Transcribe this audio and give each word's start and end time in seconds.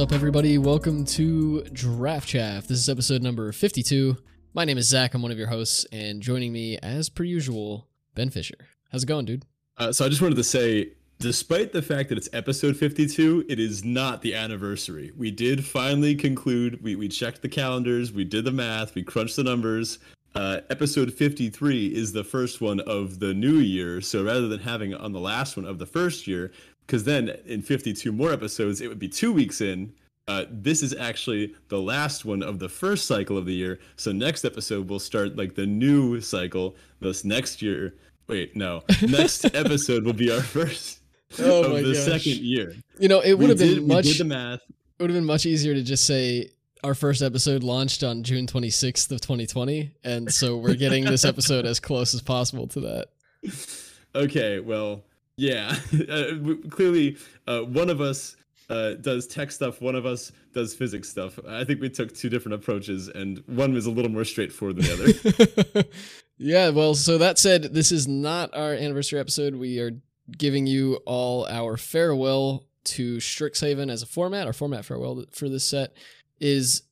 Up, 0.00 0.12
everybody? 0.12 0.56
Welcome 0.56 1.04
to 1.04 1.62
Draft 1.74 2.26
Chaff. 2.26 2.66
This 2.66 2.78
is 2.78 2.88
episode 2.88 3.22
number 3.22 3.52
52. 3.52 4.16
My 4.54 4.64
name 4.64 4.78
is 4.78 4.88
Zach. 4.88 5.12
I'm 5.12 5.20
one 5.20 5.30
of 5.30 5.36
your 5.36 5.48
hosts, 5.48 5.84
and 5.92 6.22
joining 6.22 6.54
me, 6.54 6.78
as 6.78 7.10
per 7.10 7.22
usual, 7.22 7.86
Ben 8.14 8.30
Fisher. 8.30 8.54
How's 8.90 9.02
it 9.02 9.06
going, 9.06 9.26
dude? 9.26 9.44
Uh, 9.76 9.92
so 9.92 10.06
I 10.06 10.08
just 10.08 10.22
wanted 10.22 10.36
to 10.36 10.42
say, 10.42 10.92
despite 11.18 11.74
the 11.74 11.82
fact 11.82 12.08
that 12.08 12.16
it's 12.16 12.30
episode 12.32 12.78
52, 12.78 13.44
it 13.46 13.60
is 13.60 13.84
not 13.84 14.22
the 14.22 14.34
anniversary. 14.34 15.12
We 15.18 15.30
did 15.30 15.66
finally 15.66 16.14
conclude. 16.14 16.82
We 16.82 16.96
we 16.96 17.06
checked 17.06 17.42
the 17.42 17.50
calendars. 17.50 18.10
We 18.10 18.24
did 18.24 18.46
the 18.46 18.52
math. 18.52 18.94
We 18.94 19.02
crunched 19.02 19.36
the 19.36 19.44
numbers. 19.44 19.98
Uh, 20.34 20.60
episode 20.70 21.12
53 21.12 21.88
is 21.88 22.12
the 22.12 22.22
first 22.22 22.60
one 22.60 22.80
of 22.80 23.18
the 23.18 23.34
new 23.34 23.56
year. 23.56 24.00
So 24.00 24.24
rather 24.24 24.46
than 24.46 24.60
having 24.60 24.94
on 24.94 25.12
the 25.12 25.20
last 25.20 25.56
one 25.56 25.66
of 25.66 25.78
the 25.78 25.86
first 25.86 26.26
year, 26.26 26.52
because 26.90 27.04
then 27.04 27.28
in 27.46 27.62
52 27.62 28.10
more 28.10 28.32
episodes, 28.32 28.80
it 28.80 28.88
would 28.88 28.98
be 28.98 29.08
two 29.08 29.32
weeks 29.32 29.60
in. 29.60 29.92
Uh, 30.26 30.44
this 30.50 30.82
is 30.82 30.92
actually 30.92 31.54
the 31.68 31.80
last 31.80 32.24
one 32.24 32.42
of 32.42 32.58
the 32.58 32.68
first 32.68 33.06
cycle 33.06 33.38
of 33.38 33.46
the 33.46 33.54
year. 33.54 33.78
So 33.94 34.10
next 34.10 34.44
episode 34.44 34.90
we'll 34.90 34.98
start 34.98 35.36
like 35.36 35.54
the 35.54 35.66
new 35.66 36.20
cycle. 36.20 36.74
This 36.98 37.24
next 37.24 37.62
year, 37.62 37.94
wait, 38.26 38.56
no, 38.56 38.82
next 39.08 39.44
episode 39.54 40.04
will 40.04 40.14
be 40.14 40.32
our 40.32 40.42
first 40.42 40.98
Oh 41.38 41.76
of 41.76 41.84
the 41.84 41.92
gosh. 41.92 42.02
second 42.02 42.38
year. 42.44 42.74
You 42.98 43.06
know, 43.06 43.20
it 43.20 43.34
would 43.34 43.50
have 43.50 43.58
been 43.58 43.86
much. 43.86 44.06
We 44.06 44.12
did 44.12 44.20
the 44.22 44.24
math. 44.24 44.60
It 44.98 45.02
would 45.02 45.10
have 45.10 45.16
been 45.16 45.24
much 45.24 45.46
easier 45.46 45.74
to 45.74 45.82
just 45.84 46.04
say 46.06 46.50
our 46.82 46.96
first 46.96 47.22
episode 47.22 47.62
launched 47.62 48.02
on 48.02 48.24
June 48.24 48.48
26th 48.48 49.12
of 49.12 49.20
2020, 49.20 49.94
and 50.02 50.32
so 50.32 50.56
we're 50.56 50.74
getting 50.74 51.04
this 51.04 51.24
episode 51.24 51.66
as 51.66 51.78
close 51.78 52.14
as 52.14 52.20
possible 52.22 52.66
to 52.66 52.80
that. 52.80 53.08
Okay, 54.12 54.58
well, 54.58 55.04
yeah. 55.40 55.74
Uh, 56.10 56.54
clearly, 56.70 57.16
uh, 57.46 57.60
one 57.60 57.88
of 57.88 58.00
us 58.00 58.36
uh, 58.68 58.94
does 58.94 59.26
tech 59.26 59.50
stuff, 59.50 59.80
one 59.80 59.94
of 59.94 60.06
us 60.06 60.32
does 60.52 60.74
physics 60.74 61.08
stuff. 61.08 61.38
I 61.46 61.64
think 61.64 61.80
we 61.80 61.88
took 61.88 62.14
two 62.14 62.28
different 62.28 62.54
approaches, 62.54 63.08
and 63.08 63.42
one 63.46 63.72
was 63.72 63.86
a 63.86 63.90
little 63.90 64.10
more 64.10 64.24
straightforward 64.24 64.76
than 64.76 64.84
the 64.84 65.72
other. 65.72 65.88
yeah, 66.38 66.70
well, 66.70 66.94
so 66.94 67.18
that 67.18 67.38
said, 67.38 67.62
this 67.74 67.92
is 67.92 68.08
not 68.08 68.54
our 68.54 68.72
anniversary 68.72 69.18
episode. 69.18 69.54
We 69.54 69.78
are 69.80 69.92
giving 70.36 70.66
you 70.66 70.96
all 71.06 71.46
our 71.46 71.76
farewell 71.76 72.64
to 72.84 73.18
Strixhaven 73.18 73.90
as 73.90 74.02
a 74.02 74.06
format. 74.06 74.46
Our 74.46 74.52
format 74.52 74.84
farewell 74.84 75.24
for 75.32 75.48
this 75.48 75.64
set 75.64 75.92
is 76.40 76.82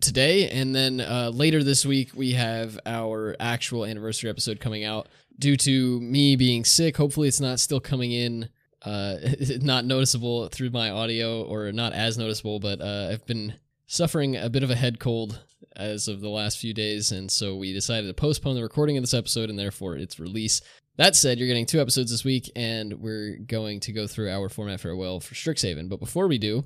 today, 0.00 0.48
and 0.50 0.74
then 0.74 1.00
uh, 1.00 1.30
later 1.32 1.62
this 1.64 1.84
week 1.84 2.10
we 2.14 2.32
have 2.32 2.78
our 2.86 3.36
actual 3.40 3.84
anniversary 3.84 4.30
episode 4.30 4.60
coming 4.60 4.84
out. 4.84 5.08
Due 5.38 5.56
to 5.56 6.00
me 6.00 6.36
being 6.36 6.64
sick, 6.64 6.96
hopefully 6.96 7.28
it's 7.28 7.40
not 7.40 7.60
still 7.60 7.80
coming 7.80 8.12
in, 8.12 8.48
uh, 8.82 9.16
not 9.60 9.84
noticeable 9.84 10.48
through 10.48 10.70
my 10.70 10.90
audio, 10.90 11.42
or 11.42 11.72
not 11.72 11.92
as 11.92 12.16
noticeable. 12.18 12.60
But 12.60 12.80
uh, 12.80 13.08
I've 13.12 13.26
been 13.26 13.54
suffering 13.86 14.36
a 14.36 14.48
bit 14.48 14.62
of 14.62 14.70
a 14.70 14.76
head 14.76 15.00
cold 15.00 15.40
as 15.76 16.06
of 16.08 16.20
the 16.20 16.28
last 16.28 16.58
few 16.58 16.72
days, 16.72 17.10
and 17.12 17.30
so 17.30 17.56
we 17.56 17.72
decided 17.72 18.06
to 18.06 18.14
postpone 18.14 18.54
the 18.54 18.62
recording 18.62 18.96
of 18.96 19.02
this 19.02 19.14
episode 19.14 19.50
and 19.50 19.58
therefore 19.58 19.96
its 19.96 20.20
release. 20.20 20.60
That 20.96 21.16
said, 21.16 21.38
you're 21.38 21.48
getting 21.48 21.66
two 21.66 21.80
episodes 21.80 22.12
this 22.12 22.24
week, 22.24 22.50
and 22.54 22.94
we're 23.00 23.38
going 23.38 23.80
to 23.80 23.92
go 23.92 24.06
through 24.06 24.30
our 24.30 24.48
format 24.48 24.80
farewell 24.80 25.18
for 25.18 25.34
Strixhaven. 25.34 25.88
But 25.88 25.98
before 25.98 26.28
we 26.28 26.38
do, 26.38 26.64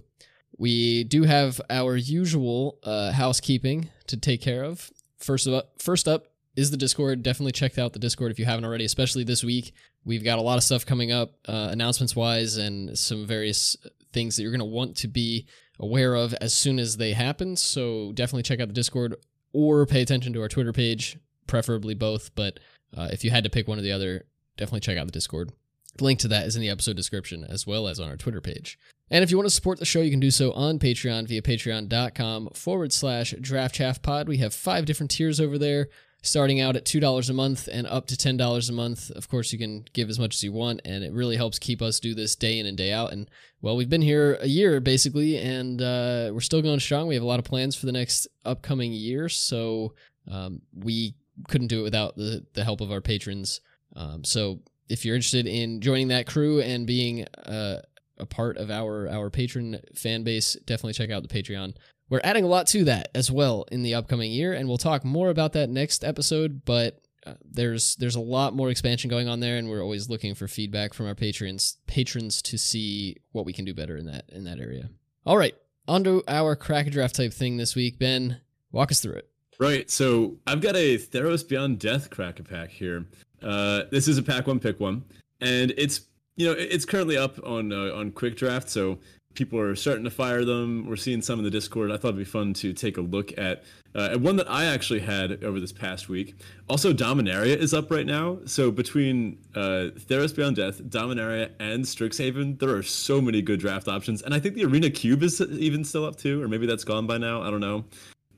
we 0.58 1.05
do 1.05 1.22
have 1.22 1.61
our 1.70 1.96
usual 1.96 2.78
uh, 2.83 3.12
housekeeping 3.12 3.89
to 4.08 4.16
take 4.18 4.42
care 4.42 4.64
of. 4.64 4.90
First 5.18 5.48
up, 5.48 5.80
first 5.80 6.06
up 6.06 6.27
is 6.58 6.73
the 6.73 6.77
Discord. 6.77 7.23
Definitely 7.23 7.52
check 7.52 7.79
out 7.79 7.92
the 7.92 8.01
Discord 8.01 8.33
if 8.33 8.39
you 8.41 8.45
haven't 8.45 8.64
already, 8.64 8.85
especially 8.85 9.23
this 9.23 9.45
week. 9.45 9.73
We've 10.05 10.24
got 10.24 10.41
a 10.41 10.42
lot 10.42 10.57
of 10.57 10.64
stuff 10.64 10.85
coming 10.85 11.13
up, 11.13 11.35
uh, 11.46 11.69
announcements 11.70 12.17
wise, 12.17 12.57
and 12.57 12.98
some 12.98 13.27
various 13.27 13.77
things 14.13 14.35
that 14.35 14.42
you're 14.42 14.51
going 14.51 14.58
to 14.58 14.64
want 14.64 14.97
to 14.97 15.07
be 15.07 15.47
aware 15.79 16.17
of 16.17 16.35
as 16.41 16.52
soon 16.52 16.80
as 16.80 16.97
they 16.97 17.13
happen. 17.13 17.55
So 17.55 18.11
definitely 18.13 18.42
check 18.42 18.58
out 18.58 18.67
the 18.67 18.74
Discord 18.74 19.14
or 19.52 19.86
pay 19.86 20.02
attention 20.02 20.33
to 20.33 20.42
our 20.42 20.48
Twitter 20.48 20.73
page, 20.73 21.17
preferably 21.47 21.95
both. 21.95 22.35
But 22.35 22.58
uh, 22.97 23.08
if 23.13 23.23
you 23.23 23.30
had 23.30 23.45
to 23.45 23.51
pick 23.51 23.68
one 23.68 23.79
or 23.79 23.83
the 23.83 23.92
other, 23.92 24.24
definitely 24.57 24.80
check 24.80 24.98
out 24.98 25.07
the 25.07 25.13
Discord. 25.13 25.52
The 25.97 26.05
link 26.05 26.18
to 26.20 26.29
that 26.29 26.47
is 26.47 26.57
in 26.57 26.63
the 26.63 26.70
episode 26.70 26.97
description 26.97 27.45
as 27.48 27.68
well 27.68 27.86
as 27.86 28.01
on 28.01 28.08
our 28.08 28.17
Twitter 28.17 28.41
page. 28.41 28.80
And 29.11 29.23
if 29.23 29.30
you 29.30 29.36
want 29.36 29.47
to 29.47 29.55
support 29.55 29.79
the 29.79 29.85
show, 29.85 30.01
you 30.01 30.11
can 30.11 30.20
do 30.20 30.30
so 30.30 30.52
on 30.52 30.79
Patreon 30.79 31.29
via 31.29 31.41
patreon.com 31.41 32.51
forward 32.55 32.92
slash 32.92 33.33
draft 33.41 34.02
pod. 34.02 34.29
We 34.29 34.39
have 34.39 34.52
five 34.52 34.85
different 34.85 35.11
tiers 35.11 35.41
over 35.41 35.57
there, 35.57 35.89
starting 36.23 36.61
out 36.61 36.77
at 36.77 36.84
$2 36.84 37.30
a 37.30 37.33
month 37.33 37.68
and 37.70 37.86
up 37.86 38.06
to 38.06 38.17
$10 38.17 38.68
a 38.68 38.73
month. 38.73 39.11
Of 39.11 39.29
course, 39.29 39.52
you 39.52 39.58
can 39.58 39.84
give 39.92 40.11
as 40.11 40.18
much 40.18 40.34
as 40.34 40.42
you 40.42 40.52
want, 40.52 40.80
and 40.84 41.05
it 41.05 41.12
really 41.12 41.36
helps 41.36 41.58
keep 41.58 41.80
us 41.80 42.01
do 42.01 42.14
this 42.14 42.34
day 42.34 42.58
in 42.58 42.67
and 42.67 42.77
day 42.77 42.92
out. 42.92 43.12
And 43.12 43.30
well, 43.62 43.77
we've 43.77 43.89
been 43.89 44.02
here 44.02 44.39
a 44.40 44.46
year 44.48 44.80
basically, 44.80 45.39
and 45.39 45.80
uh, 45.80 46.30
we're 46.33 46.40
still 46.40 46.62
going 46.62 46.80
strong. 46.80 47.06
We 47.06 47.14
have 47.14 47.24
a 47.24 47.27
lot 47.27 47.39
of 47.39 47.45
plans 47.45 47.77
for 47.77 47.86
the 47.86 47.92
next 47.92 48.27
upcoming 48.45 48.92
year, 48.92 49.29
so 49.29 49.95
um, 50.30 50.62
we 50.74 51.14
couldn't 51.48 51.68
do 51.68 51.80
it 51.80 51.84
without 51.84 52.17
the, 52.17 52.45
the 52.55 52.64
help 52.64 52.80
of 52.80 52.90
our 52.90 53.00
patrons. 53.00 53.61
Um, 53.95 54.24
so 54.24 54.61
if 54.89 55.05
you're 55.05 55.14
interested 55.14 55.46
in 55.46 55.80
joining 55.80 56.08
that 56.08 56.27
crew 56.27 56.61
and 56.61 56.86
being 56.86 57.27
uh, 57.46 57.80
a 58.18 58.27
part 58.27 58.56
of 58.56 58.70
our 58.70 59.08
our 59.08 59.30
patron 59.30 59.80
fan 59.95 60.24
base, 60.24 60.55
definitely 60.64 60.95
check 60.95 61.11
out 61.11 61.27
the 61.27 61.29
Patreon. 61.29 61.74
We're 62.11 62.20
adding 62.24 62.45
a 62.45 62.48
lot 62.48 62.67
to 62.69 62.85
that 62.85 63.11
as 63.14 63.30
well 63.30 63.67
in 63.70 63.83
the 63.83 63.95
upcoming 63.95 64.30
year, 64.30 64.52
and 64.52 64.69
we'll 64.69 64.79
talk 64.79 65.05
more 65.05 65.30
about 65.30 65.52
that 65.52 65.69
next 65.69 66.05
episode. 66.05 66.63
But 66.64 67.01
uh, 67.27 67.35
there's 67.45 67.96
there's 67.96 68.17
a 68.17 68.20
lot 68.20 68.55
more 68.55 68.70
expansion 68.70 69.11
going 69.11 69.29
on 69.29 69.41
there, 69.41 69.58
and 69.58 69.69
we're 69.69 69.83
always 69.83 70.08
looking 70.08 70.35
for 70.35 70.48
feedback 70.48 70.95
from 70.95 71.07
our 71.07 71.14
patrons 71.14 71.77
patrons 71.86 72.41
to 72.42 72.57
see 72.57 73.17
what 73.33 73.45
we 73.45 73.52
can 73.52 73.64
do 73.64 73.74
better 73.74 73.97
in 73.97 74.07
that 74.07 74.24
in 74.30 74.45
that 74.45 74.58
area. 74.58 74.89
All 75.27 75.36
right, 75.36 75.55
on 75.86 76.05
to 76.05 76.23
our 76.27 76.57
crack 76.57 76.86
a 76.86 76.91
draft 76.91 77.17
type 77.17 77.33
thing 77.33 77.57
this 77.57 77.74
week. 77.74 77.98
Ben, 77.98 78.41
walk 78.73 78.91
us 78.91 79.01
through 79.01 79.14
it. 79.14 79.29
Right. 79.58 79.91
So 79.91 80.36
I've 80.47 80.61
got 80.61 80.77
a 80.77 80.98
Theros 80.98 81.47
Beyond 81.47 81.80
Death 81.80 82.11
crack 82.11 82.39
a 82.39 82.45
pack 82.45 82.70
here. 82.70 83.07
Uh, 83.42 83.83
this 83.91 84.07
is 84.07 84.17
a 84.17 84.23
pack 84.23 84.47
one 84.47 84.61
pick 84.61 84.79
one, 84.79 85.05
and 85.41 85.73
it's 85.77 86.02
you 86.36 86.47
know 86.47 86.52
it's 86.52 86.85
currently 86.85 87.17
up 87.17 87.39
on 87.45 87.73
uh, 87.73 87.92
on 87.95 88.13
Quick 88.13 88.36
Draft, 88.36 88.70
so 88.70 88.98
people 89.38 89.60
are 89.60 89.76
starting 89.76 90.02
to 90.02 90.10
fire 90.10 90.44
them. 90.44 90.84
We're 90.88 90.96
seeing 90.96 91.22
some 91.22 91.38
in 91.38 91.44
the 91.44 91.50
Discord. 91.50 91.92
I 91.92 91.96
thought 91.96 92.08
it'd 92.08 92.18
be 92.18 92.24
fun 92.24 92.52
to 92.54 92.72
take 92.72 92.96
a 92.96 93.00
look 93.00 93.38
at 93.38 93.62
uh, 93.94 94.18
one 94.18 94.34
that 94.36 94.50
I 94.50 94.64
actually 94.64 94.98
had 94.98 95.44
over 95.44 95.60
this 95.60 95.70
past 95.72 96.08
week. 96.08 96.34
Also, 96.68 96.92
Dominaria 96.92 97.56
is 97.56 97.72
up 97.72 97.88
right 97.88 98.04
now. 98.04 98.40
So 98.46 98.72
between 98.72 99.38
uh, 99.54 99.94
Theros 99.96 100.34
Beyond 100.34 100.56
Death, 100.56 100.82
Dominaria, 100.82 101.52
and 101.60 101.84
Strixhaven, 101.84 102.58
there 102.58 102.70
are 102.70 102.82
so 102.82 103.20
many 103.20 103.40
good 103.40 103.60
draft 103.60 103.86
options, 103.86 104.22
and 104.22 104.34
I 104.34 104.40
think 104.40 104.56
the 104.56 104.64
Arena 104.64 104.90
Cube 104.90 105.22
is 105.22 105.40
even 105.40 105.84
still 105.84 106.05
up 106.05 106.16
too, 106.16 106.42
or 106.42 106.48
maybe 106.48 106.66
that's 106.66 106.84
gone 106.84 107.06
by 107.06 107.16
now. 107.16 107.40
I 107.40 107.50
don't 107.50 107.60
know. 107.60 107.84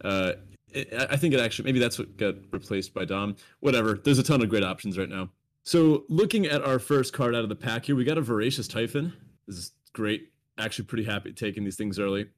Uh, 0.05 0.33
it, 0.69 0.93
I 0.93 1.17
think 1.17 1.33
it 1.33 1.41
actually 1.41 1.65
maybe 1.65 1.79
that's 1.79 1.99
what 1.99 2.15
got 2.19 2.35
replaced 2.53 2.93
by 2.93 3.07
Dom. 3.07 3.37
Whatever. 3.61 3.95
There's 3.95 4.19
a 4.19 4.23
ton 4.23 4.43
of 4.43 4.51
great 4.51 4.65
options 4.65 4.99
right 4.99 5.09
now. 5.09 5.31
So 5.65 6.05
looking 6.11 6.45
at 6.45 6.63
our 6.63 6.79
first 6.79 7.15
card 7.15 7.35
out 7.35 7.43
of 7.43 7.49
the 7.49 7.57
pack 7.57 7.87
here, 7.87 7.97
we 7.97 8.05
got 8.05 8.19
a 8.19 8.23
Voracious 8.23 8.69
Typhon. 8.69 9.15
This 9.47 9.57
is 9.57 9.73
great. 9.95 10.29
Actually, 10.61 10.85
pretty 10.87 11.05
happy 11.05 11.33
taking 11.33 11.65
these 11.65 11.77
things 11.77 11.99
early. 11.99 12.29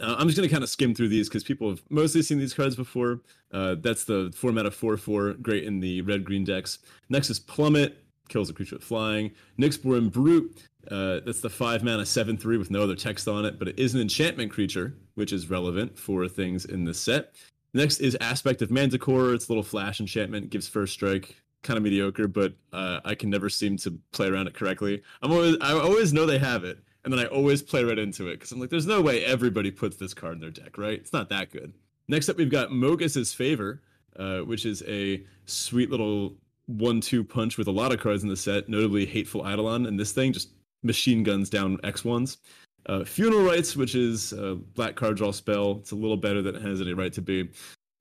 Uh, 0.00 0.16
I'm 0.18 0.26
just 0.26 0.36
going 0.36 0.48
to 0.48 0.52
kind 0.52 0.64
of 0.64 0.70
skim 0.70 0.94
through 0.94 1.08
these 1.08 1.28
because 1.28 1.44
people 1.44 1.68
have 1.68 1.82
mostly 1.90 2.22
seen 2.22 2.38
these 2.38 2.54
cards 2.54 2.74
before. 2.76 3.20
Uh, 3.52 3.76
that's 3.78 4.04
the 4.04 4.32
format 4.34 4.66
of 4.66 4.74
4 4.74 4.96
4, 4.96 5.34
great 5.34 5.64
in 5.64 5.80
the 5.80 6.02
red 6.02 6.24
green 6.24 6.44
decks. 6.44 6.78
Next 7.08 7.30
is 7.30 7.38
Plummet, 7.38 8.04
kills 8.28 8.50
a 8.50 8.52
creature 8.52 8.76
with 8.76 8.84
flying. 8.84 9.32
Nyxborn 9.58 10.10
Brute, 10.10 10.68
uh, 10.90 11.20
that's 11.24 11.40
the 11.40 11.50
5 11.50 11.84
mana 11.84 12.06
7 12.06 12.36
3 12.36 12.56
with 12.56 12.70
no 12.70 12.82
other 12.82 12.96
text 12.96 13.28
on 13.28 13.44
it, 13.44 13.58
but 13.58 13.68
it 13.68 13.78
is 13.78 13.94
an 13.94 14.00
enchantment 14.00 14.50
creature, 14.50 14.94
which 15.14 15.32
is 15.32 15.50
relevant 15.50 15.98
for 15.98 16.26
things 16.28 16.64
in 16.64 16.84
this 16.84 17.00
set. 17.00 17.34
Next 17.72 18.00
is 18.00 18.16
Aspect 18.20 18.62
of 18.62 18.70
Manticore. 18.70 19.34
It's 19.34 19.48
a 19.48 19.50
little 19.50 19.64
flash 19.64 20.00
enchantment, 20.00 20.50
gives 20.50 20.68
first 20.68 20.92
strike. 20.92 21.36
Kind 21.62 21.78
of 21.78 21.82
mediocre, 21.82 22.28
but 22.28 22.52
uh, 22.74 23.00
I 23.06 23.14
can 23.14 23.30
never 23.30 23.48
seem 23.48 23.78
to 23.78 23.98
play 24.12 24.28
around 24.28 24.48
it 24.48 24.54
correctly. 24.54 25.02
I'm 25.22 25.32
always, 25.32 25.56
I 25.62 25.72
always 25.72 26.12
know 26.12 26.26
they 26.26 26.38
have 26.38 26.62
it, 26.62 26.78
and 27.04 27.12
then 27.12 27.20
I 27.20 27.26
always 27.26 27.62
play 27.62 27.84
right 27.84 27.98
into 27.98 28.28
it 28.28 28.34
because 28.34 28.52
I'm 28.52 28.60
like, 28.60 28.70
there's 28.70 28.86
no 28.86 29.00
way 29.00 29.24
everybody 29.24 29.70
puts 29.70 29.96
this 29.96 30.14
card 30.14 30.34
in 30.34 30.40
their 30.40 30.50
deck, 30.50 30.78
right? 30.78 30.98
It's 30.98 31.12
not 31.12 31.28
that 31.28 31.50
good. 31.50 31.72
Next 32.08 32.28
up, 32.28 32.36
we've 32.36 32.50
got 32.50 32.70
Mogis's 32.70 33.32
Favor, 33.32 33.82
uh, 34.18 34.38
which 34.40 34.66
is 34.66 34.82
a 34.86 35.24
sweet 35.46 35.90
little 35.90 36.36
one-two 36.66 37.24
punch 37.24 37.58
with 37.58 37.66
a 37.68 37.72
lot 37.72 37.92
of 37.92 38.00
cards 38.00 38.22
in 38.22 38.28
the 38.28 38.36
set, 38.36 38.68
notably 38.68 39.04
Hateful 39.04 39.46
Eidolon, 39.46 39.86
and 39.86 40.00
this 40.00 40.12
thing 40.12 40.32
just 40.32 40.50
machine 40.82 41.22
guns 41.22 41.50
down 41.50 41.78
X 41.84 42.04
ones. 42.04 42.38
Uh, 42.86 43.04
Funeral 43.04 43.44
Rites, 43.44 43.76
which 43.76 43.94
is 43.94 44.32
a 44.32 44.54
black 44.54 44.94
card 44.94 45.16
draw 45.16 45.30
spell. 45.30 45.78
It's 45.80 45.92
a 45.92 45.96
little 45.96 46.16
better 46.16 46.42
than 46.42 46.54
it 46.54 46.62
has 46.62 46.80
any 46.80 46.92
right 46.92 47.12
to 47.14 47.22
be. 47.22 47.50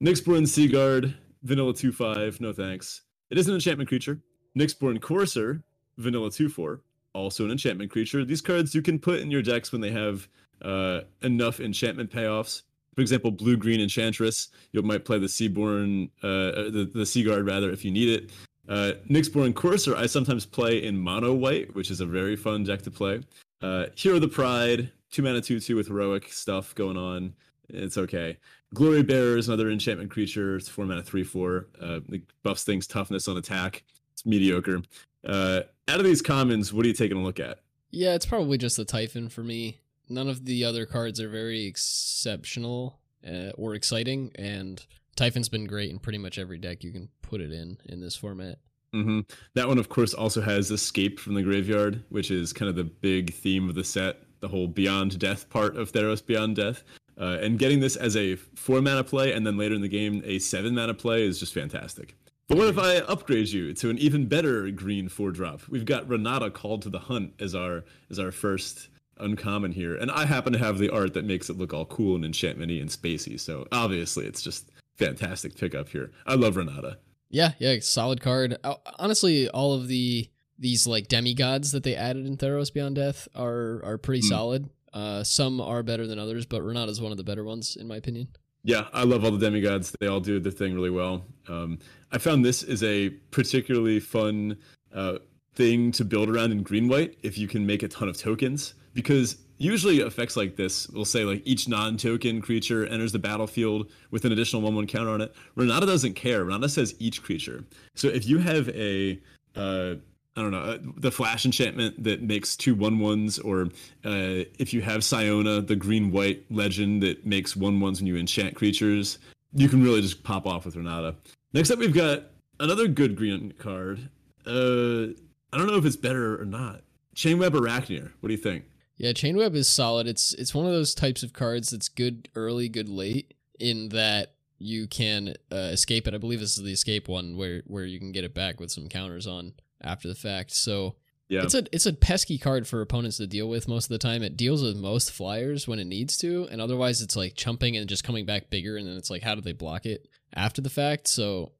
Nyxborn 0.04 0.48
Seaguard, 0.48 1.16
Vanilla 1.44 1.74
2-5, 1.74 2.42
no 2.42 2.52
thanks. 2.52 3.02
It 3.30 3.38
is 3.38 3.48
an 3.48 3.56
enchantment 3.56 3.88
creature. 3.88 4.20
Nyxborn 4.58 5.02
Courser, 5.02 5.64
Vanilla 5.98 6.30
2-4, 6.30 6.80
also 7.13 7.45
an 7.45 7.51
enchantment 7.51 7.92
creature. 7.92 8.25
These 8.25 8.42
cards 8.42 8.74
you 8.75 8.81
can 8.81 9.00
put 9.00 9.19
in 9.19 9.31
your 9.31 9.42
decks 9.42 9.71
when 9.71 9.81
they 9.81 9.92
have 9.92 10.27
uh, 10.62 11.01
enough 11.21 11.60
enchantment 11.60 12.12
payoffs. 12.12 12.63
For 12.95 13.01
example, 13.01 13.31
blue 13.31 13.57
green 13.57 13.81
enchantress. 13.81 14.50
You 14.71 14.81
might 14.83 15.04
play 15.04 15.18
the 15.18 15.27
Seaborn, 15.27 16.10
uh, 16.21 16.69
the 16.69 16.89
the 16.94 17.06
Seaguard 17.06 17.45
rather, 17.45 17.71
if 17.71 17.83
you 17.83 17.92
need 17.92 18.10
it. 18.10 18.31
Uh, 18.69 18.94
Nyxborn 19.10 19.54
Courser, 19.54 19.95
I 19.95 20.06
sometimes 20.06 20.45
play 20.45 20.83
in 20.83 20.98
mono 20.98 21.33
white, 21.33 21.74
which 21.75 21.92
is 21.92 22.00
a 22.00 22.06
very 22.06 22.36
fun 22.36 22.63
deck 22.63 22.81
to 22.83 22.92
play. 22.92 23.21
Uh, 23.62 23.88
Hero 23.95 24.19
the 24.19 24.27
Pride, 24.27 24.92
two 25.12 25.21
mana 25.21 25.42
two 25.42 25.59
two 25.59 25.75
with 25.75 25.88
heroic 25.88 26.31
stuff 26.31 26.74
going 26.75 26.98
on. 26.98 27.33
It's 27.69 27.98
okay. 27.98 28.38
Glory 28.74 29.04
Bearer 29.04 29.38
is 29.38 29.48
another 29.48 29.69
enchantment 29.69 30.12
creature. 30.12 30.56
It's 30.56 30.69
four 30.69 30.86
mana 30.86 31.04
three 31.04 31.24
four. 31.24 31.68
Uh, 31.81 32.00
it 32.09 32.24
buffs 32.44 32.63
things 32.63 32.88
toughness 32.88 33.27
on 33.27 33.38
attack. 33.38 33.83
It's 34.13 34.25
mediocre. 34.25 34.81
Uh, 35.25 35.62
out 35.88 36.00
of 36.00 36.06
these 36.06 36.22
commons, 36.22 36.74
what 36.74 36.86
are 36.86 36.88
you 36.88 36.94
taking 36.94 37.18
a 37.18 37.24
look 37.24 37.40
at? 37.40 37.60
Yeah, 37.92 38.16
it's 38.16 38.25
probably 38.25 38.58
just 38.58 38.78
the 38.78 38.86
Typhon 38.86 39.30
for 39.30 39.44
me. 39.44 39.80
None 40.10 40.28
of 40.28 40.46
the 40.46 40.66
other 40.66 40.86
cards 40.86 41.22
are 41.22 41.30
very 41.30 41.66
exceptional 41.66 43.00
uh, 43.28 43.52
or 43.56 43.75
exciting, 43.75 44.31
and 44.36 44.86
Typhon's 45.16 45.50
been 45.50 45.66
great 45.66 45.92
in 45.92 46.00
pretty 46.00 46.18
much 46.18 46.38
every 46.38 46.58
deck 46.58 46.84
you 46.84 46.92
can 46.92 47.10
put 47.22 47.42
it 47.42 47.52
in 47.52 47.78
in 47.86 48.02
this 48.02 48.16
format. 48.16 48.60
Mm-hmm. 48.94 49.22
That 49.56 49.68
one, 49.68 49.78
of 49.78 49.90
course, 49.90 50.14
also 50.14 50.42
has 50.42 50.70
Escape 50.70 51.20
from 51.20 51.34
the 51.34 51.42
Graveyard, 51.42 52.04
which 52.10 52.30
is 52.31 52.54
kind 52.54 52.69
of 52.69 52.76
the 52.76 52.84
big 52.84 53.34
theme 53.34 53.69
of 53.69 53.76
the 53.76 53.84
set, 53.84 54.18
the 54.40 54.48
whole 54.48 54.68
Beyond 54.68 55.18
Death 55.19 55.50
part 55.50 55.78
of 55.78 55.92
Theros 55.92 56.26
Beyond 56.26 56.56
Death. 56.56 56.84
Uh, 57.19 57.38
and 57.42 57.60
getting 57.60 57.80
this 57.80 57.96
as 57.96 58.16
a 58.18 58.36
four 58.36 58.81
mana 58.81 59.04
play 59.04 59.34
and 59.34 59.46
then 59.46 59.56
later 59.56 59.76
in 59.76 59.81
the 59.81 59.88
game 59.88 60.24
a 60.26 60.40
seven 60.40 60.74
mana 60.74 60.96
play 60.96 61.24
is 61.24 61.40
just 61.40 61.54
fantastic. 61.54 62.16
But 62.54 62.60
what 62.60 62.68
if 62.68 62.78
I 62.78 62.98
upgrade 62.98 63.48
you 63.50 63.74
to 63.74 63.90
an 63.90 63.98
even 63.98 64.28
better 64.28 64.70
green 64.70 65.10
four 65.10 65.32
drop? 65.32 65.62
We've 65.68 65.86
got 65.86 66.08
Renata 66.08 66.52
called 66.52 66.84
to 66.84 66.90
the 66.92 67.00
hunt 67.00 67.34
as 67.40 67.56
our 67.56 67.84
as 68.12 68.20
our 68.20 68.32
first 68.32 68.90
uncommon 69.18 69.72
here, 69.72 69.96
and 69.96 70.12
I 70.12 70.28
happen 70.28 70.54
to 70.54 70.60
have 70.60 70.78
the 70.78 70.92
art 70.92 71.16
that 71.16 71.26
makes 71.26 71.50
it 71.50 71.58
look 71.58 71.74
all 71.74 71.88
cool 71.88 72.16
and 72.16 72.24
enchantmenty 72.24 72.80
and 72.80 72.92
spacey. 72.92 73.40
So 73.40 73.68
obviously, 73.72 74.28
it's 74.28 74.44
just 74.44 74.70
fantastic 74.98 75.58
pickup 75.58 75.90
here. 75.90 76.12
I 76.28 76.36
love 76.36 76.56
Renata. 76.56 77.00
Yeah, 77.32 77.54
yeah, 77.58 77.78
solid 77.80 78.22
card. 78.22 78.56
Honestly, 79.00 79.50
all 79.50 79.74
of 79.74 79.88
the 79.88 80.30
these 80.60 80.86
like 80.86 81.08
demigods 81.08 81.72
that 81.72 81.82
they 81.82 81.96
added 81.96 82.28
in 82.28 82.38
Theros 82.38 82.72
Beyond 82.72 82.98
Death 82.98 83.28
are 83.34 83.82
are 83.84 83.98
pretty 83.98 84.22
mm. 84.22 84.30
solid. 84.30 84.70
Uh, 84.94 85.24
some 85.24 85.60
are 85.60 85.82
better 85.82 86.06
than 86.06 86.20
others, 86.20 86.46
but 86.46 86.62
Renata 86.62 86.92
is 86.92 87.02
one 87.02 87.12
of 87.12 87.18
the 87.18 87.24
better 87.24 87.44
ones 87.44 87.76
in 87.76 87.88
my 87.88 87.96
opinion. 87.96 88.28
Yeah, 88.63 88.88
I 88.94 89.04
love 89.04 89.25
all 89.25 89.31
the 89.31 89.38
demigods. 89.38 89.94
They 90.00 90.07
all 90.07 90.21
do 90.21 90.39
their 90.39 90.51
thing 90.51 90.74
really 90.74 90.89
well. 90.89 91.25
Um, 91.50 91.80
I 92.12 92.18
found 92.18 92.45
this 92.45 92.63
is 92.63 92.81
a 92.83 93.10
particularly 93.31 94.00
fun 94.00 94.57
uh, 94.94 95.18
thing 95.56 95.92
to 95.94 96.06
build 96.06 96.30
around 96.30 96.51
in 96.51 96.63
green 96.63 96.88
white 96.88 97.18
if 97.24 97.38
you 97.38 97.48
can 97.48 97.65
make 97.65 97.83
a 97.83 97.88
ton 97.88 98.07
of 98.07 98.18
tokens 98.18 98.74
because 98.94 99.38
usually 99.57 100.00
effects 100.00 100.36
like 100.38 100.56
this 100.56 100.88
will 100.89 101.06
say 101.06 101.24
like 101.25 101.42
each 101.45 101.68
non-token 101.68 102.42
creature 102.42 102.86
enters 102.88 103.12
the 103.12 103.19
battlefield 103.19 103.89
with 104.12 104.25
an 104.25 104.31
additional 104.31 104.62
one-one 104.62 104.88
counter 104.88 105.09
on 105.12 105.21
it. 105.21 105.33
Renata 105.56 105.86
doesn't 105.86 106.13
care. 106.13 106.44
Renata 106.45 106.69
says 106.69 106.95
each 107.00 107.21
creature. 107.21 107.63
So 107.95 108.07
if 108.07 108.25
you 108.27 108.39
have 108.39 108.69
a 108.69 109.19
uh, 109.56 109.95
I 110.35 110.41
don't 110.41 110.51
know, 110.51 110.62
uh, 110.62 110.77
the 110.97 111.12
flash 111.12 111.45
enchantment 111.45 112.03
that 112.03 112.24
makes 112.24 112.56
two 112.56 112.74
one 112.74 113.00
ones, 113.00 113.38
or 113.38 113.65
uh, 114.03 114.45
if 114.57 114.74
you 114.74 114.81
have 114.81 115.03
Siona, 115.03 115.62
the 115.62 115.75
green 115.75 116.12
white 116.12 116.44
legend 116.50 117.03
that 117.03 117.25
makes 117.25 117.56
one 117.56 117.80
ones 117.80 118.00
when 118.00 118.07
you 118.07 118.18
enchant 118.18 118.56
creatures, 118.56 119.19
you 119.53 119.69
can 119.69 119.83
really 119.83 120.01
just 120.01 120.24
pop 120.24 120.47
off 120.47 120.65
with 120.65 120.75
Renata. 120.75 121.15
Next 121.53 121.69
up, 121.69 121.77
we've 121.77 121.94
got 121.94 122.24
another 122.59 122.88
good 122.88 123.15
green 123.15 123.53
card. 123.59 124.09
Uh, 124.45 125.13
I 125.53 125.57
don't 125.57 125.68
know 125.68 125.77
if 125.77 125.85
it's 125.85 125.95
better 125.95 126.41
or 126.41 126.45
not. 126.45 126.81
Chainweb 127.15 127.51
Arachnir. 127.51 128.12
What 128.19 128.27
do 128.27 128.33
you 128.33 128.41
think? 128.41 128.65
Yeah, 128.97 129.12
Chainweb 129.12 129.56
is 129.56 129.68
solid. 129.68 130.07
It's 130.07 130.33
it's 130.33 130.56
one 130.56 130.65
of 130.65 130.71
those 130.71 130.95
types 130.95 131.21
of 131.21 131.33
cards 131.33 131.69
that's 131.69 131.89
good 131.89 132.30
early, 132.35 132.69
good 132.69 132.89
late, 132.89 133.35
in 133.59 133.89
that 133.89 134.33
you 134.57 134.88
can 134.88 135.35
uh, 135.51 135.69
escape 135.71 136.07
it. 136.07 136.13
I 136.13 136.18
believe 136.18 136.39
this 136.39 136.57
is 136.57 136.63
the 136.63 136.71
escape 136.71 137.07
one 137.07 137.38
where 137.38 137.62
where 137.68 137.85
you 137.85 138.00
can 138.00 138.12
get 138.12 138.24
it 138.24 138.33
back 138.33 138.59
with 138.59 138.71
some 138.71 138.88
counters 138.88 139.27
on 139.27 139.53
after 139.83 140.07
the 140.07 140.15
fact. 140.15 140.51
So 140.51 140.95
yeah. 141.30 141.44
It's 141.44 141.56
a 141.56 141.63
it's 141.71 141.85
a 141.85 141.94
pesky 141.94 142.38
card 142.38 142.68
for 142.68 142.81
opponents 142.81 143.18
to 143.18 143.25
deal 143.25 143.47
with 143.47 143.68
most 143.68 143.85
of 143.85 143.89
the 143.89 143.97
time. 143.97 144.21
It 144.21 144.38
deals 144.38 144.62
with 144.62 144.75
most 144.75 145.12
flyers 145.12 145.68
when 145.68 145.80
it 145.80 145.88
needs 145.88 146.18
to, 146.18 146.47
and 146.51 146.62
otherwise 146.62 147.01
it's 147.01 147.15
like 147.15 147.35
chumping 147.35 147.75
and 147.75 147.89
just 147.89 148.03
coming 148.03 148.25
back 148.25 148.50
bigger, 148.50 148.77
and 148.77 148.88
then 148.88 148.97
it's 148.97 149.09
like 149.09 149.24
how 149.24 149.33
do 149.33 149.41
they 149.41 149.53
block 149.53 149.85
it 149.85 150.07
after 150.35 150.62
the 150.62 150.69
fact? 150.69 151.07
So 151.07 151.53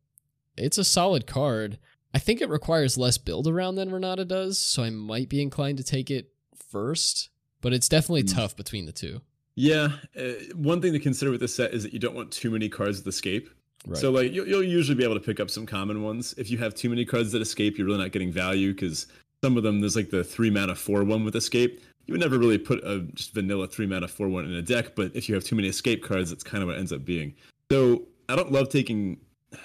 it's 0.58 0.78
a 0.78 0.84
solid 0.84 1.26
card. 1.26 1.80
I 2.14 2.20
think 2.20 2.42
it 2.42 2.50
requires 2.50 2.98
less 3.00 3.18
build 3.18 3.48
around 3.48 3.76
than 3.76 3.92
Renata 3.92 4.26
does, 4.26 4.60
so 4.60 4.84
I 4.84 4.92
might 4.92 5.30
be 5.30 5.42
inclined 5.42 5.80
to 5.80 5.84
take 5.84 6.12
it 6.12 6.30
first, 6.70 7.30
but 7.62 7.74
it's 7.74 7.90
definitely 7.90 8.24
mm. 8.24 8.36
tough 8.36 8.56
between 8.56 8.86
the 8.86 8.92
two. 8.92 9.22
Yeah, 9.56 9.90
uh, 10.20 10.34
one 10.56 10.82
thing 10.82 10.94
to 10.94 11.00
consider 11.00 11.32
with 11.32 11.40
this 11.40 11.56
set 11.56 11.74
is 11.74 11.84
that 11.84 11.94
you 11.94 12.00
don't 12.00 12.16
want 12.16 12.32
too 12.32 12.52
many 12.52 12.70
cards 12.70 12.98
with 12.98 13.08
escape. 13.08 13.50
Right. 13.86 13.98
So 13.98 14.12
like 14.12 14.32
you'll, 14.32 14.48
you'll 14.48 14.64
usually 14.64 14.96
be 14.96 15.04
able 15.04 15.16
to 15.16 15.20
pick 15.20 15.40
up 15.40 15.50
some 15.50 15.66
common 15.66 16.04
ones. 16.04 16.34
If 16.38 16.50
you 16.50 16.58
have 16.60 16.74
too 16.74 16.90
many 16.90 17.06
cards 17.06 17.32
that 17.34 17.42
escape, 17.42 17.78
you're 17.78 17.88
really 17.88 18.00
not 18.00 18.12
getting 18.12 18.32
value 18.32 18.74
because 18.74 19.08
some 19.44 19.58
of 19.58 19.64
them 19.64 19.82
there's 19.82 19.96
like 19.96 20.10
the 20.10 20.24
three 20.24 20.50
mana 20.50 20.76
four 20.76 21.04
one 21.04 21.26
with 21.26 21.36
escape. 21.36 21.82
You 22.06 22.14
would 22.14 22.22
never 22.22 22.38
really 22.38 22.58
put 22.58 22.84
a 22.84 23.02
just 23.14 23.34
vanilla 23.34 23.68
three 23.68 23.88
mana 23.88 24.08
four 24.08 24.28
one 24.30 24.46
in 24.46 24.54
a 24.54 24.62
deck, 24.62 24.96
but 24.96 25.12
if 25.16 25.28
you 25.28 25.36
have 25.36 25.44
too 25.44 25.56
many 25.56 25.68
escape 25.68 26.04
cards, 26.04 26.30
that's 26.30 26.44
kind 26.44 26.64
of 26.64 26.70
what 26.70 26.78
ends 26.78 26.94
up 26.94 27.04
being. 27.04 27.34
So 27.72 28.04
I 28.30 28.36
don't 28.36 28.52
love 28.52 28.70
taking 28.70 29.18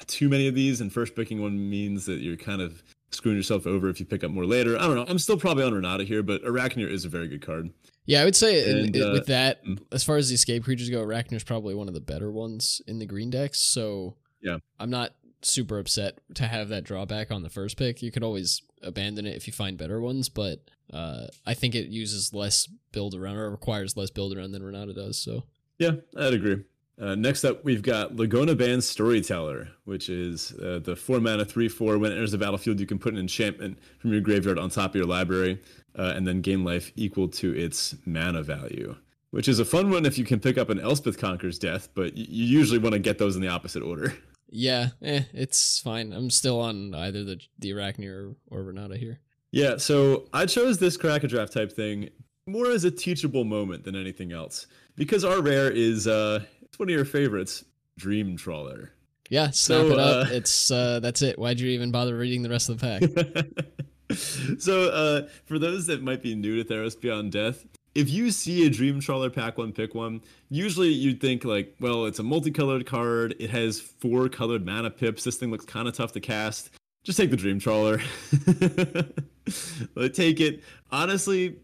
too 0.07 0.29
many 0.29 0.49
of 0.49 0.55
these, 0.55 0.81
and 0.81 0.93
first 0.93 1.15
picking 1.15 1.41
one 1.41 1.71
means 1.71 2.05
that 2.07 2.21
you're 2.21 2.37
kind 2.37 2.61
of 2.61 2.83
screwing 3.11 3.37
yourself 3.37 3.67
over 3.67 3.89
if 3.89 4.01
you 4.01 4.07
pick 4.07 4.23
up 4.25 4.31
more 4.31 4.45
later. 4.45 4.77
I 4.77 4.83
don't 4.83 4.97
know. 4.97 5.07
I'm 5.09 5.19
still 5.19 5.39
probably 5.39 5.65
on 5.65 5.73
Renata 5.73 6.05
here, 6.05 6.23
but 6.23 6.43
Arachnir 6.43 6.91
is 6.91 7.05
a 7.05 7.09
very 7.09 7.29
good 7.29 7.41
card. 7.41 7.71
Yeah, 8.09 8.23
I 8.23 8.25
would 8.25 8.35
say 8.35 8.71
and, 8.71 8.97
it, 8.97 9.03
uh, 9.03 9.13
with 9.13 9.27
that, 9.27 9.63
mm. 9.65 9.79
as 9.93 10.03
far 10.03 10.17
as 10.17 10.31
the 10.31 10.35
escape 10.35 10.65
creatures 10.65 10.89
go, 10.89 11.05
Arachnir 11.05 11.35
is 11.35 11.45
probably 11.45 11.75
one 11.75 11.89
of 11.89 11.95
the 11.95 12.01
better 12.01 12.33
ones 12.33 12.81
in 12.87 12.99
the 12.99 13.05
green 13.07 13.29
decks. 13.29 13.61
So 13.61 14.17
yeah, 14.41 14.59
I'm 14.81 14.89
not 14.89 15.13
super 15.43 15.79
upset 15.79 16.19
to 16.35 16.45
have 16.47 16.71
that 16.71 16.85
drawback 16.85 17.31
on 17.31 17.43
the 17.43 17.51
first 17.51 17.77
pick. 17.77 18.03
You 18.03 18.11
could 18.11 18.25
always 18.25 18.63
abandon 18.83 19.27
it 19.27 19.37
if 19.37 19.47
you 19.47 19.53
find 19.53 19.77
better 19.77 20.01
ones, 20.01 20.31
but 20.31 20.61
uh, 20.91 21.27
I 21.47 21.53
think 21.53 21.75
it 21.75 21.89
uses 21.89 22.33
less 22.33 22.67
build 22.93 23.15
around 23.15 23.37
or 23.37 23.51
requires 23.51 23.95
less 23.95 24.11
build 24.11 24.35
around 24.35 24.53
than 24.53 24.63
Renata 24.63 24.95
does. 24.95 25.21
So 25.21 25.45
yeah, 25.79 25.93
I'd 26.17 26.33
agree. 26.33 26.65
Uh, 27.01 27.15
next 27.15 27.45
up, 27.45 27.65
we've 27.65 27.83
got 27.83 28.17
Lagonna-Band 28.17 28.83
Storyteller, 28.83 29.69
which 29.85 30.09
is 30.09 30.53
uh, 30.55 30.81
the 30.83 30.97
four 30.97 31.21
mana 31.21 31.45
three 31.45 31.69
four. 31.69 31.97
When 31.97 32.11
it 32.11 32.15
enters 32.15 32.33
the 32.33 32.39
battlefield, 32.39 32.81
you 32.81 32.87
can 32.87 32.99
put 32.99 33.13
an 33.13 33.21
enchantment 33.21 33.79
from 34.01 34.13
your 34.13 34.21
graveyard 34.21 34.59
on 34.59 34.71
top 34.71 34.91
of 34.91 34.97
your 34.97 35.07
library, 35.07 35.61
uh, 35.97 36.13
and 36.17 36.27
then 36.27 36.41
gain 36.41 36.65
life 36.65 36.93
equal 36.97 37.29
to 37.29 37.57
its 37.57 37.95
mana 38.05 38.43
value. 38.43 38.97
Which 39.31 39.47
is 39.47 39.59
a 39.59 39.65
fun 39.65 39.91
one 39.91 40.07
if 40.07 40.17
you 40.17 40.25
can 40.25 40.41
pick 40.41 40.57
up 40.57 40.71
an 40.71 40.81
Elspeth 40.81 41.19
Conquers 41.19 41.59
Death, 41.59 41.91
but 41.95 42.17
you 42.17 42.45
usually 42.47 42.79
want 42.79 42.95
to 42.95 42.99
get 42.99 43.19
those 43.19 43.37
in 43.37 43.43
the 43.43 43.49
opposite 43.49 43.83
order. 43.83 44.15
Yeah, 44.51 44.89
eh, 45.03 45.25
it's 45.35 45.79
fine. 45.79 46.15
I'm 46.15 46.31
still 46.31 46.61
on 46.61 46.95
either 46.95 47.25
the 47.25 47.39
the 47.59 47.73
Arachnir 47.73 48.35
or, 48.51 48.61
or 48.61 48.65
Renata 48.65 48.97
here. 48.97 49.21
Yeah, 49.51 49.77
so 49.77 50.27
I 50.33 50.47
chose 50.47 50.79
this 50.79 50.97
crack 50.97 51.25
a 51.25 51.29
draft 51.29 51.53
type 51.53 51.73
thing 51.73 52.11
more 52.47 52.71
as 52.71 52.85
a 52.85 52.91
teachable 52.91 53.45
moment 53.45 53.85
than 53.85 53.95
anything 53.95 54.33
else 54.33 54.67
because 54.97 55.25
our 55.25 55.43
rare 55.43 55.71
is 55.71 56.07
uh 56.07 56.43
it's 56.63 56.79
one 56.79 56.89
of 56.89 56.95
your 56.95 57.05
favorites, 57.05 57.65
Dream 57.97 58.37
Trawler. 58.37 58.93
Yeah, 59.31 59.51
snap 59.51 59.81
so, 59.81 59.93
it 59.93 59.99
up. 59.99 60.27
Uh, 60.27 60.31
it's 60.33 60.71
uh 60.71 61.01
that's 61.01 61.23
it. 61.23 61.39
Why'd 61.39 61.61
you 61.61 61.69
even 61.71 61.91
bother 61.91 62.17
reading 62.17 62.43
the 62.43 62.51
rest 62.51 62.69
of 62.69 62.79
the 62.79 62.99
pack? 62.99 63.47
so 64.59 64.91
uh 64.91 65.29
for 65.45 65.59
those 65.59 65.87
that 65.87 66.03
might 66.03 66.23
be 66.23 66.35
new 66.35 66.63
to 66.63 66.69
Theros 66.69 66.99
Beyond 66.99 67.33
Death, 67.33 67.67
if 67.95 68.09
you 68.09 68.31
see 68.31 68.65
a 68.65 68.71
Dream 68.71 69.01
Trawler 69.01 69.29
pack 69.29 69.59
one, 69.59 69.73
pick 69.73 69.95
one. 69.95 70.23
Usually 70.51 70.89
you'd 70.89 71.21
think 71.21 71.45
like, 71.45 71.75
well, 71.81 72.07
it's 72.07 72.21
a 72.21 72.23
multicolored 72.23 72.87
card. 72.87 73.35
It 73.41 73.51
has 73.51 73.81
four 73.81 74.29
colored 74.29 74.65
mana 74.65 74.91
pips. 74.91 75.25
This 75.25 75.37
thing 75.37 75.51
looks 75.51 75.65
kind 75.65 75.89
of 75.89 75.95
tough 75.95 76.13
to 76.13 76.21
cast. 76.21 76.71
Just 77.03 77.19
take 77.19 77.31
the 77.31 77.37
Dream 77.37 77.59
Trawler. 77.59 77.99
take 80.13 80.41
it. 80.41 80.63
Honestly, 80.93 81.57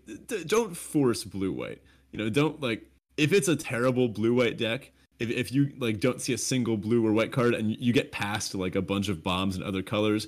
don't 0.46 0.76
force 0.76 1.22
blue 1.22 1.52
white. 1.52 1.82
You 2.10 2.18
know, 2.18 2.30
don't 2.30 2.60
like 2.60 2.84
if 3.16 3.32
it's 3.32 3.48
a 3.48 3.54
terrible 3.54 4.08
blue 4.08 4.34
white 4.34 4.58
deck. 4.58 4.90
If, 5.20 5.30
if 5.30 5.52
you 5.52 5.72
like 5.78 6.00
don't 6.00 6.20
see 6.20 6.32
a 6.32 6.38
single 6.38 6.76
blue 6.76 7.06
or 7.06 7.12
white 7.12 7.30
card 7.30 7.54
and 7.54 7.78
you 7.78 7.92
get 7.92 8.10
past 8.10 8.56
like 8.56 8.74
a 8.74 8.82
bunch 8.82 9.08
of 9.08 9.22
bombs 9.22 9.54
and 9.54 9.64
other 9.64 9.82
colors, 9.82 10.26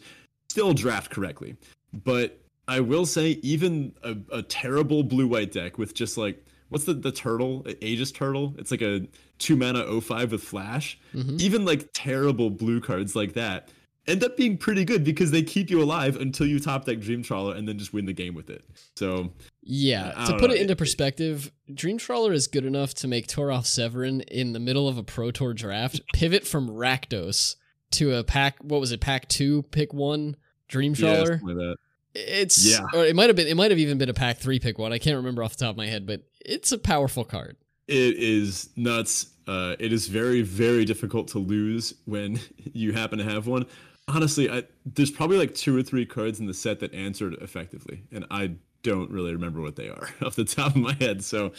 still 0.50 0.72
draft 0.72 1.10
correctly. 1.10 1.56
But 2.04 2.40
I 2.68 2.80
will 2.80 3.06
say, 3.06 3.38
even 3.42 3.94
a, 4.02 4.16
a 4.32 4.42
terrible 4.42 5.02
blue 5.02 5.26
white 5.26 5.52
deck 5.52 5.78
with 5.78 5.94
just 5.94 6.16
like 6.16 6.44
what's 6.68 6.84
the 6.84 6.94
the 6.94 7.12
turtle 7.12 7.64
Aegis 7.80 8.12
turtle? 8.12 8.54
It's 8.58 8.70
like 8.70 8.82
a 8.82 9.06
two 9.38 9.56
mana 9.56 10.00
05 10.00 10.32
with 10.32 10.42
flash. 10.42 10.98
Mm-hmm. 11.14 11.36
Even 11.40 11.64
like 11.64 11.88
terrible 11.92 12.50
blue 12.50 12.80
cards 12.80 13.14
like 13.14 13.34
that 13.34 13.68
end 14.06 14.22
up 14.22 14.36
being 14.36 14.56
pretty 14.56 14.84
good 14.84 15.04
because 15.04 15.30
they 15.30 15.42
keep 15.42 15.70
you 15.70 15.82
alive 15.82 16.16
until 16.16 16.46
you 16.46 16.60
top 16.60 16.84
deck 16.84 17.00
Dream 17.00 17.22
Trawler 17.22 17.54
and 17.54 17.68
then 17.68 17.78
just 17.78 17.92
win 17.92 18.06
the 18.06 18.12
game 18.12 18.34
with 18.34 18.50
it. 18.50 18.64
So 18.96 19.32
yeah, 19.62 20.12
to 20.26 20.38
put 20.38 20.50
know. 20.50 20.56
it 20.56 20.60
into 20.60 20.76
perspective, 20.76 21.50
Dream 21.72 21.98
Trawler 21.98 22.32
is 22.32 22.46
good 22.46 22.64
enough 22.64 22.94
to 22.94 23.08
make 23.08 23.26
Thoralf 23.26 23.66
Severin 23.66 24.20
in 24.22 24.52
the 24.52 24.60
middle 24.60 24.88
of 24.88 24.98
a 24.98 25.02
Pro 25.02 25.30
Tour 25.30 25.54
draft 25.54 26.00
pivot 26.14 26.46
from 26.46 26.68
Rakdos 26.68 27.56
to 27.92 28.14
a 28.14 28.24
pack. 28.24 28.56
What 28.62 28.80
was 28.80 28.92
it? 28.92 29.00
Pack 29.00 29.28
two, 29.28 29.62
pick 29.64 29.92
one. 29.92 30.36
Dream 30.68 30.94
Trawler. 30.94 31.40
Yeah, 31.46 31.74
it's 32.16 32.66
yeah. 32.66 32.86
Or 32.94 33.04
it 33.04 33.14
might 33.14 33.28
have 33.28 33.36
been. 33.36 33.46
It 33.46 33.56
might 33.56 33.70
have 33.70 33.78
even 33.78 33.98
been 33.98 34.08
a 34.08 34.14
pack 34.14 34.38
three 34.38 34.58
pick 34.58 34.78
one. 34.78 34.92
I 34.92 34.98
can't 34.98 35.16
remember 35.16 35.42
off 35.42 35.56
the 35.56 35.64
top 35.64 35.72
of 35.72 35.76
my 35.76 35.86
head, 35.86 36.06
but 36.06 36.22
it's 36.44 36.72
a 36.72 36.78
powerful 36.78 37.24
card. 37.24 37.56
It 37.88 38.16
is 38.16 38.70
nuts. 38.76 39.28
Uh, 39.46 39.76
it 39.78 39.92
is 39.92 40.08
very 40.08 40.42
very 40.42 40.84
difficult 40.84 41.28
to 41.28 41.38
lose 41.38 41.94
when 42.04 42.40
you 42.72 42.92
happen 42.92 43.18
to 43.18 43.24
have 43.24 43.46
one. 43.46 43.66
honestly, 44.08 44.50
I, 44.50 44.64
there's 44.84 45.10
probably 45.10 45.38
like 45.38 45.54
two 45.54 45.76
or 45.76 45.82
three 45.82 46.06
cards 46.06 46.40
in 46.40 46.46
the 46.46 46.54
set 46.54 46.80
that 46.80 46.94
answered 46.94 47.34
effectively, 47.34 48.04
and 48.12 48.24
I 48.30 48.52
don't 48.82 49.10
really 49.10 49.32
remember 49.32 49.60
what 49.60 49.76
they 49.76 49.88
are 49.88 50.08
off 50.24 50.36
the 50.36 50.44
top 50.44 50.76
of 50.76 50.80
my 50.80 50.94
head. 50.94 51.24
So, 51.24 51.52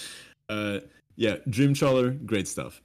uh, 0.49 0.79
yeah, 1.15 1.37
Dream 1.49 1.73
Trawler, 1.73 2.11
great 2.11 2.47
stuff. 2.47 2.81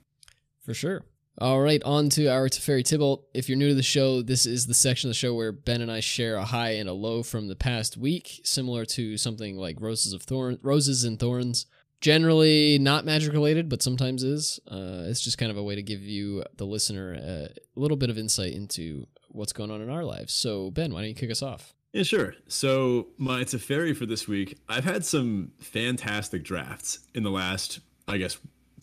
For 0.65 0.75
sure. 0.75 1.05
All 1.39 1.61
right, 1.61 1.83
on 1.83 2.11
to 2.11 2.27
our 2.27 2.49
Teferi 2.49 2.83
Tibalt. 2.83 3.23
If 3.33 3.49
you're 3.49 3.57
new 3.57 3.71
to 3.71 3.75
the 3.75 3.83
show, 3.83 4.21
this 4.21 4.45
is 4.45 4.67
the 4.67 4.75
section 4.75 5.09
of 5.09 5.13
the 5.13 5.19
show 5.19 5.35
where 5.35 5.51
Ben 5.51 5.81
and 5.81 5.91
I 5.91 6.01
share 6.01 6.37
a 6.37 6.45
high 6.45 6.73
and 6.73 6.91
a 6.91 6.93
low 6.93 7.23
from 7.23 7.49
the 7.49 7.57
past 7.57 7.97
week, 7.97 8.43
similar 8.45 8.85
to 8.87 9.17
something 9.17 9.57
like 9.57 9.81
Roses 9.81 10.13
of 10.13 10.23
Thorn, 10.23 10.59
Roses 10.63 11.05
and 11.05 11.19
Thorns. 11.19 11.65
Generally 12.03 12.81
not 12.81 13.07
magic 13.07 13.33
related, 13.33 13.71
but 13.71 13.83
sometimes 13.83 14.23
is. 14.23 14.61
Uh, 14.71 15.05
it's 15.07 15.23
just 15.23 15.39
kind 15.39 15.51
of 15.51 15.57
a 15.57 15.63
way 15.63 15.75
to 15.75 15.83
give 15.83 16.03
you, 16.03 16.45
the 16.57 16.67
listener, 16.67 17.15
a 17.15 17.49
little 17.77 17.97
bit 17.97 18.11
of 18.11 18.19
insight 18.19 18.53
into 18.53 19.07
what's 19.29 19.55
going 19.55 19.71
on 19.71 19.81
in 19.81 19.89
our 19.89 20.05
lives. 20.05 20.35
So, 20.35 20.71
Ben, 20.71 20.93
why 20.93 21.01
don't 21.01 21.09
you 21.09 21.15
kick 21.15 21.31
us 21.31 21.43
off? 21.43 21.73
Yeah, 21.95 22.03
sure. 22.03 22.35
So, 22.47 23.09
my 23.17 23.45
Teferi 23.45 23.97
for 23.97 24.05
this 24.05 24.29
week, 24.29 24.59
I've 24.69 24.85
had 24.85 25.05
some 25.05 25.53
fantastic 25.61 26.43
drafts 26.43 26.99
in 27.15 27.23
the 27.23 27.31
last, 27.31 27.81
I 28.07 28.19
guess, 28.19 28.37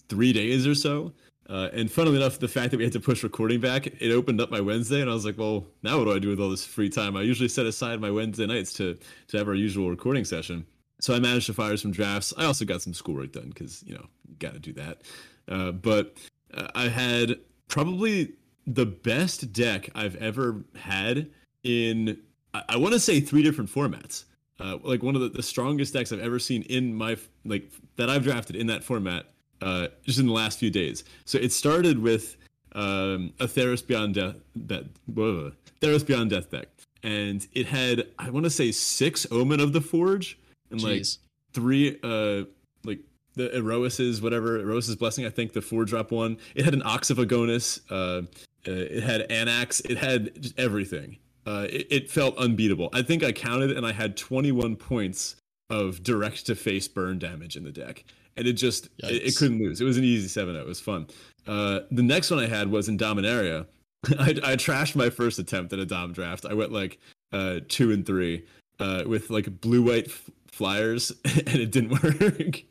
three 0.07 0.33
days 0.33 0.65
or 0.65 0.73
so. 0.73 1.13
Uh, 1.49 1.67
and 1.73 1.91
funnily 1.91 2.17
enough, 2.17 2.37
the 2.37 2.47
fact 2.47 2.69
that 2.69 2.77
we 2.77 2.83
had 2.83 2.93
to 2.93 2.99
push 2.99 3.23
recording 3.23 3.59
back, 3.59 3.87
it 3.87 4.11
opened 4.11 4.39
up 4.39 4.51
my 4.51 4.61
Wednesday, 4.61 5.01
and 5.01 5.09
I 5.09 5.13
was 5.13 5.25
like, 5.25 5.37
well, 5.37 5.65
now 5.81 5.97
what 5.97 6.05
do 6.05 6.13
I 6.13 6.19
do 6.19 6.29
with 6.29 6.39
all 6.39 6.49
this 6.49 6.63
free 6.63 6.89
time? 6.89 7.17
I 7.17 7.23
usually 7.23 7.49
set 7.49 7.65
aside 7.65 7.99
my 7.99 8.11
Wednesday 8.11 8.45
nights 8.45 8.71
to 8.73 8.97
to 9.29 9.37
have 9.37 9.47
our 9.47 9.55
usual 9.55 9.89
recording 9.89 10.25
session. 10.25 10.65
So 11.01 11.15
I 11.15 11.19
managed 11.19 11.47
to 11.47 11.53
fire 11.53 11.75
some 11.77 11.91
drafts. 11.91 12.33
I 12.37 12.45
also 12.45 12.65
got 12.65 12.81
some 12.81 12.93
schoolwork 12.93 13.31
done 13.31 13.49
because 13.49 13.83
you 13.83 13.95
know 13.95 14.05
you 14.27 14.35
got 14.37 14.53
to 14.53 14.59
do 14.59 14.73
that. 14.73 15.01
Uh, 15.47 15.71
but 15.71 16.17
uh, 16.53 16.67
I 16.75 16.87
had 16.87 17.39
probably 17.67 18.33
the 18.67 18.85
best 18.85 19.51
deck 19.51 19.89
I've 19.95 20.15
ever 20.17 20.63
had 20.75 21.31
in 21.63 22.19
I, 22.53 22.63
I 22.69 22.77
want 22.77 22.93
to 22.93 22.99
say 22.99 23.19
three 23.19 23.41
different 23.41 23.71
formats. 23.71 24.25
Uh, 24.59 24.77
like 24.83 25.01
one 25.01 25.15
of 25.15 25.21
the, 25.21 25.29
the 25.29 25.43
strongest 25.43 25.93
decks 25.93 26.11
I've 26.11 26.19
ever 26.19 26.37
seen 26.37 26.63
in 26.63 26.93
my 26.93 27.17
like 27.45 27.71
that 27.95 28.09
I've 28.09 28.23
drafted 28.23 28.55
in 28.55 28.67
that 28.67 28.83
format 28.83 29.31
uh, 29.61 29.87
just 30.03 30.19
in 30.19 30.27
the 30.27 30.33
last 30.33 30.59
few 30.59 30.69
days. 30.69 31.03
So 31.25 31.37
it 31.37 31.51
started 31.51 31.99
with 31.99 32.37
um, 32.73 33.33
a 33.39 33.45
Theros 33.45 33.85
Beyond 33.85 34.15
Death, 34.15 34.35
that 34.55 34.85
whoa, 35.13 35.53
Theros 35.81 36.05
Beyond 36.05 36.29
Death 36.29 36.51
deck, 36.51 36.67
and 37.03 37.45
it 37.53 37.67
had 37.67 38.07
I 38.17 38.29
want 38.29 38.45
to 38.45 38.49
say 38.49 38.71
six 38.71 39.25
Omen 39.31 39.59
of 39.59 39.73
the 39.73 39.81
Forge 39.81 40.37
and 40.71 40.79
Jeez. 40.79 40.83
like 40.83 41.05
three 41.53 41.97
uh 42.03 42.45
like 42.83 42.99
the 43.35 43.55
Iroas's 43.55 44.21
whatever 44.21 44.59
Iroas's 44.59 44.95
Blessing. 44.95 45.25
I 45.25 45.29
think 45.29 45.53
the 45.53 45.61
four 45.61 45.85
drop 45.85 46.11
one. 46.11 46.37
It 46.55 46.65
had 46.65 46.73
an 46.73 46.83
Ox 46.85 47.09
of 47.09 47.17
Agonas. 47.17 47.81
Uh, 47.89 48.23
uh, 48.67 48.71
it 48.71 49.03
had 49.03 49.27
Anax. 49.29 49.81
It 49.89 49.97
had 49.97 50.41
just 50.41 50.59
everything. 50.59 51.17
Uh, 51.45 51.65
it, 51.69 51.87
it 51.89 52.11
felt 52.11 52.37
unbeatable. 52.37 52.89
I 52.93 53.01
think 53.01 53.23
I 53.23 53.31
counted 53.31 53.71
and 53.71 53.85
I 53.85 53.93
had 53.93 54.17
21 54.17 54.75
points 54.75 55.37
of 55.69 56.03
direct 56.03 56.45
to 56.47 56.55
face 56.55 56.87
burn 56.87 57.17
damage 57.17 57.55
in 57.55 57.63
the 57.63 57.71
deck 57.71 58.03
and 58.37 58.47
it 58.47 58.53
just 58.53 58.89
it, 58.99 59.27
it, 59.27 59.35
couldn't 59.35 59.59
lose. 59.59 59.81
It 59.81 59.85
was 59.85 59.97
an 59.97 60.03
easy 60.03 60.27
7 60.27 60.55
It 60.55 60.65
was 60.65 60.79
fun. 60.79 61.07
Uh, 61.47 61.81
the 61.91 62.03
next 62.03 62.31
one 62.31 62.39
I 62.39 62.47
had 62.47 62.69
was 62.69 62.89
in 62.89 62.97
Dominaria. 62.97 63.65
I, 64.19 64.29
I 64.43 64.55
trashed 64.55 64.95
my 64.95 65.09
first 65.09 65.39
attempt 65.39 65.73
at 65.73 65.79
a 65.79 65.85
Dom 65.85 66.13
draft. 66.13 66.45
I 66.45 66.53
went 66.53 66.71
like 66.71 66.99
uh, 67.33 67.59
two 67.67 67.91
and 67.91 68.05
three 68.05 68.45
uh, 68.79 69.03
with 69.05 69.29
like 69.29 69.61
blue 69.61 69.81
white 69.81 70.07
f- 70.07 70.29
flyers, 70.51 71.11
and 71.25 71.55
it 71.55 71.71
didn't 71.71 71.89
work. 72.03 72.63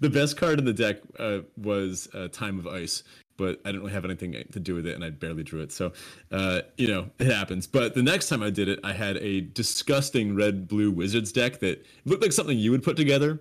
the 0.00 0.10
best 0.10 0.36
card 0.36 0.58
in 0.58 0.64
the 0.64 0.72
deck 0.72 0.98
uh, 1.18 1.38
was 1.56 2.08
uh, 2.14 2.28
Time 2.28 2.58
of 2.58 2.66
Ice, 2.66 3.02
but 3.36 3.60
I 3.64 3.68
didn't 3.68 3.82
really 3.82 3.92
have 3.92 4.04
anything 4.04 4.32
to 4.52 4.60
do 4.60 4.74
with 4.74 4.86
it, 4.86 4.94
and 4.94 5.04
I 5.04 5.10
barely 5.10 5.42
drew 5.42 5.60
it. 5.60 5.72
So, 5.72 5.92
uh, 6.30 6.62
you 6.76 6.88
know, 6.88 7.10
it 7.18 7.28
happens. 7.28 7.66
But 7.66 7.94
the 7.94 8.02
next 8.02 8.28
time 8.28 8.42
I 8.42 8.50
did 8.50 8.68
it, 8.68 8.80
I 8.84 8.92
had 8.92 9.16
a 9.18 9.40
disgusting 9.40 10.34
red 10.34 10.68
blue 10.68 10.90
wizards 10.90 11.32
deck 11.32 11.60
that 11.60 11.84
looked 12.04 12.22
like 12.22 12.32
something 12.32 12.58
you 12.58 12.70
would 12.70 12.82
put 12.82 12.96
together. 12.96 13.40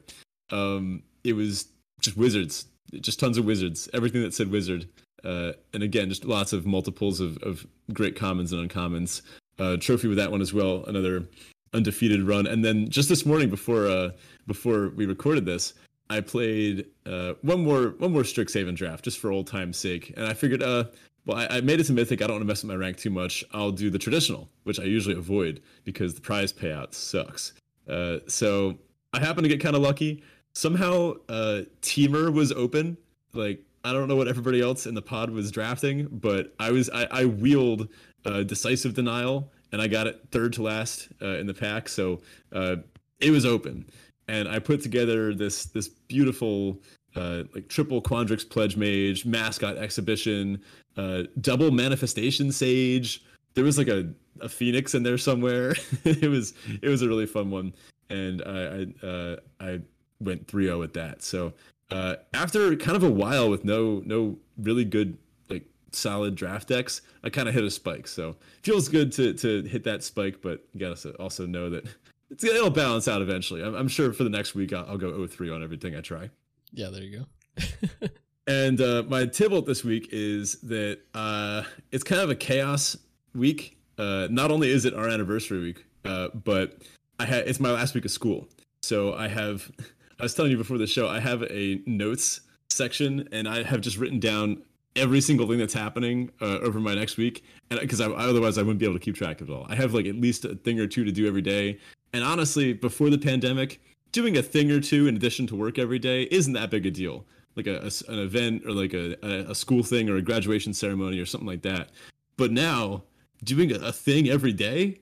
Um, 0.51 1.03
it 1.25 1.33
was 1.33 1.67
just 1.99 2.15
wizards, 2.15 2.67
just 3.01 3.19
tons 3.19 3.37
of 3.37 3.45
wizards, 3.45 3.89
everything 3.93 4.21
that 4.21 4.33
said 4.33 4.49
wizard. 4.49 4.87
Uh, 5.23 5.53
and 5.73 5.81
again, 5.81 6.07
just 6.07 6.23
lots 6.23 6.53
of 6.53 6.65
multiples 6.65 7.19
of, 7.19 7.37
of 7.39 7.65
great 7.91 8.15
commons 8.15 8.53
and 8.53 8.69
uncommons. 8.69 9.23
Uh, 9.57 9.75
trophy 9.77 10.07
with 10.07 10.17
that 10.17 10.29
one 10.29 10.41
as 10.41 10.53
well, 10.53 10.85
another 10.85 11.27
undefeated 11.73 12.21
run. 12.21 12.45
And 12.45 12.63
then 12.63 12.89
just 12.89 13.09
this 13.09 13.25
morning, 13.25 13.49
before 13.49 13.87
uh, 13.87 14.11
before 14.45 14.89
we 14.89 15.05
recorded 15.05 15.45
this, 15.45 15.73
I 16.09 16.21
played 16.21 16.85
uh, 17.07 17.33
one 17.41 17.63
more 17.63 17.95
one 17.97 18.11
more 18.11 18.21
Strixhaven 18.21 18.75
draft 18.75 19.03
just 19.03 19.17
for 19.17 19.31
old 19.31 19.47
time's 19.47 19.77
sake. 19.77 20.13
And 20.15 20.27
I 20.27 20.33
figured, 20.33 20.61
uh, 20.61 20.85
well, 21.25 21.37
I, 21.37 21.57
I 21.57 21.61
made 21.61 21.79
it 21.79 21.85
to 21.85 21.93
Mythic. 21.93 22.21
I 22.21 22.27
don't 22.27 22.35
want 22.35 22.43
to 22.43 22.47
mess 22.47 22.61
with 22.63 22.69
my 22.69 22.75
rank 22.75 22.97
too 22.97 23.09
much. 23.09 23.43
I'll 23.53 23.71
do 23.71 23.89
the 23.89 23.97
traditional, 23.97 24.49
which 24.63 24.79
I 24.79 24.83
usually 24.83 25.15
avoid 25.15 25.61
because 25.85 26.13
the 26.13 26.21
prize 26.21 26.53
payout 26.53 26.93
sucks. 26.93 27.53
Uh, 27.89 28.17
so 28.27 28.77
I 29.13 29.19
happened 29.19 29.45
to 29.45 29.49
get 29.49 29.61
kind 29.61 29.75
of 29.75 29.81
lucky 29.81 30.23
somehow 30.55 31.13
uh 31.29 31.61
Temur 31.81 32.33
was 32.33 32.51
open. 32.51 32.97
Like 33.33 33.61
I 33.83 33.93
don't 33.93 34.07
know 34.07 34.15
what 34.15 34.27
everybody 34.27 34.61
else 34.61 34.87
in 34.87 34.95
the 34.95 35.01
pod 35.01 35.29
was 35.29 35.51
drafting, 35.51 36.07
but 36.11 36.53
I 36.59 36.71
was 36.71 36.89
I, 36.89 37.03
I 37.11 37.25
wheeled 37.25 37.89
uh, 38.25 38.41
decisive 38.41 38.95
denial 38.95 39.51
and 39.71 39.81
I 39.81 39.87
got 39.87 40.07
it 40.07 40.21
third 40.31 40.53
to 40.53 40.63
last 40.63 41.09
uh, 41.21 41.37
in 41.37 41.47
the 41.47 41.53
pack, 41.53 41.89
so 41.89 42.21
uh, 42.53 42.77
it 43.19 43.29
was 43.31 43.45
open, 43.45 43.85
and 44.27 44.47
I 44.47 44.59
put 44.59 44.81
together 44.81 45.33
this 45.33 45.65
this 45.65 45.89
beautiful 45.89 46.79
uh, 47.15 47.43
like 47.53 47.67
triple 47.67 48.01
Quandrix 48.01 48.49
Pledge 48.49 48.77
Mage 48.77 49.25
mascot 49.25 49.77
exhibition, 49.77 50.61
uh, 50.95 51.23
double 51.41 51.71
manifestation 51.71 52.51
sage. 52.51 53.23
There 53.53 53.65
was 53.65 53.77
like 53.77 53.89
a, 53.89 54.09
a 54.41 54.49
phoenix 54.49 54.95
in 54.95 55.03
there 55.03 55.17
somewhere. 55.17 55.75
it 56.05 56.29
was 56.29 56.53
it 56.81 56.87
was 56.87 57.01
a 57.01 57.07
really 57.09 57.25
fun 57.25 57.51
one, 57.51 57.73
and 58.09 58.41
I 58.45 58.87
I, 59.03 59.05
uh, 59.05 59.35
I 59.59 59.81
went 60.25 60.47
3-0 60.47 60.83
at 60.83 60.93
that. 60.93 61.23
So 61.23 61.53
uh, 61.91 62.15
after 62.33 62.75
kind 62.75 62.97
of 62.97 63.03
a 63.03 63.09
while 63.09 63.49
with 63.49 63.63
no 63.63 64.01
no 64.05 64.37
really 64.57 64.85
good 64.85 65.17
like 65.49 65.65
solid 65.91 66.35
draft 66.35 66.67
decks, 66.67 67.01
I 67.23 67.29
kind 67.29 67.47
of 67.47 67.53
hit 67.53 67.63
a 67.63 67.71
spike. 67.71 68.07
So 68.07 68.35
feels 68.63 68.89
good 68.89 69.11
to 69.13 69.33
to 69.33 69.63
hit 69.63 69.83
that 69.83 70.03
spike, 70.03 70.41
but 70.41 70.65
you 70.73 70.79
gotta 70.79 71.11
also 71.17 71.45
know 71.45 71.69
that 71.69 71.85
it's 72.29 72.43
it'll 72.43 72.69
balance 72.69 73.07
out 73.07 73.21
eventually. 73.21 73.63
I'm, 73.63 73.75
I'm 73.75 73.87
sure 73.87 74.13
for 74.13 74.23
the 74.23 74.29
next 74.29 74.55
week 74.55 74.73
I'll, 74.73 74.85
I'll 74.89 74.97
go 74.97 75.11
0-3 75.11 75.53
on 75.53 75.63
everything 75.63 75.95
I 75.95 76.01
try. 76.01 76.29
Yeah, 76.73 76.89
there 76.89 77.03
you 77.03 77.19
go. 77.19 78.07
and 78.47 78.81
uh, 78.81 79.03
my 79.07 79.23
Tibalt 79.23 79.65
this 79.65 79.83
week 79.83 80.09
is 80.11 80.59
that 80.61 80.99
uh, 81.13 81.63
it's 81.91 82.03
kind 82.03 82.21
of 82.21 82.29
a 82.29 82.35
chaos 82.35 82.97
week. 83.33 83.77
Uh, 83.97 84.27
not 84.29 84.51
only 84.51 84.71
is 84.71 84.85
it 84.85 84.93
our 84.93 85.07
anniversary 85.07 85.61
week, 85.61 85.85
uh, 86.03 86.29
but 86.33 86.81
I 87.19 87.25
ha- 87.25 87.43
it's 87.45 87.59
my 87.59 87.71
last 87.71 87.93
week 87.93 88.05
of 88.05 88.11
school. 88.11 88.47
So 88.81 89.13
I 89.13 89.27
have 89.27 89.71
I 90.19 90.23
was 90.23 90.33
telling 90.33 90.51
you 90.51 90.57
before 90.57 90.77
the 90.77 90.87
show, 90.87 91.07
I 91.07 91.19
have 91.19 91.43
a 91.43 91.81
notes 91.85 92.41
section, 92.69 93.27
and 93.31 93.47
I 93.47 93.63
have 93.63 93.81
just 93.81 93.97
written 93.97 94.19
down 94.19 94.63
every 94.95 95.19
single 95.19 95.47
thing 95.47 95.59
that's 95.59 95.73
happening 95.73 96.31
uh, 96.41 96.59
over 96.59 96.79
my 96.79 96.95
next 96.95 97.17
week, 97.17 97.43
and 97.69 97.79
because 97.79 97.99
otherwise 97.99 98.57
I 98.57 98.61
wouldn't 98.61 98.79
be 98.79 98.85
able 98.85 98.95
to 98.95 98.99
keep 98.99 99.15
track 99.15 99.41
of 99.41 99.49
it 99.49 99.53
all. 99.53 99.65
I 99.69 99.75
have 99.75 99.93
like 99.93 100.05
at 100.05 100.15
least 100.15 100.45
a 100.45 100.55
thing 100.55 100.79
or 100.79 100.87
two 100.87 101.03
to 101.03 101.11
do 101.11 101.27
every 101.27 101.41
day, 101.41 101.79
and 102.13 102.23
honestly, 102.23 102.73
before 102.73 103.09
the 103.09 103.17
pandemic, 103.17 103.81
doing 104.15 104.37
a 104.37 104.41
thing 104.41 104.71
or 104.71 104.79
two 104.79 105.07
in 105.07 105.15
addition 105.17 105.45
to 105.47 105.55
work 105.55 105.77
every 105.77 105.99
day 105.99 106.23
isn't 106.31 106.53
that 106.53 106.69
big 106.69 106.85
a 106.85 106.91
deal. 106.91 107.25
Like 107.57 107.67
a, 107.67 107.79
a 107.79 108.11
an 108.11 108.19
event 108.19 108.63
or 108.65 108.71
like 108.71 108.93
a, 108.93 109.17
a, 109.49 109.55
school 109.55 109.83
thing 109.83 110.09
or 110.09 110.15
a 110.17 110.21
graduation 110.21 110.73
ceremony 110.73 111.19
or 111.19 111.25
something 111.25 111.47
like 111.47 111.61
that. 111.63 111.89
But 112.37 112.51
now 112.51 113.03
doing 113.43 113.71
a, 113.71 113.75
a 113.75 113.91
thing 113.91 114.29
every 114.29 114.53
day, 114.53 114.99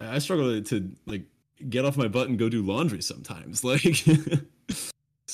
I 0.00 0.18
struggle 0.18 0.62
to 0.62 0.90
like 1.06 1.24
get 1.68 1.84
off 1.84 1.96
my 1.96 2.08
butt 2.08 2.28
and 2.28 2.38
go 2.38 2.48
do 2.48 2.62
laundry 2.62 3.02
sometimes. 3.02 3.62
Like 3.74 4.02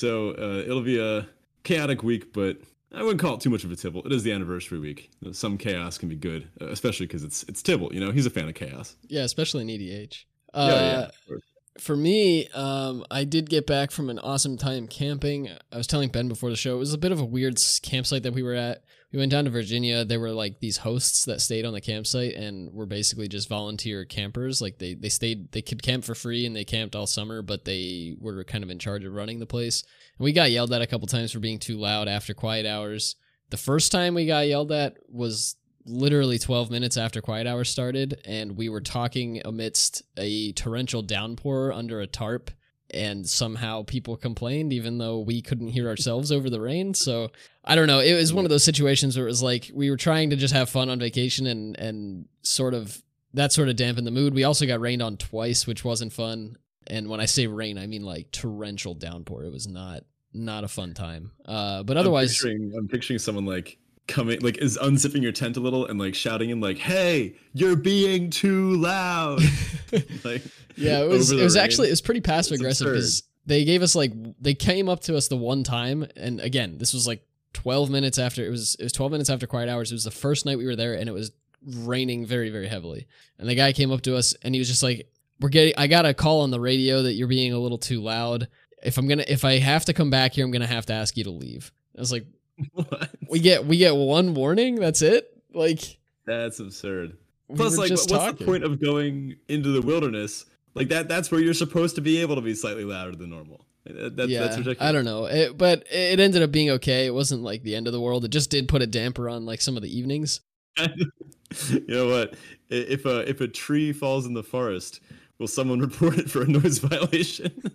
So 0.00 0.30
uh, 0.30 0.62
it'll 0.64 0.80
be 0.80 0.98
a 0.98 1.28
chaotic 1.62 2.02
week, 2.02 2.32
but 2.32 2.56
I 2.90 3.02
wouldn't 3.02 3.20
call 3.20 3.34
it 3.34 3.42
too 3.42 3.50
much 3.50 3.64
of 3.64 3.70
a 3.70 3.76
Tibalt. 3.76 4.06
It 4.06 4.12
is 4.12 4.22
the 4.22 4.32
anniversary 4.32 4.78
week. 4.78 5.10
Some 5.32 5.58
chaos 5.58 5.98
can 5.98 6.08
be 6.08 6.16
good, 6.16 6.48
uh, 6.58 6.68
especially 6.68 7.04
because 7.04 7.22
it's 7.22 7.42
it's 7.42 7.62
Tibalt. 7.62 7.92
You 7.92 8.00
know, 8.00 8.10
he's 8.10 8.24
a 8.24 8.30
fan 8.30 8.48
of 8.48 8.54
chaos. 8.54 8.96
Yeah, 9.08 9.24
especially 9.24 9.60
in 9.60 9.68
EDH. 9.68 10.24
Uh, 10.54 11.08
yeah, 11.28 11.36
For 11.76 11.98
me, 11.98 12.48
um, 12.54 13.04
I 13.10 13.24
did 13.24 13.50
get 13.50 13.66
back 13.66 13.90
from 13.90 14.08
an 14.08 14.18
awesome 14.18 14.56
time 14.56 14.88
camping. 14.88 15.50
I 15.70 15.76
was 15.76 15.86
telling 15.86 16.08
Ben 16.08 16.28
before 16.28 16.48
the 16.48 16.56
show, 16.56 16.76
it 16.76 16.78
was 16.78 16.94
a 16.94 16.98
bit 16.98 17.12
of 17.12 17.20
a 17.20 17.24
weird 17.26 17.60
campsite 17.82 18.22
that 18.22 18.32
we 18.32 18.42
were 18.42 18.54
at 18.54 18.82
we 19.12 19.18
went 19.18 19.32
down 19.32 19.44
to 19.44 19.50
Virginia. 19.50 20.04
There 20.04 20.20
were 20.20 20.30
like 20.30 20.60
these 20.60 20.78
hosts 20.78 21.24
that 21.24 21.40
stayed 21.40 21.64
on 21.64 21.72
the 21.72 21.80
campsite 21.80 22.34
and 22.34 22.72
were 22.72 22.86
basically 22.86 23.26
just 23.26 23.48
volunteer 23.48 24.04
campers. 24.04 24.62
Like 24.62 24.78
they 24.78 24.94
they 24.94 25.08
stayed 25.08 25.50
they 25.52 25.62
could 25.62 25.82
camp 25.82 26.04
for 26.04 26.14
free 26.14 26.46
and 26.46 26.54
they 26.54 26.64
camped 26.64 26.94
all 26.94 27.06
summer, 27.06 27.42
but 27.42 27.64
they 27.64 28.14
were 28.20 28.44
kind 28.44 28.62
of 28.62 28.70
in 28.70 28.78
charge 28.78 29.04
of 29.04 29.12
running 29.12 29.40
the 29.40 29.46
place. 29.46 29.82
And 30.18 30.24
we 30.24 30.32
got 30.32 30.52
yelled 30.52 30.72
at 30.72 30.82
a 30.82 30.86
couple 30.86 31.08
times 31.08 31.32
for 31.32 31.40
being 31.40 31.58
too 31.58 31.76
loud 31.76 32.06
after 32.06 32.34
quiet 32.34 32.66
hours. 32.66 33.16
The 33.50 33.56
first 33.56 33.90
time 33.90 34.14
we 34.14 34.26
got 34.26 34.46
yelled 34.46 34.70
at 34.70 34.96
was 35.08 35.56
literally 35.86 36.38
12 36.38 36.70
minutes 36.70 36.96
after 36.96 37.20
quiet 37.20 37.46
hours 37.46 37.68
started 37.68 38.20
and 38.26 38.56
we 38.56 38.68
were 38.68 38.82
talking 38.82 39.40
amidst 39.44 40.02
a 40.18 40.52
torrential 40.52 41.02
downpour 41.02 41.72
under 41.72 42.00
a 42.00 42.06
tarp 42.06 42.50
and 42.92 43.28
somehow 43.28 43.82
people 43.82 44.16
complained 44.16 44.72
even 44.72 44.98
though 44.98 45.18
we 45.18 45.40
couldn't 45.40 45.68
hear 45.68 45.88
ourselves 45.88 46.32
over 46.32 46.50
the 46.50 46.60
rain 46.60 46.92
so 46.92 47.30
i 47.64 47.74
don't 47.74 47.86
know 47.86 48.00
it 48.00 48.14
was 48.14 48.32
one 48.32 48.44
of 48.44 48.50
those 48.50 48.64
situations 48.64 49.16
where 49.16 49.26
it 49.26 49.30
was 49.30 49.42
like 49.42 49.70
we 49.74 49.90
were 49.90 49.96
trying 49.96 50.30
to 50.30 50.36
just 50.36 50.54
have 50.54 50.68
fun 50.68 50.88
on 50.88 50.98
vacation 50.98 51.46
and 51.46 51.78
and 51.78 52.26
sort 52.42 52.74
of 52.74 53.02
that 53.34 53.52
sort 53.52 53.68
of 53.68 53.76
dampened 53.76 54.06
the 54.06 54.10
mood. 54.10 54.34
We 54.34 54.44
also 54.44 54.66
got 54.66 54.80
rained 54.80 55.02
on 55.02 55.16
twice, 55.16 55.66
which 55.66 55.84
wasn't 55.84 56.12
fun. 56.12 56.56
And 56.86 57.08
when 57.08 57.20
I 57.20 57.26
say 57.26 57.46
rain, 57.46 57.78
I 57.78 57.86
mean 57.86 58.02
like 58.02 58.30
torrential 58.32 58.94
downpour. 58.94 59.44
It 59.44 59.52
was 59.52 59.68
not 59.68 60.04
not 60.32 60.64
a 60.64 60.68
fun 60.68 60.94
time. 60.94 61.32
Uh, 61.44 61.82
but 61.82 61.96
otherwise, 61.96 62.30
I'm 62.30 62.50
picturing, 62.50 62.72
I'm 62.76 62.88
picturing 62.88 63.18
someone 63.18 63.46
like 63.46 63.78
coming, 64.10 64.40
like 64.40 64.58
is 64.58 64.76
unzipping 64.78 65.22
your 65.22 65.32
tent 65.32 65.56
a 65.56 65.60
little 65.60 65.86
and 65.86 65.98
like 65.98 66.14
shouting 66.14 66.50
in 66.50 66.60
like, 66.60 66.78
"Hey, 66.78 67.36
you're 67.54 67.76
being 67.76 68.30
too 68.30 68.74
loud!" 68.76 69.40
like, 70.24 70.42
yeah, 70.76 71.00
it 71.00 71.08
was. 71.08 71.30
It 71.32 71.42
was 71.42 71.56
rain. 71.56 71.64
actually 71.64 71.88
it 71.88 71.92
was 71.92 72.00
pretty 72.00 72.20
passive 72.20 72.56
aggressive 72.56 72.86
because 72.86 73.22
they 73.46 73.64
gave 73.64 73.82
us 73.82 73.94
like 73.94 74.12
they 74.40 74.54
came 74.54 74.88
up 74.88 75.00
to 75.00 75.16
us 75.16 75.28
the 75.28 75.36
one 75.36 75.64
time, 75.64 76.06
and 76.16 76.40
again, 76.40 76.78
this 76.78 76.92
was 76.92 77.06
like 77.06 77.22
12 77.54 77.90
minutes 77.90 78.18
after 78.18 78.44
it 78.44 78.50
was 78.50 78.76
it 78.78 78.82
was 78.82 78.92
12 78.92 79.12
minutes 79.12 79.30
after 79.30 79.46
quiet 79.46 79.68
hours. 79.68 79.90
It 79.90 79.94
was 79.94 80.04
the 80.04 80.10
first 80.10 80.44
night 80.44 80.58
we 80.58 80.66
were 80.66 80.76
there, 80.76 80.94
and 80.94 81.08
it 81.08 81.12
was 81.12 81.32
raining 81.64 82.26
very 82.26 82.50
very 82.50 82.68
heavily. 82.68 83.06
And 83.38 83.48
the 83.48 83.54
guy 83.54 83.72
came 83.72 83.92
up 83.92 84.02
to 84.02 84.16
us, 84.16 84.34
and 84.42 84.54
he 84.54 84.58
was 84.58 84.68
just 84.68 84.82
like, 84.82 85.08
"We're 85.40 85.48
getting. 85.48 85.74
I 85.78 85.86
got 85.86 86.04
a 86.04 86.12
call 86.12 86.40
on 86.42 86.50
the 86.50 86.60
radio 86.60 87.02
that 87.02 87.14
you're 87.14 87.28
being 87.28 87.52
a 87.52 87.58
little 87.58 87.78
too 87.78 88.00
loud." 88.00 88.48
if 88.82 88.98
I'm 88.98 89.06
gonna 89.06 89.24
if 89.28 89.44
I 89.44 89.58
have 89.58 89.84
to 89.86 89.92
come 89.92 90.10
back 90.10 90.34
here, 90.34 90.44
I'm 90.44 90.50
gonna 90.50 90.66
have 90.66 90.86
to 90.86 90.92
ask 90.92 91.16
you 91.16 91.24
to 91.24 91.30
leave. 91.30 91.72
I 91.96 92.00
was 92.00 92.12
like, 92.12 92.26
what? 92.72 93.10
we 93.28 93.40
get 93.40 93.66
we 93.66 93.76
get 93.76 93.94
one 93.94 94.34
warning. 94.34 94.76
That's 94.76 95.02
it. 95.02 95.36
Like 95.52 95.98
that's 96.26 96.60
absurd. 96.60 97.16
Plus, 97.54 97.76
like, 97.76 97.90
what's 97.90 98.06
talking. 98.06 98.36
the 98.38 98.44
point 98.44 98.64
of 98.64 98.80
going 98.80 99.36
into 99.48 99.70
the 99.70 99.82
wilderness? 99.82 100.46
Like 100.74 100.88
that. 100.88 101.08
That's 101.08 101.30
where 101.30 101.40
you're 101.40 101.54
supposed 101.54 101.96
to 101.96 102.00
be 102.00 102.18
able 102.18 102.36
to 102.36 102.40
be 102.40 102.54
slightly 102.54 102.84
louder 102.84 103.16
than 103.16 103.30
normal. 103.30 103.66
That, 103.84 104.28
yeah, 104.28 104.40
that's 104.40 104.58
ridiculous. 104.58 104.88
I 104.88 104.92
don't 104.92 105.04
know, 105.04 105.24
it, 105.24 105.56
but 105.56 105.86
it 105.90 106.20
ended 106.20 106.42
up 106.42 106.52
being 106.52 106.70
okay. 106.70 107.06
It 107.06 107.14
wasn't 107.14 107.42
like 107.42 107.62
the 107.62 107.74
end 107.74 107.86
of 107.86 107.92
the 107.92 108.00
world. 108.00 108.24
It 108.24 108.28
just 108.28 108.50
did 108.50 108.68
put 108.68 108.82
a 108.82 108.86
damper 108.86 109.28
on 109.28 109.46
like 109.46 109.60
some 109.60 109.76
of 109.76 109.82
the 109.82 109.96
evenings. 109.96 110.40
you 110.78 111.84
know 111.88 112.08
what? 112.08 112.34
If 112.68 113.06
a 113.06 113.28
if 113.28 113.40
a 113.40 113.48
tree 113.48 113.92
falls 113.92 114.26
in 114.26 114.34
the 114.34 114.42
forest, 114.42 115.00
will 115.38 115.48
someone 115.48 115.80
report 115.80 116.18
it 116.18 116.30
for 116.30 116.42
a 116.42 116.46
noise 116.46 116.78
violation? 116.78 117.72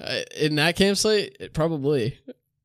Uh, 0.00 0.20
in 0.36 0.54
that 0.54 0.76
campsite, 0.76 1.36
it 1.40 1.52
probably. 1.52 2.18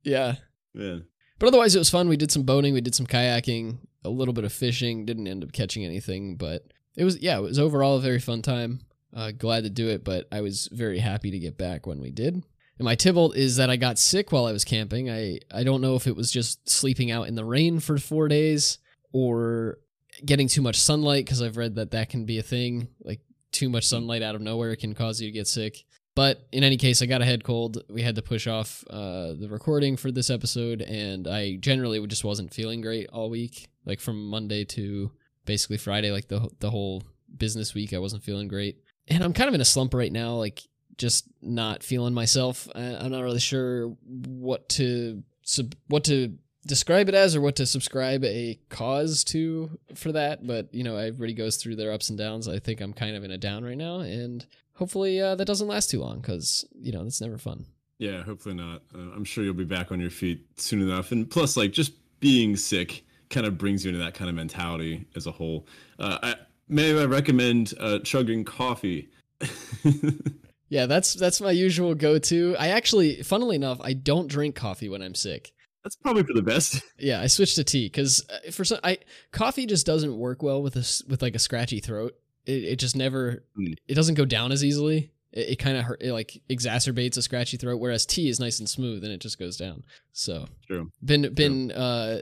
Yeah. 0.04 0.36
Yeah. 0.74 1.00
But 1.40 1.48
otherwise, 1.48 1.76
it 1.76 1.80
was 1.80 1.90
fun. 1.90 2.08
We 2.08 2.18
did 2.18 2.32
some 2.32 2.44
boating, 2.44 2.74
we 2.74 2.82
did 2.82 2.96
some 2.96 3.08
kayaking, 3.08 3.80
a 4.04 4.10
little 4.10 4.34
bit 4.34 4.46
of 4.46 4.54
fishing. 4.54 5.06
Didn't 5.06 5.28
end 5.28 5.44
up 5.44 5.52
catching 5.52 5.84
anything, 5.84 6.36
but 6.36 6.64
it 6.96 7.04
was 7.04 7.20
yeah, 7.22 7.38
it 7.38 7.42
was 7.42 7.60
overall 7.60 7.98
a 7.98 8.02
very 8.02 8.20
fun 8.20 8.42
time. 8.42 8.82
Uh, 9.14 9.32
glad 9.32 9.64
to 9.64 9.70
do 9.70 9.88
it, 9.90 10.04
but 10.04 10.28
I 10.32 10.42
was 10.42 10.68
very 10.72 11.00
happy 11.00 11.32
to 11.32 11.40
get 11.40 11.58
back 11.58 11.88
when 11.88 12.02
we 12.02 12.12
did. 12.12 12.44
And 12.78 12.86
my 12.86 12.96
Tibalt 12.96 13.36
is 13.36 13.56
that 13.56 13.70
I 13.70 13.78
got 13.78 13.98
sick 13.98 14.32
while 14.32 14.46
I 14.46 14.52
was 14.52 14.66
camping. 14.66 15.10
I 15.10 15.40
I 15.54 15.64
don't 15.64 15.82
know 15.82 15.96
if 15.96 16.08
it 16.08 16.16
was 16.16 16.32
just 16.32 16.70
sleeping 16.70 17.12
out 17.12 17.28
in 17.28 17.36
the 17.36 17.46
rain 17.46 17.80
for 17.80 17.98
four 17.98 18.28
days 18.28 18.78
or 19.14 19.80
getting 20.26 20.48
too 20.48 20.62
much 20.62 20.80
sunlight 20.80 21.26
because 21.26 21.42
I've 21.42 21.58
read 21.58 21.76
that 21.76 21.92
that 21.92 22.10
can 22.10 22.26
be 22.26 22.38
a 22.38 22.44
thing. 22.44 22.90
Like 23.02 23.22
too 23.52 23.70
much 23.70 23.86
sunlight 23.86 24.22
out 24.22 24.36
of 24.36 24.42
nowhere 24.42 24.76
can 24.76 24.94
cause 24.94 25.22
you 25.22 25.30
to 25.30 25.34
get 25.34 25.48
sick. 25.48 25.86
But 26.16 26.48
in 26.54 26.64
any 26.64 26.78
case, 26.78 27.02
I 27.02 27.08
got 27.08 27.22
a 27.22 27.26
head 27.26 27.44
cold. 27.44 27.84
We 27.90 28.02
had 28.02 28.16
to 28.16 28.22
push 28.22 28.48
off 28.48 28.86
uh, 28.90 29.34
the 29.34 29.50
recording 29.50 29.98
for 29.98 30.12
this 30.12 30.30
episode, 30.30 30.82
and 30.82 31.28
I 31.28 31.58
generally 31.58 32.06
just 32.08 32.24
wasn't 32.24 32.54
feeling 32.54 32.80
great 32.80 33.10
all 33.12 33.30
week. 33.30 33.68
Like 33.86 34.00
from 34.00 34.30
Monday 34.30 34.64
to 34.66 35.12
basically 35.44 35.78
Friday, 35.78 36.12
like 36.12 36.30
the 36.30 36.50
the 36.60 36.70
whole 36.70 37.04
business 37.38 37.74
week, 37.74 37.94
I 37.94 38.00
wasn't 38.00 38.24
feeling 38.24 38.48
great, 38.48 38.82
and 39.10 39.24
I'm 39.24 39.34
kind 39.34 39.50
of 39.50 39.56
in 39.56 39.62
a 39.62 39.66
slump 39.66 39.94
right 39.94 40.12
now. 40.12 40.36
Like 40.36 40.62
just 40.98 41.26
not 41.42 41.84
feeling 41.84 42.14
myself. 42.14 42.70
I, 42.74 42.82
am 42.82 43.12
not 43.12 43.24
really 43.24 43.40
sure 43.40 43.90
what 44.08 44.70
to 44.70 45.22
sub, 45.44 45.76
what 45.88 46.06
to 46.06 46.38
describe 46.66 47.10
it 47.10 47.16
as 47.16 47.36
or 47.36 47.42
what 47.42 47.58
to 47.58 47.66
subscribe 47.66 48.24
a 48.24 48.58
cause 48.70 49.26
to 49.26 49.78
for 49.96 50.14
that. 50.14 50.48
But 50.48 50.74
you 50.74 50.86
know, 50.86 50.96
everybody 50.96 51.34
goes 51.34 51.58
through 51.58 51.76
their 51.76 51.92
ups 51.92 52.10
and 52.10 52.18
downs. 52.18 52.48
I 52.48 52.60
think 52.60 52.80
I'm 52.80 52.94
kind 52.94 53.18
of 53.18 53.26
in 53.26 53.32
a 53.32 53.38
down 53.38 53.66
right 53.66 53.78
now, 53.78 54.00
and 54.00 54.46
hopefully 54.76 55.20
uh, 55.20 55.36
that 55.36 55.46
doesn't 55.46 55.68
last 55.68 55.90
too 55.90 56.00
long 56.00 56.20
because 56.20 56.66
you 56.80 56.92
know 56.92 57.04
that's 57.04 57.22
never 57.22 57.38
fun. 57.38 57.66
Yeah, 57.98 58.24
hopefully 58.24 58.56
not. 58.56 58.84
Uh, 58.94 59.12
I'm 59.16 59.24
sure 59.24 59.44
you'll 59.44 59.54
be 59.54 59.64
back 59.64 59.92
on 59.92 60.00
your 60.00 60.10
feet 60.10 60.46
soon 60.58 60.82
enough. 60.82 61.12
And 61.12 61.30
plus, 61.30 61.56
like 61.56 61.72
just 61.72 61.94
being 62.20 62.56
sick 62.58 63.06
kind 63.30 63.46
of 63.46 63.58
brings 63.58 63.86
you 63.86 63.90
into 63.90 64.04
that 64.04 64.14
kind 64.14 64.30
of 64.30 64.36
mentality 64.36 65.06
as 65.16 65.28
a 65.28 65.32
whole. 65.32 65.66
Uh, 65.98 66.18
I, 66.22 66.36
may 66.68 67.00
I 67.00 67.06
recommend 67.06 67.74
uh, 67.80 68.00
chugging 68.00 68.44
coffee? 68.44 69.10
yeah, 70.70 70.86
that's 70.86 71.14
that's 71.14 71.40
my 71.40 71.52
usual 71.52 71.96
go-to. 71.96 72.56
I 72.60 72.70
actually, 72.70 73.24
funnily 73.24 73.56
enough, 73.56 73.80
I 73.82 73.94
don't 73.94 74.28
drink 74.28 74.56
coffee 74.56 74.90
when 74.90 75.02
I'm 75.02 75.16
sick. 75.16 75.52
That's 75.84 75.96
probably 75.96 76.24
for 76.24 76.34
the 76.34 76.42
best. 76.42 76.82
Yeah, 76.98 77.22
I 77.22 77.28
switched 77.28 77.56
to 77.56 77.64
tea 77.64 77.86
because 77.86 78.26
uh, 78.30 78.52
for 78.52 78.66
some, 78.66 78.80
I 78.84 78.98
coffee 79.32 79.66
just 79.68 79.86
doesn't 79.86 80.18
work 80.18 80.42
well 80.42 80.62
with 80.62 80.76
a 80.76 81.04
with 81.08 81.22
like 81.22 81.36
a 81.36 81.40
scratchy 81.40 81.80
throat 81.80 82.16
it, 82.46 82.64
it 82.64 82.76
just 82.78 82.96
never 82.96 83.44
mm. 83.58 83.76
it 83.88 83.96
doesn't 83.96 84.16
go 84.16 84.26
down 84.26 84.52
as 84.52 84.64
easily 84.64 85.12
it, 85.32 85.50
it 85.50 85.56
kind 85.58 85.78
of 85.78 85.86
it 86.00 86.12
like 86.12 86.42
exacerbates 86.50 87.18
a 87.18 87.22
scratchy 87.22 87.58
throat 87.58 87.80
whereas 87.80 88.06
tea 88.06 88.30
is 88.30 88.40
nice 88.40 88.60
and 88.60 88.70
smooth 88.70 89.04
and 89.04 89.12
it 89.12 89.22
just 89.22 89.40
goes 89.40 89.58
down 89.58 89.84
so 90.12 90.46
true 90.68 90.90
been 91.04 91.34
been 91.34 91.72
uh 91.72 92.22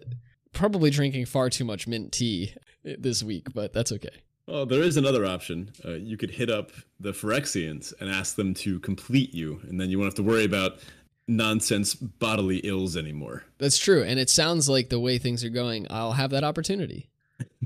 probably 0.53 0.89
drinking 0.89 1.25
far 1.25 1.49
too 1.49 1.65
much 1.65 1.87
mint 1.87 2.11
tea 2.11 2.53
this 2.83 3.23
week 3.23 3.47
but 3.53 3.73
that's 3.73 3.91
okay 3.91 4.21
well, 4.47 4.65
there 4.65 4.81
is 4.81 4.97
another 4.97 5.25
option. 5.25 5.71
Uh, 5.85 5.91
you 5.91 6.17
could 6.17 6.31
hit 6.31 6.49
up 6.49 6.71
the 6.99 7.11
Phyrexians 7.11 7.93
and 7.99 8.09
ask 8.09 8.35
them 8.35 8.53
to 8.55 8.79
complete 8.81 9.33
you, 9.33 9.61
and 9.63 9.79
then 9.79 9.89
you 9.89 9.97
won't 9.97 10.07
have 10.07 10.15
to 10.15 10.23
worry 10.23 10.43
about 10.43 10.79
nonsense 11.27 11.93
bodily 11.93 12.57
ills 12.57 12.97
anymore. 12.97 13.45
That's 13.57 13.77
true, 13.77 14.03
and 14.03 14.19
it 14.19 14.29
sounds 14.29 14.67
like 14.67 14.89
the 14.89 14.99
way 14.99 15.17
things 15.17 15.43
are 15.45 15.49
going, 15.49 15.87
I'll 15.89 16.11
have 16.11 16.31
that 16.31 16.43
opportunity. 16.43 17.09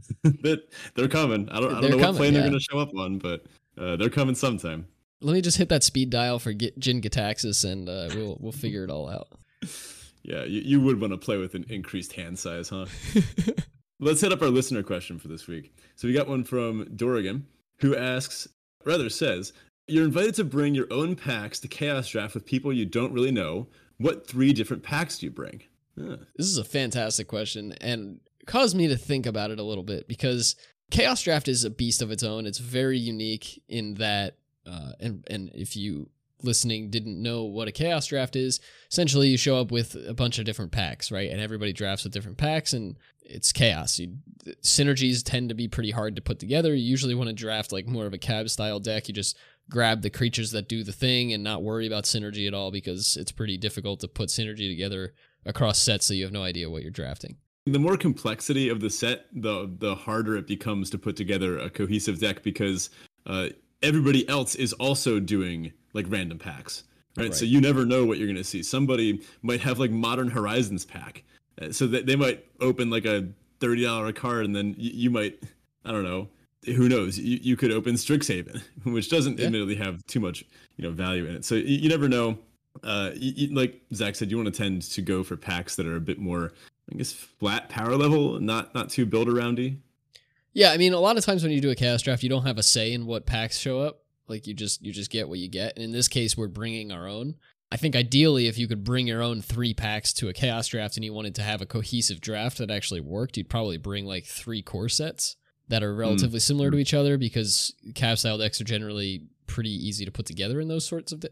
that 0.24 0.64
they're 0.96 1.08
coming. 1.08 1.50
I 1.50 1.60
don't, 1.60 1.74
I 1.74 1.82
don't 1.82 1.92
know 1.92 1.98
what 1.98 2.16
plane 2.16 2.34
yeah. 2.34 2.42
they're 2.42 2.50
going 2.50 2.60
to 2.60 2.66
show 2.72 2.80
up 2.80 2.96
on, 2.96 3.18
but 3.18 3.46
uh, 3.78 3.96
they're 3.96 4.10
coming 4.10 4.36
sometime. 4.36 4.88
Let 5.22 5.34
me 5.34 5.42
just 5.42 5.58
hit 5.58 5.70
that 5.70 5.84
speed 5.84 6.10
dial 6.10 6.40
for 6.40 6.54
Jin 6.54 7.02
Gitaxias, 7.02 7.70
and 7.70 7.90
uh, 7.90 8.10
we'll 8.14 8.38
we'll 8.40 8.52
figure 8.52 8.84
it 8.84 8.90
all 8.90 9.10
out. 9.10 9.28
Yeah, 10.24 10.44
you, 10.44 10.60
you 10.60 10.82
would 10.82 11.00
want 11.00 11.14
to 11.14 11.18
play 11.18 11.38
with 11.38 11.56
an 11.56 11.66
increased 11.70 12.12
hand 12.12 12.38
size, 12.38 12.68
huh? 12.68 12.86
Let's 14.02 14.20
hit 14.20 14.34
up 14.34 14.42
our 14.42 14.50
listener 14.50 14.84
question 14.84 15.20
for 15.20 15.30
this 15.30 15.48
week. 15.48 15.74
So 15.96 16.06
we 16.06 16.14
got 16.14 16.28
one 16.28 16.44
from 16.44 16.86
Dorrigan, 16.98 17.48
who 17.80 17.96
asks, 17.96 18.46
rather 18.84 19.10
says, 19.10 19.54
"You're 19.88 20.04
invited 20.04 20.36
to 20.36 20.44
bring 20.44 20.76
your 20.76 20.88
own 20.92 21.16
packs 21.16 21.62
to 21.62 21.70
Chaos 21.70 22.10
Draft 22.10 22.34
with 22.34 22.46
people 22.46 22.74
you 22.74 22.86
don't 22.86 23.14
really 23.14 23.32
know. 23.32 23.68
What 24.00 24.28
three 24.28 24.52
different 24.52 24.84
packs 24.84 25.18
do 25.18 25.28
you 25.28 25.32
bring?" 25.32 25.64
Huh. 25.98 26.18
This 26.36 26.48
is 26.48 26.58
a 26.58 26.66
fantastic 26.66 27.30
question, 27.30 27.74
and 27.80 28.20
caused 28.48 28.76
me 28.76 28.88
to 28.88 28.98
think 28.98 29.26
about 29.26 29.52
it 29.52 29.60
a 29.60 29.64
little 29.64 29.84
bit 29.84 30.08
because 30.08 30.56
Chaos 30.90 31.22
Draft 31.22 31.48
is 31.48 31.64
a 31.64 31.70
beast 31.70 32.02
of 32.02 32.12
its 32.12 32.24
own. 32.24 32.46
It's 32.46 32.58
very 32.58 32.98
unique 32.98 33.62
in 33.68 33.96
that, 33.96 34.38
uh, 34.66 34.94
and 35.00 35.24
and 35.30 35.52
if 35.54 35.76
you 35.76 36.10
listening 36.44 36.90
didn't 36.90 37.22
know 37.22 37.44
what 37.44 37.68
a 37.68 37.72
chaos 37.72 38.06
draft 38.06 38.36
is 38.36 38.60
essentially 38.92 39.28
you 39.28 39.38
show 39.38 39.58
up 39.58 39.72
with 39.72 39.96
a 40.08 40.14
bunch 40.14 40.38
of 40.38 40.46
different 40.46 40.72
packs 40.72 41.12
right? 41.12 41.32
And 41.32 41.42
everybody 41.42 41.74
drafts 41.74 42.04
with 42.04 42.14
different 42.14 42.38
packs 42.38 42.74
and 42.74 42.96
it's 43.30 43.52
chaos. 43.52 44.00
You, 44.00 44.18
synergies 44.64 45.24
tend 45.24 45.50
to 45.50 45.56
be 45.56 45.68
pretty 45.68 45.92
hard 45.92 46.16
to 46.16 46.22
put 46.22 46.40
together. 46.40 46.74
You 46.74 46.84
usually 46.84 47.16
want 47.16 47.28
to 47.30 47.34
draft 47.34 47.72
like 47.72 47.88
more 47.88 48.06
of 48.06 48.14
a 48.14 48.18
cab 48.18 48.50
style 48.50 48.80
deck. 48.80 49.08
You 49.08 49.14
just 49.14 49.38
grab 49.70 50.02
the 50.02 50.10
creatures 50.10 50.52
that 50.52 50.70
do 50.70 50.84
the 50.84 50.94
thing 50.94 51.34
and 51.34 51.44
not 51.44 51.64
worry 51.64 51.88
about 51.88 52.06
synergy 52.06 52.48
at 52.48 52.54
all 52.54 52.72
because 52.72 53.18
it's 53.20 53.32
pretty 53.32 53.58
difficult 53.58 54.00
to 54.00 54.08
put 54.08 54.30
synergy 54.30 54.70
together 54.70 55.14
across 55.46 55.80
sets 55.80 56.06
so 56.06 56.14
you 56.14 56.24
have 56.24 56.32
no 56.32 56.44
idea 56.44 56.70
what 56.70 56.82
you're 56.82 56.92
drafting 56.92 57.38
the 57.74 57.80
more 57.80 57.98
complexity 57.98 58.70
of 58.70 58.80
the 58.80 58.90
set, 58.90 59.26
the 59.34 59.70
the 59.80 59.96
harder 59.96 60.36
it 60.38 60.48
becomes 60.48 60.90
to 60.92 60.98
put 60.98 61.16
together 61.16 61.60
a 61.60 61.70
cohesive 61.70 62.20
deck 62.20 62.44
because 62.44 62.90
uh, 63.26 63.50
everybody 63.82 64.28
else 64.30 64.56
is 64.56 64.74
also 64.74 65.20
doing 65.20 65.72
like 65.94 66.06
random 66.10 66.40
packs, 66.40 66.84
right? 67.16 67.26
right? 67.26 67.36
So 67.36 67.46
you 67.46 67.62
never 67.62 67.86
know 67.86 68.06
what 68.06 68.18
you're 68.18 68.28
gonna 68.28 68.44
see. 68.44 68.64
Somebody 68.64 69.22
might 69.42 69.62
have 69.62 69.80
like 69.80 69.92
Modern 69.92 70.30
Horizons 70.30 70.86
pack, 70.86 71.24
uh, 71.62 71.72
so 71.72 71.88
that 71.88 72.06
they 72.06 72.16
might 72.16 72.46
open 72.62 72.90
like 72.90 73.06
a 73.06 73.28
thirty 73.60 73.84
dollar 73.84 74.12
card, 74.14 74.46
and 74.46 74.56
then 74.56 74.76
you, 74.78 74.92
you, 74.94 75.10
might, 75.10 75.42
I 75.84 75.92
don't 75.92 76.04
know, 76.04 76.30
who 76.66 76.88
knows? 76.90 77.18
You, 77.18 77.40
you 77.42 77.58
could 77.58 77.72
open 77.72 77.96
Strixhaven, 77.96 78.62
which 78.84 79.10
doesn't 79.10 79.40
yeah. 79.40 79.48
admittedly 79.48 79.76
have 79.76 80.06
too 80.08 80.20
much 80.20 80.46
you 80.78 80.84
know 80.84 80.92
value 80.92 81.26
in 81.26 81.36
it. 81.36 81.46
So 81.46 81.56
you, 81.56 81.78
you 81.78 81.90
never 81.90 82.08
know. 82.08 82.38
Uh, 82.84 83.10
you, 83.16 83.56
like 83.56 83.82
Zach 83.94 84.16
said, 84.16 84.30
you 84.30 84.38
want 84.38 84.54
to 84.54 84.58
tend 84.58 84.84
to 84.84 85.02
go 85.02 85.24
for 85.24 85.36
packs 85.36 85.76
that 85.78 85.88
are 85.88 85.96
a 85.96 86.02
bit 86.02 86.20
more 86.20 86.54
I 86.92 86.96
guess 86.96 87.12
flat 87.12 87.70
power 87.70 87.96
level, 87.96 88.40
not 88.40 88.74
not 88.74 88.90
too 88.90 89.06
build 89.06 89.28
aroundy. 89.28 89.78
Yeah, 90.54 90.72
I 90.72 90.78
mean, 90.78 90.94
a 90.94 91.00
lot 91.00 91.18
of 91.18 91.26
times 91.26 91.44
when 91.44 91.52
you 91.52 91.62
do 91.62 91.70
a 91.70 91.76
chaos 91.76 92.02
draft, 92.02 92.24
you 92.24 92.30
don't 92.30 92.46
have 92.46 92.58
a 92.58 92.64
say 92.64 92.94
in 92.94 93.06
what 93.06 93.26
packs 93.26 93.58
show 93.58 93.80
up. 93.80 94.04
Like 94.28 94.48
you 94.48 94.54
just 94.54 94.82
you 94.82 94.92
just 94.92 95.12
get 95.12 95.30
what 95.30 95.40
you 95.40 95.50
get. 95.50 95.76
And 95.76 95.84
in 95.84 95.92
this 95.92 96.08
case, 96.08 96.38
we're 96.38 96.48
bringing 96.48 96.92
our 96.92 97.08
own. 97.08 97.36
I 97.72 97.78
think 97.78 97.96
ideally, 97.96 98.48
if 98.48 98.58
you 98.58 98.68
could 98.68 98.84
bring 98.84 99.08
your 99.08 99.22
own 99.22 99.42
three 99.42 99.74
packs 99.74 100.14
to 100.14 100.30
a 100.30 100.34
chaos 100.34 100.68
draft 100.68 100.96
and 100.96 101.04
you 101.04 101.14
wanted 101.14 101.36
to 101.36 101.42
have 101.42 101.62
a 101.62 101.66
cohesive 101.66 102.22
draft 102.22 102.58
that 102.60 102.72
actually 102.72 103.02
worked, 103.02 103.36
you'd 103.36 103.50
probably 103.50 103.78
bring 103.78 104.06
like 104.06 104.26
three 104.26 104.62
core 104.62 104.88
sets 104.88 105.36
that 105.68 105.84
are 105.84 105.94
relatively 105.94 106.40
mm. 106.40 106.44
similar 106.44 106.72
to 106.72 106.78
each 106.78 106.94
other 106.94 107.18
because 107.18 107.74
cav 107.92 108.18
style 108.18 108.38
decks 108.38 108.62
are 108.62 108.66
generally 108.66 109.24
pretty 109.48 109.70
easy 109.70 110.06
to 110.06 110.12
put 110.12 110.26
together 110.26 110.62
in 110.62 110.70
those 110.70 110.88
sorts 110.88 111.12
of 111.12 111.26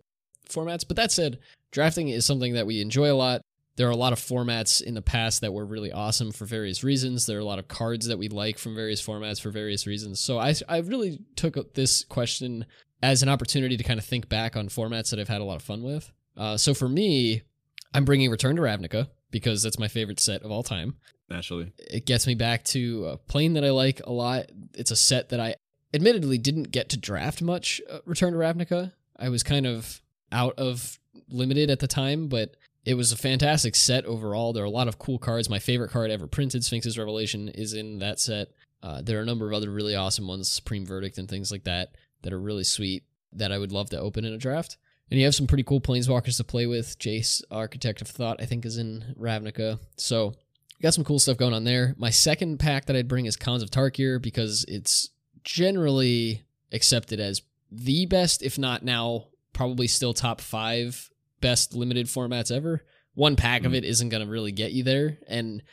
formats. 0.49 0.85
But 0.85 0.97
that 0.97 1.11
said, 1.11 1.39
drafting 1.71 2.09
is 2.09 2.25
something 2.25 2.53
that 2.53 2.67
we 2.67 2.81
enjoy 2.81 3.11
a 3.11 3.13
lot 3.13 3.41
there 3.77 3.87
are 3.87 3.91
a 3.91 3.97
lot 3.97 4.13
of 4.13 4.19
formats 4.19 4.81
in 4.81 4.93
the 4.93 5.01
past 5.01 5.41
that 5.41 5.53
were 5.53 5.65
really 5.65 5.91
awesome 5.91 6.31
for 6.31 6.45
various 6.45 6.83
reasons. 6.83 7.25
There 7.25 7.37
are 7.37 7.41
a 7.41 7.45
lot 7.45 7.59
of 7.59 7.67
cards 7.67 8.07
that 8.07 8.17
we 8.17 8.29
like 8.29 8.57
from 8.57 8.75
various 8.75 9.05
formats 9.05 9.41
for 9.41 9.49
various 9.49 9.85
reasons. 9.85 10.19
So 10.19 10.37
I, 10.39 10.53
I 10.69 10.77
really 10.77 11.19
took 11.35 11.73
this 11.73 12.03
question 12.05 12.65
as 13.03 13.21
an 13.21 13.29
opportunity 13.29 13.75
to 13.75 13.83
kind 13.83 13.99
of 13.99 14.05
think 14.05 14.29
back 14.29 14.55
on 14.55 14.69
formats 14.69 15.09
that 15.09 15.19
I've 15.19 15.27
had 15.27 15.41
a 15.41 15.45
lot 15.45 15.57
of 15.57 15.61
fun 15.61 15.83
with. 15.83 16.11
Uh, 16.37 16.57
so 16.57 16.73
for 16.73 16.87
me, 16.87 17.41
I'm 17.93 18.05
bringing 18.05 18.31
Return 18.31 18.55
to 18.55 18.61
Ravnica 18.61 19.09
because 19.31 19.61
that's 19.61 19.79
my 19.79 19.87
favorite 19.87 20.19
set 20.19 20.43
of 20.43 20.51
all 20.51 20.63
time. 20.63 20.95
Naturally, 21.29 21.73
it 21.77 22.05
gets 22.05 22.27
me 22.27 22.35
back 22.35 22.63
to 22.65 23.05
a 23.07 23.17
plane 23.17 23.53
that 23.53 23.65
I 23.65 23.71
like 23.71 23.99
a 24.05 24.11
lot. 24.11 24.51
It's 24.73 24.91
a 24.91 24.95
set 24.95 25.29
that 25.29 25.39
I 25.39 25.55
admittedly 25.93 26.37
didn't 26.37 26.71
get 26.71 26.89
to 26.89 26.97
draft 26.97 27.41
much. 27.41 27.81
Uh, 27.89 27.99
Return 28.05 28.33
to 28.33 28.39
Ravnica. 28.39 28.93
I 29.17 29.29
was 29.29 29.43
kind 29.43 29.65
of 29.65 30.01
out 30.31 30.53
of 30.57 30.99
limited 31.29 31.69
at 31.69 31.79
the 31.79 31.87
time, 31.87 32.27
but 32.27 32.55
it 32.85 32.93
was 32.93 33.11
a 33.11 33.17
fantastic 33.17 33.75
set 33.75 34.05
overall. 34.05 34.53
There 34.53 34.63
are 34.63 34.67
a 34.67 34.69
lot 34.69 34.87
of 34.87 34.99
cool 34.99 35.17
cards. 35.17 35.49
My 35.49 35.59
favorite 35.59 35.89
card 35.89 36.11
ever 36.11 36.27
printed, 36.27 36.63
Sphinx's 36.63 36.97
Revelation, 36.97 37.49
is 37.49 37.73
in 37.73 37.97
that 37.99 38.19
set. 38.19 38.49
Uh, 38.83 39.01
there 39.01 39.17
are 39.17 39.23
a 39.23 39.25
number 39.25 39.47
of 39.47 39.53
other 39.53 39.71
really 39.71 39.95
awesome 39.95 40.27
ones, 40.27 40.49
Supreme 40.51 40.85
Verdict 40.85 41.17
and 41.17 41.27
things 41.27 41.51
like 41.51 41.63
that, 41.63 41.95
that 42.21 42.31
are 42.31 42.39
really 42.39 42.63
sweet 42.63 43.03
that 43.33 43.51
I 43.51 43.57
would 43.57 43.71
love 43.71 43.89
to 43.89 43.99
open 43.99 44.23
in 44.23 44.33
a 44.33 44.37
draft. 44.37 44.77
And 45.09 45.19
you 45.19 45.25
have 45.25 45.35
some 45.35 45.47
pretty 45.47 45.63
cool 45.63 45.81
planeswalkers 45.81 46.37
to 46.37 46.43
play 46.43 46.67
with. 46.67 46.97
Jace, 46.99 47.41
Architect 47.49 48.01
of 48.01 48.07
Thought, 48.07 48.41
I 48.41 48.45
think, 48.45 48.65
is 48.65 48.77
in 48.77 49.15
Ravnica. 49.19 49.79
So, 49.97 50.33
got 50.81 50.93
some 50.93 51.03
cool 51.03 51.19
stuff 51.19 51.37
going 51.37 51.53
on 51.53 51.63
there. 51.63 51.95
My 51.97 52.11
second 52.11 52.59
pack 52.59 52.85
that 52.85 52.95
I'd 52.95 53.07
bring 53.07 53.25
is 53.25 53.35
Khans 53.35 53.63
of 53.63 53.71
Tarkir 53.71 54.21
because 54.21 54.63
it's 54.67 55.09
generally 55.43 56.43
accepted 56.71 57.19
as 57.19 57.41
the 57.71 58.05
best, 58.05 58.43
if 58.43 58.57
not 58.59 58.83
now, 58.83 59.27
probably 59.53 59.87
still 59.87 60.13
top 60.13 60.41
five 60.41 61.09
best 61.41 61.73
limited 61.73 62.07
formats 62.07 62.51
ever. 62.51 62.83
One 63.13 63.35
pack 63.35 63.61
mm-hmm. 63.61 63.67
of 63.67 63.73
it 63.75 63.85
isn't 63.85 64.09
going 64.09 64.25
to 64.25 64.31
really 64.31 64.51
get 64.51 64.71
you 64.71 64.83
there. 64.83 65.17
And, 65.27 65.63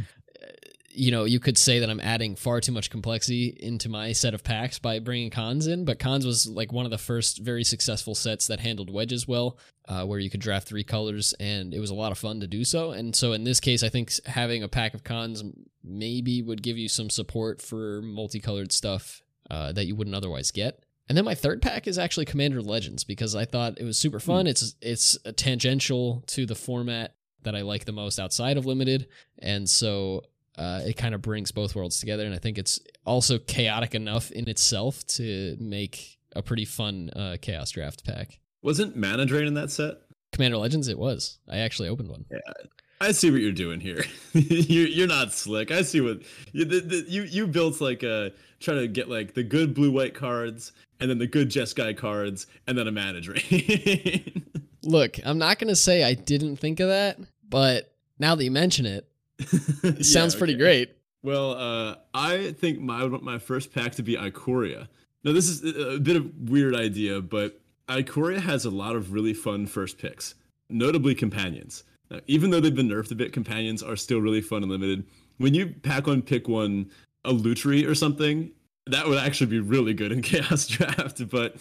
uh, 0.40 0.46
you 0.90 1.10
know, 1.10 1.24
you 1.24 1.40
could 1.40 1.58
say 1.58 1.80
that 1.80 1.90
I'm 1.90 2.00
adding 2.00 2.36
far 2.36 2.60
too 2.60 2.72
much 2.72 2.90
complexity 2.90 3.56
into 3.60 3.88
my 3.88 4.12
set 4.12 4.34
of 4.34 4.44
packs 4.44 4.78
by 4.78 4.98
bringing 4.98 5.30
Khans 5.30 5.66
in, 5.66 5.84
but 5.84 5.98
Khans 5.98 6.26
was 6.26 6.46
like 6.46 6.72
one 6.72 6.84
of 6.84 6.90
the 6.90 6.98
first 6.98 7.38
very 7.38 7.64
successful 7.64 8.14
sets 8.14 8.46
that 8.46 8.60
handled 8.60 8.92
wedges 8.92 9.26
well, 9.26 9.58
uh, 9.88 10.04
where 10.04 10.18
you 10.18 10.30
could 10.30 10.40
draft 10.40 10.68
three 10.68 10.84
colors, 10.84 11.34
and 11.40 11.74
it 11.74 11.80
was 11.80 11.90
a 11.90 11.94
lot 11.94 12.12
of 12.12 12.18
fun 12.18 12.40
to 12.40 12.46
do 12.46 12.64
so. 12.64 12.92
And 12.92 13.16
so 13.16 13.32
in 13.32 13.44
this 13.44 13.58
case, 13.58 13.82
I 13.82 13.88
think 13.88 14.12
having 14.26 14.62
a 14.62 14.68
pack 14.68 14.94
of 14.94 15.02
Khans 15.02 15.42
maybe 15.82 16.42
would 16.42 16.62
give 16.62 16.78
you 16.78 16.88
some 16.88 17.10
support 17.10 17.60
for 17.60 18.02
multicolored 18.02 18.70
stuff 18.70 19.22
uh, 19.50 19.72
that 19.72 19.86
you 19.86 19.96
wouldn't 19.96 20.16
otherwise 20.16 20.50
get. 20.50 20.84
And 21.12 21.16
then 21.18 21.26
my 21.26 21.34
third 21.34 21.60
pack 21.60 21.86
is 21.86 21.98
actually 21.98 22.24
Commander 22.24 22.62
Legends 22.62 23.04
because 23.04 23.36
I 23.36 23.44
thought 23.44 23.78
it 23.78 23.84
was 23.84 23.98
super 23.98 24.18
hmm. 24.18 24.24
fun. 24.24 24.46
It's 24.46 24.74
it's 24.80 25.18
tangential 25.36 26.24
to 26.28 26.46
the 26.46 26.54
format 26.54 27.16
that 27.42 27.54
I 27.54 27.60
like 27.60 27.84
the 27.84 27.92
most 27.92 28.18
outside 28.18 28.56
of 28.56 28.64
limited, 28.64 29.08
and 29.38 29.68
so 29.68 30.22
uh, 30.56 30.80
it 30.86 30.96
kind 30.96 31.14
of 31.14 31.20
brings 31.20 31.52
both 31.52 31.74
worlds 31.76 32.00
together. 32.00 32.24
And 32.24 32.34
I 32.34 32.38
think 32.38 32.56
it's 32.56 32.80
also 33.04 33.38
chaotic 33.38 33.94
enough 33.94 34.30
in 34.30 34.48
itself 34.48 35.06
to 35.08 35.54
make 35.60 36.18
a 36.34 36.40
pretty 36.40 36.64
fun 36.64 37.10
uh, 37.10 37.36
chaos 37.42 37.72
draft 37.72 38.06
pack. 38.06 38.38
Wasn't 38.62 38.96
Mana 38.96 39.26
Drain 39.26 39.46
in 39.46 39.52
that 39.52 39.70
set? 39.70 39.96
Commander 40.32 40.56
Legends, 40.56 40.88
it 40.88 40.98
was. 40.98 41.40
I 41.46 41.58
actually 41.58 41.90
opened 41.90 42.08
one. 42.08 42.24
Yeah, 42.30 42.38
I 43.02 43.12
see 43.12 43.30
what 43.30 43.42
you're 43.42 43.52
doing 43.52 43.80
here. 43.80 44.02
you're, 44.32 44.88
you're 44.88 45.08
not 45.08 45.34
slick. 45.34 45.70
I 45.70 45.82
see 45.82 46.00
what 46.00 46.22
you 46.52 46.64
the, 46.64 46.80
the, 46.80 47.04
you 47.06 47.24
you 47.24 47.46
built 47.48 47.82
like 47.82 48.02
a 48.02 48.32
trying 48.60 48.78
to 48.78 48.88
get 48.88 49.10
like 49.10 49.34
the 49.34 49.42
good 49.42 49.74
blue 49.74 49.92
white 49.92 50.14
cards 50.14 50.72
and 51.02 51.10
then 51.10 51.18
the 51.18 51.26
good 51.26 51.50
Jeskai 51.50 51.96
cards 51.96 52.46
and 52.66 52.78
then 52.78 52.86
a 52.86 52.92
mana 52.92 53.20
drain. 53.20 54.44
Look, 54.84 55.18
I'm 55.24 55.36
not 55.38 55.58
gonna 55.58 55.76
say 55.76 56.04
I 56.04 56.14
didn't 56.14 56.56
think 56.56 56.78
of 56.78 56.88
that, 56.88 57.18
but 57.48 57.92
now 58.20 58.36
that 58.36 58.44
you 58.44 58.52
mention 58.52 58.86
it, 58.86 59.08
it 59.38 59.82
yeah, 59.82 60.02
sounds 60.02 60.34
okay. 60.34 60.38
pretty 60.38 60.54
great. 60.54 60.96
Well, 61.24 61.52
uh, 61.52 61.96
I 62.14 62.52
think 62.52 62.80
my 62.80 63.06
my 63.06 63.38
first 63.38 63.72
pack 63.74 63.96
to 63.96 64.02
be 64.02 64.16
Ikoria. 64.16 64.86
Now 65.24 65.32
this 65.32 65.48
is 65.48 65.64
a 65.64 65.98
bit 65.98 66.16
of 66.16 66.30
weird 66.48 66.76
idea, 66.76 67.20
but 67.20 67.60
Ikoria 67.88 68.40
has 68.40 68.64
a 68.64 68.70
lot 68.70 68.94
of 68.94 69.12
really 69.12 69.34
fun 69.34 69.66
first 69.66 69.98
picks, 69.98 70.36
notably 70.70 71.16
companions. 71.16 71.82
Now, 72.10 72.20
even 72.26 72.50
though 72.50 72.60
they've 72.60 72.74
been 72.74 72.88
nerfed 72.88 73.10
a 73.10 73.16
bit, 73.16 73.32
companions 73.32 73.82
are 73.82 73.96
still 73.96 74.20
really 74.20 74.40
fun 74.40 74.62
and 74.62 74.70
limited. 74.70 75.04
When 75.38 75.54
you 75.54 75.74
pack 75.82 76.06
one, 76.06 76.22
pick 76.22 76.46
one, 76.46 76.90
a 77.24 77.32
Lutri 77.32 77.88
or 77.88 77.94
something, 77.94 78.52
that 78.86 79.06
would 79.06 79.18
actually 79.18 79.48
be 79.48 79.60
really 79.60 79.94
good 79.94 80.12
in 80.12 80.22
Chaos 80.22 80.66
Draft. 80.66 81.28
But 81.28 81.56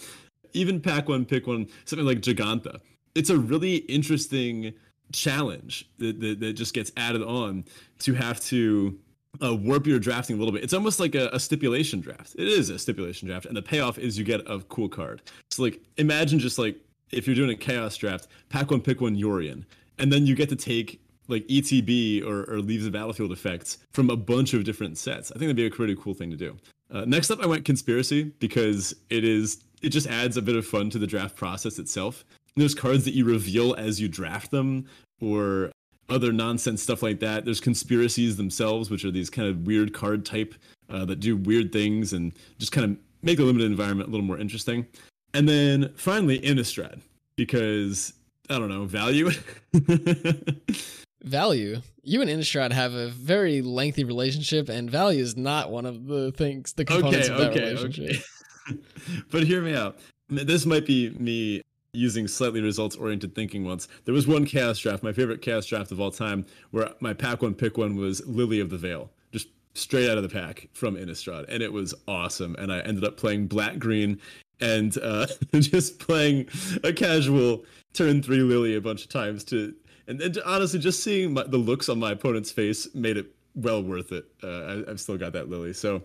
even 0.52 0.80
pack 0.80 1.08
one, 1.08 1.24
pick 1.24 1.46
one, 1.46 1.68
something 1.84 2.06
like 2.06 2.20
Jegantha. 2.20 2.80
It's 3.14 3.30
a 3.30 3.38
really 3.38 3.76
interesting 3.76 4.74
challenge 5.12 5.88
that, 5.98 6.20
that, 6.20 6.40
that 6.40 6.52
just 6.54 6.74
gets 6.74 6.90
added 6.96 7.22
on 7.22 7.64
to 8.00 8.14
have 8.14 8.40
to 8.40 8.98
uh, 9.42 9.54
warp 9.54 9.86
your 9.86 9.98
drafting 9.98 10.36
a 10.36 10.38
little 10.38 10.52
bit. 10.52 10.62
It's 10.62 10.74
almost 10.74 11.00
like 11.00 11.14
a, 11.14 11.28
a, 11.32 11.40
stipulation 11.40 12.00
draft. 12.00 12.34
It 12.38 12.48
is 12.48 12.70
a 12.70 12.78
stipulation 12.78 13.28
draft, 13.28 13.46
and 13.46 13.56
the 13.56 13.62
payoff 13.62 13.98
is 13.98 14.18
you 14.18 14.24
get 14.24 14.40
a 14.46 14.60
cool 14.68 14.88
card. 14.88 15.22
So 15.50 15.62
like, 15.62 15.80
imagine 15.96 16.38
just 16.38 16.58
like 16.58 16.76
if 17.10 17.26
you're 17.26 17.36
doing 17.36 17.50
a 17.50 17.56
chaos 17.56 17.96
draft, 17.96 18.28
pack 18.48 18.70
one, 18.70 18.80
pick 18.80 19.00
one 19.00 19.16
Yorion, 19.16 19.64
and 19.98 20.12
then 20.12 20.26
you 20.26 20.34
get 20.34 20.48
to 20.50 20.56
take 20.56 21.00
like 21.28 21.46
ETB 21.46 22.24
or, 22.24 22.44
or 22.52 22.58
leaves 22.58 22.84
the 22.84 22.90
battlefield 22.90 23.32
effects 23.32 23.78
from 23.92 24.10
a 24.10 24.16
bunch 24.16 24.54
of 24.54 24.64
different 24.64 24.98
sets. 24.98 25.30
I 25.30 25.34
think 25.34 25.48
that'd 25.48 25.56
be 25.56 25.66
a 25.66 25.70
pretty 25.70 25.96
cool 25.96 26.14
thing 26.14 26.30
to 26.30 26.36
do. 26.36 26.56
Uh, 26.92 27.04
next 27.06 27.30
up, 27.30 27.40
I 27.42 27.46
went 27.46 27.64
conspiracy 27.64 28.24
because 28.38 28.94
it 29.08 29.24
is 29.24 29.64
it 29.80 29.88
just 29.88 30.06
adds 30.06 30.36
a 30.36 30.42
bit 30.42 30.54
of 30.54 30.66
fun 30.66 30.90
to 30.90 30.98
the 30.98 31.06
draft 31.06 31.36
process 31.36 31.78
itself. 31.78 32.24
There's 32.54 32.74
cards 32.74 33.04
that 33.06 33.14
you 33.14 33.24
reveal 33.24 33.74
as 33.74 34.00
you 34.00 34.08
draft 34.08 34.50
them, 34.50 34.86
or 35.20 35.72
other 36.08 36.32
nonsense 36.32 36.82
stuff 36.82 37.02
like 37.02 37.20
that. 37.20 37.44
There's 37.44 37.60
conspiracies 37.60 38.36
themselves, 38.36 38.90
which 38.90 39.04
are 39.04 39.10
these 39.10 39.30
kind 39.30 39.48
of 39.48 39.66
weird 39.66 39.94
card 39.94 40.26
type 40.26 40.54
uh, 40.90 41.04
that 41.06 41.20
do 41.20 41.36
weird 41.36 41.72
things 41.72 42.12
and 42.12 42.32
just 42.58 42.72
kind 42.72 42.92
of 42.92 42.96
make 43.22 43.38
the 43.38 43.44
limited 43.44 43.70
environment 43.70 44.08
a 44.08 44.12
little 44.12 44.26
more 44.26 44.38
interesting. 44.38 44.86
And 45.34 45.48
then 45.48 45.92
finally, 45.96 46.38
Innistrad, 46.40 47.00
because 47.36 48.12
I 48.50 48.58
don't 48.58 48.68
know, 48.68 48.84
value. 48.84 49.30
value. 51.24 51.80
You 52.04 52.20
and 52.20 52.28
Innistrad 52.28 52.72
have 52.72 52.94
a 52.94 53.08
very 53.08 53.62
lengthy 53.62 54.02
relationship, 54.02 54.68
and 54.68 54.90
value 54.90 55.22
is 55.22 55.36
not 55.36 55.70
one 55.70 55.86
of 55.86 56.06
the 56.06 56.32
things, 56.32 56.72
the 56.72 56.84
components 56.84 57.28
okay, 57.28 57.34
of 57.34 57.38
that 57.38 57.50
okay, 57.52 57.60
relationship. 57.60 58.24
Okay. 58.68 58.80
but 59.30 59.44
hear 59.44 59.62
me 59.62 59.74
out. 59.74 59.98
This 60.28 60.66
might 60.66 60.84
be 60.84 61.10
me 61.10 61.62
using 61.92 62.26
slightly 62.26 62.60
results 62.60 62.96
oriented 62.96 63.34
thinking 63.34 63.64
once. 63.64 63.86
There 64.04 64.14
was 64.14 64.26
one 64.26 64.44
chaos 64.46 64.78
draft, 64.78 65.02
my 65.02 65.12
favorite 65.12 65.42
chaos 65.42 65.66
draft 65.66 65.92
of 65.92 66.00
all 66.00 66.10
time, 66.10 66.46
where 66.70 66.90
my 67.00 67.12
pack 67.12 67.42
one 67.42 67.54
pick 67.54 67.76
one 67.76 67.96
was 67.96 68.26
Lily 68.26 68.60
of 68.60 68.70
the 68.70 68.78
Veil. 68.78 69.10
Just 69.30 69.48
straight 69.74 70.10
out 70.10 70.16
of 70.16 70.22
the 70.22 70.28
pack 70.28 70.68
from 70.72 70.96
Innistrad. 70.96 71.44
And 71.48 71.62
it 71.62 71.72
was 71.72 71.94
awesome. 72.08 72.56
And 72.58 72.72
I 72.72 72.80
ended 72.80 73.04
up 73.04 73.16
playing 73.16 73.46
black 73.46 73.78
green 73.78 74.20
and 74.60 74.96
uh, 74.98 75.26
just 75.54 75.98
playing 75.98 76.48
a 76.82 76.92
casual 76.92 77.64
turn 77.92 78.22
three 78.22 78.40
Lily 78.40 78.74
a 78.74 78.80
bunch 78.80 79.02
of 79.02 79.10
times 79.10 79.44
to 79.44 79.74
and, 80.06 80.18
then 80.18 80.34
honestly, 80.44 80.78
just 80.78 81.02
seeing 81.02 81.34
my, 81.34 81.44
the 81.44 81.58
looks 81.58 81.88
on 81.88 81.98
my 81.98 82.12
opponent's 82.12 82.50
face 82.50 82.92
made 82.94 83.16
it 83.16 83.34
well 83.54 83.82
worth 83.82 84.12
it. 84.12 84.26
Uh, 84.42 84.82
I, 84.86 84.90
have 84.90 85.00
still 85.00 85.18
got 85.18 85.32
that 85.34 85.48
Lily. 85.48 85.72
So, 85.72 86.02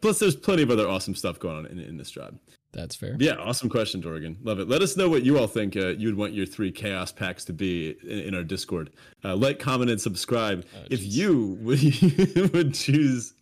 plus, 0.00 0.18
there's 0.18 0.36
plenty 0.36 0.62
of 0.62 0.70
other 0.70 0.88
awesome 0.88 1.14
stuff 1.14 1.38
going 1.38 1.56
on 1.56 1.66
in, 1.66 1.78
in 1.78 1.96
this 1.96 2.10
job. 2.10 2.38
That's 2.72 2.94
fair. 2.94 3.16
Yeah, 3.18 3.36
awesome 3.36 3.70
question, 3.70 4.00
Dorgan. 4.00 4.36
Love 4.42 4.58
it. 4.58 4.68
Let 4.68 4.82
us 4.82 4.98
know 4.98 5.08
what 5.08 5.22
you 5.22 5.38
all 5.38 5.46
think 5.46 5.76
uh, 5.76 5.88
you'd 5.88 6.16
want 6.16 6.34
your 6.34 6.44
three 6.44 6.70
chaos 6.70 7.10
packs 7.10 7.42
to 7.46 7.54
be 7.54 7.96
in, 8.02 8.18
in 8.18 8.34
our 8.34 8.44
Discord. 8.44 8.90
Uh, 9.24 9.34
like, 9.34 9.58
comment, 9.58 9.90
and 9.90 10.00
subscribe 10.00 10.64
oh, 10.76 10.80
if 10.90 11.02
you 11.02 11.56
would, 11.62 12.52
would 12.52 12.74
choose 12.74 13.32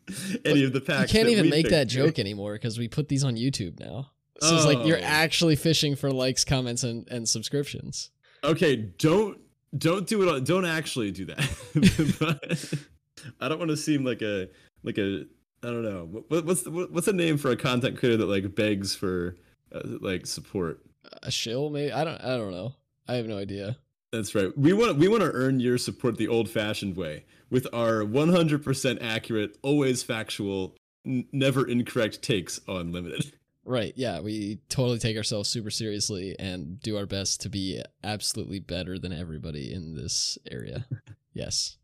any 0.44 0.64
of 0.64 0.72
the 0.72 0.80
packs. 0.80 1.12
You 1.12 1.18
can't 1.18 1.30
even 1.30 1.50
make 1.50 1.68
that 1.70 1.88
joke 1.88 2.18
anymore 2.18 2.52
because 2.54 2.78
we 2.78 2.86
put 2.86 3.08
these 3.08 3.24
on 3.24 3.34
YouTube 3.34 3.80
now. 3.80 4.10
So 4.40 4.50
oh. 4.52 4.56
it's 4.56 4.66
like 4.66 4.86
you're 4.86 4.98
oh. 4.98 5.02
actually 5.02 5.56
fishing 5.56 5.96
for 5.96 6.12
likes, 6.12 6.44
comments, 6.44 6.84
and, 6.84 7.08
and 7.10 7.28
subscriptions. 7.28 8.10
Okay, 8.44 8.76
don't 8.76 9.38
don't 9.76 10.06
do 10.06 10.34
it. 10.34 10.44
Don't 10.44 10.64
actually 10.64 11.10
do 11.10 11.26
that. 11.26 12.88
I 13.40 13.48
don't 13.48 13.58
want 13.58 13.70
to 13.70 13.76
seem 13.76 14.04
like 14.04 14.22
a 14.22 14.48
like 14.82 14.98
a 14.98 15.26
I 15.62 15.68
don't 15.68 15.82
know 15.82 16.22
what, 16.28 16.44
what's 16.44 16.62
the, 16.62 16.70
what's 16.70 17.08
a 17.08 17.12
name 17.12 17.38
for 17.38 17.50
a 17.50 17.56
content 17.56 17.98
creator 17.98 18.18
that 18.18 18.26
like 18.26 18.54
begs 18.54 18.94
for 18.94 19.36
uh, 19.74 19.80
like 20.00 20.26
support. 20.26 20.80
A 21.22 21.30
shill, 21.30 21.70
maybe 21.70 21.92
I 21.92 22.04
don't 22.04 22.20
I 22.20 22.36
don't 22.36 22.52
know. 22.52 22.74
I 23.08 23.14
have 23.14 23.26
no 23.26 23.38
idea. 23.38 23.76
That's 24.12 24.34
right. 24.34 24.56
We 24.56 24.72
want 24.72 24.98
we 24.98 25.08
want 25.08 25.22
to 25.22 25.30
earn 25.32 25.60
your 25.60 25.78
support 25.78 26.16
the 26.18 26.28
old-fashioned 26.28 26.96
way 26.96 27.24
with 27.50 27.66
our 27.72 28.02
100% 28.02 28.98
accurate, 29.02 29.58
always 29.62 30.02
factual, 30.02 30.76
n- 31.06 31.26
never 31.32 31.66
incorrect 31.68 32.22
takes 32.22 32.60
on 32.68 32.92
limited. 32.92 33.32
Right. 33.64 33.92
Yeah. 33.96 34.20
We 34.20 34.58
totally 34.68 34.98
take 34.98 35.16
ourselves 35.16 35.48
super 35.48 35.70
seriously 35.70 36.36
and 36.38 36.80
do 36.80 36.96
our 36.96 37.06
best 37.06 37.40
to 37.42 37.48
be 37.48 37.82
absolutely 38.02 38.60
better 38.60 38.98
than 38.98 39.12
everybody 39.12 39.72
in 39.72 39.94
this 39.94 40.38
area. 40.50 40.86
Yes. 41.36 41.78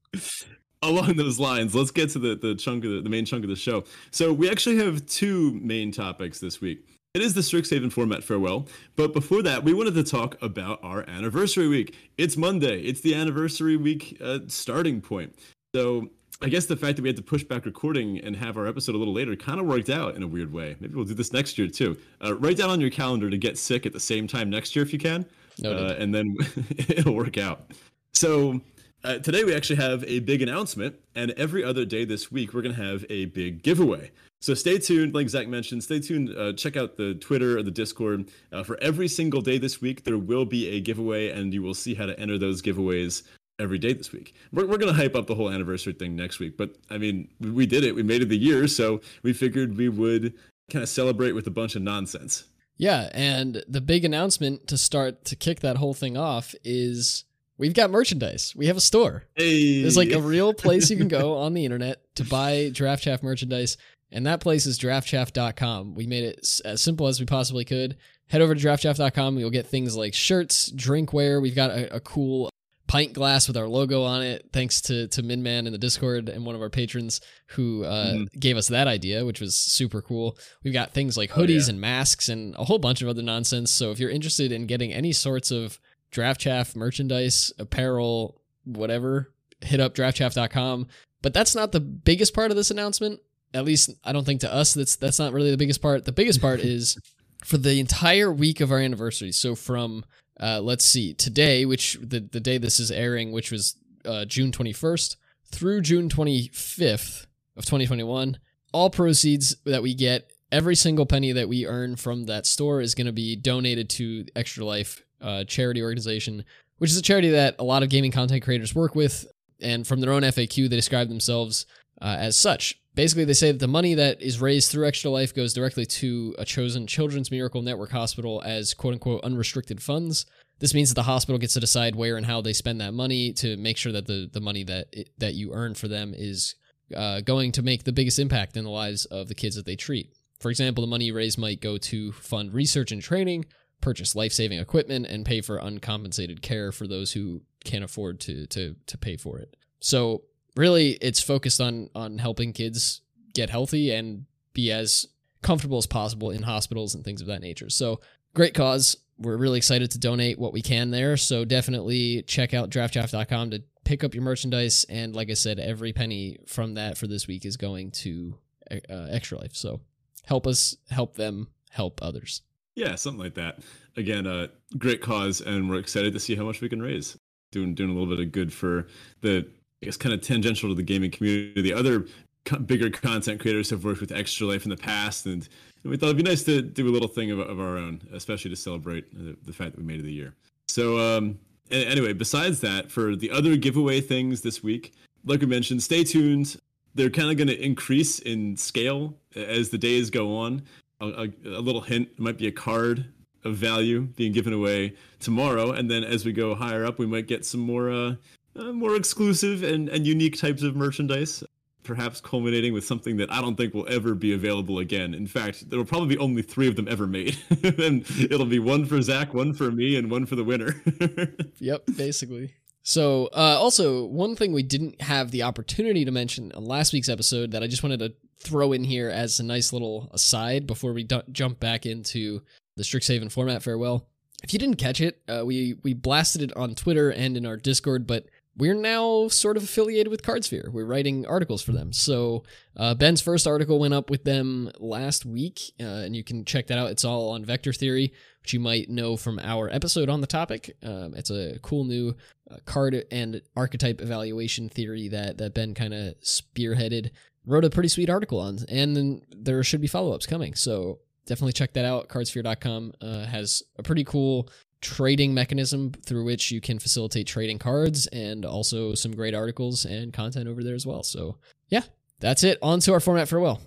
Along 0.81 1.17
those 1.17 1.41
lines, 1.41 1.75
let's 1.75 1.91
get 1.91 2.11
to 2.11 2.21
the, 2.21 2.37
the 2.37 2.55
chunk 2.55 2.85
of 2.85 2.93
the, 2.93 3.01
the 3.01 3.11
main 3.11 3.25
chunk 3.25 3.43
of 3.43 3.51
the 3.51 3.57
show. 3.57 3.83
So 4.13 4.33
we 4.33 4.49
actually 4.49 4.77
have 4.77 5.05
two 5.07 5.59
main 5.61 5.91
topics 5.91 6.39
this 6.39 6.61
week. 6.61 6.87
It 7.13 7.23
is 7.23 7.35
the 7.35 7.41
Strixhaven 7.41 7.93
format 7.93 8.23
farewell. 8.23 8.69
But 8.95 9.13
before 9.13 9.43
that, 9.43 9.65
we 9.65 9.75
wanted 9.75 9.95
to 9.95 10.05
talk 10.05 10.41
about 10.41 10.79
our 10.85 11.05
anniversary 11.11 11.67
week. 11.67 11.97
It's 12.17 12.37
Monday. 12.37 12.83
It's 12.83 13.01
the 13.01 13.17
anniversary 13.17 13.77
week 13.77 14.17
uh, 14.23 14.39
starting 14.47 15.01
point. 15.01 15.37
So 15.75 16.11
I 16.43 16.49
guess 16.49 16.65
the 16.65 16.77
fact 16.77 16.97
that 16.97 17.03
we 17.03 17.09
had 17.11 17.17
to 17.17 17.23
push 17.23 17.45
back 17.45 17.67
recording 17.67 18.19
and 18.21 18.35
have 18.35 18.57
our 18.57 18.67
episode 18.67 18.95
a 18.95 18.99
little 18.99 19.13
later 19.13 19.37
kind 19.37 19.61
of 19.61 19.67
worked 19.67 19.91
out 19.91 20.17
in 20.17 20.23
a 20.23 20.27
weird 20.27 20.51
way. 20.51 20.75
Maybe 20.81 20.95
we'll 20.95 21.05
do 21.05 21.13
this 21.13 21.35
next 21.35 21.59
year 21.59 21.69
too. 21.69 21.99
Uh, 22.25 22.35
write 22.35 22.57
down 22.57 22.71
on 22.71 22.81
your 22.81 22.89
calendar 22.89 23.29
to 23.29 23.37
get 23.37 23.59
sick 23.59 23.85
at 23.85 23.93
the 23.93 24.01
same 24.01 24.27
time 24.27 24.49
next 24.49 24.75
year 24.75 24.83
if 24.83 24.91
you 24.91 24.99
can, 24.99 25.27
uh, 25.63 25.97
and 25.99 26.15
then 26.15 26.35
it'll 26.79 27.15
work 27.15 27.37
out. 27.37 27.71
So 28.15 28.59
uh, 29.05 29.19
today 29.19 29.45
we 29.45 29.55
actually 29.55 29.77
have 29.77 30.03
a 30.05 30.21
big 30.21 30.41
announcement, 30.41 30.97
and 31.15 31.33
every 31.33 31.63
other 31.63 31.85
day 31.85 32.07
this 32.07 32.33
week 32.33 32.55
we're 32.55 32.63
gonna 32.63 32.75
have 32.75 33.05
a 33.11 33.27
big 33.27 33.63
giveaway. 33.63 34.11
So 34.41 34.55
stay 34.55 34.79
tuned, 34.79 35.15
like 35.15 35.29
Zach 35.29 35.47
mentioned. 35.47 35.85
Stay 35.85 36.01
tuned. 36.01 36.35
Uh, 36.35 36.55
check 36.55 36.75
out 36.75 36.97
the 36.97 37.13
Twitter 37.17 37.59
or 37.59 37.63
the 37.63 37.71
Discord 37.71 38.31
uh, 38.51 38.63
for 38.63 38.79
every 38.81 39.09
single 39.09 39.43
day 39.43 39.59
this 39.59 39.83
week. 39.83 40.05
There 40.05 40.17
will 40.17 40.47
be 40.47 40.69
a 40.71 40.81
giveaway, 40.81 41.29
and 41.29 41.53
you 41.53 41.61
will 41.61 41.75
see 41.75 41.95
how 41.95 42.07
to 42.07 42.19
enter 42.19 42.39
those 42.39 42.63
giveaways 42.63 43.25
every 43.61 43.79
day 43.79 43.93
this 43.93 44.13
week. 44.13 44.35
We're, 44.53 44.67
we're 44.67 44.79
going 44.79 44.93
to 44.93 45.01
hype 45.01 45.15
up 45.15 45.27
the 45.27 45.35
whole 45.35 45.51
anniversary 45.51 45.93
thing 45.93 46.17
next 46.17 46.41
week, 46.41 46.57
but 46.57 46.77
I 46.89 46.99
mean, 46.99 47.29
we 47.41 47.67
did 47.67 47.85
it. 47.85 47.95
We 47.95 48.03
made 48.03 48.23
it 48.23 48.29
the 48.29 48.39
year, 48.39 48.67
so 48.67 49.01
we 49.23 49.33
figured 49.33 49.77
we 49.77 49.89
would 49.89 50.35
kind 50.71 50.83
of 50.83 50.89
celebrate 50.89 51.33
with 51.33 51.47
a 51.47 51.51
bunch 51.51 51.77
of 51.77 51.83
nonsense. 51.83 52.45
Yeah, 52.77 53.11
and 53.13 53.63
the 53.69 53.83
big 53.83 54.07
announcement 54.07 54.67
to 54.69 54.79
start 54.79 55.27
to 55.27 55.37
kick 55.37 55.61
that 55.61 55.77
whole 55.77 55.93
thing 55.93 56.17
off 56.17 56.55
is 56.65 57.25
we've 57.59 57.75
got 57.75 57.91
merchandise. 57.91 58.55
We 58.57 58.69
have 58.69 58.77
a 58.79 58.81
store. 58.81 59.25
Hey. 59.35 59.83
There's 59.83 59.99
like 59.99 60.13
a 60.13 60.21
real 60.21 60.55
place 60.55 60.89
you 60.89 60.97
can 60.97 61.09
go 61.09 61.37
on 61.39 61.53
the 61.53 61.67
internet 61.67 62.01
to 62.15 62.25
buy 62.25 62.71
Draft 62.73 63.05
Chaff 63.05 63.23
merchandise, 63.23 63.77
and 64.11 64.27
that 64.27 64.41
place 64.41 64.65
is 64.65 64.79
draftchaff.com. 64.79 65.95
We 65.95 66.07
made 66.07 66.25
it 66.25 66.61
as 66.65 66.81
simple 66.81 67.07
as 67.07 67.21
we 67.21 67.27
possibly 67.27 67.67
could. 67.67 67.99
Head 68.29 68.41
over 68.41 68.55
to 68.55 68.67
draftchaff.com. 68.67 69.39
You'll 69.39 69.51
get 69.51 69.67
things 69.67 69.95
like 69.95 70.15
shirts, 70.15 70.71
drinkware. 70.73 71.43
We've 71.43 71.55
got 71.55 71.71
a, 71.71 71.97
a 71.97 72.01
cool 72.01 72.49
pint 72.91 73.13
glass 73.13 73.47
with 73.47 73.57
our 73.57 73.69
logo 73.69 74.03
on 74.03 74.21
it. 74.21 74.51
Thanks 74.53 74.81
to 74.83 75.07
to 75.09 75.23
Minman 75.23 75.67
in 75.67 75.73
the 75.73 75.79
Discord 75.79 76.29
and 76.29 76.45
one 76.45 76.57
of 76.57 76.61
our 76.61 76.69
patrons 76.69 77.21
who 77.47 77.85
uh, 77.85 78.15
mm. 78.15 78.33
gave 78.33 78.57
us 78.57 78.67
that 78.67 78.89
idea, 78.89 79.25
which 79.25 79.41
was 79.41 79.55
super 79.55 80.03
cool. 80.03 80.37
We've 80.65 80.73
got 80.73 80.91
things 80.91 81.17
like 81.17 81.31
hoodies 81.31 81.37
oh, 81.39 81.67
yeah. 81.67 81.71
and 81.71 81.81
masks 81.81 82.29
and 82.29 82.53
a 82.57 82.65
whole 82.65 82.81
bunch 82.81 83.01
of 83.01 83.07
other 83.07 83.23
nonsense. 83.23 83.71
So 83.71 83.93
if 83.93 84.01
you're 84.01 84.11
interested 84.11 84.51
in 84.51 84.67
getting 84.67 84.93
any 84.93 85.13
sorts 85.13 85.53
of 85.53 85.79
draft 86.11 86.41
chaff 86.41 86.75
merchandise, 86.75 87.53
apparel, 87.61 88.41
whatever, 88.65 89.33
hit 89.61 89.79
up 89.79 89.95
draftchaff.com. 89.95 90.89
But 91.23 91.33
that's 91.33 91.55
not 91.55 91.71
the 91.71 91.79
biggest 91.79 92.35
part 92.35 92.51
of 92.51 92.57
this 92.57 92.73
announcement. 92.73 93.21
At 93.55 93.65
least 93.65 93.91
I 94.03 94.13
don't 94.13 94.25
think 94.25 94.41
to 94.41 94.53
us 94.53 94.75
that's 94.75 94.97
that's 94.97 95.21
not 95.21 95.33
really 95.33 95.53
the 95.53 95.57
biggest 95.57 95.81
part. 95.81 96.07
The 96.07 96.13
biggest 96.13 96.41
part 96.41 96.59
is 96.65 96.99
for 97.45 97.57
the 97.57 97.79
entire 97.79 98.33
week 98.33 98.61
of 98.61 98.73
our 98.73 98.79
anniversary. 98.79 99.31
So 99.31 99.55
from 99.55 100.05
uh, 100.41 100.61
let's 100.61 100.85
see, 100.85 101.13
today, 101.15 101.65
which 101.65 101.99
the, 102.03 102.21
the 102.21 102.41
day 102.41 102.59
this 102.59 102.81
is 102.81 102.91
airing, 102.91 103.31
which 103.31 103.51
was 103.53 103.77
uh, 104.05 104.25
June 104.25 104.51
21st, 104.51 105.17
through 105.51 105.81
June 105.83 106.09
25th 106.09 107.27
of 107.57 107.65
2021, 107.65 108.39
all 108.73 108.91
proceeds 108.91 109.57
that 109.65 109.83
we 109.83 109.95
get, 109.95 110.31
every 110.51 110.75
single 110.75 111.07
penny 111.07 111.33
that 111.33 111.49
we 111.49 111.67
earn 111.67 111.97
from 111.97 112.25
that 112.25 112.47
store 112.47 112.81
is 112.81 112.95
going 112.95 113.07
to 113.07 113.13
be 113.13 113.37
donated 113.37 113.91
to 113.91 114.25
Extra 114.35 114.65
Life 114.65 115.03
uh, 115.21 115.45
charity 115.45 115.83
organization, 115.83 116.45
which 116.79 116.91
is 116.91 116.97
a 116.97 117.03
charity 117.03 117.31
that 117.31 117.57
a 117.59 117.65
lot 117.65 117.83
of 117.83 117.91
gaming 117.91 118.13
content 118.13 118.43
creators 118.43 118.75
work 118.75 118.95
with. 118.95 119.27
And 119.61 119.87
from 119.87 120.01
their 120.01 120.13
own 120.13 120.23
FAQ, 120.23 120.71
they 120.71 120.77
describe 120.77 121.09
themselves 121.09 121.67
uh, 122.01 122.17
as 122.19 122.39
such. 122.39 122.80
Basically, 122.95 123.25
they 123.25 123.35
say 123.35 123.53
that 123.53 123.61
the 123.61 123.69
money 123.69 123.95
that 123.95 124.21
is 124.21 124.41
raised 124.41 124.71
through 124.71 124.87
Extra 124.87 125.11
Life 125.11 125.35
goes 125.35 125.55
directly 125.55 125.87
to 125.87 126.35
a 126.39 126.45
chosen 126.45 126.87
Children's 126.87 127.31
Miracle 127.31 127.63
Network 127.63 127.91
hospital 127.91 128.43
as 128.45 128.75
quote 128.75 128.95
unquote 128.95 129.23
unrestricted 129.23 129.81
funds. 129.83 130.27
This 130.59 130.75
means 130.75 130.91
that 130.91 130.97
the 130.97 131.05
hospital 131.05 131.39
gets 131.39 131.55
to 131.55 131.61
decide 131.61 131.95
where 131.95 132.17
and 132.17 132.27
how 132.27 132.41
they 132.41 132.53
spend 132.53 132.81
that 132.81 132.93
money 132.93 133.33
to 133.35 133.57
make 133.57 133.77
sure 133.77 133.93
that 133.93 134.07
the, 134.07 134.29
the 134.31 134.41
money 134.41 134.65
that 134.65 134.89
it, 134.93 135.11
that 135.19 135.35
you 135.35 135.53
earn 135.55 135.75
for 135.75 135.89
them 135.89 136.13
is 136.15 136.57
uh, 136.95 137.21
going 137.21 137.53
to 137.53 137.63
make 137.63 137.85
the 137.85 137.93
biggest 137.93 138.19
impact 138.19 138.57
in 138.57 138.65
the 138.65 138.71
lives 138.71 139.05
of 139.07 139.29
the 139.29 139.35
kids 139.35 139.57
that 139.57 139.65
they 139.65 139.77
treat. 139.77 140.13
For 140.41 140.51
example, 140.51 140.83
the 140.83 140.91
money 140.91 141.07
you 141.07 141.15
raise 141.15 141.39
might 141.39 141.61
go 141.61 141.79
to 141.79 142.13
fund 142.13 142.53
research 142.53 142.93
and 142.93 143.01
training, 143.01 143.47
purchase 143.81 144.17
life 144.17 144.33
saving 144.33 144.59
equipment, 144.59 145.07
and 145.07 145.25
pay 145.25 145.41
for 145.41 145.59
uncompensated 145.59 146.43
care 146.43 146.73
for 146.73 146.87
those 146.87 147.13
who 147.13 147.43
can't 147.65 147.85
afford 147.85 148.21
to, 148.21 148.47
to, 148.49 148.75
to 148.87 148.99
pay 148.99 149.17
for 149.17 149.39
it. 149.39 149.57
So 149.81 150.25
really 150.57 150.93
it's 151.01 151.21
focused 151.21 151.61
on 151.61 151.91
on 151.95 152.19
helping 152.19 152.53
kids 152.53 153.03
get 153.35 153.51
healthy 153.51 153.93
and 153.93 154.25
be 154.53 154.73
as 154.73 155.07
comfortable 155.43 155.79
as 155.79 155.87
possible 155.87 156.31
in 156.31 156.43
hospitals 156.43 156.95
and 156.95 157.05
things 157.05 157.21
of 157.21 157.27
that 157.29 157.41
nature. 157.41 157.71
So 157.71 158.01
great 158.35 158.55
cause. 158.55 158.97
We're 159.19 159.37
really 159.37 159.59
excited 159.59 159.91
to 159.93 159.99
donate 159.99 160.39
what 160.39 160.53
we 160.53 160.63
can 160.63 160.91
there. 160.91 161.17
So 161.17 161.45
definitely 161.45 162.23
check 162.23 162.55
out 162.55 162.71
draftchaff.com 162.71 163.51
to 163.51 163.63
pick 163.85 164.03
up 164.03 164.15
your 164.15 164.23
merchandise. 164.23 164.85
And 164.89 165.15
like 165.15 165.31
I 165.31 165.35
said, 165.35 165.59
every 165.59 165.93
penny 165.93 166.39
from 166.47 166.75
that 166.75 166.97
for 166.97 167.07
this 167.07 167.27
week 167.27 167.45
is 167.45 167.57
going 167.57 167.91
to 167.93 168.39
uh, 168.71 169.09
Extra 169.11 169.39
Life. 169.39 169.55
So 169.55 169.81
help 170.25 170.47
us 170.47 170.77
help 170.91 171.17
them 171.17 171.49
help 171.71 172.01
others. 172.03 172.43
Yeah, 172.75 172.95
something 172.95 173.23
like 173.23 173.35
that. 173.35 173.59
Again, 173.97 174.27
a 174.27 174.45
uh, 174.45 174.47
great 174.79 175.03
cause, 175.03 175.41
and 175.41 175.69
we're 175.69 175.79
excited 175.79 176.13
to 176.13 176.21
see 176.21 176.35
how 176.35 176.45
much 176.45 176.61
we 176.61 176.69
can 176.69 176.81
raise. 176.81 177.19
Doing 177.51 177.75
doing 177.75 177.91
a 177.91 177.93
little 177.93 178.09
bit 178.09 178.25
of 178.25 178.33
good 178.33 178.53
for 178.53 178.87
the 179.23 179.47
I 179.83 179.87
guess 179.87 179.97
kind 179.97 180.15
of 180.15 180.21
tangential 180.21 180.69
to 180.69 180.75
the 180.75 180.83
gaming 180.83 181.11
community. 181.11 181.63
The 181.63 181.73
other 181.73 182.07
co- 182.45 182.59
bigger 182.59 182.91
content 182.91 183.41
creators 183.41 183.71
have 183.71 183.83
worked 183.83 184.01
with 184.01 184.13
Extra 184.13 184.47
Life 184.47 184.65
in 184.65 184.71
the 184.71 184.77
past, 184.77 185.25
and, 185.25 185.49
and 185.83 185.91
we 185.91 185.97
thought 185.97 186.07
it'd 186.07 186.19
be 186.19 186.23
nice 186.23 186.43
to 186.45 186.61
do 186.61 186.87
a 186.87 186.91
little 186.93 187.09
thing 187.09 187.31
of, 187.31 187.39
of 187.39 187.59
our 187.59 187.79
own, 187.79 188.03
especially 188.13 188.51
to 188.51 188.57
celebrate 188.57 189.11
the, 189.15 189.37
the, 189.47 189.53
fact 189.55 189.73
that 189.73 189.81
we 189.81 189.87
made 189.87 190.01
it 190.01 190.03
the 190.03 190.13
year. 190.13 190.35
So, 190.69 190.99
um, 190.99 191.39
anyway, 191.71 192.13
besides 192.13 192.61
that, 192.61 192.91
for 192.91 193.17
the 193.17 193.31
other 193.31 193.57
giveaway 193.57 194.03
things 194.03 194.43
this 194.43 194.63
week, 194.63 194.93
like 195.25 195.41
we 195.41 195.47
mentioned, 195.47 195.83
stay 195.83 196.05
tuned. 196.05 196.57
They're 196.95 197.09
kind 197.09 197.31
of 197.31 197.37
going 197.37 197.49
to 197.49 197.65
increase 197.65 198.19
in 198.19 198.57
scale 198.57 199.15
as 199.35 199.71
the 199.71 199.79
days 199.79 200.11
go 200.11 200.37
on. 200.37 200.63
A, 201.01 201.07
a, 201.07 201.29
a 201.47 201.61
little 201.61 201.81
hint 201.81 202.19
might 202.19 202.37
be 202.37 202.49
a 202.49 202.53
card 202.53 203.07
of 203.45 203.55
value 203.55 204.03
being 204.03 204.33
given 204.33 204.53
away 204.53 204.95
tomorrow, 205.21 205.71
and 205.73 205.91
then 205.91 206.05
as 206.05 206.27
we 206.27 206.33
go 206.33 206.55
higher 206.55 206.85
up, 206.85 206.99
we 206.99 207.07
might 207.07 207.27
get 207.27 207.47
some 207.47 207.61
more 207.61 207.91
uh, 207.91 208.15
uh, 208.57 208.73
more 208.73 208.97
exclusive 208.97 209.63
and, 209.63 209.89
and 209.89 210.07
unique 210.07 210.39
types 210.39 210.63
of 210.63 210.77
merchandise, 210.77 211.45
perhaps 211.83 212.21
culminating 212.21 212.73
with 212.73 212.85
something 212.85 213.17
that 213.19 213.33
I 213.33 213.41
don't 213.41 213.57
think 213.57 213.75
will 213.75 213.89
ever 213.89 214.15
be 214.15 214.33
available 214.33 214.79
again. 214.79 215.15
In 215.15 215.27
fact, 215.27 215.71
there 215.71 215.79
will 215.79 215.87
probably 215.87 216.15
be 216.15 216.19
only 216.19 216.43
three 216.43 216.69
of 216.69 216.77
them 216.77 216.89
ever 216.89 217.07
made. 217.07 217.39
and 217.63 218.05
it'll 218.19 218.47
be 218.47 218.59
one 218.59 218.85
for 218.87 219.01
Zach, 219.03 219.35
one 219.35 219.53
for 219.55 219.71
me, 219.71 219.97
and 219.97 220.11
one 220.11 220.27
for 220.27 220.37
the 220.37 220.45
winner. 220.45 220.83
yep, 221.59 221.85
basically. 221.97 222.55
So, 222.83 223.27
uh, 223.35 223.59
also, 223.59 224.05
one 224.05 224.37
thing 224.37 224.53
we 224.53 224.63
didn't 224.63 225.03
have 225.03 225.31
the 225.31 225.43
opportunity 225.43 226.05
to 226.05 226.11
mention 226.11 226.51
on 226.53 226.65
last 226.65 226.93
week's 226.93 227.09
episode 227.09 227.51
that 227.53 227.63
I 227.63 227.67
just 227.67 227.83
wanted 227.83 228.01
to 228.01 228.15
throw 228.41 228.73
in 228.73 228.85
here 228.85 229.11
as 229.11 229.39
a 229.39 229.45
nice 229.45 229.73
little 229.73 230.11
aside 230.13 230.67
before 230.67 230.93
we 230.93 231.05
d- 231.05 231.23
jump 231.31 231.61
back 231.61 231.85
into 231.85 232.41
the 232.77 232.83
Strixhaven 232.83 233.31
format 233.31 233.63
farewell. 233.63 234.07
If 234.43 234.55
you 234.55 234.59
didn't 234.59 234.77
catch 234.77 235.03
it, 235.03 235.21
uh, 235.29 235.45
we 235.45 235.77
we 235.83 235.93
blasted 235.93 236.41
it 236.41 236.57
on 236.57 236.75
Twitter 236.75 237.11
and 237.11 237.37
in 237.37 237.45
our 237.45 237.59
Discord, 237.59 238.07
but 238.07 238.27
we're 238.57 238.75
now 238.75 239.29
sort 239.29 239.57
of 239.57 239.65
affiliated 239.65 240.09
with 240.09 240.23
Cardsphere. 240.23 240.71
We're 240.71 240.85
writing 240.85 241.27
articles 241.27 241.63
for 241.63 241.73
them. 241.73 241.93
So 241.93 242.43
uh, 242.77 242.95
Ben's 242.95 243.21
first 243.21 243.47
article 243.47 243.79
went 243.79 243.95
up 243.95 244.11
with 244.11 244.25
them 244.25 244.71
last 244.79 245.25
week, 245.25 245.61
uh, 245.81 245.85
and 245.85 246.15
you 246.15 246.25
can 246.25 246.45
check 246.45 246.67
that 246.67 246.79
out. 246.79 246.91
It's 246.91 247.05
all 247.05 247.31
on 247.31 247.45
vector 247.45 247.73
theory, 247.73 248.13
which 248.43 248.53
you 248.53 248.61
might 248.61 248.91
know 248.91 249.17
from 249.17 249.39
our 249.39 249.71
episode 249.71 250.09
on 250.09 250.21
the 250.21 250.27
topic. 250.27 250.77
Um, 250.83 251.15
it's 251.17 251.31
a 251.31 251.59
cool 251.63 251.85
new 251.85 252.15
uh, 252.51 252.57
card 252.65 253.05
and 253.11 253.41
archetype 253.57 254.01
evaluation 254.01 254.69
theory 254.69 255.09
that 255.09 255.39
that 255.39 255.55
Ben 255.55 255.75
kind 255.75 255.95
of 255.95 256.21
spearheaded. 256.21 257.11
Wrote 257.47 257.65
a 257.65 257.71
pretty 257.71 257.89
sweet 257.89 258.11
article 258.11 258.39
on, 258.39 258.59
and 258.69 258.95
then 258.95 259.23
there 259.35 259.63
should 259.65 259.81
be 259.81 259.87
follow 259.87 260.13
ups 260.13 260.27
coming. 260.27 260.55
So 260.55 260.99
definitely 261.25 261.55
check 261.55 261.73
that 261.73 261.87
out. 261.87 262.09
Cardsphere.com 262.09 262.93
uh, 263.01 263.25
has 263.25 263.63
a 263.79 263.83
pretty 263.83 264.05
cool 264.05 264.51
trading 264.81 265.35
mechanism 265.35 265.93
through 266.05 266.25
which 266.25 266.51
you 266.51 266.61
can 266.61 266.79
facilitate 266.79 267.27
trading 267.27 267.59
cards 267.59 268.07
and 268.09 268.45
also 268.45 268.95
some 268.95 269.15
great 269.15 269.35
articles 269.35 269.85
and 269.85 270.13
content 270.13 270.49
over 270.49 270.63
there 270.63 270.75
as 270.75 270.87
well. 270.87 271.03
So, 271.03 271.37
yeah, 271.69 271.83
that's 272.19 272.45
it. 272.45 272.59
On 272.63 272.81
to 272.81 272.93
our 272.93 273.01
format 273.01 273.29
farewell. 273.29 273.61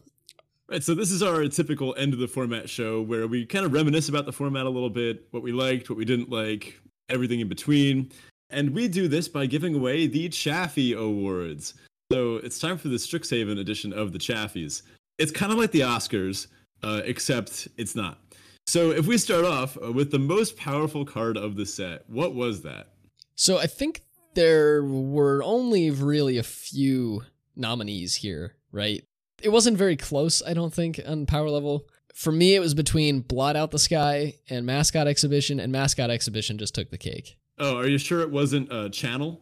Right, 0.69 0.83
so 0.83 0.95
this 0.95 1.11
is 1.11 1.21
our 1.21 1.47
typical 1.49 1.93
end 1.97 2.13
of 2.13 2.19
the 2.19 2.27
format 2.27 2.69
show 2.69 3.01
where 3.01 3.27
we 3.27 3.45
kind 3.45 3.65
of 3.65 3.73
reminisce 3.73 4.09
about 4.09 4.25
the 4.25 4.31
format 4.31 4.65
a 4.65 4.69
little 4.69 4.89
bit, 4.89 5.27
what 5.31 5.43
we 5.43 5.51
liked, 5.51 5.89
what 5.89 5.97
we 5.97 6.05
didn't 6.05 6.29
like, 6.29 6.79
everything 7.09 7.41
in 7.41 7.47
between. 7.47 8.11
And 8.49 8.69
we 8.73 8.87
do 8.87 9.07
this 9.07 9.27
by 9.27 9.45
giving 9.45 9.75
away 9.75 10.07
the 10.07 10.29
Chaffee 10.29 10.93
Awards. 10.93 11.73
So 12.11 12.37
it's 12.37 12.59
time 12.59 12.77
for 12.77 12.87
the 12.87 12.95
Strixhaven 12.95 13.59
edition 13.59 13.91
of 13.91 14.13
the 14.13 14.19
Chaffies. 14.19 14.83
It's 15.17 15.31
kind 15.31 15.51
of 15.51 15.57
like 15.57 15.71
the 15.71 15.81
Oscars, 15.81 16.47
uh, 16.81 17.01
except 17.03 17.67
it's 17.77 17.95
not. 17.95 18.19
So 18.65 18.91
if 18.91 19.05
we 19.07 19.17
start 19.17 19.45
off 19.45 19.77
uh, 19.83 19.91
with 19.91 20.11
the 20.11 20.19
most 20.19 20.55
powerful 20.57 21.05
card 21.05 21.37
of 21.37 21.55
the 21.55 21.65
set, 21.65 22.09
what 22.09 22.33
was 22.33 22.61
that? 22.61 22.89
So 23.35 23.57
I 23.57 23.67
think 23.67 24.03
there 24.35 24.83
were 24.83 25.43
only 25.43 25.91
really 25.91 26.37
a 26.37 26.43
few 26.43 27.23
nominees 27.55 28.15
here, 28.15 28.55
right? 28.71 29.03
It 29.41 29.49
wasn't 29.49 29.77
very 29.77 29.97
close, 29.97 30.41
I 30.45 30.53
don't 30.53 30.73
think, 30.73 30.99
on 31.05 31.25
power 31.25 31.49
level. 31.49 31.87
for 32.15 32.31
me, 32.31 32.55
it 32.55 32.59
was 32.59 32.73
between 32.73 33.21
Blot 33.21 33.55
Out 33.55 33.71
the 33.71 33.79
Sky 33.79 34.35
and 34.49 34.65
Mascot 34.65 35.07
Exhibition, 35.07 35.59
and 35.59 35.71
Mascot 35.71 36.09
Exhibition 36.11 36.57
just 36.57 36.75
took 36.75 36.91
the 36.91 36.97
cake. 36.97 37.37
Oh, 37.57 37.77
are 37.77 37.87
you 37.87 37.97
sure 37.97 38.21
it 38.21 38.29
wasn't 38.31 38.71
a 38.71 38.89
channel? 38.89 39.41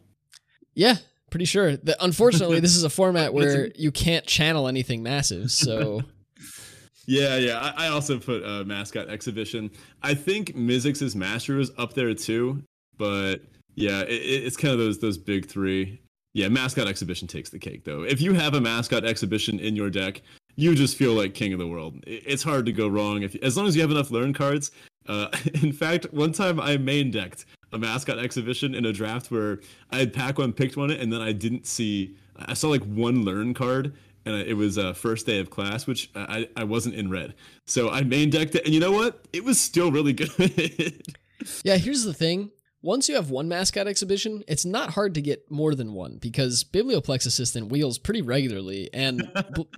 Yeah, 0.74 0.96
pretty 1.30 1.44
sure. 1.44 1.76
The, 1.76 2.02
unfortunately, 2.02 2.60
this 2.66 2.74
is 2.74 2.84
a 2.84 2.90
format 2.90 3.34
where 3.34 3.70
you 3.74 3.92
can't 3.92 4.26
channel 4.26 4.68
anything 4.68 5.02
massive. 5.02 5.50
So, 5.50 6.02
yeah, 7.12 7.36
yeah. 7.36 7.72
I, 7.76 7.86
I 7.86 7.88
also 7.88 8.18
put 8.18 8.42
a 8.42 8.64
mascot 8.64 9.10
exhibition. 9.10 9.70
I 10.02 10.14
think 10.14 10.56
Mizzix's 10.56 11.14
Master 11.14 11.60
is 11.60 11.70
up 11.76 11.92
there 11.92 12.14
too, 12.14 12.62
but 12.96 13.42
yeah, 13.74 14.00
it, 14.00 14.14
it's 14.14 14.56
kind 14.56 14.72
of 14.72 14.78
those 14.78 14.98
those 14.98 15.18
big 15.18 15.46
three. 15.46 16.00
Yeah, 16.32 16.48
mascot 16.48 16.88
exhibition 16.88 17.28
takes 17.28 17.50
the 17.50 17.58
cake 17.58 17.84
though. 17.84 18.02
If 18.02 18.22
you 18.22 18.32
have 18.32 18.54
a 18.54 18.60
mascot 18.60 19.04
exhibition 19.04 19.58
in 19.58 19.76
your 19.76 19.90
deck, 19.90 20.22
you 20.56 20.74
just 20.74 20.96
feel 20.96 21.12
like 21.12 21.34
king 21.34 21.52
of 21.52 21.58
the 21.58 21.66
world. 21.66 22.02
It's 22.06 22.42
hard 22.42 22.64
to 22.64 22.72
go 22.72 22.88
wrong 22.88 23.22
if 23.22 23.34
as 23.42 23.58
long 23.58 23.66
as 23.66 23.76
you 23.76 23.82
have 23.82 23.90
enough 23.90 24.10
learn 24.10 24.32
cards. 24.32 24.70
Uh, 25.06 25.28
in 25.62 25.72
fact, 25.72 26.06
one 26.14 26.32
time 26.32 26.58
I 26.58 26.78
main 26.78 27.10
decked 27.10 27.44
a 27.72 27.78
mascot 27.78 28.18
exhibition 28.18 28.74
in 28.74 28.86
a 28.86 28.92
draft 28.92 29.30
where 29.30 29.60
I 29.90 29.98
had 29.98 30.14
pack 30.14 30.38
one, 30.38 30.54
picked 30.54 30.78
one, 30.78 30.90
and 30.90 31.12
then 31.12 31.20
I 31.20 31.32
didn't 31.32 31.66
see. 31.66 32.16
I 32.36 32.54
saw 32.54 32.68
like 32.68 32.84
one 32.84 33.22
learn 33.22 33.52
card, 33.52 33.92
and 34.24 34.36
it 34.36 34.54
was 34.54 34.78
uh, 34.78 34.92
first 34.92 35.26
day 35.26 35.40
of 35.40 35.50
class, 35.50 35.86
which 35.86 36.10
I, 36.14 36.48
I 36.56 36.64
wasn't 36.64 36.94
in 36.94 37.10
red. 37.10 37.34
So 37.66 37.90
I 37.90 38.02
main 38.02 38.30
decked 38.30 38.54
it, 38.54 38.64
and 38.64 38.74
you 38.74 38.80
know 38.80 38.92
what? 38.92 39.26
It 39.32 39.44
was 39.44 39.60
still 39.60 39.90
really 39.90 40.12
good. 40.12 41.02
yeah, 41.64 41.76
here's 41.76 42.04
the 42.04 42.14
thing. 42.14 42.50
Once 42.82 43.08
you 43.08 43.14
have 43.14 43.30
one 43.30 43.48
mascot 43.48 43.86
exhibition, 43.86 44.42
it's 44.48 44.64
not 44.64 44.90
hard 44.90 45.14
to 45.14 45.22
get 45.22 45.48
more 45.50 45.74
than 45.74 45.92
one 45.92 46.18
because 46.20 46.64
Biblioplex 46.64 47.26
Assistant 47.26 47.70
wheels 47.70 47.98
pretty 47.98 48.22
regularly, 48.22 48.90
and 48.92 49.18
B- 49.54 49.68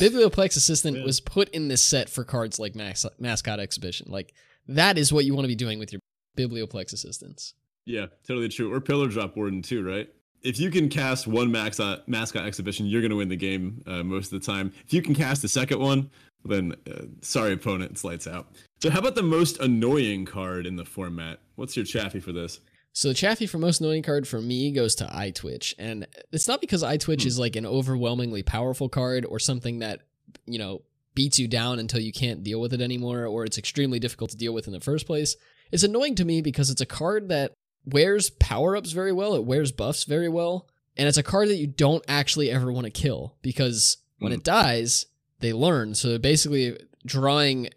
Biblioplex 0.00 0.56
Assistant 0.56 0.98
yeah. 0.98 1.04
was 1.04 1.20
put 1.20 1.48
in 1.48 1.68
this 1.68 1.82
set 1.82 2.08
for 2.08 2.24
cards 2.24 2.58
like 2.58 2.76
Mas- 2.76 3.06
Mascot 3.18 3.58
Exhibition. 3.58 4.06
Like 4.08 4.34
that 4.68 4.98
is 4.98 5.12
what 5.12 5.24
you 5.24 5.34
want 5.34 5.44
to 5.44 5.48
be 5.48 5.56
doing 5.56 5.78
with 5.78 5.92
your 5.92 6.00
Biblioplex 6.36 6.92
Assistants. 6.92 7.54
Yeah, 7.84 8.06
totally 8.26 8.48
true. 8.48 8.72
Or 8.72 8.80
Pillardrop 8.80 9.36
Warden 9.36 9.62
too, 9.62 9.84
right? 9.86 10.08
If 10.44 10.60
you 10.60 10.70
can 10.70 10.90
cast 10.90 11.26
one 11.26 11.50
max, 11.50 11.80
uh, 11.80 12.00
mascot 12.06 12.46
exhibition, 12.46 12.84
you're 12.84 13.00
going 13.00 13.10
to 13.10 13.16
win 13.16 13.30
the 13.30 13.36
game 13.36 13.82
uh, 13.86 14.02
most 14.02 14.30
of 14.30 14.40
the 14.40 14.46
time. 14.46 14.72
If 14.86 14.92
you 14.92 15.00
can 15.00 15.14
cast 15.14 15.40
the 15.40 15.48
second 15.48 15.80
one, 15.80 16.10
then 16.44 16.74
uh, 16.86 17.06
sorry 17.22 17.54
opponent, 17.54 17.92
it's 17.92 18.04
lights 18.04 18.26
out. 18.26 18.48
So 18.82 18.90
how 18.90 18.98
about 18.98 19.14
the 19.14 19.22
most 19.22 19.58
annoying 19.60 20.26
card 20.26 20.66
in 20.66 20.76
the 20.76 20.84
format? 20.84 21.40
What's 21.54 21.76
your 21.76 21.86
chaffee 21.86 22.20
for 22.20 22.32
this? 22.32 22.60
So 22.92 23.08
the 23.08 23.14
chaffee 23.14 23.46
for 23.46 23.58
most 23.58 23.80
annoying 23.80 24.02
card 24.02 24.28
for 24.28 24.40
me 24.40 24.70
goes 24.70 24.94
to 24.96 25.04
Eyetwitch, 25.06 25.74
and 25.78 26.06
it's 26.30 26.46
not 26.46 26.60
because 26.60 26.82
Eyetwitch 26.82 27.22
hmm. 27.22 27.28
is 27.28 27.38
like 27.38 27.56
an 27.56 27.66
overwhelmingly 27.66 28.42
powerful 28.42 28.88
card 28.88 29.24
or 29.24 29.38
something 29.38 29.78
that 29.78 30.02
you 30.46 30.58
know 30.58 30.82
beats 31.14 31.38
you 31.38 31.48
down 31.48 31.78
until 31.78 32.00
you 32.00 32.12
can't 32.12 32.42
deal 32.42 32.60
with 32.60 32.72
it 32.72 32.80
anymore, 32.80 33.24
or 33.24 33.44
it's 33.44 33.58
extremely 33.58 33.98
difficult 33.98 34.30
to 34.30 34.36
deal 34.36 34.52
with 34.52 34.66
in 34.66 34.72
the 34.72 34.80
first 34.80 35.06
place. 35.06 35.36
It's 35.72 35.82
annoying 35.82 36.14
to 36.16 36.24
me 36.24 36.42
because 36.42 36.70
it's 36.70 36.80
a 36.80 36.86
card 36.86 37.30
that 37.30 37.52
wears 37.84 38.30
power 38.30 38.76
ups 38.76 38.92
very 38.92 39.12
well, 39.12 39.34
it 39.34 39.44
wears 39.44 39.72
buffs 39.72 40.04
very 40.04 40.28
well, 40.28 40.68
and 40.96 41.08
it's 41.08 41.18
a 41.18 41.22
card 41.22 41.48
that 41.48 41.56
you 41.56 41.66
don't 41.66 42.04
actually 42.08 42.50
ever 42.50 42.72
want 42.72 42.84
to 42.84 42.90
kill 42.90 43.36
because 43.42 43.98
when 44.18 44.32
mm. 44.32 44.36
it 44.36 44.44
dies, 44.44 45.06
they 45.40 45.52
learn. 45.52 45.94
So 45.94 46.18
basically, 46.18 46.78
drawing 47.04 47.70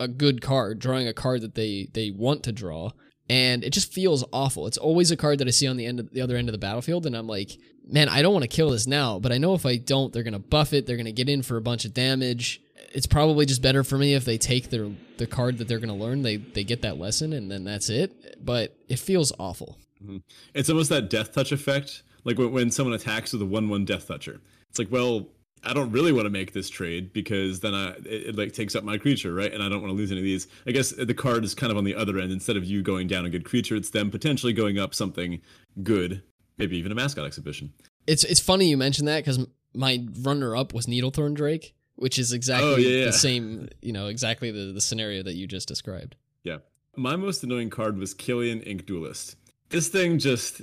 a 0.00 0.08
good 0.08 0.40
card, 0.40 0.78
drawing 0.78 1.06
a 1.06 1.14
card 1.14 1.42
that 1.42 1.54
they 1.54 1.88
they 1.92 2.10
want 2.10 2.42
to 2.44 2.52
draw, 2.52 2.92
and 3.28 3.62
it 3.62 3.70
just 3.70 3.92
feels 3.92 4.24
awful. 4.32 4.66
It's 4.66 4.78
always 4.78 5.10
a 5.10 5.16
card 5.16 5.38
that 5.38 5.48
I 5.48 5.52
see 5.52 5.66
on 5.66 5.76
the 5.76 5.86
end 5.86 6.00
of 6.00 6.10
the 6.10 6.20
other 6.20 6.36
end 6.36 6.48
of 6.48 6.52
the 6.52 6.58
battlefield, 6.58 7.06
and 7.06 7.16
I'm 7.16 7.26
like, 7.26 7.52
man, 7.86 8.08
I 8.08 8.22
don't 8.22 8.32
want 8.32 8.42
to 8.42 8.48
kill 8.48 8.70
this 8.70 8.86
now, 8.86 9.18
but 9.18 9.32
I 9.32 9.38
know 9.38 9.54
if 9.54 9.66
I 9.66 9.76
don't, 9.76 10.12
they're 10.12 10.22
gonna 10.22 10.38
buff 10.38 10.72
it. 10.72 10.86
They're 10.86 10.96
gonna 10.96 11.12
get 11.12 11.28
in 11.28 11.42
for 11.42 11.56
a 11.56 11.62
bunch 11.62 11.84
of 11.84 11.94
damage. 11.94 12.60
It's 12.94 13.06
probably 13.06 13.46
just 13.46 13.62
better 13.62 13.82
for 13.84 13.98
me 13.98 14.14
if 14.14 14.24
they 14.24 14.38
take 14.38 14.70
their 14.70 14.90
the 15.16 15.26
card 15.26 15.58
that 15.58 15.68
they're 15.68 15.78
gonna 15.78 15.96
learn. 15.96 16.22
They 16.22 16.36
they 16.36 16.64
get 16.64 16.82
that 16.82 16.98
lesson, 16.98 17.32
and 17.32 17.50
then 17.50 17.64
that's 17.64 17.88
it. 17.88 18.44
But 18.44 18.76
it 18.88 18.98
feels 18.98 19.32
awful. 19.38 19.78
Mm-hmm. 20.02 20.18
It's 20.54 20.68
almost 20.68 20.90
that 20.90 21.10
death 21.10 21.32
touch 21.32 21.52
effect, 21.52 22.02
like 22.24 22.38
when, 22.38 22.52
when 22.52 22.70
someone 22.70 22.94
attacks 22.94 23.32
with 23.32 23.42
a 23.42 23.46
one 23.46 23.68
one 23.68 23.84
death 23.84 24.08
toucher. 24.08 24.40
It's 24.68 24.78
like, 24.78 24.90
well, 24.90 25.28
I 25.64 25.74
don't 25.74 25.92
really 25.92 26.12
want 26.12 26.26
to 26.26 26.30
make 26.30 26.52
this 26.52 26.68
trade 26.68 27.12
because 27.12 27.60
then 27.60 27.74
I 27.74 27.90
it, 27.90 28.28
it, 28.28 28.36
like 28.36 28.52
takes 28.52 28.74
up 28.74 28.84
my 28.84 28.98
creature, 28.98 29.32
right? 29.32 29.52
And 29.52 29.62
I 29.62 29.68
don't 29.68 29.80
want 29.80 29.92
to 29.92 29.96
lose 29.96 30.10
any 30.10 30.20
of 30.20 30.24
these. 30.24 30.48
I 30.66 30.72
guess 30.72 30.90
the 30.90 31.14
card 31.14 31.44
is 31.44 31.54
kind 31.54 31.70
of 31.70 31.78
on 31.78 31.84
the 31.84 31.94
other 31.94 32.18
end. 32.18 32.32
Instead 32.32 32.56
of 32.56 32.64
you 32.64 32.82
going 32.82 33.06
down 33.06 33.24
a 33.24 33.30
good 33.30 33.44
creature, 33.44 33.76
it's 33.76 33.90
them 33.90 34.10
potentially 34.10 34.52
going 34.52 34.78
up 34.78 34.94
something 34.94 35.40
good, 35.82 36.22
maybe 36.58 36.76
even 36.78 36.90
a 36.90 36.94
mascot 36.94 37.26
exhibition. 37.26 37.72
It's 38.06 38.24
it's 38.24 38.40
funny 38.40 38.68
you 38.68 38.76
mentioned 38.76 39.06
that 39.08 39.24
because 39.24 39.46
my 39.74 40.04
runner 40.22 40.56
up 40.56 40.74
was 40.74 40.86
Needlethorn 40.86 41.34
Drake, 41.34 41.74
which 42.02 42.18
is 42.18 42.32
oh, 42.32 42.36
exactly 42.36 42.68
oh, 42.68 42.76
yeah, 42.76 42.98
yeah. 42.98 43.04
the 43.06 43.12
same, 43.12 43.68
you 43.80 43.92
know, 43.92 44.08
exactly 44.08 44.50
the, 44.50 44.72
the 44.72 44.80
scenario 44.80 45.22
that 45.22 45.34
you 45.34 45.46
just 45.46 45.68
described. 45.68 46.16
Yeah. 46.42 46.58
My 46.96 47.14
most 47.14 47.44
annoying 47.44 47.70
card 47.70 47.96
was 47.96 48.12
Killian 48.12 48.60
Ink 48.62 48.86
Duelist. 48.86 49.36
This 49.68 49.86
thing 49.86 50.18
just 50.18 50.62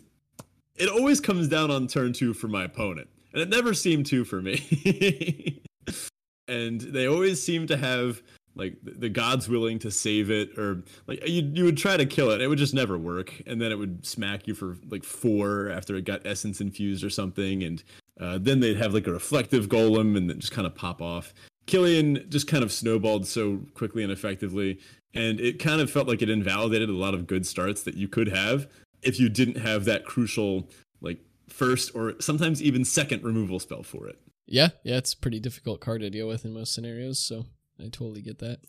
it 0.76 0.90
always 0.90 1.22
comes 1.22 1.48
down 1.48 1.72
on 1.72 1.88
turn 1.88 2.12
two 2.12 2.34
for 2.34 2.50
my 2.50 2.66
opponent 2.66 3.08
and 3.32 3.42
it 3.42 3.48
never 3.48 3.74
seemed 3.74 4.06
to 4.08 4.26
for 4.26 4.42
me. 4.42 5.64
and 6.50 6.82
they 6.82 7.08
always 7.08 7.42
seem 7.42 7.68
to 7.68 7.78
have 7.78 8.22
like 8.56 8.76
the 8.84 9.08
gods 9.08 9.48
willing 9.48 9.80
to 9.80 9.92
save 9.92 10.30
it 10.30 10.58
or 10.58 10.84
like 11.08 11.26
you 11.26 11.50
you 11.54 11.64
would 11.64 11.78
try 11.78 11.96
to 11.96 12.06
kill 12.06 12.32
it 12.32 12.42
it 12.42 12.48
would 12.48 12.58
just 12.58 12.74
never 12.74 12.98
work 12.98 13.42
and 13.46 13.62
then 13.62 13.72
it 13.72 13.76
would 13.76 14.06
smack 14.06 14.48
you 14.48 14.54
for 14.54 14.76
like 14.90 15.04
four 15.04 15.70
after 15.70 15.96
it 15.96 16.04
got 16.04 16.26
essence 16.26 16.60
infused 16.60 17.04
or 17.04 17.10
something 17.10 17.64
and 17.64 17.84
uh, 18.20 18.38
then 18.40 18.60
they'd 18.60 18.78
have 18.78 18.94
like 18.94 19.08
a 19.08 19.12
reflective 19.12 19.68
golem 19.68 20.18
and 20.18 20.30
then 20.30 20.40
just 20.40 20.54
kind 20.54 20.68
of 20.68 20.76
pop 20.76 21.02
off 21.02 21.34
killian 21.66 22.26
just 22.30 22.48
kind 22.48 22.64
of 22.64 22.72
snowballed 22.72 23.28
so 23.28 23.62
quickly 23.76 24.02
and 24.02 24.12
effectively 24.12 24.80
and 25.14 25.40
it 25.40 25.60
kind 25.60 25.82
of 25.82 25.90
felt 25.90 26.08
like 26.08 26.22
it 26.22 26.30
invalidated 26.30 26.90
a 26.90 26.94
lot 26.94 27.14
of 27.14 27.28
good 27.28 27.46
starts 27.46 27.84
that 27.84 27.96
you 27.96 28.08
could 28.08 28.28
have 28.28 28.68
if 29.02 29.20
you 29.20 29.30
didn't 29.30 29.58
have 29.58 29.86
that 29.86 30.06
crucial 30.06 30.70
like 31.02 31.20
first 31.48 31.96
or 31.96 32.14
sometimes 32.20 32.62
even 32.62 32.86
second 32.86 33.24
removal 33.24 33.60
spell 33.60 33.84
for 33.84 34.08
it. 34.08 34.20
Yeah, 34.46 34.70
yeah, 34.84 34.98
it's 34.98 35.14
a 35.14 35.18
pretty 35.18 35.40
difficult 35.40 35.80
card 35.80 36.02
to 36.02 36.10
deal 36.10 36.28
with 36.28 36.44
in 36.44 36.54
most 36.54 36.74
scenarios, 36.74 37.20
so 37.20 37.46
I 37.80 37.84
totally 37.84 38.22
get 38.22 38.40
that. 38.40 38.60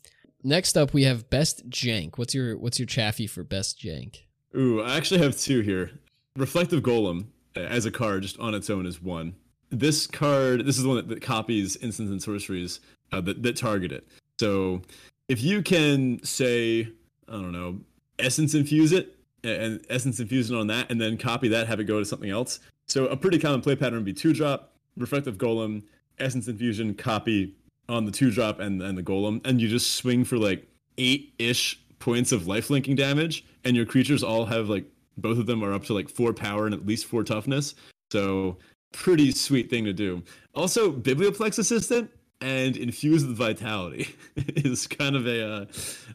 Next 0.43 0.77
up, 0.77 0.93
we 0.93 1.03
have 1.03 1.29
best 1.29 1.69
jank. 1.69 2.17
What's 2.17 2.33
your 2.33 2.57
what's 2.57 2.79
your 2.79 2.85
chaffee 2.85 3.27
for 3.27 3.43
best 3.43 3.79
jank? 3.79 4.21
Ooh, 4.55 4.81
I 4.81 4.97
actually 4.97 5.21
have 5.21 5.37
two 5.37 5.61
here. 5.61 5.91
Reflective 6.35 6.81
Golem 6.81 7.27
as 7.55 7.85
a 7.85 7.91
card 7.91 8.23
just 8.23 8.39
on 8.39 8.53
its 8.53 8.69
own 8.69 8.85
is 8.85 9.01
one. 9.01 9.35
This 9.69 10.07
card, 10.07 10.65
this 10.65 10.77
is 10.77 10.83
the 10.83 10.89
one 10.89 10.97
that, 10.97 11.07
that 11.07 11.21
copies 11.21 11.77
instants 11.77 12.11
and 12.11 12.21
sorceries 12.21 12.79
uh, 13.11 13.21
that 13.21 13.43
that 13.43 13.55
target 13.55 13.91
it. 13.91 14.07
So 14.39 14.81
if 15.29 15.41
you 15.41 15.61
can 15.61 16.23
say, 16.23 16.89
I 17.27 17.33
don't 17.33 17.51
know, 17.51 17.79
essence 18.19 18.53
infuse 18.53 18.91
it, 18.91 19.17
and 19.43 19.83
essence 19.89 20.19
infuse 20.19 20.51
it 20.51 20.55
on 20.55 20.67
that, 20.67 20.91
and 20.91 20.99
then 20.99 21.17
copy 21.17 21.47
that, 21.49 21.67
have 21.67 21.79
it 21.79 21.85
go 21.85 21.99
to 21.99 22.05
something 22.05 22.29
else. 22.29 22.59
So 22.87 23.05
a 23.07 23.15
pretty 23.15 23.39
common 23.39 23.61
play 23.61 23.75
pattern 23.75 23.95
would 23.95 24.05
be 24.05 24.13
two 24.13 24.33
drop, 24.33 24.73
reflective 24.97 25.37
golem, 25.37 25.83
essence 26.19 26.47
infusion, 26.47 26.93
copy 26.93 27.55
on 27.87 28.05
the 28.05 28.11
two 28.11 28.31
drop 28.31 28.59
and 28.59 28.81
and 28.81 28.97
the 28.97 29.03
golem, 29.03 29.45
and 29.45 29.61
you 29.61 29.67
just 29.67 29.95
swing 29.95 30.23
for 30.23 30.37
like 30.37 30.67
eight 30.97 31.33
ish 31.39 31.79
points 31.99 32.31
of 32.31 32.47
life 32.47 32.69
linking 32.69 32.95
damage, 32.95 33.45
and 33.63 33.75
your 33.75 33.85
creatures 33.85 34.23
all 34.23 34.45
have 34.45 34.69
like 34.69 34.85
both 35.21 35.37
of 35.37 35.45
them 35.45 35.63
are 35.63 35.73
up 35.73 35.83
to 35.85 35.93
like 35.93 36.09
four 36.09 36.33
power 36.33 36.65
and 36.65 36.73
at 36.73 36.85
least 36.85 37.05
four 37.05 37.23
toughness. 37.23 37.75
So 38.11 38.57
pretty 38.91 39.31
sweet 39.31 39.69
thing 39.69 39.85
to 39.85 39.93
do. 39.93 40.23
Also, 40.53 40.91
Biblioplex 40.91 41.59
Assistant 41.59 42.09
and 42.41 42.75
Infuse 42.75 43.25
with 43.25 43.37
Vitality 43.37 44.15
is 44.35 44.87
kind 44.87 45.15
of 45.15 45.27
a 45.27 45.45
uh, 45.45 45.65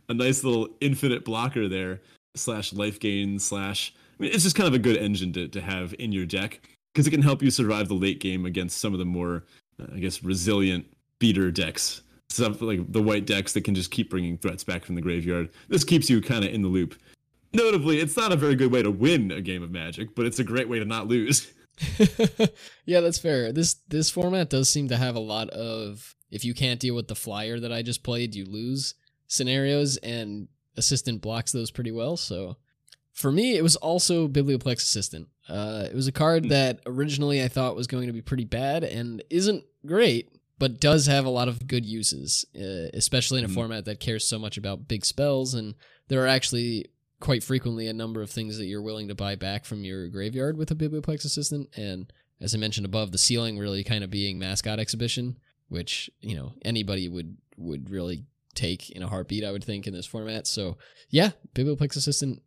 a 0.08 0.14
nice 0.14 0.44
little 0.44 0.68
infinite 0.80 1.24
blocker 1.24 1.68
there 1.68 2.00
slash 2.34 2.72
life 2.72 3.00
gain 3.00 3.38
slash. 3.38 3.94
I 4.18 4.22
mean, 4.22 4.32
it's 4.32 4.44
just 4.44 4.56
kind 4.56 4.66
of 4.66 4.74
a 4.74 4.78
good 4.78 4.96
engine 4.96 5.32
to, 5.34 5.48
to 5.48 5.60
have 5.60 5.94
in 5.98 6.10
your 6.10 6.26
deck 6.26 6.60
because 6.94 7.06
it 7.06 7.10
can 7.10 7.22
help 7.22 7.42
you 7.42 7.50
survive 7.50 7.88
the 7.88 7.94
late 7.94 8.20
game 8.20 8.46
against 8.46 8.78
some 8.78 8.94
of 8.94 8.98
the 8.98 9.04
more, 9.04 9.44
uh, 9.80 9.94
I 9.94 9.98
guess, 9.98 10.22
resilient 10.22 10.86
beater 11.18 11.50
decks. 11.50 12.02
Stuff 12.30 12.60
like 12.60 12.90
the 12.92 13.02
white 13.02 13.26
decks 13.26 13.52
that 13.52 13.64
can 13.64 13.74
just 13.74 13.90
keep 13.90 14.10
bringing 14.10 14.36
threats 14.36 14.64
back 14.64 14.84
from 14.84 14.94
the 14.94 15.00
graveyard. 15.00 15.50
This 15.68 15.84
keeps 15.84 16.10
you 16.10 16.20
kind 16.20 16.44
of 16.44 16.52
in 16.52 16.62
the 16.62 16.68
loop. 16.68 16.94
Notably, 17.56 18.00
it's 18.00 18.16
not 18.16 18.32
a 18.32 18.36
very 18.36 18.54
good 18.54 18.70
way 18.70 18.82
to 18.82 18.90
win 18.90 19.30
a 19.30 19.40
game 19.40 19.62
of 19.62 19.70
Magic, 19.70 20.14
but 20.14 20.26
it's 20.26 20.38
a 20.38 20.44
great 20.44 20.68
way 20.68 20.78
to 20.78 20.84
not 20.84 21.08
lose. 21.08 21.52
yeah, 22.86 23.00
that's 23.00 23.18
fair. 23.18 23.52
This 23.52 23.74
this 23.88 24.10
format 24.10 24.50
does 24.50 24.68
seem 24.68 24.88
to 24.88 24.96
have 24.96 25.14
a 25.14 25.20
lot 25.20 25.48
of 25.50 26.14
if 26.30 26.44
you 26.44 26.54
can't 26.54 26.80
deal 26.80 26.94
with 26.94 27.08
the 27.08 27.14
flyer 27.14 27.58
that 27.60 27.72
I 27.72 27.82
just 27.82 28.02
played, 28.02 28.34
you 28.34 28.44
lose 28.44 28.94
scenarios, 29.26 29.96
and 29.98 30.48
assistant 30.76 31.22
blocks 31.22 31.52
those 31.52 31.70
pretty 31.70 31.90
well. 31.90 32.16
So 32.16 32.56
for 33.12 33.32
me, 33.32 33.56
it 33.56 33.62
was 33.62 33.76
also 33.76 34.28
Biblioplex 34.28 34.76
Assistant. 34.76 35.28
Uh, 35.48 35.86
it 35.90 35.94
was 35.94 36.06
a 36.06 36.12
card 36.12 36.44
hmm. 36.44 36.50
that 36.50 36.80
originally 36.86 37.42
I 37.42 37.48
thought 37.48 37.76
was 37.76 37.86
going 37.86 38.06
to 38.06 38.12
be 38.12 38.22
pretty 38.22 38.44
bad 38.44 38.84
and 38.84 39.22
isn't 39.30 39.64
great, 39.86 40.30
but 40.58 40.80
does 40.80 41.06
have 41.06 41.24
a 41.24 41.30
lot 41.30 41.48
of 41.48 41.66
good 41.66 41.86
uses, 41.86 42.44
uh, 42.54 42.90
especially 42.94 43.38
in 43.38 43.44
a 43.44 43.48
mm. 43.48 43.54
format 43.54 43.84
that 43.84 44.00
cares 44.00 44.26
so 44.26 44.38
much 44.38 44.56
about 44.56 44.88
big 44.88 45.04
spells. 45.04 45.54
And 45.54 45.74
there 46.08 46.22
are 46.24 46.26
actually 46.26 46.86
quite 47.20 47.42
frequently 47.42 47.86
a 47.88 47.92
number 47.92 48.22
of 48.22 48.30
things 48.30 48.58
that 48.58 48.66
you're 48.66 48.82
willing 48.82 49.08
to 49.08 49.14
buy 49.14 49.34
back 49.34 49.64
from 49.64 49.84
your 49.84 50.08
graveyard 50.08 50.56
with 50.56 50.70
a 50.70 50.74
Biblioplex 50.74 51.24
Assistant. 51.24 51.68
And 51.76 52.12
as 52.40 52.54
I 52.54 52.58
mentioned 52.58 52.84
above, 52.84 53.12
the 53.12 53.18
ceiling 53.18 53.58
really 53.58 53.82
kind 53.84 54.04
of 54.04 54.10
being 54.10 54.38
mascot 54.38 54.78
exhibition, 54.78 55.38
which 55.68 56.10
you 56.20 56.36
know 56.36 56.52
anybody 56.62 57.08
would 57.08 57.36
would 57.56 57.90
really 57.90 58.24
take 58.54 58.90
in 58.90 59.02
a 59.02 59.08
heartbeat. 59.08 59.44
I 59.44 59.52
would 59.52 59.64
think 59.64 59.86
in 59.86 59.94
this 59.94 60.06
format. 60.06 60.46
So 60.46 60.76
yeah, 61.10 61.30
Biblioplex 61.54 61.96
Assistant 61.96 62.42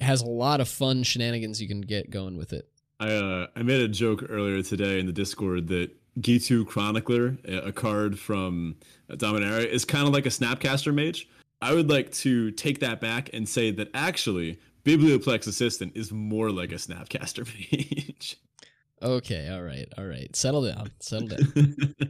has 0.00 0.22
a 0.22 0.26
lot 0.26 0.60
of 0.60 0.68
fun 0.68 1.02
shenanigans 1.02 1.60
you 1.60 1.68
can 1.68 1.80
get 1.80 2.10
going 2.10 2.36
with 2.36 2.52
it. 2.52 2.68
I 2.98 3.12
uh, 3.12 3.46
I 3.54 3.62
made 3.62 3.82
a 3.82 3.88
joke 3.88 4.24
earlier 4.28 4.62
today 4.62 4.98
in 4.98 5.06
the 5.06 5.12
Discord 5.12 5.68
that 5.68 5.90
Ghitu 6.18 6.66
Chronicler, 6.66 7.36
a 7.46 7.72
card 7.72 8.18
from 8.18 8.76
Dominaria, 9.10 9.66
is 9.66 9.84
kind 9.84 10.06
of 10.06 10.14
like 10.14 10.24
a 10.24 10.30
Snapcaster 10.30 10.94
Mage. 10.94 11.28
I 11.60 11.72
would 11.72 11.88
like 11.88 12.12
to 12.12 12.50
take 12.50 12.80
that 12.80 13.00
back 13.00 13.30
and 13.32 13.48
say 13.48 13.70
that 13.72 13.88
actually 13.94 14.58
Biblioplex 14.84 15.46
Assistant 15.46 15.92
is 15.96 16.12
more 16.12 16.50
like 16.50 16.70
a 16.70 16.76
Snapcaster 16.76 17.46
Mage. 18.06 18.36
Okay, 19.02 19.48
all 19.50 19.62
right, 19.62 19.88
all 19.98 20.06
right. 20.06 20.34
Settle 20.34 20.64
down, 20.64 20.90
settle 21.00 21.28
down. 21.28 22.04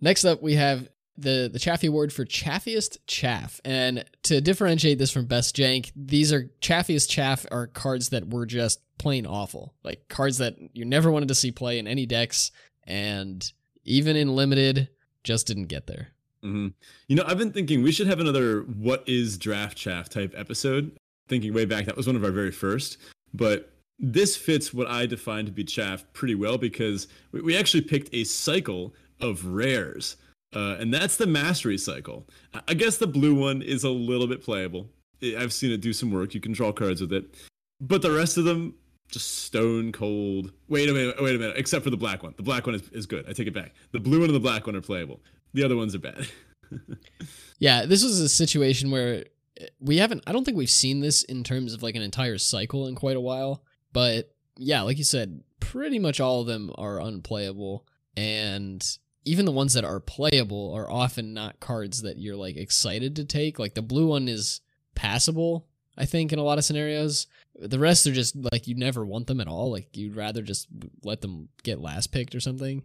Next 0.00 0.24
up, 0.24 0.42
we 0.42 0.54
have 0.54 0.88
the 1.16 1.50
the 1.52 1.58
Chaffee 1.58 1.88
Award 1.88 2.12
for 2.12 2.24
Chaffiest 2.24 2.98
Chaff, 3.06 3.60
and 3.64 4.04
to 4.24 4.40
differentiate 4.40 4.98
this 4.98 5.10
from 5.10 5.26
Best 5.26 5.54
Jank, 5.56 5.92
these 5.94 6.32
are 6.32 6.50
Chaffiest 6.60 7.10
Chaff 7.10 7.44
are 7.50 7.66
cards 7.66 8.08
that 8.10 8.28
were 8.28 8.46
just 8.46 8.80
plain 8.98 9.26
awful, 9.26 9.74
like 9.84 10.08
cards 10.08 10.38
that 10.38 10.56
you 10.72 10.84
never 10.84 11.10
wanted 11.10 11.28
to 11.28 11.34
see 11.34 11.50
play 11.50 11.78
in 11.78 11.86
any 11.86 12.06
decks, 12.06 12.50
and 12.84 13.52
even 13.84 14.16
in 14.16 14.34
limited, 14.34 14.88
just 15.22 15.46
didn't 15.46 15.66
get 15.66 15.86
there. 15.86 16.08
Mm-hmm. 16.44 16.68
You 17.08 17.16
know, 17.16 17.24
I've 17.26 17.38
been 17.38 17.52
thinking 17.52 17.82
we 17.82 17.92
should 17.92 18.06
have 18.06 18.20
another 18.20 18.60
"What 18.62 19.04
is 19.06 19.38
Draft 19.38 19.76
Chaff" 19.76 20.08
type 20.08 20.34
episode. 20.36 20.96
Thinking 21.28 21.52
way 21.52 21.64
back, 21.64 21.84
that 21.86 21.96
was 21.96 22.06
one 22.06 22.16
of 22.16 22.24
our 22.24 22.30
very 22.30 22.50
first, 22.50 22.96
but 23.34 23.72
this 23.98 24.36
fits 24.36 24.72
what 24.72 24.86
I 24.86 25.06
define 25.06 25.44
to 25.46 25.52
be 25.52 25.64
chaff 25.64 26.04
pretty 26.12 26.34
well 26.34 26.56
because 26.56 27.08
we 27.32 27.56
actually 27.56 27.82
picked 27.82 28.14
a 28.14 28.24
cycle 28.24 28.94
of 29.20 29.44
rares. 29.44 30.16
Uh, 30.54 30.76
and 30.78 30.94
that's 30.94 31.16
the 31.16 31.26
mastery 31.26 31.76
cycle. 31.76 32.26
I 32.66 32.74
guess 32.74 32.96
the 32.96 33.06
blue 33.06 33.34
one 33.34 33.60
is 33.60 33.84
a 33.84 33.90
little 33.90 34.26
bit 34.26 34.42
playable. 34.42 34.88
I've 35.36 35.52
seen 35.52 35.72
it 35.72 35.80
do 35.80 35.92
some 35.92 36.10
work. 36.10 36.32
You 36.32 36.40
can 36.40 36.52
draw 36.52 36.72
cards 36.72 37.00
with 37.00 37.12
it. 37.12 37.34
But 37.80 38.02
the 38.02 38.10
rest 38.10 38.38
of 38.38 38.44
them, 38.44 38.74
just 39.10 39.44
stone 39.44 39.92
cold. 39.92 40.52
Wait 40.68 40.88
a 40.88 40.92
minute, 40.92 41.20
wait 41.20 41.34
a 41.34 41.38
minute. 41.38 41.56
Except 41.56 41.84
for 41.84 41.90
the 41.90 41.96
black 41.96 42.22
one. 42.22 42.34
The 42.36 42.42
black 42.42 42.66
one 42.66 42.76
is, 42.76 42.88
is 42.90 43.06
good. 43.06 43.26
I 43.28 43.32
take 43.32 43.48
it 43.48 43.54
back. 43.54 43.74
The 43.92 44.00
blue 44.00 44.20
one 44.20 44.28
and 44.28 44.34
the 44.34 44.40
black 44.40 44.66
one 44.66 44.76
are 44.76 44.80
playable. 44.80 45.20
The 45.54 45.64
other 45.64 45.76
ones 45.76 45.94
are 45.94 46.00
bad. 46.00 46.28
yeah, 47.58 47.86
this 47.86 48.04
was 48.04 48.20
a 48.20 48.28
situation 48.28 48.90
where 48.90 49.24
eh, 49.60 49.66
we 49.80 49.98
haven't, 49.98 50.22
I 50.26 50.32
don't 50.32 50.44
think 50.44 50.56
we've 50.56 50.70
seen 50.70 51.00
this 51.00 51.22
in 51.22 51.44
terms 51.44 51.74
of 51.74 51.82
like 51.82 51.94
an 51.94 52.02
entire 52.02 52.38
cycle 52.38 52.86
in 52.86 52.94
quite 52.94 53.16
a 53.16 53.20
while. 53.20 53.62
But 53.92 54.34
yeah, 54.56 54.82
like 54.82 54.98
you 54.98 55.04
said, 55.04 55.42
pretty 55.60 55.98
much 55.98 56.20
all 56.20 56.40
of 56.40 56.46
them 56.46 56.70
are 56.76 57.00
unplayable. 57.00 57.86
And 58.16 58.84
even 59.24 59.44
the 59.44 59.52
ones 59.52 59.74
that 59.74 59.84
are 59.84 60.00
playable 60.00 60.72
are 60.74 60.90
often 60.90 61.34
not 61.34 61.60
cards 61.60 62.02
that 62.02 62.18
you're 62.18 62.36
like 62.36 62.56
excited 62.56 63.16
to 63.16 63.24
take. 63.24 63.58
Like 63.58 63.74
the 63.74 63.82
blue 63.82 64.08
one 64.08 64.28
is 64.28 64.60
passable, 64.94 65.66
I 65.96 66.04
think, 66.04 66.32
in 66.32 66.38
a 66.38 66.42
lot 66.42 66.58
of 66.58 66.64
scenarios. 66.64 67.26
The 67.54 67.78
rest 67.78 68.06
are 68.06 68.12
just 68.12 68.36
like 68.52 68.66
you 68.66 68.74
never 68.74 69.04
want 69.04 69.26
them 69.26 69.40
at 69.40 69.48
all. 69.48 69.70
Like 69.70 69.96
you'd 69.96 70.16
rather 70.16 70.42
just 70.42 70.68
let 71.02 71.20
them 71.20 71.48
get 71.62 71.80
last 71.80 72.12
picked 72.12 72.34
or 72.34 72.40
something. 72.40 72.84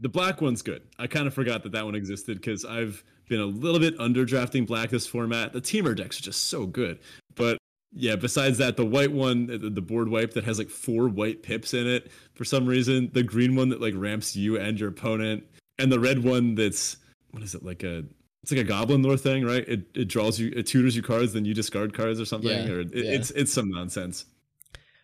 The 0.00 0.08
black 0.08 0.40
one's 0.40 0.62
good. 0.62 0.82
I 0.98 1.06
kind 1.06 1.26
of 1.26 1.34
forgot 1.34 1.62
that 1.62 1.72
that 1.72 1.84
one 1.84 1.94
existed 1.94 2.38
because 2.38 2.64
I've 2.64 3.04
been 3.28 3.40
a 3.40 3.46
little 3.46 3.80
bit 3.80 3.94
under 3.98 4.24
drafting 4.24 4.64
black 4.64 4.90
this 4.90 5.06
format. 5.06 5.52
The 5.52 5.60
teamer 5.60 5.96
decks 5.96 6.18
are 6.18 6.22
just 6.22 6.48
so 6.48 6.66
good. 6.66 6.98
But 7.34 7.58
yeah, 7.92 8.16
besides 8.16 8.58
that, 8.58 8.76
the 8.76 8.84
white 8.84 9.12
one, 9.12 9.46
the 9.46 9.80
board 9.80 10.08
wipe 10.08 10.32
that 10.34 10.44
has 10.44 10.58
like 10.58 10.68
four 10.68 11.08
white 11.08 11.42
pips 11.42 11.74
in 11.74 11.86
it 11.86 12.10
for 12.34 12.44
some 12.44 12.66
reason, 12.66 13.10
the 13.12 13.22
green 13.22 13.56
one 13.56 13.68
that 13.68 13.80
like 13.80 13.94
ramps 13.96 14.34
you 14.34 14.58
and 14.58 14.78
your 14.78 14.88
opponent, 14.88 15.44
and 15.78 15.90
the 15.90 16.00
red 16.00 16.24
one 16.24 16.54
that's 16.54 16.96
what 17.30 17.42
is 17.42 17.54
it 17.54 17.64
like 17.64 17.82
a 17.82 18.04
it's 18.42 18.52
like 18.52 18.60
a 18.60 18.64
goblin 18.64 19.02
lore 19.02 19.16
thing, 19.16 19.44
right? 19.44 19.66
It 19.66 19.86
it 19.94 20.08
draws 20.08 20.38
you, 20.38 20.52
it 20.54 20.66
tutors 20.66 20.94
you 20.96 21.02
cards, 21.02 21.32
then 21.32 21.44
you 21.44 21.54
discard 21.54 21.94
cards 21.94 22.20
or 22.20 22.24
something, 22.24 22.50
yeah, 22.50 22.72
or 22.72 22.80
it, 22.80 22.90
yeah. 22.92 23.12
it's 23.12 23.30
it's 23.30 23.52
some 23.52 23.70
nonsense. 23.70 24.26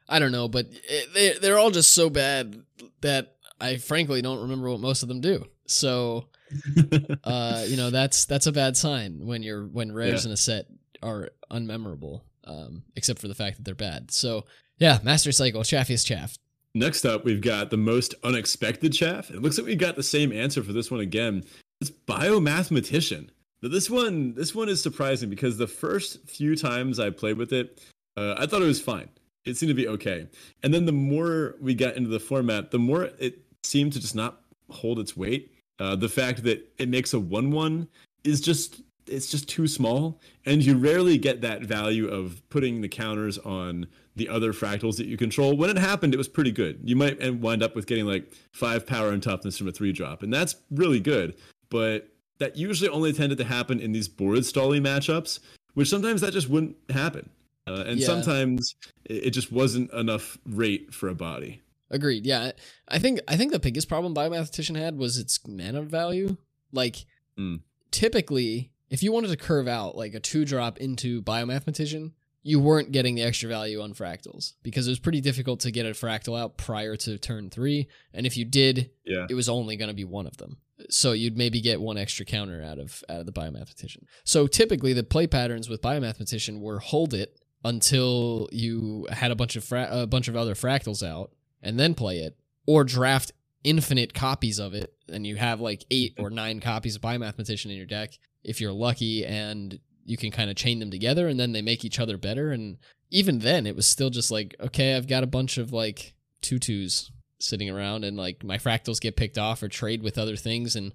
I 0.08 0.18
don't 0.18 0.32
know, 0.32 0.48
but 0.48 0.66
it, 0.70 1.14
they 1.14 1.38
they're 1.38 1.58
all 1.58 1.70
just 1.70 1.94
so 1.94 2.10
bad 2.10 2.62
that 3.00 3.36
I 3.60 3.76
frankly 3.76 4.22
don't 4.22 4.42
remember 4.42 4.70
what 4.70 4.80
most 4.80 5.02
of 5.02 5.08
them 5.08 5.20
do. 5.20 5.46
So, 5.66 6.28
uh, 7.24 7.64
you 7.66 7.76
know, 7.76 7.90
that's 7.90 8.24
that's 8.24 8.46
a 8.46 8.52
bad 8.52 8.76
sign 8.76 9.26
when 9.26 9.42
you're 9.42 9.66
when 9.66 9.92
rares 9.92 10.24
yeah. 10.24 10.30
in 10.30 10.32
a 10.32 10.36
set 10.36 10.66
are 11.02 11.30
unmemorable, 11.50 12.22
um, 12.44 12.82
except 12.96 13.20
for 13.20 13.28
the 13.28 13.34
fact 13.34 13.56
that 13.56 13.64
they're 13.64 13.74
bad. 13.74 14.10
So, 14.10 14.44
yeah, 14.78 14.98
Master 15.02 15.32
Cycle, 15.32 15.62
Chaffiest 15.62 16.06
Chaff. 16.06 16.36
Next 16.74 17.04
up, 17.04 17.24
we've 17.24 17.40
got 17.40 17.70
the 17.70 17.76
most 17.76 18.14
unexpected 18.22 18.92
chaff. 18.92 19.30
It 19.30 19.42
looks 19.42 19.58
like 19.58 19.66
we 19.66 19.74
got 19.74 19.96
the 19.96 20.04
same 20.04 20.32
answer 20.32 20.62
for 20.62 20.72
this 20.72 20.90
one 20.90 21.00
again. 21.00 21.44
It's 21.80 21.90
biomathematician. 21.90 23.30
This 23.62 23.90
one, 23.90 24.34
this 24.34 24.54
one 24.54 24.68
is 24.68 24.80
surprising 24.80 25.28
because 25.28 25.58
the 25.58 25.66
first 25.66 26.28
few 26.28 26.56
times 26.56 27.00
I 27.00 27.10
played 27.10 27.38
with 27.38 27.52
it, 27.52 27.80
uh, 28.16 28.36
I 28.38 28.46
thought 28.46 28.62
it 28.62 28.66
was 28.66 28.80
fine. 28.80 29.08
It 29.44 29.56
seemed 29.56 29.70
to 29.70 29.74
be 29.74 29.88
okay, 29.88 30.28
and 30.62 30.72
then 30.72 30.84
the 30.84 30.92
more 30.92 31.56
we 31.60 31.74
got 31.74 31.96
into 31.96 32.10
the 32.10 32.20
format, 32.20 32.70
the 32.70 32.78
more 32.78 33.04
it 33.18 33.42
seemed 33.64 33.92
to 33.92 34.00
just 34.00 34.14
not 34.14 34.42
hold 34.70 34.98
its 34.98 35.16
weight. 35.16 35.52
Uh, 35.78 35.96
the 35.96 36.08
fact 36.08 36.42
that 36.44 36.68
it 36.78 36.88
makes 36.88 37.14
a 37.14 37.20
one-one 37.20 37.88
is 38.24 38.40
just 38.40 38.82
it's 39.06 39.30
just 39.30 39.48
too 39.48 39.66
small, 39.66 40.20
and 40.46 40.64
you 40.64 40.76
rarely 40.76 41.18
get 41.18 41.40
that 41.40 41.62
value 41.62 42.08
of 42.08 42.40
putting 42.48 42.80
the 42.80 42.88
counters 42.88 43.38
on 43.38 43.86
the 44.16 44.28
other 44.28 44.52
fractals 44.52 44.96
that 44.98 45.06
you 45.06 45.16
control. 45.16 45.56
When 45.56 45.70
it 45.70 45.78
happened, 45.78 46.14
it 46.14 46.18
was 46.18 46.28
pretty 46.28 46.52
good. 46.52 46.80
You 46.84 46.96
might 46.96 47.34
wind 47.36 47.62
up 47.62 47.74
with 47.74 47.86
getting 47.86 48.06
like 48.06 48.32
five 48.52 48.86
power 48.86 49.10
and 49.10 49.22
toughness 49.22 49.58
from 49.58 49.68
a 49.68 49.72
three 49.72 49.92
drop, 49.92 50.22
and 50.22 50.32
that's 50.32 50.56
really 50.70 51.00
good. 51.00 51.34
But 51.70 52.08
that 52.38 52.56
usually 52.56 52.88
only 52.88 53.12
tended 53.12 53.38
to 53.38 53.44
happen 53.44 53.80
in 53.80 53.92
these 53.92 54.08
board 54.08 54.44
stalling 54.44 54.82
matchups, 54.82 55.40
which 55.74 55.88
sometimes 55.88 56.20
that 56.20 56.32
just 56.32 56.48
wouldn't 56.48 56.76
happen. 56.90 57.30
Uh, 57.66 57.84
and 57.86 58.00
yeah. 58.00 58.06
sometimes 58.06 58.74
it 59.04 59.30
just 59.30 59.52
wasn't 59.52 59.92
enough 59.92 60.38
rate 60.46 60.92
for 60.92 61.08
a 61.08 61.14
body. 61.14 61.60
Agreed. 61.90 62.24
Yeah, 62.24 62.52
I 62.88 62.98
think 62.98 63.20
I 63.26 63.36
think 63.36 63.52
the 63.52 63.58
biggest 63.58 63.88
problem 63.88 64.14
Biomathematician 64.14 64.76
had 64.76 64.96
was 64.96 65.18
its 65.18 65.40
mana 65.46 65.82
value. 65.82 66.36
Like, 66.72 67.04
mm. 67.36 67.60
typically, 67.90 68.70
if 68.90 69.02
you 69.02 69.12
wanted 69.12 69.28
to 69.28 69.36
curve 69.36 69.66
out 69.66 69.96
like 69.96 70.14
a 70.14 70.20
two 70.20 70.44
drop 70.44 70.78
into 70.78 71.20
Biomathematician, 71.22 72.12
you 72.42 72.60
weren't 72.60 72.92
getting 72.92 73.16
the 73.16 73.22
extra 73.22 73.48
value 73.48 73.82
on 73.82 73.92
fractals 73.92 74.54
because 74.62 74.86
it 74.86 74.90
was 74.90 74.98
pretty 74.98 75.20
difficult 75.20 75.60
to 75.60 75.70
get 75.70 75.84
a 75.84 75.90
fractal 75.90 76.38
out 76.38 76.56
prior 76.56 76.96
to 76.96 77.18
turn 77.18 77.50
three. 77.50 77.88
And 78.14 78.24
if 78.24 78.36
you 78.36 78.44
did, 78.44 78.90
yeah. 79.04 79.26
it 79.28 79.34
was 79.34 79.48
only 79.48 79.76
going 79.76 79.90
to 79.90 79.94
be 79.94 80.04
one 80.04 80.26
of 80.26 80.36
them. 80.36 80.58
So 80.88 81.12
you'd 81.12 81.36
maybe 81.36 81.60
get 81.60 81.80
one 81.80 81.98
extra 81.98 82.24
counter 82.24 82.62
out 82.62 82.78
of 82.78 83.04
out 83.08 83.20
of 83.20 83.26
the 83.26 83.32
biomathematician. 83.32 84.04
So 84.24 84.46
typically 84.46 84.92
the 84.92 85.02
play 85.02 85.26
patterns 85.26 85.68
with 85.68 85.82
biomathematician 85.82 86.60
were 86.60 86.78
hold 86.78 87.12
it 87.12 87.36
until 87.64 88.48
you 88.50 89.06
had 89.10 89.30
a 89.30 89.36
bunch 89.36 89.56
of 89.56 89.64
fra- 89.64 89.88
a 89.90 90.06
bunch 90.06 90.28
of 90.28 90.36
other 90.36 90.54
fractals 90.54 91.06
out 91.06 91.32
and 91.62 91.78
then 91.78 91.94
play 91.94 92.18
it, 92.18 92.36
or 92.66 92.84
draft 92.84 93.32
infinite 93.62 94.14
copies 94.14 94.58
of 94.58 94.72
it 94.72 94.94
and 95.08 95.26
you 95.26 95.36
have 95.36 95.60
like 95.60 95.84
eight 95.90 96.14
or 96.18 96.30
nine 96.30 96.60
copies 96.60 96.96
of 96.96 97.02
biomathematician 97.02 97.70
in 97.70 97.76
your 97.76 97.84
deck 97.84 98.18
if 98.42 98.60
you're 98.60 98.72
lucky 98.72 99.24
and 99.24 99.78
you 100.04 100.16
can 100.16 100.30
kind 100.30 100.50
of 100.50 100.56
chain 100.56 100.78
them 100.78 100.90
together 100.90 101.28
and 101.28 101.38
then 101.38 101.52
they 101.52 101.62
make 101.62 101.84
each 101.84 102.00
other 102.00 102.16
better. 102.16 102.50
And 102.50 102.78
even 103.10 103.40
then, 103.40 103.66
it 103.66 103.76
was 103.76 103.86
still 103.86 104.10
just 104.10 104.30
like, 104.30 104.56
okay, 104.60 104.96
I've 104.96 105.06
got 105.06 105.22
a 105.22 105.28
bunch 105.28 105.58
of 105.58 105.72
like 105.72 106.14
tutus 106.40 107.10
sitting 107.38 107.70
around 107.70 108.04
and 108.04 108.16
like 108.16 108.42
my 108.44 108.58
fractals 108.58 109.00
get 109.00 109.16
picked 109.16 109.38
off 109.38 109.62
or 109.62 109.68
trade 109.68 110.02
with 110.02 110.18
other 110.18 110.36
things 110.36 110.76
and 110.76 110.92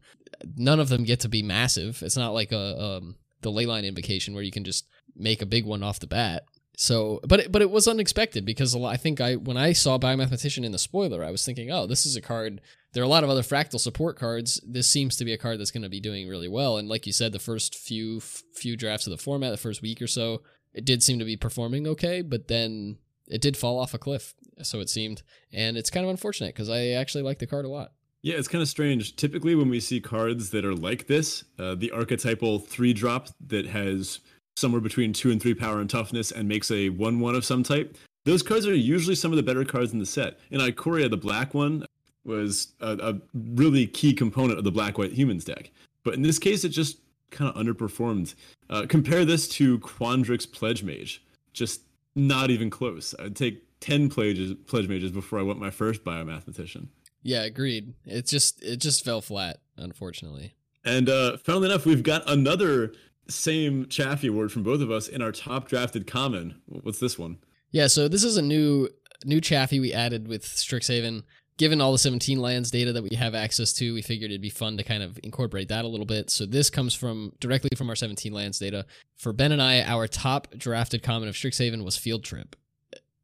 none 0.56 0.80
of 0.80 0.90
them 0.90 1.04
get 1.04 1.20
to 1.22 1.30
be 1.30 1.42
massive. 1.42 2.02
It's 2.04 2.18
not 2.18 2.34
like 2.34 2.52
a 2.52 2.82
um, 2.82 3.16
the 3.42 3.52
leyline 3.52 3.86
invocation 3.86 4.34
where 4.34 4.44
you 4.44 4.52
can 4.52 4.64
just 4.64 4.88
make 5.16 5.42
a 5.42 5.48
big 5.48 5.66
one 5.66 5.84
off 5.84 6.00
the 6.00 6.08
bat. 6.08 6.44
So, 6.78 7.20
but 7.28 7.40
it, 7.40 7.52
but 7.52 7.62
it 7.62 7.72
was 7.72 7.88
unexpected 7.88 8.46
because 8.46 8.74
a 8.74 8.80
lot, 8.80 8.94
I 8.94 8.98
think 8.98 9.22
I 9.22 9.36
when 9.36 9.58
I 9.58 9.74
saw 9.74 9.98
Biomathematician 9.98 10.64
in 10.64 10.72
the 10.72 10.80
spoiler, 10.80 11.24
I 11.24 11.32
was 11.32 11.46
thinking, 11.46 11.72
oh, 11.72 11.88
this 11.88 12.06
is 12.06 12.16
a 12.16 12.22
card. 12.22 12.62
There 12.94 13.02
are 13.02 13.06
a 13.06 13.10
lot 13.10 13.24
of 13.24 13.30
other 13.30 13.42
fractal 13.42 13.80
support 13.80 14.18
cards. 14.18 14.62
This 14.66 14.88
seems 14.88 15.18
to 15.18 15.26
be 15.26 15.34
a 15.34 15.38
card 15.38 15.60
that's 15.60 15.72
going 15.72 15.84
to 15.84 15.90
be 15.90 16.00
doing 16.00 16.28
really 16.28 16.48
well. 16.48 16.78
And 16.78 16.88
like 16.88 17.06
you 17.06 17.14
said, 17.14 17.32
the 17.32 17.40
first 17.40 17.76
few 17.76 18.20
few 18.20 18.76
drafts 18.76 19.08
of 19.08 19.12
the 19.12 19.18
format, 19.18 19.52
the 19.52 19.58
first 19.58 19.82
week 19.82 20.02
or 20.02 20.08
so, 20.08 20.42
it 20.74 20.86
did 20.86 21.04
seem 21.04 21.20
to 21.20 21.26
be 21.26 21.38
performing 21.38 21.88
okay, 21.88 22.22
but 22.22 22.48
then 22.48 22.98
it 23.28 23.42
did 23.42 23.58
fall 23.58 23.80
off 23.80 23.94
a 23.94 23.98
cliff. 23.98 24.34
So 24.62 24.80
it 24.80 24.90
seemed, 24.90 25.24
and 25.52 25.78
it's 25.78 25.90
kind 25.90 26.06
of 26.06 26.10
unfortunate 26.10 26.54
because 26.54 26.70
I 26.70 26.90
actually 26.90 27.24
like 27.24 27.40
the 27.40 27.48
card 27.48 27.66
a 27.66 27.70
lot. 27.70 27.92
Yeah, 28.22 28.36
it's 28.36 28.48
kind 28.48 28.62
of 28.62 28.68
strange. 28.68 29.16
Typically, 29.18 29.54
when 29.54 29.70
we 29.70 29.80
see 29.80 30.02
cards 30.02 30.50
that 30.50 30.66
are 30.66 30.74
like 30.74 31.06
this, 31.06 31.44
uh, 31.60 31.76
the 31.76 31.92
archetypal 31.92 32.58
three 32.58 32.92
drop 32.92 33.30
that 33.48 33.68
has 33.68 34.20
somewhere 34.56 34.82
between 34.82 35.14
two 35.14 35.32
and 35.32 35.42
three 35.42 35.54
power 35.54 35.80
and 35.80 35.90
toughness 35.90 36.32
and 36.32 36.48
makes 36.48 36.72
a 36.72 36.90
one 36.90 37.20
one 37.20 37.36
of 37.36 37.46
some 37.46 37.64
type. 37.64 37.98
Those 38.24 38.42
cards 38.42 38.66
are 38.66 38.74
usually 38.74 39.16
some 39.16 39.32
of 39.32 39.38
the 39.38 39.44
better 39.44 39.66
cards 39.66 39.94
in 39.94 40.00
the 40.00 40.06
set. 40.06 40.40
In 40.50 40.60
Ikoria, 40.60 41.10
the 41.10 41.18
black 41.18 41.54
one 41.54 41.86
was 42.24 42.74
a, 42.80 42.98
a 43.00 43.22
really 43.34 43.86
key 43.86 44.14
component 44.14 44.58
of 44.58 44.64
the 44.64 44.72
black 44.72 44.98
white 44.98 45.12
humans 45.12 45.46
deck. 45.46 45.70
But 46.04 46.16
in 46.16 46.24
this 46.24 46.40
case, 46.40 46.64
it 46.64 46.70
just 46.70 46.98
kind 47.30 47.54
of 47.54 47.56
underperformed. 47.56 48.34
Uh, 48.70 48.86
compare 48.88 49.26
this 49.26 49.48
to 49.50 49.78
Quandrix 49.80 50.52
Pledge 50.52 50.84
Mage. 50.84 51.24
Just 51.54 51.82
not 52.16 52.50
even 52.50 52.70
close. 52.70 53.14
I'd 53.20 53.36
take 53.36 53.62
10 53.82 54.10
pledges, 54.10 54.56
pledge 54.66 54.88
mages 54.88 55.12
before 55.12 55.38
I 55.38 55.44
went 55.44 55.60
my 55.60 55.70
first 55.70 56.04
biomathematician. 56.04 56.88
Yeah, 57.22 57.44
agreed. 57.44 57.94
It 58.06 58.28
just 58.28 58.64
it 58.64 58.78
just 58.78 59.04
fell 59.04 59.22
flat, 59.22 59.58
unfortunately. 59.78 60.54
And 60.84 61.10
uh, 61.10 61.38
funnily 61.38 61.70
enough, 61.70 61.86
we've 61.86 62.04
got 62.04 62.28
another 62.30 62.94
same 63.28 63.88
Chaffee 63.88 64.30
word 64.30 64.52
from 64.52 64.64
both 64.64 64.82
of 64.82 64.92
us 64.92 65.08
in 65.08 65.22
our 65.22 65.32
top 65.32 65.68
drafted 65.68 66.08
common. 66.08 66.62
What's 66.66 67.00
this 67.00 67.18
one? 67.18 67.38
Yeah, 67.72 67.88
so 67.88 68.08
this 68.08 68.24
is 68.24 68.38
a 68.38 68.42
new 68.42 68.90
new 69.26 69.42
Chaffee 69.42 69.80
we 69.80 69.94
added 69.94 70.28
with 70.28 70.44
Strixhaven. 70.44 71.24
Given 71.58 71.80
all 71.80 71.94
the 71.94 71.98
17 71.98 72.38
lands 72.42 72.70
data 72.70 72.92
that 72.92 73.04
we 73.04 73.16
have 73.16 73.34
access 73.34 73.72
to, 73.74 73.94
we 73.94 74.02
figured 74.02 74.30
it'd 74.30 74.42
be 74.42 74.50
fun 74.50 74.76
to 74.76 74.84
kind 74.84 75.02
of 75.02 75.18
incorporate 75.24 75.70
that 75.70 75.86
a 75.86 75.88
little 75.88 76.06
bit. 76.06 76.30
So 76.30 76.46
this 76.46 76.70
comes 76.70 76.94
from 76.94 77.32
directly 77.40 77.70
from 77.78 77.90
our 77.90 77.96
17 77.96 78.34
lands 78.34 78.60
data. 78.60 78.86
For 79.16 79.32
Ben 79.32 79.54
and 79.54 79.62
I, 79.62 79.82
our 79.84 80.06
top 80.06 80.50
drafted 80.58 81.02
common 81.02 81.30
of 81.30 81.36
Strixhaven 81.36 81.86
was 81.86 81.96
Field 81.96 82.26
Trip. 82.26 82.58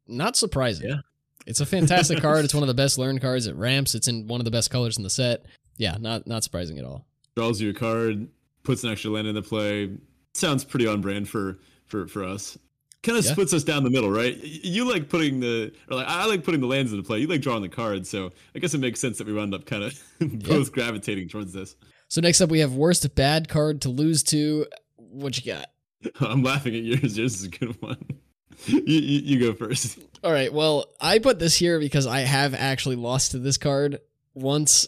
Not 0.08 0.36
surprising. 0.36 0.88
Yeah. 0.88 1.00
It's 1.46 1.60
a 1.60 1.66
fantastic 1.66 2.20
card. 2.20 2.44
It's 2.44 2.54
one 2.54 2.62
of 2.62 2.68
the 2.68 2.74
best 2.74 2.96
learned 2.96 3.20
cards. 3.20 3.46
It 3.46 3.54
ramps. 3.54 3.94
It's 3.94 4.08
in 4.08 4.26
one 4.28 4.40
of 4.40 4.46
the 4.46 4.50
best 4.50 4.70
colors 4.70 4.96
in 4.96 5.02
the 5.02 5.10
set. 5.10 5.44
Yeah, 5.76 5.96
not 6.00 6.26
not 6.26 6.42
surprising 6.42 6.78
at 6.78 6.84
all. 6.84 7.04
Draws 7.36 7.60
you 7.60 7.70
a 7.70 7.74
card, 7.74 8.28
puts 8.62 8.84
an 8.84 8.90
extra 8.90 9.10
land 9.10 9.26
into 9.26 9.42
play. 9.42 9.90
Sounds 10.34 10.64
pretty 10.64 10.86
on 10.86 11.00
brand 11.00 11.28
for 11.28 11.58
for 11.86 12.06
for 12.06 12.24
us. 12.24 12.58
Kind 13.02 13.18
of 13.18 13.24
Yeah. 13.24 13.32
splits 13.32 13.52
us 13.52 13.64
down 13.64 13.82
the 13.82 13.90
middle, 13.90 14.10
right? 14.10 14.36
You 14.42 14.88
like 14.88 15.08
putting 15.08 15.40
the, 15.40 15.72
or 15.90 15.96
like 15.96 16.06
I 16.06 16.24
like 16.26 16.44
putting 16.44 16.60
the 16.60 16.68
lands 16.68 16.92
into 16.92 17.02
play. 17.04 17.18
You 17.18 17.26
like 17.26 17.40
drawing 17.40 17.62
the 17.62 17.68
cards, 17.68 18.08
so 18.08 18.30
I 18.54 18.60
guess 18.60 18.74
it 18.74 18.78
makes 18.78 19.00
sense 19.00 19.18
that 19.18 19.26
we 19.26 19.32
wound 19.32 19.54
up 19.54 19.66
kind 19.66 19.82
of 19.82 20.00
both 20.20 20.70
gravitating 20.72 21.28
towards 21.28 21.52
this. 21.52 21.74
So 22.08 22.20
next 22.20 22.40
up, 22.40 22.50
we 22.50 22.60
have 22.60 22.74
worst 22.74 23.12
bad 23.16 23.48
card 23.48 23.80
to 23.82 23.88
lose 23.88 24.22
to. 24.24 24.66
What 24.96 25.36
you 25.44 25.52
got? 25.52 25.66
I'm 26.20 26.42
laughing 26.44 26.76
at 26.76 26.82
yours. 26.84 27.18
Yours 27.18 27.34
is 27.40 27.44
a 27.44 27.48
good 27.48 27.80
one. 27.82 27.98
You, 28.66 28.80
you, 28.86 29.20
you 29.24 29.40
go 29.40 29.54
first. 29.54 29.98
All 30.22 30.30
right. 30.30 30.52
Well, 30.52 30.84
I 31.00 31.18
put 31.18 31.40
this 31.40 31.56
here 31.56 31.80
because 31.80 32.06
I 32.06 32.20
have 32.20 32.54
actually 32.54 32.94
lost 32.94 33.32
to 33.32 33.38
this 33.40 33.56
card 33.56 33.98
once, 34.34 34.86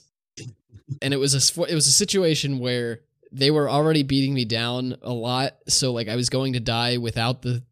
and 1.02 1.12
it 1.12 1.16
was 1.16 1.34
a 1.34 1.62
it 1.64 1.74
was 1.74 1.88
a 1.88 1.90
situation 1.90 2.60
where 2.60 3.00
they 3.34 3.50
were 3.50 3.68
already 3.68 4.02
beating 4.02 4.32
me 4.32 4.44
down 4.44 4.96
a 5.02 5.12
lot. 5.12 5.56
So 5.68 5.92
like 5.92 6.08
I 6.08 6.16
was 6.16 6.30
going 6.30 6.52
to 6.54 6.60
die 6.60 6.96
without 6.96 7.42
the 7.42 7.62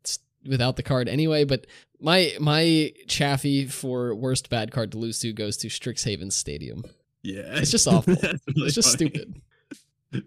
without 0.47 0.77
the 0.77 0.83
card 0.83 1.09
anyway. 1.09 1.45
But 1.45 1.67
my 2.01 2.33
my 2.41 2.93
Chaffee 3.07 3.67
for 3.67 4.15
worst 4.15 4.51
bad 4.51 4.73
card 4.73 4.93
to 4.93 4.99
lose 4.99 5.21
to 5.21 5.33
goes 5.33 5.57
to 5.59 5.69
Strixhaven 5.69 6.33
Stadium. 6.33 6.85
Yeah, 7.23 7.43
It's 7.59 7.71
just 7.71 7.87
awful. 7.89 8.15
Really 8.17 8.39
It's 8.67 8.75
just 8.75 8.99
funny. 8.99 9.11
stupid. 9.11 9.41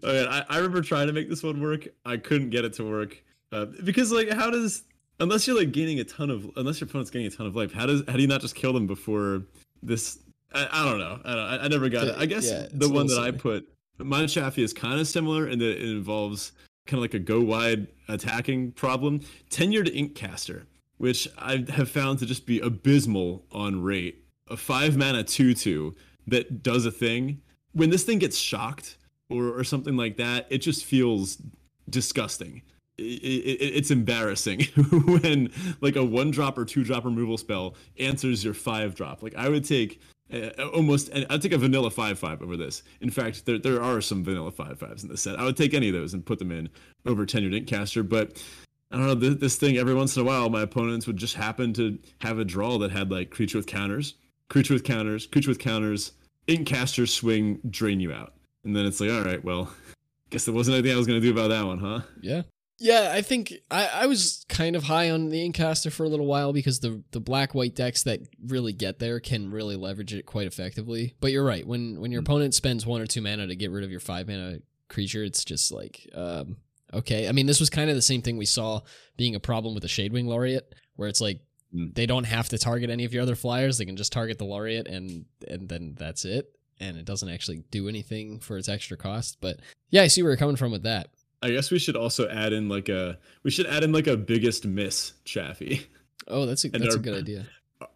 Oh, 0.02 0.12
man, 0.12 0.26
I, 0.26 0.44
I 0.48 0.56
remember 0.56 0.80
trying 0.80 1.06
to 1.06 1.12
make 1.12 1.28
this 1.28 1.42
one 1.44 1.60
work. 1.60 1.86
I 2.04 2.16
couldn't 2.16 2.50
get 2.50 2.64
it 2.64 2.72
to 2.74 2.90
work 2.90 3.22
uh, 3.52 3.66
because, 3.84 4.10
like, 4.10 4.30
how 4.30 4.50
does 4.50 4.82
unless 5.20 5.46
you're 5.46 5.56
like 5.56 5.70
gaining 5.72 6.00
a 6.00 6.04
ton 6.04 6.30
of 6.30 6.50
unless 6.56 6.80
your 6.80 6.88
opponent's 6.88 7.10
gaining 7.10 7.28
a 7.28 7.30
ton 7.30 7.46
of 7.46 7.54
life, 7.54 7.72
how 7.72 7.86
does 7.86 8.02
how 8.08 8.14
do 8.14 8.20
you 8.22 8.26
not 8.26 8.40
just 8.40 8.54
kill 8.54 8.72
them 8.72 8.86
before 8.86 9.42
this? 9.82 10.18
I, 10.52 10.66
I 10.72 10.84
don't 10.84 10.98
know. 10.98 11.20
I, 11.24 11.34
don't, 11.34 11.38
I, 11.38 11.58
I 11.64 11.68
never 11.68 11.88
got 11.88 12.08
it. 12.08 12.14
I 12.16 12.26
guess 12.26 12.48
Yeah, 12.50 12.66
the 12.72 12.88
one 12.88 13.06
that 13.06 13.14
little 13.14 13.24
I 13.24 13.30
put, 13.32 13.68
my 13.98 14.26
Chaffee 14.26 14.62
is 14.62 14.72
kind 14.72 15.00
of 15.00 15.08
similar 15.08 15.48
in 15.48 15.58
that 15.58 15.82
it 15.82 15.88
involves 15.88 16.52
kind 16.86 16.98
of 16.98 17.02
like 17.02 17.14
a 17.14 17.18
go 17.18 17.40
wide 17.40 17.88
attacking 18.08 18.72
problem. 18.72 19.20
Tenured 19.50 19.94
Inkcaster, 19.94 20.64
which 20.98 21.28
I 21.38 21.64
have 21.70 21.90
found 21.90 22.18
to 22.20 22.26
just 22.26 22.46
be 22.46 22.60
abysmal 22.60 23.44
on 23.52 23.82
rate. 23.82 24.22
A 24.48 24.56
five 24.56 24.96
mana 24.96 25.24
two 25.24 25.54
two 25.54 25.94
that 26.26 26.62
does 26.62 26.86
a 26.86 26.90
thing. 26.90 27.40
When 27.72 27.90
this 27.90 28.04
thing 28.04 28.18
gets 28.18 28.38
shocked 28.38 28.96
or, 29.28 29.48
or 29.48 29.64
something 29.64 29.96
like 29.96 30.16
that, 30.16 30.46
it 30.50 30.58
just 30.58 30.84
feels 30.84 31.42
disgusting. 31.90 32.62
It, 32.98 33.02
it, 33.02 33.74
it's 33.76 33.90
embarrassing 33.90 34.62
when 35.06 35.50
like 35.80 35.96
a 35.96 36.04
one 36.04 36.30
drop 36.30 36.56
or 36.56 36.64
two 36.64 36.84
drop 36.84 37.04
removal 37.04 37.36
spell 37.36 37.74
answers 37.98 38.44
your 38.44 38.54
five 38.54 38.94
drop. 38.94 39.22
Like 39.22 39.34
I 39.34 39.48
would 39.48 39.64
take 39.64 40.00
uh, 40.32 40.50
almost, 40.74 41.10
I'd 41.14 41.40
take 41.40 41.52
a 41.52 41.58
vanilla 41.58 41.90
five 41.90 42.18
five 42.18 42.42
over 42.42 42.56
this. 42.56 42.82
In 43.00 43.10
fact, 43.10 43.46
there 43.46 43.58
there 43.58 43.82
are 43.82 44.00
some 44.00 44.24
vanilla 44.24 44.50
five 44.50 44.78
fives 44.78 45.02
in 45.02 45.08
the 45.08 45.16
set. 45.16 45.38
I 45.38 45.44
would 45.44 45.56
take 45.56 45.74
any 45.74 45.88
of 45.88 45.94
those 45.94 46.14
and 46.14 46.24
put 46.24 46.38
them 46.38 46.50
in 46.50 46.68
over 47.04 47.24
tenured 47.24 47.54
Inkcaster. 47.54 48.06
But 48.08 48.42
I 48.90 48.96
don't 48.96 49.06
know 49.06 49.14
this, 49.14 49.36
this 49.36 49.56
thing. 49.56 49.76
Every 49.76 49.94
once 49.94 50.16
in 50.16 50.22
a 50.22 50.24
while, 50.24 50.48
my 50.48 50.62
opponents 50.62 51.06
would 51.06 51.16
just 51.16 51.34
happen 51.34 51.72
to 51.74 51.98
have 52.20 52.38
a 52.38 52.44
draw 52.44 52.78
that 52.78 52.90
had 52.90 53.10
like 53.10 53.30
creature 53.30 53.58
with 53.58 53.66
counters, 53.66 54.14
creature 54.48 54.74
with 54.74 54.84
counters, 54.84 55.26
creature 55.26 55.50
with 55.50 55.58
counters, 55.58 56.12
Inkcaster 56.48 57.08
swing, 57.08 57.60
drain 57.70 58.00
you 58.00 58.12
out. 58.12 58.34
And 58.64 58.74
then 58.74 58.84
it's 58.84 59.00
like, 59.00 59.10
all 59.10 59.22
right, 59.22 59.42
well, 59.44 59.72
guess 60.30 60.44
there 60.44 60.54
wasn't 60.54 60.74
anything 60.74 60.92
I 60.92 60.98
was 60.98 61.06
gonna 61.06 61.20
do 61.20 61.30
about 61.30 61.48
that 61.48 61.64
one, 61.64 61.78
huh? 61.78 62.00
Yeah. 62.20 62.42
Yeah, 62.78 63.12
I 63.14 63.22
think 63.22 63.54
I, 63.70 63.86
I 63.86 64.06
was 64.06 64.44
kind 64.50 64.76
of 64.76 64.82
high 64.84 65.10
on 65.10 65.30
the 65.30 65.48
Inkcaster 65.48 65.90
for 65.90 66.04
a 66.04 66.08
little 66.08 66.26
while 66.26 66.52
because 66.52 66.80
the 66.80 67.02
the 67.12 67.20
black 67.20 67.54
white 67.54 67.74
decks 67.74 68.02
that 68.02 68.20
really 68.46 68.72
get 68.74 68.98
there 68.98 69.18
can 69.18 69.50
really 69.50 69.76
leverage 69.76 70.12
it 70.12 70.26
quite 70.26 70.46
effectively. 70.46 71.14
But 71.20 71.32
you're 71.32 71.44
right. 71.44 71.66
When 71.66 72.00
when 72.00 72.12
your 72.12 72.20
opponent 72.20 72.54
spends 72.54 72.84
one 72.84 73.00
or 73.00 73.06
two 73.06 73.22
mana 73.22 73.46
to 73.46 73.56
get 73.56 73.70
rid 73.70 73.82
of 73.84 73.90
your 73.90 74.00
five 74.00 74.28
mana 74.28 74.58
creature, 74.88 75.24
it's 75.24 75.44
just 75.44 75.72
like 75.72 76.06
um, 76.14 76.58
okay. 76.92 77.28
I 77.28 77.32
mean, 77.32 77.46
this 77.46 77.60
was 77.60 77.70
kind 77.70 77.88
of 77.88 77.96
the 77.96 78.02
same 78.02 78.20
thing 78.20 78.36
we 78.36 78.44
saw 78.44 78.80
being 79.16 79.34
a 79.34 79.40
problem 79.40 79.72
with 79.74 79.82
the 79.82 79.88
Shadewing 79.88 80.26
Laureate, 80.26 80.74
where 80.96 81.08
it's 81.08 81.20
like 81.20 81.40
Mm. 81.74 81.92
they 81.96 82.06
don't 82.06 82.24
have 82.24 82.48
to 82.50 82.58
target 82.58 82.90
any 82.90 83.04
of 83.04 83.12
your 83.12 83.22
other 83.24 83.34
flyers; 83.34 83.76
they 83.76 83.84
can 83.84 83.96
just 83.96 84.12
target 84.12 84.38
the 84.38 84.44
Laureate, 84.44 84.86
and 84.86 85.24
and 85.48 85.68
then 85.68 85.96
that's 85.98 86.24
it. 86.24 86.46
And 86.78 86.96
it 86.96 87.04
doesn't 87.04 87.28
actually 87.28 87.64
do 87.72 87.88
anything 87.88 88.38
for 88.38 88.56
its 88.56 88.68
extra 88.68 88.96
cost. 88.96 89.38
But 89.40 89.58
yeah, 89.90 90.02
I 90.02 90.06
see 90.06 90.22
where 90.22 90.30
you're 90.30 90.36
coming 90.36 90.54
from 90.54 90.70
with 90.70 90.84
that. 90.84 91.08
I 91.42 91.50
guess 91.50 91.70
we 91.70 91.78
should 91.78 91.96
also 91.96 92.28
add 92.28 92.52
in 92.52 92.68
like 92.68 92.88
a 92.88 93.18
we 93.42 93.50
should 93.50 93.66
add 93.66 93.84
in 93.84 93.92
like 93.92 94.06
a 94.06 94.16
biggest 94.16 94.64
miss 94.66 95.12
Chaffee. 95.24 95.86
Oh, 96.28 96.44
that's 96.46 96.64
a, 96.64 96.70
And 96.72 96.82
that's 96.82 96.94
a 96.96 96.98
good 96.98 97.14
idea. 97.16 97.46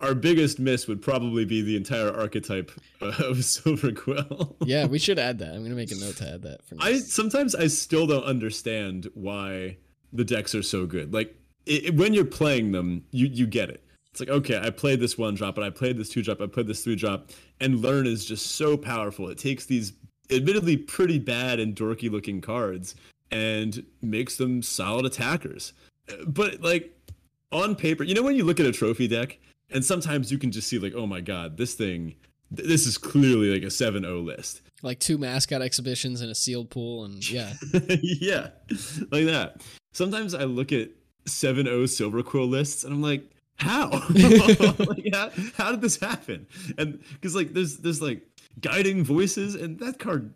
Our 0.00 0.14
biggest 0.14 0.58
miss 0.60 0.86
would 0.86 1.00
probably 1.02 1.44
be 1.46 1.62
the 1.62 1.74
entire 1.76 2.14
archetype 2.14 2.70
of 3.00 3.38
Silverquill. 3.38 4.54
Yeah, 4.64 4.86
we 4.86 4.98
should 4.98 5.18
add 5.18 5.38
that. 5.38 5.54
I'm 5.54 5.62
gonna 5.62 5.74
make 5.74 5.90
a 5.90 5.96
note 5.96 6.16
to 6.16 6.28
add 6.28 6.42
that 6.42 6.64
for 6.66 6.76
I 6.80 6.98
sometimes 6.98 7.54
I 7.54 7.66
still 7.66 8.06
don't 8.06 8.24
understand 8.24 9.08
why 9.14 9.78
the 10.12 10.24
decks 10.24 10.54
are 10.54 10.62
so 10.62 10.86
good. 10.86 11.12
Like 11.12 11.34
it, 11.66 11.86
it- 11.86 11.94
when 11.96 12.14
you're 12.14 12.24
playing 12.24 12.72
them, 12.72 13.04
you 13.10 13.26
you 13.26 13.46
get 13.46 13.70
it. 13.70 13.82
It's 14.12 14.20
like 14.20 14.28
okay, 14.28 14.58
I 14.62 14.70
played 14.70 15.00
this 15.00 15.16
one 15.16 15.34
drop, 15.34 15.56
and 15.56 15.64
I 15.64 15.70
played 15.70 15.96
this 15.96 16.08
two 16.08 16.22
drop, 16.22 16.40
I 16.40 16.46
played 16.46 16.66
this 16.66 16.84
three 16.84 16.96
drop, 16.96 17.30
and 17.60 17.80
learn 17.80 18.06
is 18.06 18.24
just 18.24 18.46
so 18.56 18.76
powerful. 18.76 19.28
It 19.28 19.38
takes 19.38 19.66
these 19.66 19.92
admittedly 20.30 20.76
pretty 20.76 21.18
bad 21.18 21.58
and 21.58 21.74
dorky 21.74 22.10
looking 22.10 22.40
cards 22.40 22.94
and 23.30 23.84
makes 24.02 24.36
them 24.36 24.62
solid 24.62 25.06
attackers. 25.06 25.72
But 26.26 26.60
like 26.60 26.96
on 27.52 27.74
paper, 27.74 28.04
you 28.04 28.14
know 28.14 28.22
when 28.22 28.36
you 28.36 28.44
look 28.44 28.60
at 28.60 28.66
a 28.66 28.72
trophy 28.72 29.08
deck 29.08 29.38
and 29.70 29.84
sometimes 29.84 30.32
you 30.32 30.38
can 30.38 30.50
just 30.50 30.68
see 30.68 30.78
like, 30.78 30.94
oh 30.94 31.06
my 31.06 31.20
god, 31.20 31.56
this 31.56 31.74
thing 31.74 32.14
th- 32.54 32.68
this 32.68 32.86
is 32.86 32.98
clearly 32.98 33.52
like 33.52 33.62
a 33.62 33.66
7-0 33.66 34.24
list. 34.24 34.62
like 34.82 34.98
two 34.98 35.18
mascot 35.18 35.62
exhibitions 35.62 36.20
and 36.20 36.30
a 36.30 36.34
sealed 36.34 36.70
pool, 36.70 37.04
and 37.04 37.28
yeah, 37.30 37.52
yeah, 38.02 38.48
like 39.10 39.26
that. 39.26 39.62
Sometimes 39.92 40.34
I 40.34 40.44
look 40.44 40.72
at 40.72 40.90
7-0 41.26 41.66
Silverquill 41.66 42.48
lists 42.48 42.84
and 42.84 42.94
I'm 42.94 43.02
like, 43.02 43.30
how? 43.56 43.90
like, 44.10 45.08
how? 45.12 45.30
How 45.56 45.70
did 45.70 45.82
this 45.82 45.96
happen? 46.00 46.46
And 46.78 47.00
because 47.12 47.34
like 47.34 47.52
there's 47.52 47.78
there's 47.78 48.00
like 48.00 48.22
guiding 48.60 49.04
voices 49.04 49.54
and 49.54 49.78
that 49.80 49.98
card 49.98 50.32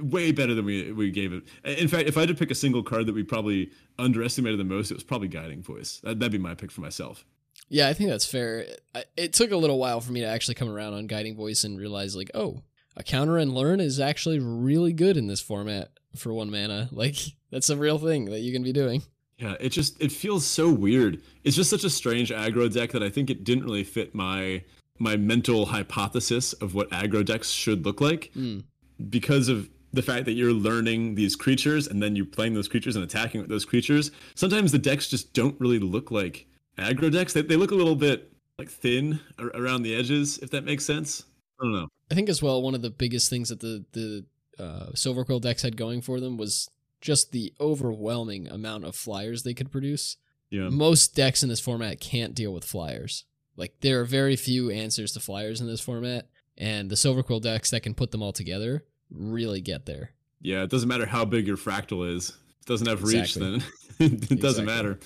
way 0.00 0.32
better 0.32 0.54
than 0.54 0.64
we 0.64 0.92
we 0.92 1.10
gave 1.10 1.32
it. 1.32 1.42
In 1.64 1.88
fact, 1.88 2.08
if 2.08 2.16
I 2.16 2.20
had 2.20 2.28
to 2.28 2.34
pick 2.34 2.50
a 2.50 2.54
single 2.54 2.82
card 2.82 3.06
that 3.06 3.14
we 3.14 3.22
probably 3.22 3.70
underestimated 3.98 4.58
the 4.58 4.64
most, 4.64 4.90
it 4.90 4.94
was 4.94 5.04
probably 5.04 5.28
guiding 5.28 5.62
voice. 5.62 6.00
That, 6.04 6.18
that'd 6.18 6.32
be 6.32 6.38
my 6.38 6.54
pick 6.54 6.70
for 6.70 6.80
myself. 6.80 7.24
yeah, 7.68 7.88
I 7.88 7.94
think 7.94 8.10
that's 8.10 8.26
fair. 8.26 8.66
I, 8.94 9.04
it 9.16 9.32
took 9.32 9.50
a 9.50 9.56
little 9.56 9.78
while 9.78 10.00
for 10.00 10.12
me 10.12 10.20
to 10.20 10.26
actually 10.26 10.54
come 10.54 10.68
around 10.68 10.94
on 10.94 11.06
guiding 11.06 11.36
voice 11.36 11.64
and 11.64 11.78
realize 11.78 12.14
like, 12.16 12.30
oh, 12.34 12.62
a 12.96 13.02
counter 13.02 13.38
and 13.38 13.54
learn 13.54 13.80
is 13.80 13.98
actually 14.00 14.38
really 14.38 14.92
good 14.92 15.16
in 15.16 15.26
this 15.26 15.40
format 15.40 15.90
for 16.16 16.32
one 16.34 16.50
mana. 16.50 16.88
Like 16.92 17.16
that's 17.50 17.70
a 17.70 17.76
real 17.76 17.98
thing 17.98 18.26
that 18.26 18.40
you 18.40 18.52
can 18.52 18.62
be 18.62 18.72
doing. 18.72 19.02
Yeah, 19.38 19.54
it 19.60 19.70
just 19.70 20.00
it 20.00 20.12
feels 20.12 20.44
so 20.46 20.70
weird. 20.70 21.20
It's 21.42 21.56
just 21.56 21.70
such 21.70 21.84
a 21.84 21.90
strange 21.90 22.30
aggro 22.30 22.72
deck 22.72 22.92
that 22.92 23.02
I 23.02 23.10
think 23.10 23.28
it 23.30 23.44
didn't 23.44 23.64
really 23.64 23.84
fit 23.84 24.14
my 24.14 24.62
my 24.98 25.16
mental 25.16 25.66
hypothesis 25.66 26.52
of 26.52 26.74
what 26.74 26.88
aggro 26.90 27.24
decks 27.24 27.50
should 27.50 27.84
look 27.84 28.00
like 28.00 28.30
Mm. 28.36 28.64
Because 29.08 29.48
of 29.48 29.68
the 29.92 30.02
fact 30.02 30.24
that 30.24 30.32
you're 30.32 30.52
learning 30.52 31.14
these 31.14 31.36
creatures 31.36 31.86
and 31.86 32.02
then 32.02 32.16
you're 32.16 32.24
playing 32.24 32.54
those 32.54 32.68
creatures 32.68 32.96
and 32.96 33.04
attacking 33.04 33.40
with 33.40 33.50
those 33.50 33.64
creatures. 33.64 34.10
Sometimes 34.34 34.72
the 34.72 34.78
decks 34.78 35.08
just 35.08 35.34
don't 35.34 35.58
really 35.60 35.78
look 35.78 36.10
like 36.10 36.46
aggro 36.78 37.12
decks. 37.12 37.32
They, 37.32 37.42
they 37.42 37.56
look 37.56 37.70
a 37.70 37.74
little 37.76 37.96
bit 37.96 38.32
like 38.58 38.70
thin 38.70 39.20
ar- 39.38 39.52
around 39.54 39.82
the 39.82 39.94
edges, 39.94 40.38
if 40.38 40.50
that 40.50 40.64
makes 40.64 40.84
sense. 40.84 41.24
I 41.60 41.64
don't 41.64 41.72
know. 41.72 41.88
I 42.10 42.14
think 42.14 42.28
as 42.28 42.42
well 42.42 42.62
one 42.62 42.74
of 42.74 42.82
the 42.82 42.90
biggest 42.90 43.30
things 43.30 43.50
that 43.50 43.60
the 43.60 43.84
the 43.92 44.24
uh, 44.58 44.90
Silverquill 44.92 45.40
decks 45.40 45.62
had 45.62 45.76
going 45.76 46.00
for 46.02 46.20
them 46.20 46.36
was 46.36 46.70
just 47.00 47.32
the 47.32 47.52
overwhelming 47.60 48.48
amount 48.48 48.84
of 48.84 48.94
flyers 48.94 49.42
they 49.42 49.54
could 49.54 49.72
produce. 49.72 50.16
Yeah. 50.50 50.68
Most 50.68 51.14
decks 51.14 51.42
in 51.42 51.48
this 51.48 51.60
format 51.60 52.00
can't 52.00 52.34
deal 52.34 52.52
with 52.52 52.64
flyers. 52.64 53.24
Like 53.56 53.74
there 53.80 54.00
are 54.00 54.04
very 54.04 54.36
few 54.36 54.70
answers 54.70 55.12
to 55.12 55.20
flyers 55.20 55.60
in 55.60 55.66
this 55.66 55.80
format, 55.80 56.28
and 56.56 56.90
the 56.90 56.94
Silverquill 56.94 57.42
decks 57.42 57.70
that 57.70 57.82
can 57.82 57.94
put 57.94 58.10
them 58.10 58.22
all 58.22 58.32
together 58.32 58.84
really 59.14 59.60
get 59.60 59.86
there. 59.86 60.10
Yeah, 60.40 60.62
it 60.62 60.70
doesn't 60.70 60.88
matter 60.88 61.06
how 61.06 61.24
big 61.24 61.46
your 61.46 61.56
fractal 61.56 62.08
is. 62.16 62.30
If 62.30 62.36
it 62.62 62.66
doesn't 62.66 62.88
have 62.88 63.02
reach, 63.02 63.34
then 63.34 63.62
it 63.98 64.40
doesn't 64.40 64.64
Exactly. 64.64 64.64
matter. 64.64 64.98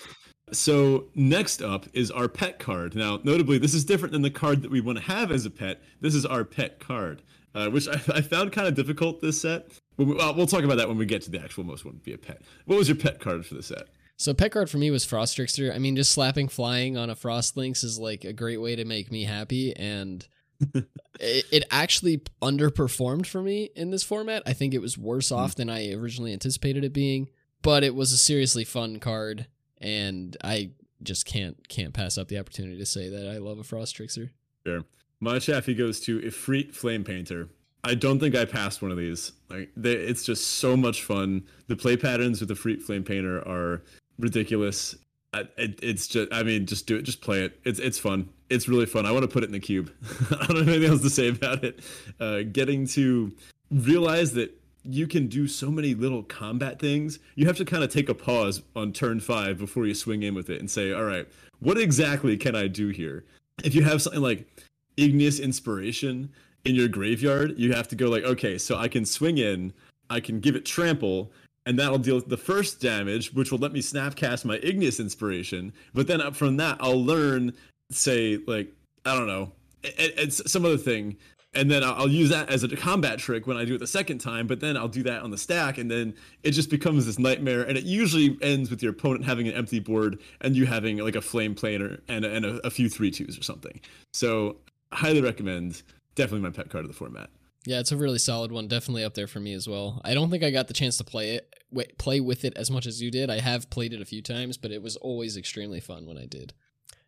So 0.53 1.07
next 1.15 1.61
up 1.61 1.87
is 1.93 2.11
our 2.11 2.29
pet 2.29 2.59
card. 2.59 2.95
Now, 2.95 3.19
notably, 3.25 3.59
this 3.59 3.75
is 3.75 3.85
different 3.85 4.13
than 4.13 4.23
the 4.23 4.31
card 4.31 4.63
that 4.63 4.71
we 4.71 4.81
want 4.81 4.99
to 4.99 5.05
have 5.05 5.33
as 5.33 5.45
a 5.45 5.51
pet. 5.51 5.83
This 6.01 6.15
is 6.15 6.25
our 6.25 6.45
pet 6.45 6.79
card, 6.79 7.23
uh, 7.55 7.69
which 7.69 7.89
I, 7.89 8.01
I, 8.15 8.21
found 8.21 8.53
kind 8.53 8.69
of 8.69 8.75
difficult 8.75 9.21
this 9.21 9.41
set. 9.41 9.69
We, 9.97 10.05
well, 10.05 10.35
we'll 10.35 10.47
talk 10.47 10.63
about 10.63 10.77
that 10.77 10.89
when 10.89 10.99
we 10.99 11.07
get 11.07 11.23
to 11.23 11.31
the 11.31 11.41
actual 11.41 11.65
most 11.65 11.85
one 11.85 12.01
be 12.05 12.13
a 12.13 12.19
pet. 12.19 12.43
What 12.67 12.79
was 12.79 12.89
your 12.89 12.97
pet 12.97 13.19
card 13.19 13.45
for 13.45 13.55
the 13.55 13.63
set? 13.63 13.89
So 14.19 14.33
pet 14.33 14.53
card 14.53 14.71
for 14.71 14.79
me 14.79 14.91
was 14.91 15.05
Frost 15.05 15.37
Trickster. 15.37 15.73
I 15.75 15.79
mean, 15.79 15.97
just 15.97 16.13
slapping 16.13 16.49
flying 16.49 16.97
on 16.97 17.11
a 17.11 17.17
Frost 17.17 17.57
Lynx 17.57 17.85
is 17.85 17.99
like 17.99 18.25
a 18.25 18.33
great 18.33 18.61
way 18.61 18.77
to 18.77 18.85
make 18.85 19.11
me 19.11 19.25
happy, 19.25 19.77
and 19.77 20.27
it, 20.75 20.87
it, 21.21 21.65
actually 21.71 22.23
underperformed 22.43 23.27
for 23.27 23.43
me 23.43 23.71
in 23.77 23.91
this 23.91 24.03
format. 24.03 24.43
I 24.47 24.53
think 24.53 24.75
it 24.75 24.81
was 24.81 24.97
worse 24.97 25.29
mm. 25.29 25.37
off 25.37 25.55
than 25.55 25.69
I 25.69 25.93
originally 25.93 26.33
anticipated 26.33 26.85
it 26.85 26.93
being, 26.93 27.29
but 27.63 27.85
it 27.85 27.95
was 27.95 28.13
a 28.13 28.19
seriously 28.19 28.65
fun 28.65 28.99
card 28.99 29.47
and 29.79 30.37
I 30.43 30.71
just 31.03 31.27
can't 31.27 31.69
can't 31.69 31.93
pass 31.93 32.17
up 32.19 32.29
the 32.29 32.39
opportunity 32.39 32.79
to 32.79 32.87
say 32.87 33.09
that 33.09 33.29
I 33.29 33.39
love 33.39 33.59
a 33.59 33.65
Frost 33.65 33.97
Trickster. 33.97 34.33
Sure. 34.67 34.85
My 35.21 35.39
chaffee 35.39 35.75
goes 35.75 36.01
to 36.01 36.21
Efreet 36.21 36.75
Flamepainter. 36.75 37.49
I 37.85 37.95
don't 37.95 38.19
think 38.19 38.35
I 38.35 38.45
passed 38.45 38.83
one 38.83 38.91
of 38.91 38.97
these. 38.97 39.33
Like 39.49 39.71
they, 39.77 39.93
it's 39.93 40.25
just 40.25 40.47
so 40.47 40.77
much 40.77 41.05
fun. 41.05 41.45
The 41.69 41.77
play 41.77 41.97
patterns 41.97 42.41
with 42.41 42.49
the 42.49 42.55
Efreet 42.55 42.85
Flamepainter 42.85 43.47
are 43.47 43.83
ridiculous. 44.19 44.97
It, 45.35 45.79
it's 45.83 46.07
just, 46.07 46.33
I 46.33 46.43
mean, 46.43 46.67
just 46.67 46.87
do 46.87 46.97
it. 46.97 47.03
Just 47.03 47.21
play 47.21 47.43
it. 47.45 47.59
It's 47.65 47.79
it's 47.79 47.99
fun. 47.99 48.29
It's 48.49 48.69
really 48.69 48.87
fun. 48.87 49.07
I 49.07 49.13
want 49.13 49.23
to 49.23 49.29
put 49.29 49.43
it 49.43 49.47
in 49.47 49.53
the 49.53 49.61
cube. 49.61 49.91
I 50.31 50.47
don't 50.47 50.59
have 50.59 50.69
anything 50.69 50.91
else 50.91 51.03
to 51.03 51.11
say 51.11 51.29
about 51.29 51.65
it. 51.65 51.81
Uh, 52.21 52.43
getting 52.51 52.87
to 52.89 53.33
realize 53.71 54.33
that 54.35 54.57
you 54.85 55.07
can 55.07 55.27
do 55.27 55.49
so 55.49 55.71
many 55.71 55.95
little 55.95 56.23
combat 56.23 56.79
things. 56.79 57.19
You 57.35 57.47
have 57.47 57.57
to 57.57 57.65
kind 57.65 57.83
of 57.83 57.93
take 57.93 58.09
a 58.09 58.15
pause 58.15 58.63
on 58.75 58.93
turn 58.93 59.21
five 59.21 59.59
before 59.59 59.87
you 59.87 59.95
swing 59.95 60.23
in 60.23 60.35
with 60.35 60.49
it 60.49 60.61
and 60.61 60.71
say, 60.71 60.93
all 60.93 61.05
right, 61.05 61.29
what 61.61 61.79
exactly 61.79 62.37
can 62.37 62.55
I 62.55 62.69
do 62.69 62.89
here? 62.89 63.25
If 63.65 63.75
you 63.75 63.83
have 63.83 64.01
something 64.01 64.23
like 64.23 64.47
igneous 64.97 65.41
inspiration 65.41 66.31
in 66.65 66.75
your 66.75 66.89
graveyard, 66.89 67.59
you 67.59 67.73
have 67.73 67.89
to 67.89 67.97
go 67.97 68.09
like, 68.09 68.25
okay, 68.25 68.59
so 68.59 68.77
I 68.77 68.89
can 68.89 69.05
swing 69.05 69.39
in, 69.39 69.73
I 70.09 70.21
can 70.21 70.41
give 70.41 70.55
it 70.55 70.65
trample, 70.65 71.33
and 71.67 71.79
that'll 71.79 71.99
deal 71.99 72.21
the 72.21 72.37
first 72.39 72.81
damage, 72.81 73.35
which 73.35 73.53
will 73.53 73.59
let 73.59 73.73
me 73.73 73.81
snapcast 73.81 74.45
my 74.45 74.57
igneous 74.63 74.99
inspiration. 74.99 75.75
But 75.93 76.07
then 76.07 76.23
up 76.23 76.35
from 76.35 76.57
that, 76.57 76.79
I'll 76.81 77.05
learn, 77.05 77.53
say, 77.91 78.39
like, 78.47 78.73
I 79.05 79.15
don't 79.15 79.27
know, 79.27 79.53
it's 79.83 80.51
some 80.51 80.65
other 80.65 80.79
thing 80.79 81.17
and 81.57 81.71
then 81.71 81.83
I'll 81.83 82.09
use 82.09 82.29
that 82.31 82.51
as 82.51 82.63
a 82.63 82.77
combat 82.77 83.19
trick 83.19 83.47
when 83.47 83.57
I 83.57 83.65
do 83.65 83.75
it 83.75 83.79
the 83.79 83.87
second 83.87 84.19
time. 84.19 84.47
But 84.47 84.61
then 84.61 84.77
I'll 84.77 84.89
do 84.89 85.03
that 85.05 85.23
on 85.23 85.31
the 85.31 85.39
stack, 85.39 85.79
and 85.79 85.91
then 85.91 86.15
it 86.43 86.51
just 86.51 86.71
becomes 86.71 87.07
this 87.07 87.19
nightmare. 87.19 87.63
And 87.63 87.79
it 87.79 87.85
usually 87.85 88.39
ends 88.43 88.71
with 88.71 88.83
your 88.83 88.93
opponent 88.93 89.25
having 89.25 89.49
an 89.49 89.55
empty 89.55 89.81
board 89.81 90.21
and 90.43 90.55
you 90.55 90.67
having 90.67 90.99
like 90.99 91.17
a 91.17 91.23
flame 91.23 91.55
planer 91.55 91.99
and 92.09 92.25
and 92.25 92.45
a, 92.45 92.67
a 92.67 92.71
few 92.71 92.89
three 92.89 93.11
twos 93.11 93.39
or 93.39 93.43
something. 93.43 93.81
So 94.13 94.57
highly 94.93 95.23
recommend. 95.23 95.83
Definitely 96.15 96.49
my 96.49 96.51
pet 96.51 96.71
card 96.71 96.85
of 96.85 96.91
the 96.91 96.97
format. 96.97 97.31
Yeah, 97.67 97.81
it's 97.81 97.93
a 97.93 97.97
really 97.97 98.19
solid 98.19 98.53
one. 98.53 98.69
Definitely 98.69 99.05
up 99.05 99.15
there 99.15 99.27
for 99.27 99.41
me 99.41 99.53
as 99.53 99.69
well. 99.69 100.01
I 100.05 100.15
don't 100.15 100.31
think 100.31 100.45
I 100.45 100.51
got 100.51 100.69
the 100.69 100.75
chance 100.75 100.97
to 100.99 101.05
play 101.05 101.35
it, 101.35 101.53
play 101.99 102.21
with 102.21 102.45
it 102.45 102.57
as 102.57 102.71
much 102.71 102.87
as 102.87 103.03
you 103.03 103.11
did. 103.11 103.29
I 103.29 103.41
have 103.41 103.69
played 103.71 103.93
it 103.93 104.01
a 104.01 104.07
few 104.07 104.23
times, 104.23 104.57
but 104.57 104.71
it 104.71 104.83
was 104.83 104.97
always 104.97 105.37
extremely 105.37 105.81
fun 105.81 106.07
when 106.07 106.17
I 106.17 106.27
did. 106.27 106.55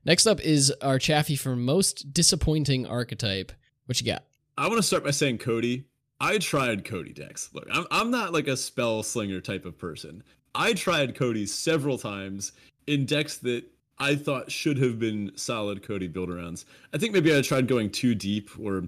Next 0.04 0.26
up 0.26 0.40
is 0.40 0.72
our 0.82 0.98
Chaffee 0.98 1.36
for 1.36 1.54
most 1.54 2.12
disappointing 2.12 2.86
archetype. 2.86 3.52
What 3.86 4.00
you 4.00 4.06
got? 4.06 4.24
I 4.56 4.66
want 4.66 4.78
to 4.78 4.82
start 4.82 5.04
by 5.04 5.12
saying 5.12 5.38
Codie. 5.38 5.84
I 6.20 6.38
tried 6.38 6.84
Codie 6.84 7.14
decks. 7.14 7.50
Look, 7.52 7.68
I'm 7.72 7.86
I'm 7.92 8.10
not 8.10 8.32
like 8.32 8.48
a 8.48 8.56
spell 8.56 9.02
slinger 9.04 9.40
type 9.40 9.64
of 9.64 9.78
person. 9.78 10.24
I 10.54 10.72
tried 10.72 11.14
Codie 11.14 11.48
several 11.48 11.98
times 11.98 12.52
in 12.88 13.06
decks 13.06 13.36
that 13.38 13.64
I 14.00 14.14
thought 14.14 14.50
should 14.50 14.78
have 14.78 14.98
been 14.98 15.32
solid 15.34 15.82
Codie 15.82 16.12
build 16.12 16.28
arounds. 16.28 16.64
I 16.92 16.98
think 16.98 17.12
maybe 17.12 17.36
I 17.36 17.40
tried 17.42 17.66
going 17.66 17.90
too 17.90 18.14
deep 18.14 18.50
or 18.58 18.84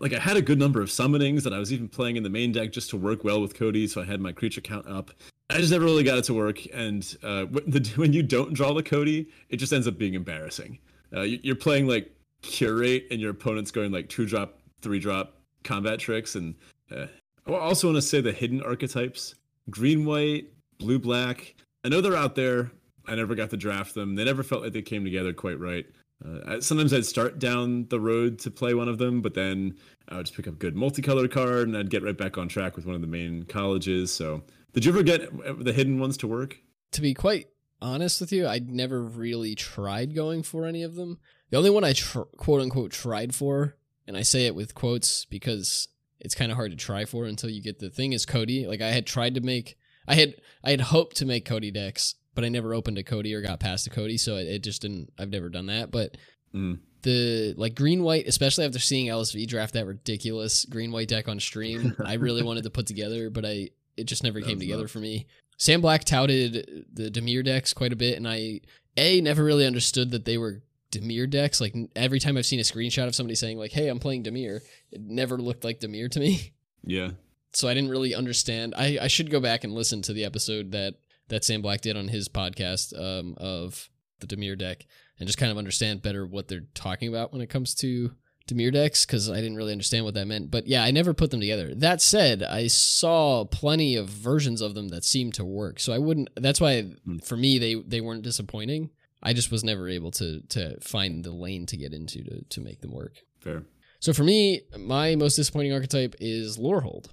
like 0.00 0.12
I 0.12 0.18
had 0.18 0.36
a 0.36 0.42
good 0.42 0.58
number 0.58 0.80
of 0.80 0.88
summonings 0.88 1.42
that 1.42 1.52
I 1.52 1.58
was 1.58 1.72
even 1.72 1.88
playing 1.88 2.16
in 2.16 2.22
the 2.22 2.30
main 2.30 2.52
deck 2.52 2.72
just 2.72 2.90
to 2.90 2.96
work 2.96 3.24
well 3.24 3.40
with 3.40 3.54
Codie, 3.54 3.88
so 3.88 4.00
I 4.00 4.04
had 4.04 4.20
my 4.20 4.32
creature 4.32 4.60
count 4.60 4.86
up. 4.86 5.10
I 5.50 5.58
just 5.58 5.72
never 5.72 5.84
really 5.84 6.04
got 6.04 6.18
it 6.18 6.24
to 6.24 6.34
work, 6.34 6.58
and 6.74 7.16
uh, 7.22 7.44
when 7.96 8.12
you 8.12 8.22
don't 8.22 8.52
draw 8.52 8.74
the 8.74 8.82
Codie, 8.82 9.28
it 9.48 9.56
just 9.56 9.72
ends 9.72 9.88
up 9.88 9.96
being 9.96 10.14
embarrassing. 10.14 10.78
Uh, 11.14 11.22
you're 11.22 11.56
playing 11.56 11.86
like 11.86 12.12
curate, 12.42 13.06
and 13.10 13.20
your 13.20 13.30
opponent's 13.30 13.70
going 13.70 13.92
like 13.92 14.08
two 14.08 14.26
drop 14.26 14.58
three 14.82 14.98
drop 14.98 15.36
combat 15.64 15.98
tricks. 15.98 16.34
And 16.34 16.54
uh, 16.94 17.06
I 17.46 17.52
also 17.52 17.88
want 17.88 17.96
to 17.96 18.02
say 18.02 18.20
the 18.20 18.32
hidden 18.32 18.62
archetypes 18.62 19.34
green, 19.70 20.04
white, 20.04 20.46
blue, 20.78 20.98
black. 20.98 21.54
I 21.84 21.88
know 21.88 22.00
they're 22.00 22.16
out 22.16 22.34
there. 22.34 22.70
I 23.08 23.14
never 23.14 23.34
got 23.34 23.50
to 23.50 23.56
draft 23.56 23.94
them. 23.94 24.14
They 24.14 24.24
never 24.24 24.42
felt 24.42 24.62
like 24.62 24.72
they 24.72 24.82
came 24.82 25.04
together 25.04 25.32
quite 25.32 25.58
right. 25.58 25.86
Uh, 26.24 26.60
sometimes 26.60 26.92
I'd 26.92 27.06
start 27.06 27.38
down 27.38 27.86
the 27.88 28.00
road 28.00 28.40
to 28.40 28.50
play 28.50 28.74
one 28.74 28.88
of 28.88 28.98
them, 28.98 29.22
but 29.22 29.34
then 29.34 29.76
I 30.08 30.16
would 30.16 30.26
just 30.26 30.36
pick 30.36 30.48
up 30.48 30.54
a 30.54 30.58
good 30.58 30.74
multicolored 30.74 31.30
card 31.30 31.68
and 31.68 31.76
I'd 31.76 31.90
get 31.90 32.02
right 32.02 32.16
back 32.16 32.36
on 32.36 32.48
track 32.48 32.74
with 32.74 32.86
one 32.86 32.96
of 32.96 33.00
the 33.00 33.06
main 33.06 33.44
colleges. 33.44 34.12
So, 34.12 34.42
did 34.72 34.84
you 34.84 34.92
ever 34.92 35.02
get 35.02 35.30
the 35.64 35.72
hidden 35.72 36.00
ones 36.00 36.16
to 36.18 36.26
work? 36.26 36.58
To 36.92 37.00
be 37.00 37.14
quite 37.14 37.48
honest 37.80 38.20
with 38.20 38.32
you, 38.32 38.46
I 38.46 38.58
never 38.58 39.02
really 39.02 39.54
tried 39.54 40.14
going 40.14 40.42
for 40.42 40.66
any 40.66 40.82
of 40.82 40.96
them. 40.96 41.18
The 41.50 41.56
only 41.56 41.70
one 41.70 41.84
I 41.84 41.92
tr- 41.92 42.22
quote 42.36 42.60
unquote 42.60 42.90
tried 42.90 43.34
for 43.34 43.76
and 44.08 44.16
I 44.16 44.22
say 44.22 44.46
it 44.46 44.54
with 44.54 44.74
quotes 44.74 45.26
because 45.26 45.86
it's 46.18 46.34
kind 46.34 46.50
of 46.50 46.56
hard 46.56 46.72
to 46.72 46.76
try 46.76 47.04
for 47.04 47.26
until 47.26 47.50
you 47.50 47.62
get 47.62 47.78
the 47.78 47.90
thing 47.90 48.14
is 48.14 48.26
Codie. 48.26 48.66
Like 48.66 48.80
I 48.80 48.88
had 48.88 49.06
tried 49.06 49.34
to 49.34 49.40
make, 49.40 49.76
I 50.08 50.14
had 50.14 50.34
I 50.64 50.70
had 50.70 50.80
hoped 50.80 51.16
to 51.16 51.26
make 51.26 51.46
Codie 51.46 51.72
decks, 51.72 52.14
but 52.38 52.44
I 52.44 52.50
never 52.50 52.72
opened 52.72 52.98
a 52.98 53.02
Codie 53.02 53.34
or 53.34 53.40
got 53.40 53.58
past 53.58 53.88
a 53.88 53.90
Codie, 53.90 54.20
so 54.20 54.36
it, 54.36 54.46
it 54.46 54.58
just 54.62 54.80
didn't. 54.80 55.12
I've 55.18 55.28
never 55.28 55.48
done 55.48 55.66
that, 55.66 55.90
but. 55.90 56.16
Mm. 56.54 56.78
The 57.02 57.52
like 57.56 57.74
green 57.74 58.04
white, 58.04 58.28
especially 58.28 58.64
after 58.64 58.78
seeing 58.78 59.06
LSV 59.06 59.48
draft 59.48 59.74
that 59.74 59.86
ridiculous 59.86 60.64
green 60.64 60.92
white 60.92 61.08
deck 61.08 61.26
on 61.26 61.40
stream, 61.40 61.96
I 62.04 62.14
really 62.14 62.44
wanted 62.44 62.62
to 62.62 62.70
put 62.70 62.86
together, 62.86 63.28
but 63.28 63.44
I 63.44 63.70
it 63.96 64.04
just 64.04 64.22
never 64.22 64.40
came 64.40 64.60
together 64.60 64.82
not. 64.82 64.90
for 64.90 65.00
me. 65.00 65.26
Sam 65.56 65.80
Black 65.80 66.04
touted 66.04 66.86
the 66.92 67.10
Dimir 67.10 67.44
decks 67.44 67.72
quite 67.72 67.92
a 67.92 67.96
bit, 67.96 68.16
and 68.16 68.28
I 68.28 68.60
a 68.96 69.20
never 69.20 69.42
really 69.42 69.66
understood 69.66 70.12
that 70.12 70.24
they 70.24 70.38
were 70.38 70.62
Dimir 70.92 71.28
decks. 71.28 71.60
Like 71.60 71.74
every 71.96 72.20
time 72.20 72.36
I've 72.36 72.46
seen 72.46 72.60
a 72.60 72.62
screenshot 72.62 73.08
of 73.08 73.16
somebody 73.16 73.34
saying 73.34 73.58
like, 73.58 73.72
"Hey, 73.72 73.88
I'm 73.88 73.98
playing 73.98 74.22
Dimir," 74.22 74.60
it 74.92 75.00
never 75.00 75.38
looked 75.38 75.64
like 75.64 75.80
Dimir 75.80 76.08
to 76.12 76.20
me. 76.20 76.52
Yeah. 76.84 77.10
So 77.52 77.66
I 77.66 77.74
didn't 77.74 77.90
really 77.90 78.14
understand. 78.14 78.74
I 78.76 78.98
I 79.02 79.08
should 79.08 79.30
go 79.30 79.40
back 79.40 79.64
and 79.64 79.72
listen 79.72 80.02
to 80.02 80.12
the 80.12 80.24
episode 80.24 80.70
that 80.70 80.94
that 81.28 81.44
Sam 81.44 81.62
Black 81.62 81.80
did 81.80 81.96
on 81.96 82.08
his 82.08 82.28
podcast 82.28 82.98
um, 82.98 83.34
of 83.36 83.88
the 84.20 84.26
Dimir 84.26 84.58
deck 84.58 84.86
and 85.18 85.26
just 85.26 85.38
kind 85.38 85.52
of 85.52 85.58
understand 85.58 86.02
better 86.02 86.26
what 86.26 86.48
they're 86.48 86.66
talking 86.74 87.08
about 87.08 87.32
when 87.32 87.40
it 87.40 87.50
comes 87.50 87.74
to 87.76 88.12
Dimir 88.48 88.72
decks 88.72 89.04
because 89.04 89.30
I 89.30 89.36
didn't 89.36 89.56
really 89.56 89.72
understand 89.72 90.04
what 90.04 90.14
that 90.14 90.26
meant. 90.26 90.50
But 90.50 90.66
yeah, 90.66 90.82
I 90.82 90.90
never 90.90 91.12
put 91.12 91.30
them 91.30 91.40
together. 91.40 91.74
That 91.74 92.00
said, 92.00 92.42
I 92.42 92.66
saw 92.66 93.44
plenty 93.44 93.94
of 93.94 94.08
versions 94.08 94.60
of 94.62 94.74
them 94.74 94.88
that 94.88 95.04
seemed 95.04 95.34
to 95.34 95.44
work. 95.44 95.78
So 95.80 95.92
I 95.92 95.98
wouldn't. 95.98 96.30
That's 96.34 96.60
why 96.60 96.92
mm. 97.06 97.22
for 97.24 97.36
me 97.36 97.58
they 97.58 97.74
they 97.74 98.00
weren't 98.00 98.22
disappointing. 98.22 98.90
I 99.22 99.32
just 99.34 99.50
was 99.50 99.64
never 99.64 99.88
able 99.88 100.10
to 100.12 100.40
to 100.48 100.80
find 100.80 101.24
the 101.24 101.32
lane 101.32 101.66
to 101.66 101.76
get 101.76 101.92
into 101.92 102.24
to 102.24 102.44
to 102.44 102.60
make 102.60 102.80
them 102.80 102.92
work. 102.92 103.22
Fair. 103.40 103.64
So 104.00 104.12
for 104.12 104.24
me, 104.24 104.62
my 104.78 105.16
most 105.16 105.36
disappointing 105.36 105.72
archetype 105.72 106.14
is 106.18 106.56
Lorehold. 106.56 107.08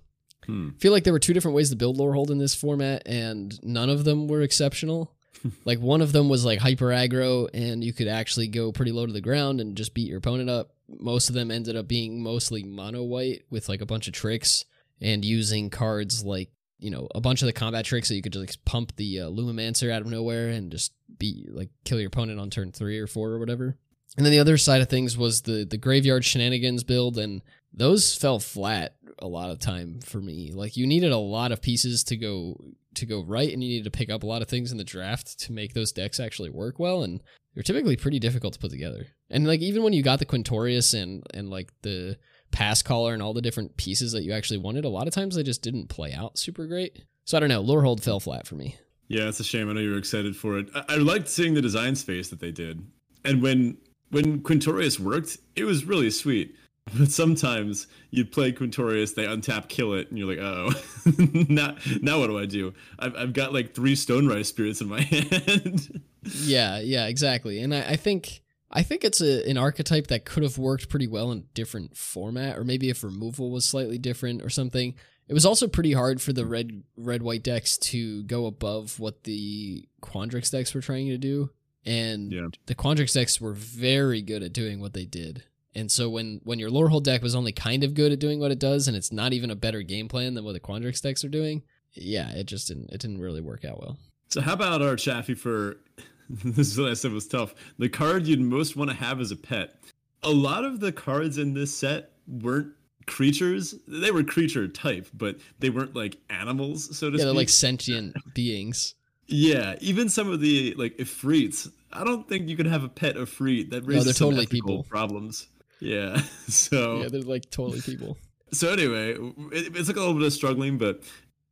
Hmm. 0.45 0.69
I 0.75 0.79
feel 0.79 0.91
like 0.91 1.03
there 1.03 1.13
were 1.13 1.19
two 1.19 1.33
different 1.33 1.55
ways 1.55 1.69
to 1.69 1.75
build 1.75 1.97
Lorehold 1.97 2.29
in 2.29 2.37
this 2.37 2.55
format, 2.55 3.03
and 3.05 3.57
none 3.63 3.89
of 3.89 4.03
them 4.03 4.27
were 4.27 4.41
exceptional. 4.41 5.13
like 5.65 5.79
one 5.79 6.01
of 6.01 6.11
them 6.11 6.29
was 6.29 6.45
like 6.45 6.59
hyper 6.59 6.87
aggro, 6.87 7.49
and 7.53 7.83
you 7.83 7.93
could 7.93 8.07
actually 8.07 8.47
go 8.47 8.71
pretty 8.71 8.91
low 8.91 9.05
to 9.05 9.13
the 9.13 9.21
ground 9.21 9.61
and 9.61 9.77
just 9.77 9.93
beat 9.93 10.09
your 10.09 10.19
opponent 10.19 10.49
up. 10.49 10.71
Most 10.87 11.29
of 11.29 11.35
them 11.35 11.51
ended 11.51 11.75
up 11.75 11.87
being 11.87 12.21
mostly 12.21 12.63
mono 12.63 13.03
white 13.03 13.43
with 13.49 13.69
like 13.69 13.81
a 13.81 13.85
bunch 13.85 14.07
of 14.07 14.13
tricks 14.13 14.65
and 15.01 15.25
using 15.25 15.69
cards 15.69 16.23
like 16.23 16.49
you 16.79 16.89
know 16.89 17.07
a 17.13 17.21
bunch 17.21 17.41
of 17.41 17.47
the 17.47 17.53
combat 17.53 17.85
tricks 17.85 18.09
that 18.09 18.15
you 18.15 18.21
could 18.21 18.33
just 18.33 18.47
like, 18.47 18.65
pump 18.65 18.95
the 18.95 19.21
uh, 19.21 19.29
Lumimancer 19.29 19.91
out 19.91 20.01
of 20.01 20.07
nowhere 20.07 20.49
and 20.49 20.71
just 20.71 20.93
beat 21.17 21.53
like 21.53 21.69
kill 21.83 21.99
your 21.99 22.07
opponent 22.07 22.39
on 22.39 22.49
turn 22.49 22.71
three 22.71 22.99
or 22.99 23.07
four 23.07 23.31
or 23.31 23.39
whatever. 23.39 23.77
And 24.17 24.25
then 24.25 24.31
the 24.31 24.39
other 24.39 24.57
side 24.57 24.81
of 24.81 24.89
things 24.89 25.17
was 25.17 25.41
the 25.41 25.65
the 25.65 25.77
graveyard 25.77 26.23
shenanigans 26.23 26.83
build, 26.83 27.17
and 27.17 27.41
those 27.75 28.15
fell 28.15 28.39
flat 28.39 28.95
a 29.19 29.27
lot 29.27 29.49
of 29.49 29.59
time 29.59 29.99
for 30.01 30.19
me. 30.19 30.51
Like 30.53 30.77
you 30.77 30.87
needed 30.87 31.11
a 31.11 31.17
lot 31.17 31.51
of 31.51 31.61
pieces 31.61 32.03
to 32.05 32.17
go 32.17 32.57
to 32.95 33.05
go 33.05 33.23
right, 33.23 33.51
and 33.51 33.61
you 33.63 33.69
needed 33.69 33.91
to 33.91 33.97
pick 33.97 34.09
up 34.09 34.23
a 34.23 34.27
lot 34.27 34.41
of 34.41 34.47
things 34.47 34.71
in 34.71 34.77
the 34.77 34.83
draft 34.83 35.39
to 35.41 35.51
make 35.51 35.73
those 35.73 35.91
decks 35.91 36.19
actually 36.19 36.49
work 36.49 36.79
well, 36.79 37.03
and 37.03 37.21
they're 37.53 37.63
typically 37.63 37.97
pretty 37.97 38.19
difficult 38.19 38.53
to 38.53 38.59
put 38.59 38.71
together. 38.71 39.07
And 39.29 39.45
like 39.45 39.61
even 39.61 39.83
when 39.83 39.93
you 39.93 40.03
got 40.03 40.19
the 40.19 40.25
Quintorius 40.25 40.99
and 40.99 41.23
and 41.33 41.49
like 41.49 41.71
the 41.81 42.17
pass 42.51 42.81
caller 42.81 43.13
and 43.13 43.21
all 43.21 43.33
the 43.33 43.41
different 43.41 43.75
pieces 43.77 44.13
that 44.13 44.23
you 44.23 44.31
actually 44.31 44.59
wanted, 44.59 44.85
a 44.85 44.89
lot 44.89 45.07
of 45.07 45.13
times 45.13 45.35
they 45.35 45.43
just 45.43 45.61
didn't 45.61 45.89
play 45.89 46.13
out 46.13 46.37
super 46.37 46.67
great. 46.67 47.03
So 47.25 47.37
I 47.37 47.39
don't 47.39 47.49
know. 47.49 47.61
Lorehold 47.61 48.01
fell 48.01 48.19
flat 48.19 48.47
for 48.47 48.55
me. 48.55 48.77
Yeah, 49.07 49.27
it's 49.27 49.39
a 49.39 49.43
shame. 49.43 49.69
I 49.69 49.73
know 49.73 49.81
you 49.81 49.91
were 49.91 49.97
excited 49.97 50.35
for 50.35 50.57
it. 50.57 50.67
I, 50.73 50.83
I 50.89 50.95
liked 50.95 51.27
seeing 51.27 51.53
the 51.53 51.61
design 51.61 51.95
space 51.95 52.29
that 52.29 52.39
they 52.39 52.51
did, 52.51 52.85
and 53.23 53.41
when 53.41 53.77
when 54.11 54.39
Quintorius 54.41 54.99
worked, 54.99 55.37
it 55.55 55.63
was 55.63 55.85
really 55.85 56.09
sweet. 56.09 56.55
But 56.97 57.09
sometimes 57.11 57.87
you'd 58.11 58.31
play 58.31 58.51
Quintorius, 58.51 59.15
they 59.15 59.25
untap, 59.25 59.69
kill 59.69 59.93
it, 59.93 60.09
and 60.09 60.19
you're 60.19 60.27
like, 60.27 60.37
oh, 60.39 60.71
now, 61.49 61.75
now 62.01 62.19
what 62.19 62.27
do 62.27 62.37
I 62.37 62.45
do? 62.45 62.73
I've, 62.99 63.15
I've 63.15 63.33
got 63.33 63.53
like 63.53 63.73
three 63.73 63.95
Stonerise 63.95 64.45
spirits 64.45 64.81
in 64.81 64.87
my 64.89 65.01
hand. 65.01 66.01
yeah, 66.43 66.79
yeah, 66.79 67.07
exactly. 67.07 67.59
And 67.59 67.73
I, 67.73 67.91
I 67.91 67.95
think 67.95 68.41
I 68.71 68.83
think 68.83 69.03
it's 69.03 69.19
a, 69.21 69.47
an 69.49 69.57
archetype 69.57 70.07
that 70.07 70.25
could 70.25 70.43
have 70.43 70.57
worked 70.59 70.89
pretty 70.89 71.07
well 71.07 71.31
in 71.31 71.39
a 71.39 71.53
different 71.53 71.97
format, 71.97 72.57
or 72.57 72.63
maybe 72.63 72.89
if 72.89 73.03
removal 73.03 73.49
was 73.51 73.65
slightly 73.65 73.97
different 73.97 74.43
or 74.43 74.49
something. 74.49 74.93
It 75.27 75.33
was 75.33 75.45
also 75.45 75.67
pretty 75.67 75.93
hard 75.93 76.21
for 76.21 76.33
the 76.33 76.45
red 76.45 76.83
red 76.95 77.23
white 77.23 77.41
decks 77.43 77.79
to 77.79 78.21
go 78.25 78.45
above 78.45 78.99
what 78.99 79.23
the 79.23 79.87
Quandrix 80.03 80.51
decks 80.51 80.71
were 80.75 80.81
trying 80.81 81.07
to 81.07 81.17
do. 81.17 81.49
And 81.83 82.31
Yeah. 82.31 82.47
the 82.67 82.75
Quandrix 82.75 83.13
decks 83.13 83.41
were 83.41 83.53
very 83.53 84.21
good 84.21 84.43
at 84.43 84.53
doing 84.53 84.79
what 84.79 84.93
they 84.93 85.05
did. 85.05 85.43
And 85.75 85.91
so 85.91 86.09
when 86.09 86.39
when 86.43 86.57
your 86.59 86.69
Lorehold 86.69 87.03
deck 87.03 87.21
was 87.21 87.35
only 87.35 87.51
kind 87.51 87.83
of 87.83 87.93
good 87.93 88.11
at 88.11 88.19
doing 88.19 88.39
what 88.39 88.51
it 88.51 88.59
does, 88.59 88.87
and 88.87 88.95
it's 88.95 89.11
not 89.11 89.33
even 89.33 89.51
a 89.51 89.55
better 89.55 89.81
game 89.81 90.07
plan 90.07 90.33
than 90.33 90.43
what 90.45 90.53
the 90.53 90.59
Quandrix 90.59 91.01
decks 91.01 91.23
are 91.23 91.29
doing, 91.29 91.63
yeah, 91.93 92.31
it 92.31 92.45
just 92.45 92.67
didn't 92.67 92.89
it 92.91 92.99
didn't 93.01 93.19
really 93.19 93.41
work 93.41 93.65
out 93.65 93.79
well. 93.79 93.97
So 94.29 94.41
how 94.41 94.53
about 94.53 94.81
our 94.81 94.95
Chaffee 94.95 95.33
for 95.35 95.77
this 96.29 96.67
is 96.71 96.79
what 96.79 96.89
I 96.89 96.93
said 96.93 97.11
was 97.11 97.27
tough. 97.27 97.53
The 97.77 97.89
card 97.89 98.25
you'd 98.25 98.39
most 98.39 98.75
want 98.75 98.89
to 98.89 98.95
have 98.95 99.19
as 99.19 99.31
a 99.31 99.35
pet. 99.35 99.75
A 100.23 100.29
lot 100.31 100.63
of 100.63 100.79
the 100.79 100.91
cards 100.91 101.37
in 101.37 101.53
this 101.53 101.75
set 101.75 102.11
weren't 102.27 102.69
creatures. 103.05 103.75
They 103.87 104.09
were 104.11 104.23
creature 104.23 104.67
type, 104.67 105.07
but 105.13 105.37
they 105.59 105.69
weren't 105.69 105.95
like 105.95 106.17
animals, 106.29 106.97
so 106.97 107.09
to 107.11 107.17
Yeah, 107.17 107.25
they're 107.25 107.31
speak. 107.33 107.37
like 107.37 107.49
sentient 107.49 108.15
beings. 108.33 108.95
yeah, 109.27 109.75
even 109.81 110.09
some 110.09 110.31
of 110.31 110.39
the 110.39 110.73
like 110.77 110.97
Ifrits. 110.97 111.69
I 111.93 112.03
don't 112.03 112.27
think 112.27 112.49
you 112.49 112.57
could 112.57 112.65
have 112.65 112.83
a 112.83 112.89
pet 112.89 113.15
Ifrit 113.15 113.69
that 113.69 113.85
raises 113.85 114.05
they're 114.05 114.13
some 114.15 114.29
totally 114.29 114.47
people. 114.47 114.83
problems. 114.83 115.47
Yeah. 115.79 116.21
So 116.47 117.01
Yeah, 117.01 117.07
they're 117.09 117.21
like 117.21 117.49
totally 117.49 117.81
people. 117.81 118.17
so 118.51 118.71
anyway, 118.71 119.13
it, 119.51 119.75
it's 119.75 119.87
like 119.87 119.97
a 119.97 119.99
little 119.99 120.13
bit 120.13 120.23
of 120.23 120.33
struggling, 120.33 120.77
but 120.77 121.01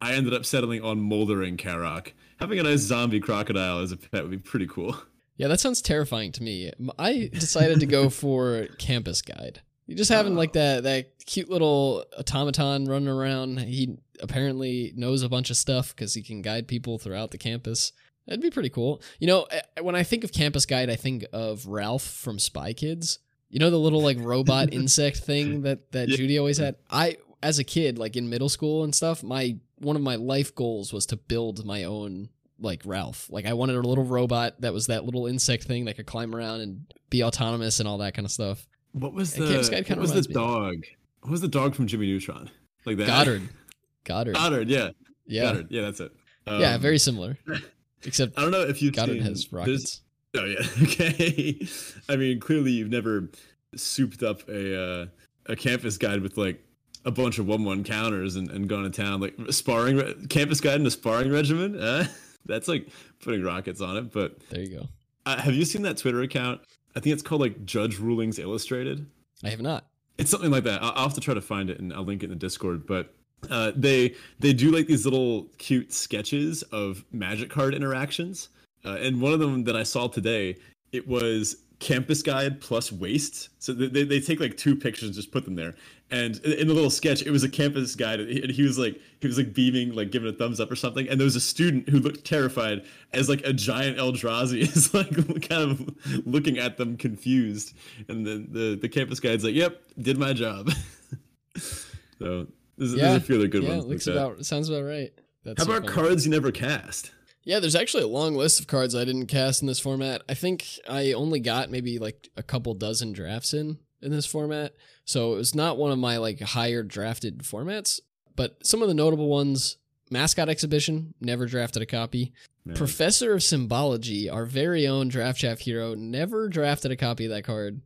I 0.02 0.14
ended 0.14 0.34
up 0.34 0.46
settling 0.46 0.82
on 0.84 1.00
Moldering 1.00 1.58
Karok. 1.58 2.12
Having 2.40 2.60
a 2.60 2.64
nice 2.64 2.82
zombie 2.82 3.20
crocodile 3.20 3.80
as 3.80 3.92
a 3.92 3.98
pet 3.98 4.22
would 4.22 4.32
be 4.32 4.38
pretty 4.38 4.68
cool. 4.68 4.96
Yeah, 5.38 5.48
that 5.48 5.60
sounds 5.60 5.82
terrifying 5.82 6.32
to 6.34 6.44
me. 6.44 6.72
I 7.00 7.30
decided 7.34 7.80
to 7.80 7.86
go 7.86 8.10
for 8.22 8.68
Campus 8.78 9.22
Guide. 9.22 9.62
You 9.88 9.96
just 9.96 10.12
having 10.12 10.36
like 10.36 10.54
that 10.54 10.84
that 10.84 11.26
cute 11.26 11.50
little 11.50 12.06
automaton 12.18 12.86
running 12.86 13.10
around. 13.10 13.60
He 13.60 13.98
apparently 14.22 14.94
knows 14.96 15.24
a 15.24 15.30
bunch 15.30 15.50
of 15.50 15.58
stuff 15.58 15.96
because 15.96 16.14
he 16.14 16.22
can 16.22 16.42
guide 16.42 16.68
people 16.68 16.98
throughout 17.00 17.32
the 17.32 17.38
campus. 17.38 17.92
That'd 18.26 18.42
be 18.42 18.50
pretty 18.50 18.70
cool. 18.70 19.02
You 19.20 19.28
know, 19.28 19.44
eh, 19.52 19.62
when 19.82 19.96
I 19.96 20.04
think 20.04 20.24
of 20.24 20.32
Campus 20.32 20.66
Guide, 20.66 20.90
I 20.90 20.96
think 20.96 21.26
of 21.34 21.68
Ralph 21.68 22.04
from 22.04 22.40
Spy 22.40 22.72
Kids. 22.72 23.20
You 23.54 23.60
know 23.60 23.70
the 23.70 23.78
little 23.78 24.02
like 24.02 24.18
robot 24.20 24.70
insect 24.74 25.18
thing 25.18 25.62
that 25.62 25.92
that 25.92 26.10
Yeah. 26.10 26.16
Judy 26.16 26.40
always 26.40 26.58
had. 26.58 26.76
I 26.90 27.18
as 27.44 27.60
a 27.60 27.64
kid, 27.64 28.00
like 28.00 28.16
in 28.16 28.28
middle 28.28 28.50
school 28.50 28.84
and 28.84 28.96
stuff, 28.96 29.22
my 29.22 29.58
one 29.78 29.96
of 29.96 30.02
my 30.02 30.16
life 30.16 30.56
goals 30.56 30.92
was 30.92 31.06
to 31.08 31.18
build 31.18 31.64
my 31.64 31.84
own 31.84 32.30
like 32.60 32.82
Ralph. 32.84 33.28
Like 33.30 33.46
I 33.46 33.54
wanted 33.54 33.76
a 33.76 33.82
little 33.88 34.06
robot 34.06 34.60
that 34.62 34.74
was 34.74 34.88
that 34.88 35.06
little 35.06 35.28
insect 35.28 35.66
thing 35.66 35.86
that 35.86 35.98
could 35.98 36.08
climb 36.08 36.36
around 36.36 36.62
and 36.62 36.92
be 37.12 37.24
autonomous 37.24 37.80
and 37.80 37.88
all 37.88 38.00
that 38.00 38.16
kind 38.16 38.26
of 38.26 38.32
stuff. 38.32 38.66
What 38.94 39.14
was 39.14 39.38
And 39.38 39.48
the 39.48 39.70
Guide 39.70 39.88
what 39.90 40.00
was 40.00 40.14
the 40.14 40.34
dog? 40.34 40.86
What 41.22 41.32
was 41.32 41.42
the 41.42 41.48
dog 41.48 41.76
from 41.76 41.86
Jimmy 41.86 42.08
Neutron? 42.08 42.50
Like 42.88 42.98
that? 42.98 43.06
Goddard. 43.06 43.50
Goddard. 44.04 44.34
Goddard, 44.34 44.68
yeah. 44.70 44.90
Yeah. 45.28 45.44
Goddard, 45.44 45.68
yeah, 45.70 45.82
that's 45.84 46.00
it. 46.00 46.12
yeah, 46.48 46.74
Um, 46.74 46.82
very 46.82 46.98
similar. 46.98 47.38
Except 48.04 48.36
I 48.36 48.42
don't 48.42 48.52
know 48.52 48.62
if 48.62 48.82
you've 48.82 48.96
Goddard 48.96 49.14
seen 49.18 49.22
has 49.24 49.54
rockets. 49.54 50.02
Oh 50.36 50.46
yeah, 50.46 50.60
okay. 50.84 51.68
I 52.10 52.16
mean, 52.16 52.40
clearly 52.40 52.72
you've 52.72 52.90
never 52.90 53.30
souped 53.76 54.24
up 54.24 54.48
a 54.50 54.82
uh, 54.82 55.06
a 55.48 55.56
campus 55.56 55.98
guide 55.98 56.22
with 56.22 56.38
like 56.38 56.64
a 57.06 57.12
bunch 57.12 57.38
of 57.40 57.48
one 57.48 57.64
one 57.64 57.84
counters 57.84 58.36
and, 58.36 58.50
and 58.50 58.68
gone 58.68 58.84
to 58.84 58.90
town 58.90 59.20
like 59.22 59.36
sparring 59.50 59.98
re- 59.98 60.16
campus 60.30 60.62
guide 60.62 60.76
and 60.76 60.88
a 60.88 60.92
sparring 60.92 61.32
regimen. 61.32 61.80
Uh, 61.80 62.06
that's 62.46 62.68
like 62.68 62.90
putting 63.22 63.44
rockets 63.44 63.82
on 63.82 63.98
it. 63.98 64.12
But 64.12 64.40
There 64.50 64.62
you 64.62 64.80
go. 64.80 64.88
uh, 65.26 65.40
have 65.42 65.54
you 65.54 65.66
seen 65.66 65.82
that 65.84 65.98
Twitter 65.98 66.22
account? 66.22 66.62
I 66.96 67.00
think 67.00 67.14
it's 67.14 67.24
called 67.24 67.42
like 67.42 67.66
Judge 67.66 68.00
Rulings 68.00 68.40
Illustrated. 68.40 69.06
I 69.44 69.50
have 69.50 69.62
not. 69.62 69.86
It's 70.18 70.30
something 70.30 70.52
like 70.52 70.64
that. 70.66 70.82
I'll, 70.84 70.92
I'll 70.96 71.04
have 71.04 71.14
to 71.16 71.22
try 71.22 71.34
to 71.34 71.42
find 71.42 71.70
it 71.70 71.80
and 71.80 71.92
I'll 71.94 72.04
link 72.04 72.22
it 72.22 72.26
in 72.26 72.30
the 72.32 72.36
Discord. 72.36 72.86
But 72.88 73.14
uh, 73.50 73.72
they 73.76 74.16
they 74.40 74.54
do 74.54 74.72
like 74.72 74.88
these 74.88 75.06
little 75.06 75.48
cute 75.58 75.92
sketches 75.94 76.64
of 76.64 77.04
magic 77.12 77.50
card 77.50 77.74
interactions. 77.76 78.50
Uh, 78.86 78.98
and 79.00 79.22
one 79.22 79.34
of 79.34 79.40
them 79.40 79.64
that 79.64 79.76
I 79.76 79.84
saw 79.84 80.08
today, 80.08 80.58
it 80.92 81.08
was 81.08 81.58
campus 81.80 82.22
guide 82.22 82.62
plus 82.62 82.92
waste. 82.92 83.50
So 83.60 83.74
they, 83.74 84.04
they, 84.04 84.20
take 84.22 84.40
like 84.40 84.56
two 84.56 84.76
pictures 84.76 85.04
and 85.04 85.14
just 85.14 85.32
put 85.32 85.44
them 85.44 85.56
there. 85.56 85.76
And 86.12 86.38
in 86.46 86.68
the 86.68 86.74
little 86.74 86.90
sketch, 86.90 87.22
it 87.24 87.32
was 87.32 87.44
a 87.44 87.50
campus 87.50 87.96
guide, 87.96 88.20
and 88.20 88.52
he 88.52 88.62
was 88.62 88.78
like 88.78 89.02
he 89.20 89.28
was 89.28 89.38
like 89.38 89.54
beaming, 89.54 89.94
like 89.94 90.12
giving 90.12 90.30
a 90.30 90.34
thumbs 90.34 90.60
up 90.60 90.72
or 90.72 90.76
something. 90.76 91.10
And 91.10 91.20
there 91.20 91.26
was 91.26 91.36
a 91.36 91.42
student 91.42 91.90
who 91.90 92.00
looked 92.00 92.24
terrified, 92.24 92.86
as 93.14 93.30
like 93.30 93.42
a 93.46 93.52
giant 93.52 93.98
Eldrazi 93.98 94.60
is 94.76 94.94
like 94.94 95.10
kind 95.50 95.72
of 95.72 96.26
looking 96.28 96.60
at 96.60 96.78
them 96.78 96.98
confused. 96.98 97.76
And 98.08 98.26
then 98.26 98.48
the 98.52 98.78
the 98.80 98.90
campus 98.90 99.20
guide's 99.20 99.44
like, 99.44 99.56
"Yep, 99.56 99.82
did 100.00 100.18
my 100.18 100.34
job." 100.34 100.72
so 101.58 102.48
there's, 102.78 102.94
Yeah. 102.94 103.10
there's 103.10 103.18
a 103.18 103.26
few 103.26 103.36
other 103.36 103.48
good 103.48 103.64
yeah, 103.64 103.70
ones. 103.70 103.86
it 103.86 103.88
like 103.88 103.94
looks 103.94 104.08
about 104.08 104.46
sounds 104.46 104.70
about 104.70 104.84
right. 104.84 105.12
That's 105.44 105.62
How 105.62 105.66
so 105.66 105.72
about 105.72 105.90
funny. 105.90 106.08
cards 106.08 106.26
you 106.26 106.32
never 106.32 106.52
cast? 106.52 107.12
Yeah, 107.46 107.60
there's 107.60 107.76
actually 107.76 108.04
a 108.04 108.08
long 108.08 108.36
list 108.36 108.60
of 108.60 108.68
cards 108.68 108.96
I 108.96 109.04
didn't 109.06 109.28
cast 109.28 109.62
in 109.62 109.68
this 109.68 109.80
format. 109.80 110.22
I 110.30 110.34
think 110.34 110.66
I 110.88 111.12
only 111.12 111.40
got 111.40 111.70
maybe 111.70 112.00
like 112.00 112.30
a 112.38 112.44
couple 112.44 112.74
dozen 112.74 113.12
drafts 113.12 113.54
in 113.54 113.80
in 114.02 114.12
this 114.12 114.26
format. 114.26 114.74
So 115.06 115.34
it 115.34 115.38
was 115.38 115.54
not 115.56 115.78
one 115.78 115.92
of 115.92 116.00
my 116.00 116.18
like 116.18 116.40
higher 116.40 116.84
drafted 116.84 117.40
formats, 117.40 118.00
but 118.36 118.66
some 118.66 118.82
of 118.82 118.88
the 118.88 118.94
notable 118.94 119.28
ones, 119.28 119.78
Mascot 120.10 120.48
Exhibition, 120.50 121.14
never 121.20 121.46
drafted 121.46 121.82
a 121.82 121.86
copy. 121.86 122.34
Man. 122.66 122.78
Professor 122.78 123.34
of 123.34 123.44
Symbology, 123.44 124.30
our 124.30 124.46
very 124.46 124.88
own 124.88 125.10
draft 125.10 125.40
chaff 125.40 125.60
hero, 125.60 125.96
never 125.96 126.48
drafted 126.48 126.92
a 126.92 126.96
copy 126.96 127.26
of 127.26 127.32
that 127.32 127.44
card. 127.44 127.82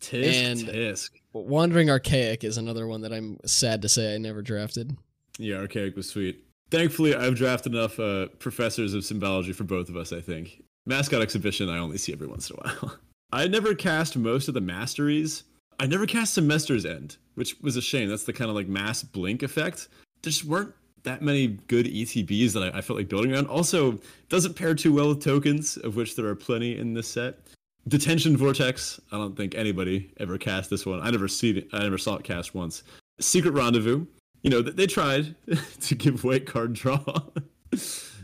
Tisk, 0.00 0.50
and- 0.52 0.60
tisk. 0.60 1.10
Wandering 1.32 1.88
Archaic 1.88 2.44
is 2.44 2.58
another 2.58 2.86
one 2.86 3.00
that 3.00 3.12
I'm 3.12 3.38
sad 3.46 3.82
to 3.82 3.88
say 3.88 4.14
I 4.14 4.18
never 4.18 4.42
drafted. 4.42 4.96
Yeah, 5.38 5.56
Archaic 5.56 5.96
was 5.96 6.08
sweet. 6.08 6.44
Thankfully, 6.72 7.14
I've 7.14 7.34
drafted 7.34 7.74
enough 7.74 8.00
uh, 8.00 8.28
professors 8.38 8.94
of 8.94 9.04
symbology 9.04 9.52
for 9.52 9.64
both 9.64 9.90
of 9.90 9.96
us, 9.98 10.10
I 10.10 10.22
think. 10.22 10.62
Mascot 10.86 11.20
exhibition, 11.20 11.68
I 11.68 11.76
only 11.76 11.98
see 11.98 12.14
every 12.14 12.26
once 12.26 12.48
in 12.48 12.56
a 12.56 12.62
while. 12.62 12.96
I 13.32 13.46
never 13.46 13.74
cast 13.74 14.16
most 14.16 14.48
of 14.48 14.54
the 14.54 14.62
masteries. 14.62 15.44
I 15.78 15.86
never 15.86 16.06
cast 16.06 16.32
Semester's 16.32 16.86
End, 16.86 17.18
which 17.34 17.60
was 17.60 17.76
a 17.76 17.82
shame. 17.82 18.08
That's 18.08 18.24
the 18.24 18.32
kind 18.32 18.48
of 18.48 18.56
like 18.56 18.68
mass 18.68 19.02
blink 19.02 19.42
effect. 19.42 19.88
There 20.22 20.30
just 20.30 20.46
weren't 20.46 20.72
that 21.02 21.20
many 21.20 21.48
good 21.68 21.84
ETBs 21.84 22.54
that 22.54 22.62
I, 22.74 22.78
I 22.78 22.80
felt 22.80 22.98
like 22.98 23.08
building 23.10 23.34
around. 23.34 23.48
Also, 23.48 23.98
doesn't 24.30 24.54
pair 24.54 24.74
too 24.74 24.94
well 24.94 25.10
with 25.10 25.22
tokens, 25.22 25.76
of 25.76 25.96
which 25.96 26.16
there 26.16 26.24
are 26.24 26.34
plenty 26.34 26.78
in 26.78 26.94
this 26.94 27.06
set. 27.06 27.38
Detention 27.86 28.34
Vortex, 28.34 28.98
I 29.12 29.18
don't 29.18 29.36
think 29.36 29.54
anybody 29.56 30.10
ever 30.20 30.38
cast 30.38 30.70
this 30.70 30.86
one. 30.86 31.02
I 31.02 31.10
never 31.10 31.28
see 31.28 31.50
it, 31.50 31.68
I 31.74 31.80
never 31.80 31.98
saw 31.98 32.16
it 32.16 32.24
cast 32.24 32.54
once. 32.54 32.82
Secret 33.20 33.52
Rendezvous, 33.52 34.06
you 34.42 34.50
know, 34.50 34.62
th- 34.62 34.76
they 34.76 34.86
tried 34.86 35.34
to 35.80 35.94
give 35.94 36.24
away 36.24 36.40
card 36.40 36.72
draw, 36.74 37.02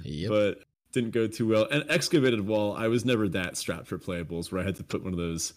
Yep. 0.04 0.28
but 0.30 0.62
didn't 0.92 1.10
go 1.10 1.26
too 1.26 1.46
well. 1.48 1.66
And 1.70 1.84
Excavated 1.88 2.46
Wall, 2.46 2.74
I 2.76 2.88
was 2.88 3.04
never 3.04 3.28
that 3.30 3.56
strapped 3.56 3.86
for 3.86 3.98
playables 3.98 4.50
where 4.50 4.60
I 4.60 4.64
had 4.64 4.76
to 4.76 4.84
put 4.84 5.04
one 5.04 5.12
of 5.12 5.18
those 5.18 5.52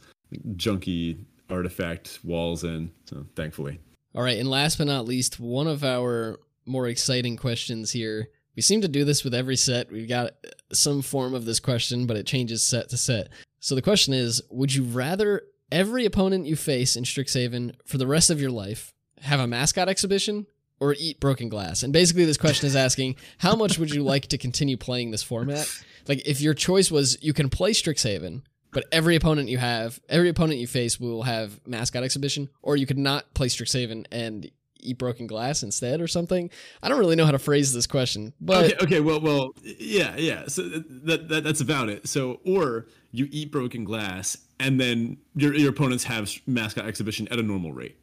junky 0.55 1.18
artifact 1.49 2.20
walls 2.24 2.64
in. 2.64 2.91
So 3.05 3.26
thankfully. 3.36 3.80
All 4.16 4.24
right, 4.24 4.38
and 4.38 4.49
last 4.49 4.78
but 4.78 4.88
not 4.88 5.05
least, 5.05 5.39
one 5.39 5.68
of 5.68 5.84
our 5.84 6.39
more 6.66 6.88
exciting 6.88 7.38
questions 7.38 7.91
here. 7.91 8.30
We 8.55 8.62
seem 8.62 8.82
to 8.82 8.89
do 8.89 9.05
this 9.05 9.24
with 9.24 9.34
every 9.34 9.55
set. 9.55 9.89
We've 9.91 10.09
got 10.09 10.32
some 10.74 11.01
form 11.01 11.34
of 11.34 11.45
this 11.45 11.62
question, 11.62 12.05
but 12.05 12.18
it 12.18 12.26
changes 12.26 12.62
set 12.64 12.89
to 12.89 12.97
set. 12.97 13.30
So 13.62 13.76
the 13.76 13.82
question 13.82 14.14
is 14.14 14.41
Would 14.49 14.74
you 14.76 14.84
rather 14.84 15.43
every 15.72 16.05
opponent 16.05 16.45
you 16.45 16.57
face 16.57 16.97
in 16.97 17.05
Strixhaven 17.05 17.76
for 17.86 17.97
the 17.97 18.07
rest 18.07 18.30
of 18.30 18.41
your 18.41 18.51
life 18.51 18.93
have 19.22 19.39
a 19.39 19.47
mascot 19.47 19.89
exhibition 19.89 20.47
or 20.80 20.95
eat 20.99 21.19
broken 21.19 21.49
glass? 21.49 21.84
And 21.84 21.93
basically, 21.93 22.26
this 22.26 22.38
question 22.38 22.67
is 22.67 22.76
asking 22.76 23.15
how 23.39 23.55
much 23.55 23.78
would 23.78 23.91
you 23.91 24.03
like 24.03 24.28
to 24.28 24.38
continue 24.38 24.78
playing 24.78 25.11
this 25.11 25.24
format? 25.24 25.67
Like, 26.07 26.28
if 26.28 26.41
your 26.41 26.53
choice 26.53 26.91
was 26.91 27.17
you 27.22 27.34
can 27.34 27.49
play 27.49 27.72
Strixhaven, 27.72 28.41
but 28.72 28.86
every 28.91 29.15
opponent 29.15 29.49
you 29.49 29.57
have, 29.57 29.99
every 30.09 30.30
opponent 30.30 30.59
you 30.59 30.67
face 30.67 30.99
will 30.99 31.24
have 31.24 31.59
mascot 31.67 32.03
exhibition, 32.03 32.49
or 32.61 32.76
you 32.76 32.86
could 32.86 32.97
not 32.97 33.34
play 33.34 33.47
Strixhaven 33.47 34.05
and 34.11 34.49
eat 34.84 34.97
broken 34.97 35.28
glass 35.28 35.61
instead, 35.61 36.01
or 36.01 36.07
something. 36.07 36.49
I 36.82 36.89
don't 36.89 36.97
really 36.97 37.15
know 37.15 37.26
how 37.26 37.32
to 37.32 37.39
phrase 37.39 37.74
this 37.74 37.86
question, 37.86 38.34
but 38.41 38.65
okay, 38.65 38.84
okay, 38.84 38.99
well, 38.99 39.22
well, 39.22 39.51
yeah, 39.63 40.15
yeah. 40.17 40.47
So 40.47 40.63
uh, 40.63 40.80
that, 41.03 41.30
that 41.30 41.43
that's 41.43 41.61
about 41.61 41.89
it. 41.89 42.07
So, 42.07 42.39
or 42.45 42.88
you 43.11 43.28
eat 43.30 43.51
broken 43.51 43.84
glass, 43.84 44.38
and 44.59 44.80
then 44.80 45.17
your 45.36 45.53
your 45.53 45.69
opponents 45.69 46.05
have 46.05 46.32
mascot 46.47 46.86
exhibition 46.86 47.28
at 47.28 47.39
a 47.39 47.43
normal 47.43 47.74
rate. 47.74 47.97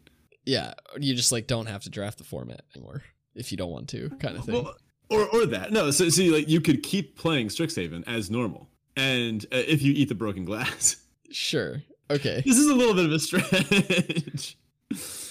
Yeah, 0.49 0.72
you 0.99 1.14
just 1.14 1.30
like 1.30 1.46
don't 1.46 1.66
have 1.66 1.82
to 1.82 1.90
draft 1.90 2.16
the 2.16 2.24
format 2.24 2.62
anymore 2.74 3.03
if 3.34 3.53
you 3.53 3.59
don't 3.59 3.70
want 3.70 3.90
to, 3.90 4.09
kind 4.18 4.36
of 4.36 4.46
thing. 4.46 4.55
Well, 4.55 4.74
or 5.11 5.28
or 5.28 5.46
that 5.46 5.72
no. 5.72 5.90
So 5.90 6.09
see, 6.09 6.30
like 6.30 6.49
you 6.49 6.62
could 6.62 6.82
keep 6.82 7.18
playing 7.18 7.49
Strixhaven 7.49 8.05
as 8.07 8.30
normal, 8.30 8.70
and 8.96 9.44
uh, 9.53 9.59
if 9.59 9.82
you 9.82 9.92
eat 9.92 10.09
the 10.09 10.14
broken 10.14 10.46
glass, 10.46 10.96
sure. 11.30 11.82
Okay. 12.11 12.42
this 12.46 12.57
is 12.57 12.66
a 12.68 12.74
little 12.74 12.94
bit 12.94 13.05
of 13.05 13.12
a 13.12 13.18
stretch. 13.18 14.57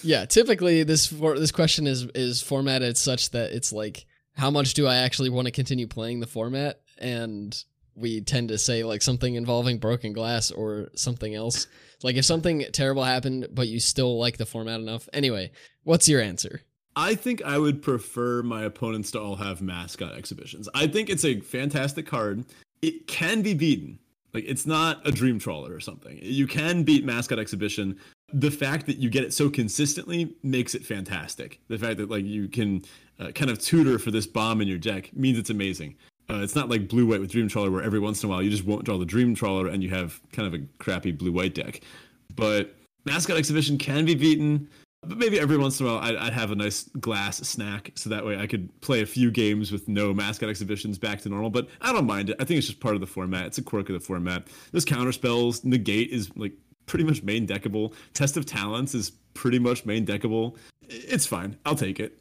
Yeah, 0.04 0.24
typically 0.24 0.84
this 0.84 1.06
for, 1.06 1.36
this 1.36 1.50
question 1.50 1.88
is 1.88 2.04
is 2.14 2.40
formatted 2.40 2.96
such 2.96 3.30
that 3.30 3.50
it's 3.50 3.72
like 3.72 4.06
how 4.34 4.52
much 4.52 4.74
do 4.74 4.86
I 4.86 4.98
actually 4.98 5.30
want 5.30 5.46
to 5.46 5.50
continue 5.50 5.88
playing 5.88 6.20
the 6.20 6.28
format 6.28 6.80
and 6.96 7.60
we 7.96 8.20
tend 8.20 8.50
to 8.50 8.58
say 8.58 8.84
like 8.84 9.02
something 9.02 9.34
involving 9.34 9.78
broken 9.78 10.12
glass 10.12 10.52
or 10.52 10.90
something 10.94 11.34
else. 11.34 11.66
Like 12.02 12.16
if 12.16 12.24
something 12.24 12.64
terrible 12.72 13.04
happened 13.04 13.48
but 13.52 13.68
you 13.68 13.80
still 13.80 14.18
like 14.18 14.36
the 14.36 14.46
format 14.46 14.80
enough. 14.80 15.08
Anyway, 15.12 15.50
what's 15.84 16.08
your 16.08 16.20
answer? 16.20 16.62
I 16.96 17.14
think 17.14 17.42
I 17.44 17.58
would 17.58 17.80
prefer 17.80 18.42
my 18.42 18.64
opponents 18.64 19.12
to 19.12 19.20
all 19.20 19.36
have 19.36 19.62
mascot 19.62 20.16
exhibitions. 20.16 20.68
I 20.74 20.88
think 20.88 21.08
it's 21.08 21.24
a 21.24 21.40
fantastic 21.40 22.06
card. 22.06 22.44
It 22.82 23.06
can 23.06 23.42
be 23.42 23.54
beaten. 23.54 24.00
Like 24.34 24.44
it's 24.46 24.66
not 24.66 25.06
a 25.06 25.12
dream 25.12 25.38
trawler 25.38 25.72
or 25.72 25.80
something. 25.80 26.18
You 26.20 26.46
can 26.46 26.82
beat 26.82 27.04
mascot 27.04 27.38
exhibition. 27.38 27.98
The 28.32 28.50
fact 28.50 28.86
that 28.86 28.98
you 28.98 29.10
get 29.10 29.24
it 29.24 29.32
so 29.32 29.48
consistently 29.48 30.34
makes 30.42 30.74
it 30.74 30.84
fantastic. 30.84 31.60
The 31.68 31.78
fact 31.78 31.98
that 31.98 32.10
like 32.10 32.24
you 32.24 32.48
can 32.48 32.82
uh, 33.18 33.30
kind 33.30 33.50
of 33.50 33.58
tutor 33.58 33.98
for 33.98 34.10
this 34.10 34.26
bomb 34.26 34.60
in 34.60 34.68
your 34.68 34.78
deck 34.78 35.10
means 35.16 35.38
it's 35.38 35.50
amazing. 35.50 35.96
Uh, 36.30 36.40
it's 36.42 36.54
not 36.54 36.68
like 36.68 36.88
blue 36.88 37.06
white 37.06 37.20
with 37.20 37.30
dream 37.30 37.48
trawler 37.48 37.70
where 37.70 37.82
every 37.82 37.98
once 37.98 38.22
in 38.22 38.28
a 38.28 38.30
while 38.30 38.42
you 38.42 38.50
just 38.50 38.64
won't 38.64 38.84
draw 38.84 38.98
the 38.98 39.06
dream 39.06 39.34
trawler 39.34 39.66
and 39.66 39.82
you 39.82 39.88
have 39.88 40.20
kind 40.32 40.46
of 40.46 40.60
a 40.60 40.64
crappy 40.78 41.10
blue 41.10 41.32
white 41.32 41.54
deck. 41.54 41.80
But 42.36 42.74
mascot 43.04 43.36
exhibition 43.36 43.78
can 43.78 44.04
be 44.04 44.14
beaten. 44.14 44.68
But 45.02 45.16
maybe 45.16 45.38
every 45.38 45.56
once 45.56 45.80
in 45.80 45.86
a 45.86 45.90
while 45.90 45.98
I'd, 46.02 46.16
I'd, 46.16 46.32
have 46.32 46.50
a 46.50 46.56
nice 46.56 46.82
glass 47.00 47.38
snack 47.38 47.92
so 47.94 48.10
that 48.10 48.26
way 48.26 48.36
I 48.36 48.46
could 48.46 48.68
play 48.80 49.00
a 49.00 49.06
few 49.06 49.30
games 49.30 49.70
with 49.70 49.86
no 49.88 50.12
mascot 50.12 50.50
exhibitions 50.50 50.98
back 50.98 51.20
to 51.22 51.28
normal. 51.28 51.50
But 51.50 51.68
I 51.80 51.92
don't 51.92 52.06
mind 52.06 52.30
it. 52.30 52.36
I 52.40 52.44
think 52.44 52.58
it's 52.58 52.66
just 52.66 52.80
part 52.80 52.94
of 52.94 53.00
the 53.00 53.06
format. 53.06 53.46
It's 53.46 53.58
a 53.58 53.62
quirk 53.62 53.88
of 53.88 53.94
the 53.94 54.00
format. 54.00 54.48
Those 54.72 54.84
counter 54.84 55.12
spells, 55.12 55.64
negate 55.64 56.10
is 56.10 56.36
like 56.36 56.52
pretty 56.86 57.04
much 57.04 57.22
main 57.22 57.46
deckable. 57.46 57.94
Test 58.12 58.36
of 58.36 58.44
talents 58.44 58.94
is 58.94 59.12
pretty 59.34 59.60
much 59.60 59.86
main 59.86 60.04
deckable. 60.04 60.56
It's 60.82 61.26
fine. 61.26 61.56
I'll 61.64 61.76
take 61.76 62.00
it. 62.00 62.18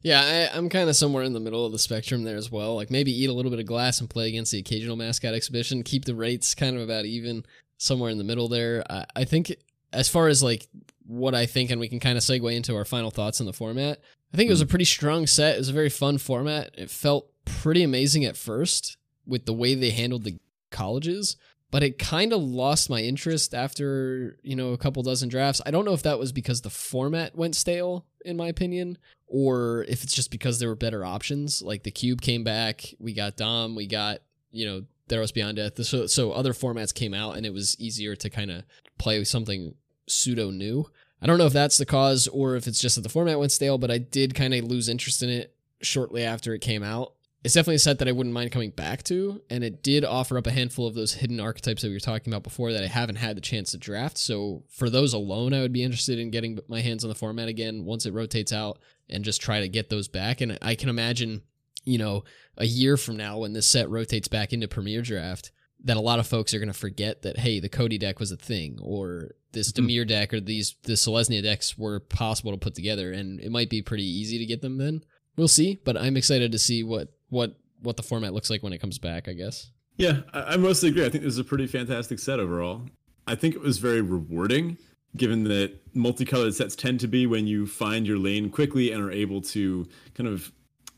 Yeah, 0.00 0.48
I, 0.52 0.56
am 0.56 0.68
kind 0.68 0.88
of 0.88 0.96
somewhere 0.96 1.24
in 1.24 1.32
the 1.32 1.40
middle 1.40 1.66
of 1.66 1.72
the 1.72 1.78
spectrum 1.78 2.22
there 2.22 2.36
as 2.36 2.52
well. 2.52 2.76
Like 2.76 2.90
maybe 2.90 3.10
eat 3.10 3.28
a 3.28 3.32
little 3.32 3.50
bit 3.50 3.60
of 3.60 3.66
glass 3.66 4.00
and 4.00 4.08
play 4.08 4.28
against 4.28 4.52
the 4.52 4.58
occasional 4.58 4.96
mascot 4.96 5.34
exhibition. 5.34 5.82
Keep 5.82 6.04
the 6.04 6.14
rates 6.14 6.54
kind 6.54 6.76
of 6.76 6.82
about 6.82 7.04
even, 7.04 7.44
somewhere 7.78 8.10
in 8.10 8.18
the 8.18 8.24
middle 8.24 8.48
there. 8.48 8.84
I, 8.90 9.06
I 9.16 9.24
think 9.24 9.54
as 9.92 10.08
far 10.08 10.28
as 10.28 10.42
like 10.42 10.68
what 11.06 11.34
I 11.34 11.46
think, 11.46 11.70
and 11.70 11.80
we 11.80 11.88
can 11.88 12.00
kind 12.00 12.18
of 12.18 12.24
segue 12.24 12.54
into 12.54 12.76
our 12.76 12.84
final 12.84 13.10
thoughts 13.10 13.40
on 13.40 13.46
the 13.46 13.52
format. 13.52 14.00
I 14.32 14.36
think 14.36 14.48
it 14.48 14.52
was 14.52 14.60
a 14.60 14.64
hmm. 14.64 14.70
pretty 14.70 14.84
strong 14.84 15.26
set. 15.26 15.54
It 15.54 15.58
was 15.58 15.70
a 15.70 15.74
very 15.74 15.88
fun 15.88 16.18
format. 16.18 16.70
It 16.76 16.90
felt 16.90 17.30
pretty 17.44 17.82
amazing 17.82 18.24
at 18.24 18.36
first 18.36 18.98
with 19.26 19.46
the 19.46 19.54
way 19.54 19.74
they 19.74 19.90
handled 19.90 20.24
the 20.24 20.38
colleges, 20.70 21.36
but 21.70 21.82
it 21.82 21.98
kind 21.98 22.32
of 22.32 22.42
lost 22.42 22.88
my 22.88 23.00
interest 23.00 23.54
after, 23.54 24.38
you 24.42 24.56
know, 24.56 24.72
a 24.72 24.78
couple 24.78 25.02
dozen 25.02 25.28
drafts. 25.28 25.60
I 25.66 25.70
don't 25.70 25.84
know 25.84 25.92
if 25.92 26.02
that 26.02 26.18
was 26.18 26.32
because 26.32 26.62
the 26.62 26.70
format 26.70 27.36
went 27.36 27.56
stale, 27.56 28.06
in 28.24 28.36
my 28.36 28.48
opinion, 28.48 28.96
or 29.26 29.84
if 29.88 30.02
it's 30.02 30.14
just 30.14 30.30
because 30.30 30.58
there 30.58 30.68
were 30.68 30.74
better 30.74 31.04
options. 31.04 31.60
Like 31.60 31.82
the 31.82 31.90
cube 31.90 32.22
came 32.22 32.42
back, 32.42 32.94
we 32.98 33.12
got 33.12 33.36
Dom, 33.36 33.74
we 33.74 33.86
got, 33.86 34.20
you 34.50 34.66
know, 34.66 34.84
Theros 35.08 35.34
Beyond 35.34 35.56
Death. 35.56 35.84
So, 35.84 36.06
so 36.06 36.32
other 36.32 36.52
formats 36.52 36.94
came 36.94 37.12
out 37.12 37.36
and 37.36 37.44
it 37.44 37.52
was 37.52 37.78
easier 37.78 38.16
to 38.16 38.30
kind 38.30 38.50
of 38.50 38.64
play 38.98 39.22
something 39.24 39.74
pseudo 40.06 40.50
new. 40.50 40.86
I 41.20 41.26
don't 41.26 41.38
know 41.38 41.46
if 41.46 41.52
that's 41.52 41.78
the 41.78 41.86
cause 41.86 42.28
or 42.28 42.56
if 42.56 42.66
it's 42.66 42.80
just 42.80 42.94
that 42.96 43.02
the 43.02 43.08
format 43.08 43.38
went 43.38 43.52
stale, 43.52 43.76
but 43.76 43.90
I 43.90 43.98
did 43.98 44.34
kind 44.34 44.54
of 44.54 44.64
lose 44.64 44.88
interest 44.88 45.22
in 45.22 45.28
it 45.28 45.54
shortly 45.80 46.24
after 46.24 46.54
it 46.54 46.60
came 46.60 46.82
out. 46.82 47.12
It's 47.44 47.54
definitely 47.54 47.76
a 47.76 47.80
set 47.80 48.00
that 48.00 48.08
I 48.08 48.12
wouldn't 48.12 48.34
mind 48.34 48.50
coming 48.50 48.70
back 48.70 49.04
to, 49.04 49.40
and 49.48 49.62
it 49.62 49.82
did 49.82 50.04
offer 50.04 50.36
up 50.36 50.48
a 50.48 50.52
handful 50.52 50.88
of 50.88 50.94
those 50.94 51.14
hidden 51.14 51.38
archetypes 51.38 51.82
that 51.82 51.88
we 51.88 51.94
were 51.94 52.00
talking 52.00 52.32
about 52.32 52.42
before 52.42 52.72
that 52.72 52.82
I 52.82 52.88
haven't 52.88 53.16
had 53.16 53.36
the 53.36 53.40
chance 53.40 53.70
to 53.70 53.78
draft. 53.78 54.18
So 54.18 54.64
for 54.68 54.90
those 54.90 55.14
alone, 55.14 55.54
I 55.54 55.60
would 55.60 55.72
be 55.72 55.84
interested 55.84 56.18
in 56.18 56.32
getting 56.32 56.58
my 56.68 56.80
hands 56.80 57.04
on 57.04 57.08
the 57.08 57.14
format 57.14 57.48
again 57.48 57.84
once 57.84 58.06
it 58.06 58.12
rotates 58.12 58.52
out 58.52 58.80
and 59.08 59.24
just 59.24 59.40
try 59.40 59.60
to 59.60 59.68
get 59.68 59.88
those 59.88 60.08
back. 60.08 60.40
And 60.40 60.58
I 60.60 60.74
can 60.74 60.88
imagine, 60.88 61.42
you 61.84 61.96
know, 61.96 62.24
a 62.56 62.66
year 62.66 62.96
from 62.96 63.16
now 63.16 63.38
when 63.38 63.52
this 63.52 63.68
set 63.68 63.88
rotates 63.88 64.26
back 64.28 64.52
into 64.52 64.66
Premier 64.66 65.00
Draft, 65.00 65.52
that 65.84 65.96
a 65.96 66.00
lot 66.00 66.18
of 66.18 66.26
folks 66.26 66.52
are 66.52 66.58
going 66.58 66.66
to 66.66 66.72
forget 66.72 67.22
that 67.22 67.38
hey 67.38 67.60
the 67.60 67.68
Codie 67.68 68.00
deck 68.00 68.18
was 68.18 68.32
a 68.32 68.36
thing 68.36 68.78
or 68.82 69.30
this 69.52 69.70
mm-hmm. 69.72 69.86
Dimir 69.86 70.06
deck 70.06 70.34
or 70.34 70.40
these 70.40 70.74
the 70.82 70.94
Selesnya 70.94 71.42
decks 71.42 71.78
were 71.78 72.00
possible 72.00 72.50
to 72.50 72.58
put 72.58 72.74
together 72.74 73.12
and 73.12 73.40
it 73.40 73.52
might 73.52 73.70
be 73.70 73.80
pretty 73.80 74.04
easy 74.04 74.38
to 74.38 74.46
get 74.46 74.60
them 74.60 74.78
then. 74.78 75.04
We'll 75.36 75.46
see, 75.46 75.78
but 75.84 75.96
I'm 75.96 76.16
excited 76.16 76.50
to 76.50 76.58
see 76.58 76.82
what 76.82 77.12
what 77.30 77.56
what 77.82 77.96
the 77.96 78.02
format 78.02 78.34
looks 78.34 78.50
like 78.50 78.62
when 78.62 78.72
it 78.72 78.78
comes 78.78 78.98
back, 78.98 79.28
I 79.28 79.32
guess. 79.32 79.70
Yeah, 79.96 80.20
I, 80.32 80.54
I 80.54 80.56
mostly 80.56 80.88
agree. 80.88 81.04
I 81.04 81.08
think 81.08 81.24
this 81.24 81.34
is 81.34 81.38
a 81.38 81.44
pretty 81.44 81.66
fantastic 81.66 82.18
set 82.18 82.40
overall. 82.40 82.82
I 83.26 83.34
think 83.34 83.54
it 83.54 83.60
was 83.60 83.78
very 83.78 84.00
rewarding 84.00 84.78
given 85.16 85.44
that 85.44 85.74
multicolored 85.94 86.54
sets 86.54 86.76
tend 86.76 87.00
to 87.00 87.08
be 87.08 87.26
when 87.26 87.46
you 87.46 87.66
find 87.66 88.06
your 88.06 88.18
lane 88.18 88.50
quickly 88.50 88.92
and 88.92 89.02
are 89.02 89.10
able 89.10 89.40
to 89.40 89.86
kind 90.14 90.28
of 90.28 90.52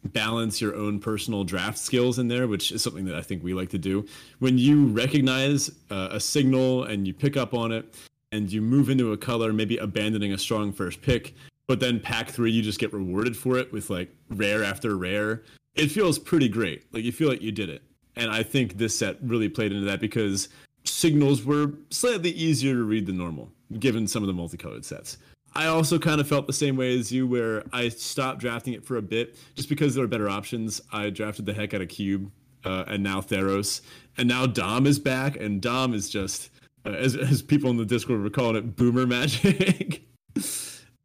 balance 0.04 0.60
your 0.60 0.74
own 0.74 0.98
personal 0.98 1.44
draft 1.44 1.78
skills 1.78 2.18
in 2.18 2.28
there, 2.28 2.48
which 2.48 2.72
is 2.72 2.82
something 2.82 3.04
that 3.04 3.14
I 3.14 3.22
think 3.22 3.42
we 3.42 3.54
like 3.54 3.68
to 3.70 3.78
do. 3.78 4.06
When 4.38 4.58
you 4.58 4.86
recognize 4.86 5.70
uh, 5.90 6.08
a 6.10 6.20
signal 6.20 6.84
and 6.84 7.06
you 7.06 7.14
pick 7.14 7.36
up 7.36 7.54
on 7.54 7.72
it 7.72 7.94
and 8.32 8.50
you 8.50 8.62
move 8.62 8.88
into 8.88 9.12
a 9.12 9.16
color, 9.16 9.52
maybe 9.52 9.76
abandoning 9.76 10.32
a 10.32 10.38
strong 10.38 10.72
first 10.72 11.02
pick, 11.02 11.34
but 11.66 11.80
then 11.80 12.00
pack 12.00 12.30
three, 12.30 12.50
you 12.50 12.62
just 12.62 12.78
get 12.80 12.92
rewarded 12.92 13.36
for 13.36 13.58
it 13.58 13.72
with 13.72 13.90
like 13.90 14.10
rare 14.30 14.64
after 14.64 14.96
rare. 14.96 15.42
It 15.74 15.88
feels 15.88 16.18
pretty 16.18 16.48
great. 16.48 16.84
Like 16.92 17.04
you 17.04 17.12
feel 17.12 17.28
like 17.28 17.42
you 17.42 17.52
did 17.52 17.68
it. 17.68 17.82
And 18.16 18.30
I 18.30 18.42
think 18.42 18.76
this 18.76 18.98
set 18.98 19.16
really 19.22 19.48
played 19.48 19.72
into 19.72 19.86
that 19.86 20.00
because 20.00 20.48
signals 20.84 21.44
were 21.44 21.72
slightly 21.90 22.30
easier 22.30 22.74
to 22.74 22.82
read 22.82 23.06
than 23.06 23.16
normal, 23.16 23.50
given 23.78 24.06
some 24.06 24.22
of 24.22 24.26
the 24.26 24.32
multicolored 24.32 24.84
sets. 24.84 25.18
I 25.54 25.66
also 25.66 25.98
kind 25.98 26.20
of 26.20 26.28
felt 26.28 26.46
the 26.46 26.52
same 26.52 26.76
way 26.76 26.96
as 26.98 27.10
you, 27.10 27.26
where 27.26 27.64
I 27.72 27.88
stopped 27.88 28.40
drafting 28.40 28.72
it 28.74 28.84
for 28.84 28.96
a 28.96 29.02
bit 29.02 29.36
just 29.54 29.68
because 29.68 29.94
there 29.94 30.02
were 30.04 30.08
better 30.08 30.28
options. 30.28 30.80
I 30.92 31.10
drafted 31.10 31.46
the 31.46 31.52
heck 31.52 31.74
out 31.74 31.80
of 31.80 31.88
Cube, 31.88 32.30
uh, 32.64 32.84
and 32.86 33.02
now 33.02 33.20
Theros, 33.20 33.80
and 34.16 34.28
now 34.28 34.46
Dom 34.46 34.86
is 34.86 34.98
back, 34.98 35.36
and 35.36 35.60
Dom 35.60 35.92
is 35.92 36.08
just, 36.08 36.50
uh, 36.86 36.90
as 36.90 37.16
as 37.16 37.42
people 37.42 37.70
in 37.70 37.76
the 37.76 37.84
Discord 37.84 38.22
were 38.22 38.30
calling 38.30 38.56
it, 38.56 38.76
boomer 38.76 39.06
magic. 39.06 40.02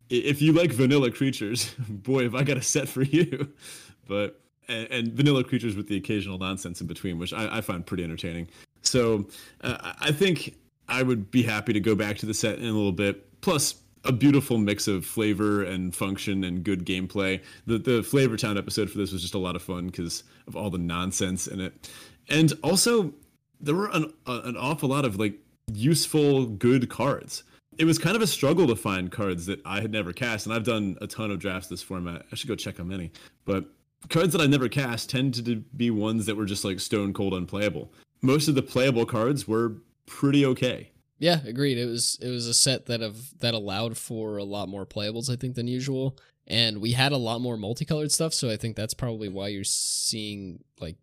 if 0.09 0.41
you 0.41 0.51
like 0.53 0.71
vanilla 0.71 1.09
creatures, 1.11 1.73
boy, 1.89 2.23
have 2.23 2.35
I 2.35 2.43
got 2.43 2.57
a 2.57 2.61
set 2.61 2.87
for 2.87 3.03
you. 3.03 3.51
But 4.07 4.39
and, 4.67 4.87
and, 4.91 5.13
vanilla 5.13 5.43
creatures 5.43 5.75
with 5.75 5.87
the 5.87 5.97
occasional 5.97 6.37
nonsense 6.37 6.81
in 6.81 6.87
between, 6.87 7.19
which 7.19 7.33
I, 7.33 7.57
I 7.57 7.61
find 7.61 7.85
pretty 7.85 8.03
entertaining. 8.03 8.47
So 8.81 9.27
uh, 9.61 9.93
I 9.99 10.11
think 10.11 10.55
I 10.87 11.03
would 11.03 11.31
be 11.31 11.43
happy 11.43 11.73
to 11.73 11.79
go 11.79 11.95
back 11.95 12.17
to 12.19 12.25
the 12.25 12.33
set 12.33 12.59
in 12.59 12.65
a 12.65 12.71
little 12.71 12.91
bit. 12.91 13.41
Plus, 13.41 13.75
a 14.05 14.11
beautiful 14.11 14.57
mix 14.57 14.87
of 14.87 15.05
flavor 15.05 15.63
and 15.63 15.95
function 15.95 16.43
and 16.43 16.63
good 16.63 16.85
gameplay. 16.85 17.41
The 17.65 17.77
the 17.77 18.03
Flavor 18.03 18.37
Town 18.37 18.57
episode 18.57 18.89
for 18.89 18.97
this 18.97 19.11
was 19.11 19.21
just 19.21 19.33
a 19.33 19.39
lot 19.39 19.55
of 19.55 19.61
fun 19.61 19.87
because 19.87 20.23
of 20.47 20.55
all 20.55 20.69
the 20.69 20.77
nonsense 20.77 21.47
in 21.47 21.59
it, 21.59 21.89
and 22.29 22.53
also 22.63 23.13
there 23.59 23.75
were 23.75 23.89
an 23.91 24.13
an 24.27 24.55
awful 24.57 24.89
lot 24.89 25.05
of 25.05 25.19
like 25.19 25.39
useful 25.73 26.45
good 26.45 26.89
cards. 26.89 27.43
It 27.77 27.85
was 27.85 27.97
kind 27.97 28.15
of 28.15 28.21
a 28.21 28.27
struggle 28.27 28.67
to 28.67 28.75
find 28.75 29.11
cards 29.11 29.47
that 29.47 29.59
I 29.65 29.81
had 29.81 29.91
never 29.91 30.13
cast, 30.13 30.45
and 30.45 30.55
I've 30.55 30.63
done 30.63 30.97
a 31.01 31.07
ton 31.07 31.31
of 31.31 31.39
drafts 31.39 31.67
this 31.67 31.81
format. 31.81 32.25
I 32.31 32.35
should 32.35 32.47
go 32.47 32.55
check 32.55 32.77
how 32.77 32.83
many, 32.83 33.11
but 33.43 33.65
cards 34.09 34.33
that 34.33 34.41
I 34.41 34.47
never 34.47 34.69
cast 34.69 35.09
tend 35.09 35.33
to 35.45 35.55
be 35.75 35.89
ones 35.91 36.25
that 36.25 36.35
were 36.35 36.45
just 36.45 36.65
like 36.65 36.79
stone 36.79 37.13
cold 37.13 37.33
unplayable. 37.33 37.91
Most 38.21 38.47
of 38.47 38.55
the 38.55 38.61
playable 38.61 39.05
cards 39.05 39.47
were 39.47 39.77
pretty 40.05 40.45
okay. 40.45 40.91
Yeah, 41.17 41.39
agreed. 41.45 41.77
It 41.77 41.85
was 41.85 42.17
it 42.21 42.29
was 42.29 42.47
a 42.47 42.53
set 42.53 42.87
that 42.87 43.01
of 43.01 43.39
that 43.39 43.53
allowed 43.53 43.97
for 43.97 44.37
a 44.37 44.43
lot 44.43 44.69
more 44.69 44.85
playables, 44.85 45.29
I 45.29 45.35
think, 45.35 45.55
than 45.55 45.67
usual. 45.67 46.17
And 46.47 46.79
we 46.79 46.91
had 46.91 47.11
a 47.11 47.17
lot 47.17 47.41
more 47.41 47.57
multicolored 47.57 48.11
stuff, 48.11 48.33
so 48.33 48.49
I 48.49 48.57
think 48.57 48.75
that's 48.75 48.93
probably 48.93 49.29
why 49.29 49.47
you're 49.47 49.63
seeing 49.63 50.63
like 50.79 50.97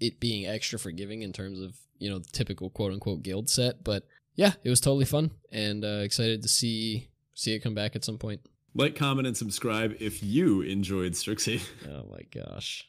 it 0.00 0.18
being 0.18 0.46
extra 0.46 0.78
forgiving 0.78 1.22
in 1.22 1.32
terms 1.32 1.60
of, 1.60 1.76
you 1.98 2.10
know, 2.10 2.18
the 2.18 2.30
typical 2.32 2.70
quote 2.70 2.92
unquote 2.92 3.22
guild 3.22 3.48
set. 3.48 3.84
But 3.84 4.06
yeah, 4.34 4.52
it 4.64 4.70
was 4.70 4.80
totally 4.80 5.04
fun 5.04 5.30
and 5.52 5.84
uh, 5.84 6.00
excited 6.02 6.42
to 6.42 6.48
see 6.48 7.08
see 7.34 7.54
it 7.54 7.60
come 7.60 7.74
back 7.74 7.94
at 7.94 8.04
some 8.04 8.18
point. 8.18 8.40
Like, 8.78 8.94
comment, 8.94 9.26
and 9.26 9.36
subscribe 9.36 9.96
if 9.98 10.22
you 10.22 10.62
enjoyed 10.62 11.12
Strixie. 11.12 11.60
Oh 11.90 12.06
my 12.12 12.20
gosh. 12.32 12.88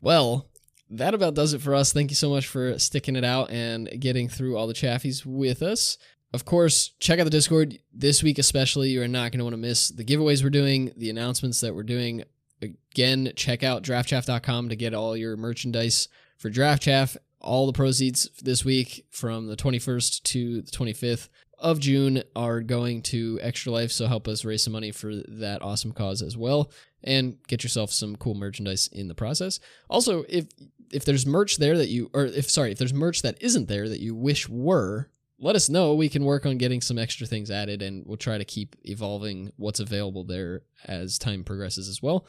Well, 0.00 0.48
that 0.88 1.12
about 1.12 1.34
does 1.34 1.52
it 1.52 1.60
for 1.60 1.74
us. 1.74 1.92
Thank 1.92 2.10
you 2.10 2.14
so 2.14 2.30
much 2.30 2.46
for 2.46 2.78
sticking 2.78 3.14
it 3.14 3.24
out 3.24 3.50
and 3.50 4.00
getting 4.00 4.30
through 4.30 4.56
all 4.56 4.66
the 4.66 4.72
chaffies 4.72 5.26
with 5.26 5.62
us. 5.62 5.98
Of 6.32 6.46
course, 6.46 6.92
check 7.00 7.20
out 7.20 7.24
the 7.24 7.30
Discord 7.30 7.78
this 7.92 8.22
week, 8.22 8.38
especially. 8.38 8.90
You 8.90 9.02
are 9.02 9.08
not 9.08 9.30
going 9.30 9.40
to 9.40 9.44
want 9.44 9.52
to 9.52 9.58
miss 9.58 9.88
the 9.88 10.04
giveaways 10.04 10.42
we're 10.42 10.48
doing, 10.48 10.92
the 10.96 11.10
announcements 11.10 11.60
that 11.60 11.74
we're 11.74 11.82
doing. 11.82 12.24
Again, 12.62 13.30
check 13.36 13.62
out 13.62 13.82
draftchaff.com 13.82 14.70
to 14.70 14.76
get 14.76 14.94
all 14.94 15.18
your 15.18 15.36
merchandise 15.36 16.08
for 16.38 16.48
Draft 16.48 16.82
Chaff. 16.82 17.16
All 17.40 17.66
the 17.66 17.74
proceeds 17.74 18.30
this 18.40 18.64
week 18.64 19.04
from 19.10 19.48
the 19.48 19.56
21st 19.56 20.22
to 20.22 20.62
the 20.62 20.70
25th 20.70 21.28
of 21.64 21.80
June 21.80 22.22
are 22.36 22.60
going 22.60 23.02
to 23.02 23.38
Extra 23.42 23.72
Life, 23.72 23.90
so 23.90 24.06
help 24.06 24.28
us 24.28 24.44
raise 24.44 24.62
some 24.62 24.74
money 24.74 24.92
for 24.92 25.14
that 25.14 25.62
awesome 25.62 25.92
cause 25.92 26.22
as 26.22 26.36
well 26.36 26.70
and 27.02 27.38
get 27.48 27.62
yourself 27.62 27.90
some 27.90 28.16
cool 28.16 28.34
merchandise 28.34 28.88
in 28.92 29.08
the 29.08 29.14
process. 29.14 29.60
Also, 29.88 30.24
if 30.28 30.46
if 30.92 31.04
there's 31.04 31.26
merch 31.26 31.56
there 31.56 31.76
that 31.78 31.88
you 31.88 32.10
or 32.12 32.26
if 32.26 32.50
sorry, 32.50 32.70
if 32.70 32.78
there's 32.78 32.94
merch 32.94 33.22
that 33.22 33.42
isn't 33.42 33.66
there 33.68 33.88
that 33.88 34.00
you 34.00 34.14
wish 34.14 34.48
were, 34.48 35.10
let 35.38 35.56
us 35.56 35.68
know. 35.68 35.94
We 35.94 36.08
can 36.08 36.24
work 36.24 36.46
on 36.46 36.58
getting 36.58 36.80
some 36.80 36.98
extra 36.98 37.26
things 37.26 37.50
added, 37.50 37.82
and 37.82 38.04
we'll 38.06 38.16
try 38.16 38.38
to 38.38 38.44
keep 38.44 38.76
evolving 38.84 39.52
what's 39.56 39.80
available 39.80 40.24
there 40.24 40.62
as 40.84 41.18
time 41.18 41.44
progresses 41.44 41.88
as 41.88 42.02
well. 42.02 42.26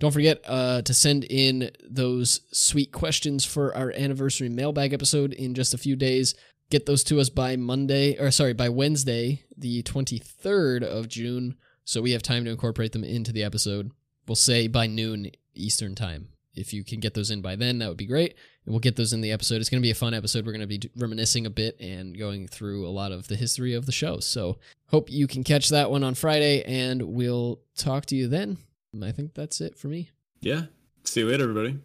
Don't 0.00 0.12
forget 0.12 0.40
uh, 0.46 0.82
to 0.82 0.92
send 0.92 1.24
in 1.24 1.70
those 1.88 2.40
sweet 2.50 2.90
questions 2.90 3.44
for 3.44 3.74
our 3.76 3.92
anniversary 3.92 4.48
mailbag 4.48 4.92
episode 4.92 5.32
in 5.32 5.54
just 5.54 5.72
a 5.72 5.78
few 5.78 5.94
days. 5.94 6.34
Get 6.70 6.86
those 6.86 7.04
to 7.04 7.20
us 7.20 7.28
by 7.28 7.56
Monday, 7.56 8.18
or 8.18 8.30
sorry, 8.30 8.52
by 8.52 8.68
Wednesday, 8.68 9.44
the 9.56 9.82
23rd 9.82 10.82
of 10.82 11.08
June, 11.08 11.56
so 11.84 12.00
we 12.00 12.12
have 12.12 12.22
time 12.22 12.44
to 12.44 12.50
incorporate 12.50 12.92
them 12.92 13.04
into 13.04 13.32
the 13.32 13.44
episode. 13.44 13.90
We'll 14.26 14.36
say 14.36 14.66
by 14.66 14.86
noon 14.86 15.30
Eastern 15.54 15.94
time. 15.94 16.28
If 16.54 16.72
you 16.72 16.84
can 16.84 17.00
get 17.00 17.14
those 17.14 17.30
in 17.30 17.42
by 17.42 17.56
then, 17.56 17.78
that 17.78 17.88
would 17.88 17.96
be 17.96 18.06
great. 18.06 18.36
And 18.64 18.72
we'll 18.72 18.80
get 18.80 18.96
those 18.96 19.12
in 19.12 19.20
the 19.20 19.32
episode. 19.32 19.60
It's 19.60 19.68
going 19.68 19.82
to 19.82 19.86
be 19.86 19.90
a 19.90 19.94
fun 19.94 20.14
episode. 20.14 20.46
We're 20.46 20.52
going 20.52 20.66
to 20.68 20.78
be 20.78 20.90
reminiscing 20.96 21.46
a 21.46 21.50
bit 21.50 21.78
and 21.80 22.16
going 22.16 22.46
through 22.46 22.86
a 22.86 22.90
lot 22.90 23.12
of 23.12 23.28
the 23.28 23.36
history 23.36 23.74
of 23.74 23.86
the 23.86 23.92
show. 23.92 24.20
So, 24.20 24.58
hope 24.86 25.10
you 25.10 25.26
can 25.26 25.44
catch 25.44 25.68
that 25.70 25.90
one 25.90 26.04
on 26.04 26.14
Friday, 26.14 26.62
and 26.62 27.02
we'll 27.02 27.60
talk 27.76 28.06
to 28.06 28.16
you 28.16 28.28
then. 28.28 28.58
I 29.02 29.10
think 29.10 29.34
that's 29.34 29.60
it 29.60 29.76
for 29.76 29.88
me. 29.88 30.10
Yeah. 30.40 30.66
See 31.02 31.20
you 31.20 31.28
later, 31.28 31.42
everybody. 31.42 31.78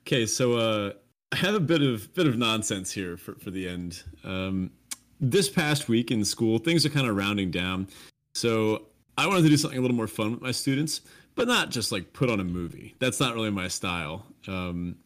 Okay, 0.00 0.26
so 0.26 0.54
uh, 0.54 0.92
I 1.32 1.36
have 1.36 1.54
a 1.54 1.60
bit 1.60 1.82
of 1.82 2.12
bit 2.14 2.26
of 2.26 2.36
nonsense 2.36 2.90
here 2.90 3.16
for, 3.16 3.34
for 3.34 3.50
the 3.50 3.68
end. 3.68 4.02
Um, 4.24 4.70
this 5.20 5.48
past 5.48 5.88
week 5.88 6.10
in 6.10 6.24
school, 6.24 6.58
things 6.58 6.84
are 6.84 6.88
kind 6.88 7.06
of 7.06 7.16
rounding 7.16 7.50
down. 7.50 7.88
So 8.34 8.86
I 9.18 9.26
wanted 9.26 9.42
to 9.42 9.48
do 9.48 9.56
something 9.56 9.78
a 9.78 9.82
little 9.82 9.96
more 9.96 10.06
fun 10.06 10.32
with 10.32 10.40
my 10.40 10.50
students, 10.50 11.02
but 11.34 11.46
not 11.46 11.70
just 11.70 11.92
like 11.92 12.12
put 12.12 12.30
on 12.30 12.40
a 12.40 12.44
movie. 12.44 12.94
That's 12.98 13.20
not 13.20 13.34
really 13.34 13.50
my 13.50 13.68
style. 13.68 14.26
Um, 14.48 14.96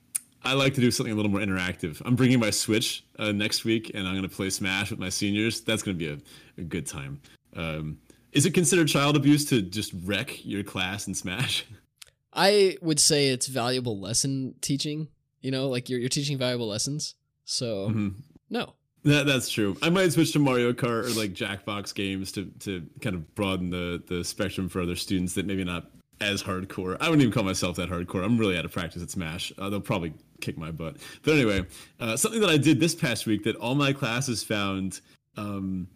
I 0.44 0.52
like 0.52 0.74
to 0.74 0.80
do 0.80 0.90
something 0.90 1.12
a 1.12 1.16
little 1.16 1.30
more 1.30 1.40
interactive. 1.40 2.00
I'm 2.04 2.16
bringing 2.16 2.38
my 2.38 2.50
Switch 2.50 3.04
uh, 3.18 3.32
next 3.32 3.64
week, 3.64 3.90
and 3.94 4.06
I'm 4.06 4.14
going 4.14 4.28
to 4.28 4.34
play 4.34 4.50
Smash 4.50 4.90
with 4.90 5.00
my 5.00 5.08
seniors. 5.08 5.62
That's 5.62 5.82
going 5.82 5.98
to 5.98 5.98
be 5.98 6.12
a, 6.12 6.60
a 6.60 6.64
good 6.64 6.86
time. 6.86 7.20
Um, 7.56 7.98
is 8.32 8.44
it 8.44 8.52
considered 8.52 8.88
child 8.88 9.16
abuse 9.16 9.44
to 9.46 9.62
just 9.62 9.92
wreck 10.04 10.44
your 10.44 10.62
class 10.62 11.06
in 11.06 11.14
Smash? 11.14 11.64
I 12.32 12.76
would 12.82 13.00
say 13.00 13.28
it's 13.28 13.46
valuable 13.46 13.98
lesson 13.98 14.54
teaching. 14.60 15.08
You 15.44 15.50
know, 15.50 15.68
like 15.68 15.90
you're 15.90 16.00
you're 16.00 16.08
teaching 16.08 16.38
valuable 16.38 16.66
lessons. 16.66 17.16
So 17.44 17.90
mm-hmm. 17.90 18.08
no. 18.48 18.72
That 19.04 19.26
that's 19.26 19.50
true. 19.50 19.76
I 19.82 19.90
might 19.90 20.10
switch 20.10 20.32
to 20.32 20.38
Mario 20.38 20.72
Kart 20.72 21.04
or 21.04 21.20
like 21.20 21.34
Jackbox 21.34 21.94
games 21.94 22.32
to 22.32 22.46
to 22.60 22.86
kind 23.02 23.14
of 23.14 23.34
broaden 23.34 23.68
the 23.68 24.02
the 24.08 24.24
spectrum 24.24 24.70
for 24.70 24.80
other 24.80 24.96
students 24.96 25.34
that 25.34 25.44
maybe 25.44 25.62
not 25.62 25.90
as 26.22 26.42
hardcore. 26.42 26.96
I 26.98 27.10
wouldn't 27.10 27.20
even 27.20 27.32
call 27.32 27.42
myself 27.42 27.76
that 27.76 27.90
hardcore. 27.90 28.24
I'm 28.24 28.38
really 28.38 28.56
out 28.56 28.64
of 28.64 28.72
practice 28.72 29.02
at 29.02 29.10
Smash. 29.10 29.52
Uh, 29.58 29.68
they'll 29.68 29.82
probably 29.82 30.14
kick 30.40 30.56
my 30.56 30.70
butt. 30.70 30.96
But 31.22 31.34
anyway, 31.34 31.66
uh, 32.00 32.16
something 32.16 32.40
that 32.40 32.48
I 32.48 32.56
did 32.56 32.80
this 32.80 32.94
past 32.94 33.26
week 33.26 33.44
that 33.44 33.56
all 33.56 33.74
my 33.74 33.92
classes 33.92 34.42
found 34.42 35.02
um, 35.36 35.88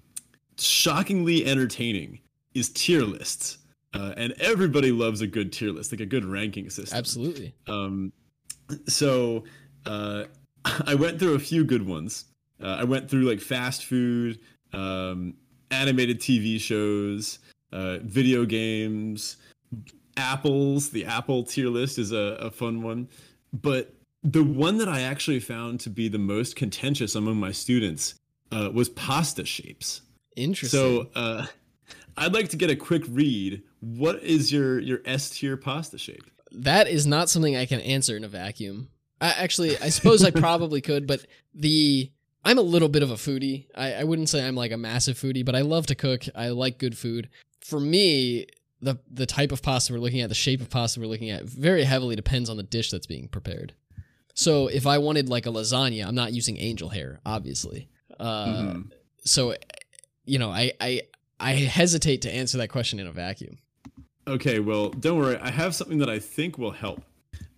shockingly 0.59 1.47
entertaining 1.47 2.21
is 2.53 2.69
tier 2.69 3.03
lists. 3.03 3.59
Uh, 3.95 4.13
and 4.19 4.35
everybody 4.39 4.93
loves 4.93 5.23
a 5.23 5.27
good 5.27 5.51
tier 5.51 5.71
list, 5.71 5.93
like 5.93 6.03
a 6.03 6.07
good 6.07 6.27
ranking 6.27 6.69
system. 6.69 6.99
Absolutely. 6.99 7.55
Um, 7.67 8.13
so 8.87 9.45
uh, 9.87 10.25
I 10.87 10.95
went 10.95 11.19
through 11.19 11.35
a 11.35 11.39
few 11.39 11.65
good 11.65 11.87
ones. 11.87 12.25
Uh, 12.63 12.79
I 12.81 12.85
went 12.85 13.09
through 13.09 13.23
like 13.23 13.41
fast 13.41 13.85
food, 13.85 14.41
um, 14.73 15.35
animated 15.71 16.21
TV 16.21 16.61
shows, 16.61 17.39
uh, 17.73 17.99
video 18.03 18.45
games, 18.45 19.37
apples. 20.17 20.91
The 20.91 21.05
Apple 21.05 21.45
tier 21.45 21.69
list 21.69 21.99
is 21.99 22.13
a, 22.13 22.37
a 22.41 22.51
fun 22.51 22.83
one. 22.83 23.09
But 23.53 23.95
the 24.23 24.43
one 24.43 24.79
that 24.79 24.89
I 24.89 25.03
actually 25.03 25.41
found 25.41 25.81
to 25.81 25.91
be 25.91 26.09
the 26.09 26.19
most 26.19 26.57
contentious 26.57 27.15
among 27.15 27.37
my 27.37 27.53
students 27.53 28.15
uh, 28.51 28.71
was 28.73 28.89
pasta 28.91 29.45
shapes. 29.45 30.03
Interesting. 30.37 30.79
So 30.79 31.09
uh, 31.15 31.47
I'd 32.17 32.35
like 32.35 32.49
to 32.51 32.57
get 32.57 32.71
a 32.71 32.77
quick 32.77 33.05
read. 33.09 33.63
What 33.81 34.23
is 34.23 34.53
your 34.53 34.81
your 34.81 35.01
S 35.05 35.31
tier 35.31 35.57
pasta 35.57 35.99
shape? 35.99 36.25
That 36.53 36.89
is 36.89 37.07
not 37.07 37.29
something 37.29 37.57
I 37.57 37.67
can 37.67 37.81
answer 37.81 38.17
in 38.17 38.25
a 38.25 38.29
vacuum. 38.29 38.89
I, 39.21 39.31
actually, 39.39 39.77
I 39.79 39.89
suppose 39.89 40.25
I 40.25 40.31
probably 40.47 40.81
could, 40.81 41.07
but 41.07 41.25
the 41.55 42.11
I'm 42.45 42.59
a 42.59 42.63
little 42.63 42.89
bit 42.89 43.03
of 43.03 43.11
a 43.11 43.15
foodie. 43.15 43.67
I, 43.75 43.95
I 43.95 44.05
wouldn't 44.05 44.29
say 44.29 44.47
I'm 44.47 44.55
like 44.55 44.73
a 44.73 44.79
massive 44.79 45.19
foodie, 45.19 45.45
but 45.45 45.55
I 45.55 45.63
love 45.63 45.87
to 45.89 45.95
cook. 45.95 46.25
I 46.35 46.49
like 46.51 46.79
good 46.79 46.97
food. 46.97 47.29
For 47.61 47.81
me, 47.81 48.47
the 48.81 48.99
the 49.11 49.27
type 49.27 49.53
of 49.53 49.63
pasta 49.63 49.93
we're 49.93 49.99
looking 49.99 50.21
at, 50.21 50.29
the 50.29 50.35
shape 50.35 50.61
of 50.61 50.71
pasta 50.71 51.01
we're 51.01 51.07
looking 51.07 51.31
at, 51.31 51.45
very 51.45 51.85
heavily 51.85 52.17
depends 52.17 52.49
on 52.49 52.57
the 52.57 52.63
dish 52.63 52.91
that's 52.91 53.07
being 53.07 53.29
prepared. 53.29 53.75
So 54.35 54.69
if 54.69 54.87
I 54.87 54.99
wanted 54.99 55.29
like 55.29 55.47
a 55.47 55.51
lasagna, 55.51 56.07
I'm 56.07 56.15
not 56.15 56.33
using 56.33 56.59
angel 56.59 56.91
hair, 56.91 57.21
obviously. 57.27 57.89
Uh, 58.21 58.47
mm-hmm. 58.47 58.81
So, 59.25 59.57
you 60.25 60.39
know, 60.39 60.51
I, 60.51 60.73
I 60.81 61.03
I 61.41 61.53
hesitate 61.53 62.23
to 62.23 62.33
answer 62.33 62.59
that 62.59 62.69
question 62.69 63.01
in 63.01 63.07
a 63.07 63.13
vacuum. 63.13 63.59
Okay, 64.29 64.59
well, 64.61 64.91
don't 64.91 65.19
worry. 65.19 65.39
I 65.39 65.51
have 65.51 65.75
something 65.75 65.99
that 65.99 66.11
I 66.11 66.19
think 66.19 66.59
will 66.59 66.73
help. 66.73 67.03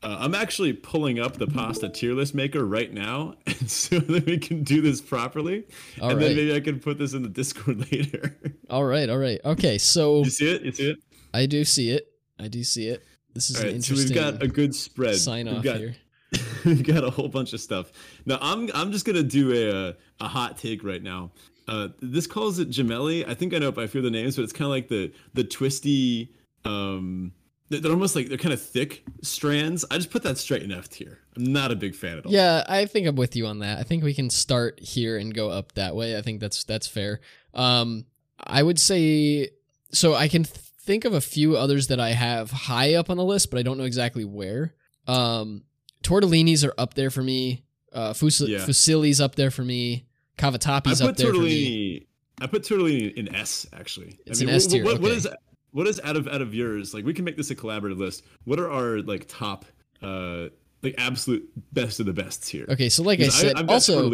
Uh, 0.02 0.16
I'm 0.20 0.34
actually 0.34 0.72
pulling 0.72 1.18
up 1.18 1.36
the 1.36 1.46
pasta 1.46 1.88
tier 1.88 2.14
list 2.14 2.34
maker 2.34 2.64
right 2.64 2.92
now, 2.92 3.34
so 3.66 3.98
that 3.98 4.24
we 4.24 4.38
can 4.38 4.62
do 4.62 4.80
this 4.80 5.00
properly, 5.00 5.64
all 6.00 6.10
and 6.10 6.18
right. 6.18 6.28
then 6.28 6.36
maybe 6.36 6.54
I 6.54 6.60
can 6.60 6.78
put 6.78 6.96
this 6.96 7.12
in 7.12 7.22
the 7.22 7.28
Discord 7.28 7.78
later. 7.92 8.38
all 8.70 8.84
right, 8.84 9.10
all 9.10 9.18
right, 9.18 9.40
okay. 9.44 9.78
So 9.78 10.18
you 10.24 10.30
see 10.30 10.50
it? 10.50 10.62
You 10.62 10.72
see 10.72 10.90
it? 10.90 10.98
I 11.34 11.46
do 11.46 11.64
see 11.64 11.90
it. 11.90 12.06
I 12.38 12.48
do 12.48 12.64
see 12.64 12.86
it. 12.88 13.04
This 13.34 13.50
is 13.50 13.56
all 13.56 13.64
right, 13.64 13.74
interesting. 13.74 13.96
So 13.96 14.14
we've 14.14 14.14
got 14.14 14.42
a 14.42 14.48
good 14.48 14.74
spread. 14.74 15.16
Sign 15.16 15.48
off 15.48 15.62
got, 15.62 15.76
here. 15.78 15.96
we've 16.64 16.86
got 16.86 17.04
a 17.04 17.10
whole 17.10 17.28
bunch 17.28 17.52
of 17.52 17.60
stuff. 17.60 17.92
Now 18.24 18.38
I'm 18.40 18.70
I'm 18.74 18.92
just 18.92 19.04
gonna 19.04 19.22
do 19.22 19.52
a 19.52 20.24
a 20.24 20.28
hot 20.28 20.56
take 20.56 20.84
right 20.84 21.02
now. 21.02 21.32
Uh, 21.68 21.88
this 22.00 22.26
calls 22.26 22.58
it 22.58 22.70
gemelli. 22.70 23.28
I 23.28 23.34
think 23.34 23.54
I 23.54 23.58
know 23.58 23.68
if 23.68 23.78
I 23.78 23.86
fear 23.86 24.02
the 24.02 24.10
names, 24.10 24.36
but 24.36 24.42
it's 24.42 24.52
kind 24.52 24.66
of 24.66 24.70
like 24.70 24.88
the 24.88 25.12
the 25.34 25.44
twisty. 25.44 26.32
Um, 26.64 27.32
they're 27.70 27.92
almost 27.92 28.16
like 28.16 28.28
they're 28.28 28.38
kind 28.38 28.52
of 28.52 28.61
thick 28.61 29.04
strands. 29.22 29.84
I 29.90 29.96
just 29.96 30.11
put 30.11 30.24
that 30.24 30.38
straight 30.38 30.62
in 30.62 30.72
F 30.72 30.88
tier. 30.88 31.20
I'm 31.36 31.44
not 31.44 31.70
a 31.70 31.76
big 31.76 31.94
fan 31.94 32.18
at 32.18 32.26
all. 32.26 32.32
Yeah, 32.32 32.64
I 32.68 32.86
think 32.86 33.06
I'm 33.06 33.14
with 33.14 33.36
you 33.36 33.46
on 33.46 33.61
that. 33.61 33.78
I 33.78 33.84
think 33.84 34.02
we 34.02 34.12
can 34.12 34.28
start 34.28 34.80
here 34.80 35.16
and 35.16 35.32
go 35.32 35.50
up 35.50 35.72
that 35.72 35.94
way. 35.94 36.16
I 36.16 36.22
think 36.22 36.40
that's 36.40 36.64
that's 36.64 36.88
fair. 36.88 37.20
Um, 37.54 38.06
I 38.42 38.62
would 38.62 38.78
say 38.80 39.50
so. 39.92 40.14
I 40.14 40.26
can 40.26 40.44
think 40.44 41.04
of 41.04 41.14
a 41.14 41.20
few 41.20 41.56
others 41.56 41.86
that 41.86 42.00
I 42.00 42.11
have 42.11 42.50
high 42.50 42.94
up 42.94 43.08
on 43.08 43.16
the 43.16 43.24
list, 43.24 43.50
but 43.50 43.61
I 43.61 43.62
don't 43.62 43.78
know 43.78 43.84
exactly 43.84 44.24
where. 44.24 44.74
Um, 45.06 45.62
tortellinis 46.02 46.66
are 46.66 46.74
up 46.76 46.94
there 46.94 47.11
for 47.11 47.22
me. 47.22 47.64
Uh, 47.92 48.12
Fus- 48.14 48.40
yeah. 48.40 48.58
Fusilli's 48.58 49.20
up 49.20 49.36
there 49.36 49.50
for 49.50 49.62
me. 49.62 50.06
Cavatappi's 50.38 51.00
up 51.00 51.16
there 51.16 51.32
for 51.32 51.40
me. 51.40 52.06
I 52.40 52.46
put 52.46 52.62
tortellini 52.62 53.14
in 53.14 53.34
S 53.34 53.66
actually. 53.72 54.18
It's 54.26 54.40
I 54.40 54.44
mean, 54.44 54.48
an 54.50 54.56
S 54.56 54.66
tier. 54.66 54.84
What, 54.84 54.94
okay. 54.94 55.02
what 55.02 55.12
is 55.12 55.28
what 55.72 55.86
is 55.86 56.00
out 56.04 56.16
of 56.16 56.28
out 56.28 56.42
of 56.42 56.54
yours? 56.54 56.94
Like 56.94 57.04
we 57.04 57.14
can 57.14 57.24
make 57.24 57.36
this 57.36 57.50
a 57.50 57.56
collaborative 57.56 57.98
list. 57.98 58.24
What 58.44 58.58
are 58.58 58.70
our 58.70 59.00
like 59.00 59.26
top 59.28 59.64
uh 60.02 60.46
like 60.82 60.94
absolute 60.98 61.48
best 61.72 62.00
of 62.00 62.06
the 62.06 62.12
bests 62.12 62.48
here? 62.48 62.66
Okay, 62.68 62.88
so 62.88 63.02
like 63.02 63.20
I 63.20 63.28
said, 63.28 63.56
I, 63.56 63.64
also 63.66 64.10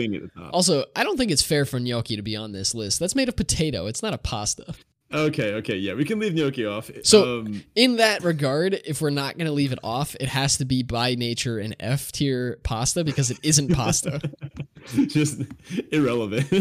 also 0.50 0.84
I 0.94 1.04
don't 1.04 1.16
think 1.16 1.30
it's 1.30 1.42
fair 1.42 1.64
for 1.64 1.78
gnocchi 1.78 2.16
to 2.16 2.22
be 2.22 2.36
on 2.36 2.52
this 2.52 2.74
list. 2.74 2.98
That's 2.98 3.14
made 3.14 3.28
of 3.28 3.36
potato. 3.36 3.86
It's 3.86 4.02
not 4.02 4.14
a 4.14 4.18
pasta. 4.18 4.74
Okay, 5.12 5.54
okay, 5.54 5.76
yeah, 5.76 5.94
we 5.94 6.04
can 6.04 6.18
leave 6.18 6.34
gnocchi 6.34 6.66
off. 6.66 6.90
So, 7.04 7.38
um, 7.38 7.62
in 7.76 7.96
that 7.96 8.24
regard, 8.24 8.74
if 8.84 9.00
we're 9.00 9.10
not 9.10 9.38
going 9.38 9.46
to 9.46 9.52
leave 9.52 9.70
it 9.70 9.78
off, 9.84 10.16
it 10.18 10.28
has 10.28 10.58
to 10.58 10.64
be 10.64 10.82
by 10.82 11.14
nature 11.14 11.60
an 11.60 11.76
F 11.78 12.10
tier 12.10 12.58
pasta 12.64 13.04
because 13.04 13.30
it 13.30 13.38
isn't 13.44 13.72
pasta. 13.72 14.20
Just 15.06 15.42
irrelevant. 15.92 16.52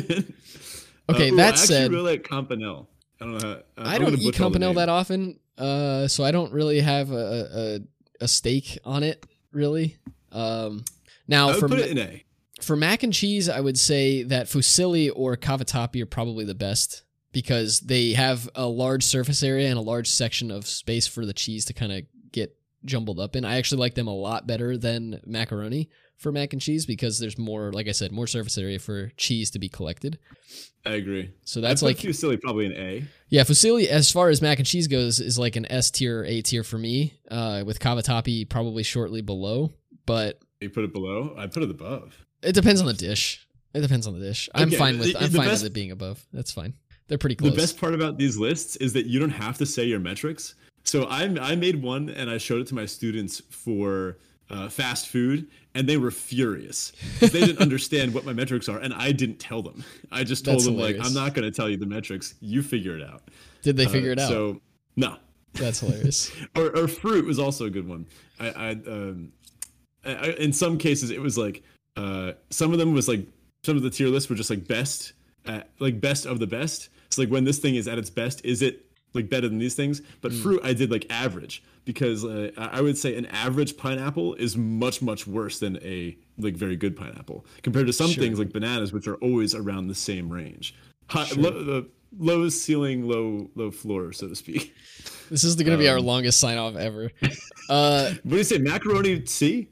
okay, 1.09 1.31
uh, 1.31 1.35
that 1.35 1.57
said, 1.57 1.91
really 1.91 2.11
like 2.11 2.23
campanelle. 2.23 2.85
I 3.21 3.25
don't 3.25 3.41
know. 3.41 3.61
How, 3.77 3.83
uh, 3.83 3.87
I 3.87 3.97
don't 3.97 4.17
eat 4.17 4.35
campanelle 4.35 4.75
that 4.75 4.89
often, 4.89 5.39
uh, 5.57 6.07
so 6.07 6.23
I 6.23 6.31
don't 6.31 6.51
really 6.51 6.81
have 6.81 7.11
a, 7.11 7.79
a, 8.19 8.23
a 8.23 8.27
stake 8.27 8.77
on 8.83 9.03
it. 9.03 9.25
Really. 9.51 9.97
Um, 10.31 10.83
now, 11.27 11.53
for 11.53 11.67
put 11.69 11.79
it 11.79 11.91
in 11.91 11.97
A. 11.97 12.23
For 12.61 12.75
mac 12.75 13.03
and 13.03 13.13
cheese, 13.13 13.49
I 13.49 13.59
would 13.59 13.77
say 13.77 14.23
that 14.23 14.47
fusilli 14.47 15.11
or 15.13 15.35
cavatappi 15.35 16.01
are 16.01 16.05
probably 16.05 16.45
the 16.45 16.55
best 16.55 17.03
because 17.31 17.81
they 17.81 18.13
have 18.13 18.49
a 18.55 18.65
large 18.65 19.03
surface 19.03 19.43
area 19.43 19.67
and 19.67 19.77
a 19.77 19.81
large 19.81 20.09
section 20.09 20.51
of 20.51 20.65
space 20.65 21.05
for 21.05 21.25
the 21.25 21.33
cheese 21.33 21.65
to 21.65 21.73
kind 21.73 21.91
of 21.91 22.03
jumbled 22.85 23.19
up 23.19 23.35
in. 23.35 23.45
I 23.45 23.57
actually 23.57 23.79
like 23.79 23.95
them 23.95 24.07
a 24.07 24.15
lot 24.15 24.47
better 24.47 24.77
than 24.77 25.19
macaroni 25.25 25.89
for 26.17 26.31
mac 26.31 26.53
and 26.53 26.61
cheese 26.61 26.85
because 26.85 27.19
there's 27.19 27.37
more, 27.37 27.71
like 27.71 27.87
I 27.87 27.91
said, 27.91 28.11
more 28.11 28.27
surface 28.27 28.57
area 28.57 28.79
for 28.79 29.11
cheese 29.17 29.51
to 29.51 29.59
be 29.59 29.69
collected. 29.69 30.17
I 30.85 30.91
agree. 30.91 31.31
So 31.43 31.61
that's 31.61 31.81
like 31.81 31.97
fusilli 31.97 32.39
probably 32.39 32.67
an 32.67 32.73
A. 32.73 33.03
Yeah, 33.29 33.43
fusilli 33.43 33.87
as 33.87 34.11
far 34.11 34.29
as 34.29 34.41
mac 34.41 34.59
and 34.59 34.67
cheese 34.67 34.87
goes 34.87 35.19
is 35.19 35.39
like 35.39 35.55
an 35.55 35.69
S 35.71 35.91
tier, 35.91 36.23
A 36.23 36.41
tier 36.41 36.63
for 36.63 36.77
me. 36.77 37.13
Uh, 37.29 37.63
with 37.65 37.79
cavatappi 37.79 38.49
probably 38.49 38.83
shortly 38.83 39.21
below, 39.21 39.71
but 40.05 40.39
you 40.61 40.69
put 40.69 40.83
it 40.83 40.93
below. 40.93 41.35
I 41.37 41.47
put 41.47 41.63
it 41.63 41.71
above. 41.71 42.25
It 42.41 42.53
depends 42.53 42.79
on 42.81 42.87
the 42.87 42.93
dish. 42.93 43.45
It 43.73 43.81
depends 43.81 44.07
on 44.07 44.17
the 44.17 44.25
dish. 44.25 44.47
I'm 44.55 44.71
fine 44.71 44.99
with 44.99 45.15
I'm 45.15 45.31
fine 45.31 45.47
best, 45.47 45.63
with 45.63 45.71
it 45.71 45.73
being 45.73 45.91
above. 45.91 46.25
That's 46.31 46.51
fine. 46.51 46.75
They're 47.07 47.17
pretty 47.17 47.35
close. 47.35 47.51
The 47.51 47.57
best 47.57 47.79
part 47.79 47.93
about 47.93 48.17
these 48.17 48.37
lists 48.37 48.77
is 48.77 48.93
that 48.93 49.05
you 49.05 49.19
don't 49.19 49.29
have 49.31 49.57
to 49.57 49.65
say 49.65 49.85
your 49.85 49.99
metrics. 49.99 50.55
So 50.85 51.03
I 51.05 51.23
I 51.41 51.55
made 51.55 51.81
one 51.81 52.09
and 52.09 52.29
I 52.29 52.37
showed 52.37 52.61
it 52.61 52.67
to 52.67 52.75
my 52.75 52.85
students 52.85 53.41
for 53.49 54.17
uh, 54.49 54.69
fast 54.69 55.07
food, 55.07 55.47
and 55.73 55.89
they 55.89 55.97
were 55.97 56.11
furious. 56.11 56.91
They 57.19 57.27
didn't 57.29 57.57
understand 57.59 58.13
what 58.13 58.25
my 58.25 58.33
metrics 58.33 58.69
are, 58.69 58.77
and 58.77 58.93
I 58.93 59.11
didn't 59.11 59.39
tell 59.39 59.63
them. 59.63 59.83
I 60.11 60.23
just 60.23 60.45
told 60.45 60.57
That's 60.57 60.65
them 60.65 60.75
hilarious. 60.75 60.99
like, 60.99 61.07
I'm 61.07 61.13
not 61.15 61.33
going 61.33 61.51
to 61.51 61.55
tell 61.55 61.67
you 61.67 61.77
the 61.77 61.87
metrics. 61.87 62.35
You 62.41 62.61
figure 62.61 62.95
it 62.95 63.03
out. 63.03 63.23
Did 63.63 63.75
they 63.75 63.85
Uh, 63.85 63.89
figure 63.89 64.11
it 64.11 64.19
out? 64.19 64.29
So 64.29 64.61
no, 64.95 65.17
That's 65.53 65.79
hilarious. 65.79 66.31
or, 66.55 66.69
or 66.77 66.87
fruit 66.87 67.25
was 67.25 67.39
also 67.39 67.65
a 67.65 67.69
good 67.71 67.87
one. 67.87 68.05
I, 68.39 68.49
I, 68.49 68.69
um, 68.71 69.31
I, 70.05 70.35
in 70.37 70.53
some 70.53 70.77
cases 70.77 71.09
it 71.09 71.19
was 71.19 71.37
like 71.39 71.63
uh, 71.97 72.33
some 72.51 72.71
of 72.71 72.77
them 72.77 72.93
was 72.93 73.07
like 73.07 73.25
some 73.63 73.75
of 73.75 73.81
the 73.81 73.89
tier 73.89 74.09
lists 74.09 74.29
were 74.29 74.35
just 74.35 74.51
like 74.51 74.67
best, 74.67 75.13
at, 75.47 75.69
like 75.79 75.99
best 75.99 76.27
of 76.27 76.37
the 76.39 76.45
best. 76.47 76.89
So 77.09 77.23
like 77.23 77.29
when 77.31 77.45
this 77.45 77.57
thing 77.57 77.73
is 77.75 77.87
at 77.87 77.97
its 77.97 78.11
best, 78.11 78.45
is 78.45 78.61
it 78.61 78.84
like 79.15 79.29
better 79.29 79.47
than 79.49 79.57
these 79.59 79.75
things? 79.75 80.01
But 80.21 80.33
fruit 80.33 80.61
I 80.63 80.73
did 80.73 80.91
like 80.91 81.05
average 81.09 81.63
because 81.85 82.23
uh, 82.25 82.51
I 82.57 82.79
I 82.79 82.81
would 82.81 82.97
say 82.97 83.15
an 83.15 83.25
average 83.27 83.77
pineapple 83.77 84.35
is 84.35 84.55
much 84.57 85.01
much 85.01 85.25
worse 85.27 85.59
than 85.59 85.77
a 85.83 86.17
like 86.37 86.55
very 86.55 86.75
good 86.75 86.95
pineapple 86.95 87.45
compared 87.63 87.87
to 87.87 87.93
some 87.93 88.09
Sure. 88.11 88.23
things 88.23 88.37
like 88.39 88.51
bananas 88.51 88.91
which 88.93 89.07
are 89.07 89.15
always 89.15 89.55
around 89.55 89.87
the 89.87 89.95
same 89.95 90.29
range. 90.29 90.75
High, 91.07 91.29
low, 91.35 91.63
the 91.63 91.87
low 92.17 92.49
ceiling, 92.49 93.07
low 93.07 93.49
low 93.55 93.71
floor, 93.71 94.11
so 94.13 94.27
to 94.27 94.35
speak. 94.35 94.73
This 95.31 95.43
is 95.43 95.55
going 95.55 95.71
to 95.71 95.77
be 95.79 95.89
our 95.89 95.97
Um, 95.97 96.05
longest 96.05 96.39
sign 96.39 96.57
off 96.59 96.75
ever. 96.75 97.11
Uh, 97.67 98.11
What 98.21 98.29
do 98.29 98.37
you 98.37 98.43
say, 98.43 98.59
macaroni 98.59 99.25
C? 99.25 99.67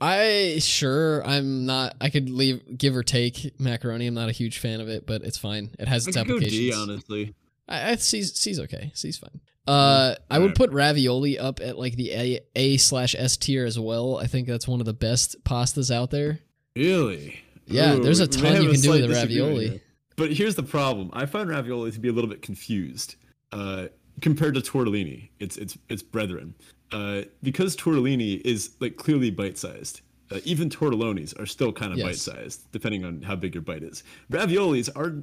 I 0.00 0.56
sure 0.58 1.24
I'm 1.24 1.66
not. 1.66 1.94
I 2.00 2.10
could 2.10 2.28
leave 2.30 2.76
give 2.76 2.96
or 2.96 3.04
take 3.04 3.52
macaroni. 3.60 4.08
I'm 4.08 4.14
not 4.14 4.28
a 4.28 4.32
huge 4.32 4.58
fan 4.58 4.80
of 4.80 4.88
it, 4.88 5.06
but 5.06 5.22
it's 5.22 5.38
fine. 5.38 5.70
It 5.78 5.86
has 5.86 6.04
I 6.06 6.10
its 6.10 6.16
go 6.16 6.20
applications. 6.22 6.50
D, 6.50 6.72
honestly. 6.72 7.34
I, 7.68 7.92
I 7.92 7.96
C's, 7.96 8.34
C's 8.38 8.58
okay. 8.60 8.90
C's 8.94 9.18
fine. 9.18 9.40
Uh, 9.66 10.14
I 10.30 10.38
would 10.38 10.54
put 10.54 10.72
ravioli 10.72 11.38
up 11.38 11.60
at 11.60 11.78
like 11.78 11.94
the 11.96 12.12
A 12.12 12.40
A 12.56 12.76
slash 12.78 13.14
S 13.18 13.36
tier 13.36 13.66
as 13.66 13.78
well. 13.78 14.16
I 14.16 14.26
think 14.26 14.48
that's 14.48 14.66
one 14.66 14.80
of 14.80 14.86
the 14.86 14.94
best 14.94 15.42
pastas 15.44 15.94
out 15.94 16.10
there. 16.10 16.40
Really? 16.74 17.40
Yeah, 17.66 17.94
Ooh, 17.96 18.02
there's 18.02 18.20
a 18.20 18.26
we 18.26 18.36
may 18.36 18.42
ton 18.42 18.52
have 18.54 18.62
you 18.62 18.70
can 18.70 18.80
do 18.80 18.86
slight 18.86 19.00
with 19.02 19.10
a 19.10 19.14
disagreement 19.14 19.48
ravioli. 19.50 19.68
here. 19.70 19.80
But 20.16 20.32
here's 20.32 20.54
the 20.54 20.62
problem. 20.62 21.10
I 21.12 21.26
find 21.26 21.50
ravioli 21.50 21.90
to 21.92 22.00
be 22.00 22.08
a 22.08 22.12
little 22.12 22.30
bit 22.30 22.40
confused 22.40 23.16
uh, 23.52 23.88
compared 24.22 24.54
to 24.54 24.60
tortellini. 24.62 25.28
It's 25.38 25.58
it's 25.58 25.76
it's 25.90 26.02
brethren. 26.02 26.54
Uh, 26.90 27.22
because 27.42 27.76
tortellini 27.76 28.40
is 28.46 28.70
like 28.80 28.96
clearly 28.96 29.30
bite-sized. 29.30 30.00
Uh, 30.30 30.38
even 30.44 30.70
tortellonis 30.70 31.38
are 31.38 31.44
still 31.46 31.72
kind 31.72 31.92
of 31.92 31.98
Yes. 31.98 32.06
bite-sized, 32.26 32.72
depending 32.72 33.04
on 33.04 33.20
how 33.20 33.36
big 33.36 33.54
your 33.54 33.62
bite 33.62 33.82
is. 33.82 34.02
Raviolis 34.32 34.88
are 34.96 35.22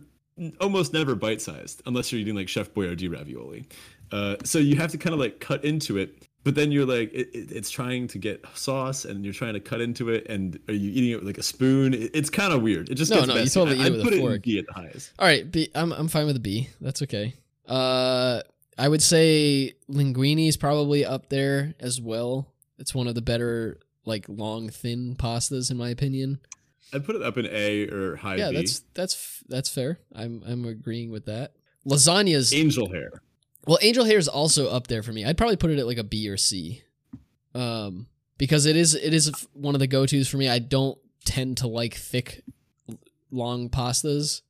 almost 0.59 0.93
never 0.93 1.15
bite-sized 1.15 1.81
unless 1.85 2.11
you're 2.11 2.19
eating 2.21 2.35
like 2.35 2.47
Chef 2.49 2.73
Boyardee 2.73 3.11
ravioli. 3.11 3.65
Uh, 4.11 4.35
so 4.43 4.59
you 4.59 4.75
have 4.75 4.91
to 4.91 4.97
kind 4.97 5.13
of 5.13 5.19
like 5.19 5.39
cut 5.39 5.63
into 5.65 5.97
it, 5.97 6.27
but 6.43 6.53
then 6.55 6.71
you're 6.71 6.85
like, 6.85 7.11
it, 7.13 7.29
it, 7.33 7.51
it's 7.51 7.69
trying 7.71 8.07
to 8.09 8.19
get 8.19 8.45
sauce, 8.53 9.03
and 9.05 9.23
you're 9.25 9.33
trying 9.33 9.53
to 9.55 9.59
cut 9.59 9.81
into 9.81 10.09
it, 10.09 10.27
and 10.29 10.59
are 10.67 10.73
you 10.73 10.91
eating 10.91 11.09
it 11.11 11.15
with 11.15 11.25
like 11.25 11.37
a 11.39 11.43
spoon? 11.43 11.93
It, 11.93 12.11
it's 12.13 12.29
kind 12.29 12.53
of 12.53 12.61
weird. 12.61 12.89
It 12.89 12.95
just 12.95 13.09
No, 13.11 13.17
gets 13.17 13.27
no, 13.29 13.33
you 13.33 13.39
messy. 13.41 13.59
totally 13.59 13.79
I, 13.79 13.81
eat 13.81 13.87
it 13.87 13.91
with 13.91 13.99
a 14.01 14.03
put 14.03 14.13
it 14.13 14.17
in 14.17 14.21
fork. 14.21 14.41
B 14.43 14.59
at 14.59 14.65
the 14.67 14.73
highest. 14.73 15.11
All 15.17 15.25
right, 15.27 15.49
B. 15.49 15.69
I'm 15.73 15.91
I'm 15.91 16.07
fine 16.07 16.27
with 16.27 16.35
a 16.35 16.39
B. 16.41 16.69
That's 16.81 17.01
okay. 17.01 17.33
Uh, 17.67 18.41
I 18.77 18.87
would 18.87 19.01
say 19.01 19.73
linguine 19.89 20.47
is 20.47 20.57
probably 20.57 21.03
up 21.03 21.29
there 21.29 21.73
as 21.79 21.99
well. 21.99 22.47
It's 22.77 22.93
one 22.93 23.07
of 23.07 23.15
the 23.15 23.21
better 23.23 23.79
like 24.05 24.25
long 24.29 24.69
thin 24.69 25.15
pastas 25.15 25.71
in 25.71 25.77
my 25.77 25.89
opinion. 25.89 26.39
I'd 26.93 27.05
put 27.05 27.15
it 27.15 27.21
up 27.21 27.37
in 27.37 27.45
A 27.51 27.87
or 27.89 28.15
high 28.15 28.35
B. 28.35 28.41
yeah, 28.41 28.49
B. 28.51 28.55
that's 28.57 28.79
that's 28.93 29.43
that's 29.47 29.69
fair. 29.69 29.99
I'm 30.13 30.41
I'm 30.45 30.65
agreeing 30.65 31.11
with 31.11 31.25
that. 31.25 31.53
Lasagna's 31.87 32.53
Angel 32.53 32.89
hair. 32.91 33.09
well, 33.67 33.77
angel 33.81 34.05
hair 34.05 34.17
is 34.17 34.27
also 34.27 34.69
up 34.69 34.87
there 34.87 35.03
for 35.03 35.11
me. 35.13 35.23
I'd 35.25 35.37
probably 35.37 35.57
put 35.57 35.69
it 35.71 35.79
at 35.79 35.85
like 35.87 35.97
a 35.97 36.03
B 36.03 36.27
or 36.29 36.37
C, 36.37 36.81
um, 37.53 38.07
because 38.37 38.65
it 38.65 38.75
is 38.75 38.95
it 38.95 39.13
is 39.13 39.29
one 39.53 39.75
of 39.75 39.79
the 39.79 39.87
go 39.87 40.05
tos 40.05 40.27
for 40.27 40.37
me. 40.37 40.49
I 40.49 40.59
don't 40.59 40.97
tend 41.25 41.57
to 41.57 41.67
like 41.67 41.93
thick, 41.93 42.43
long 43.31 43.69
pastas. 43.69 44.41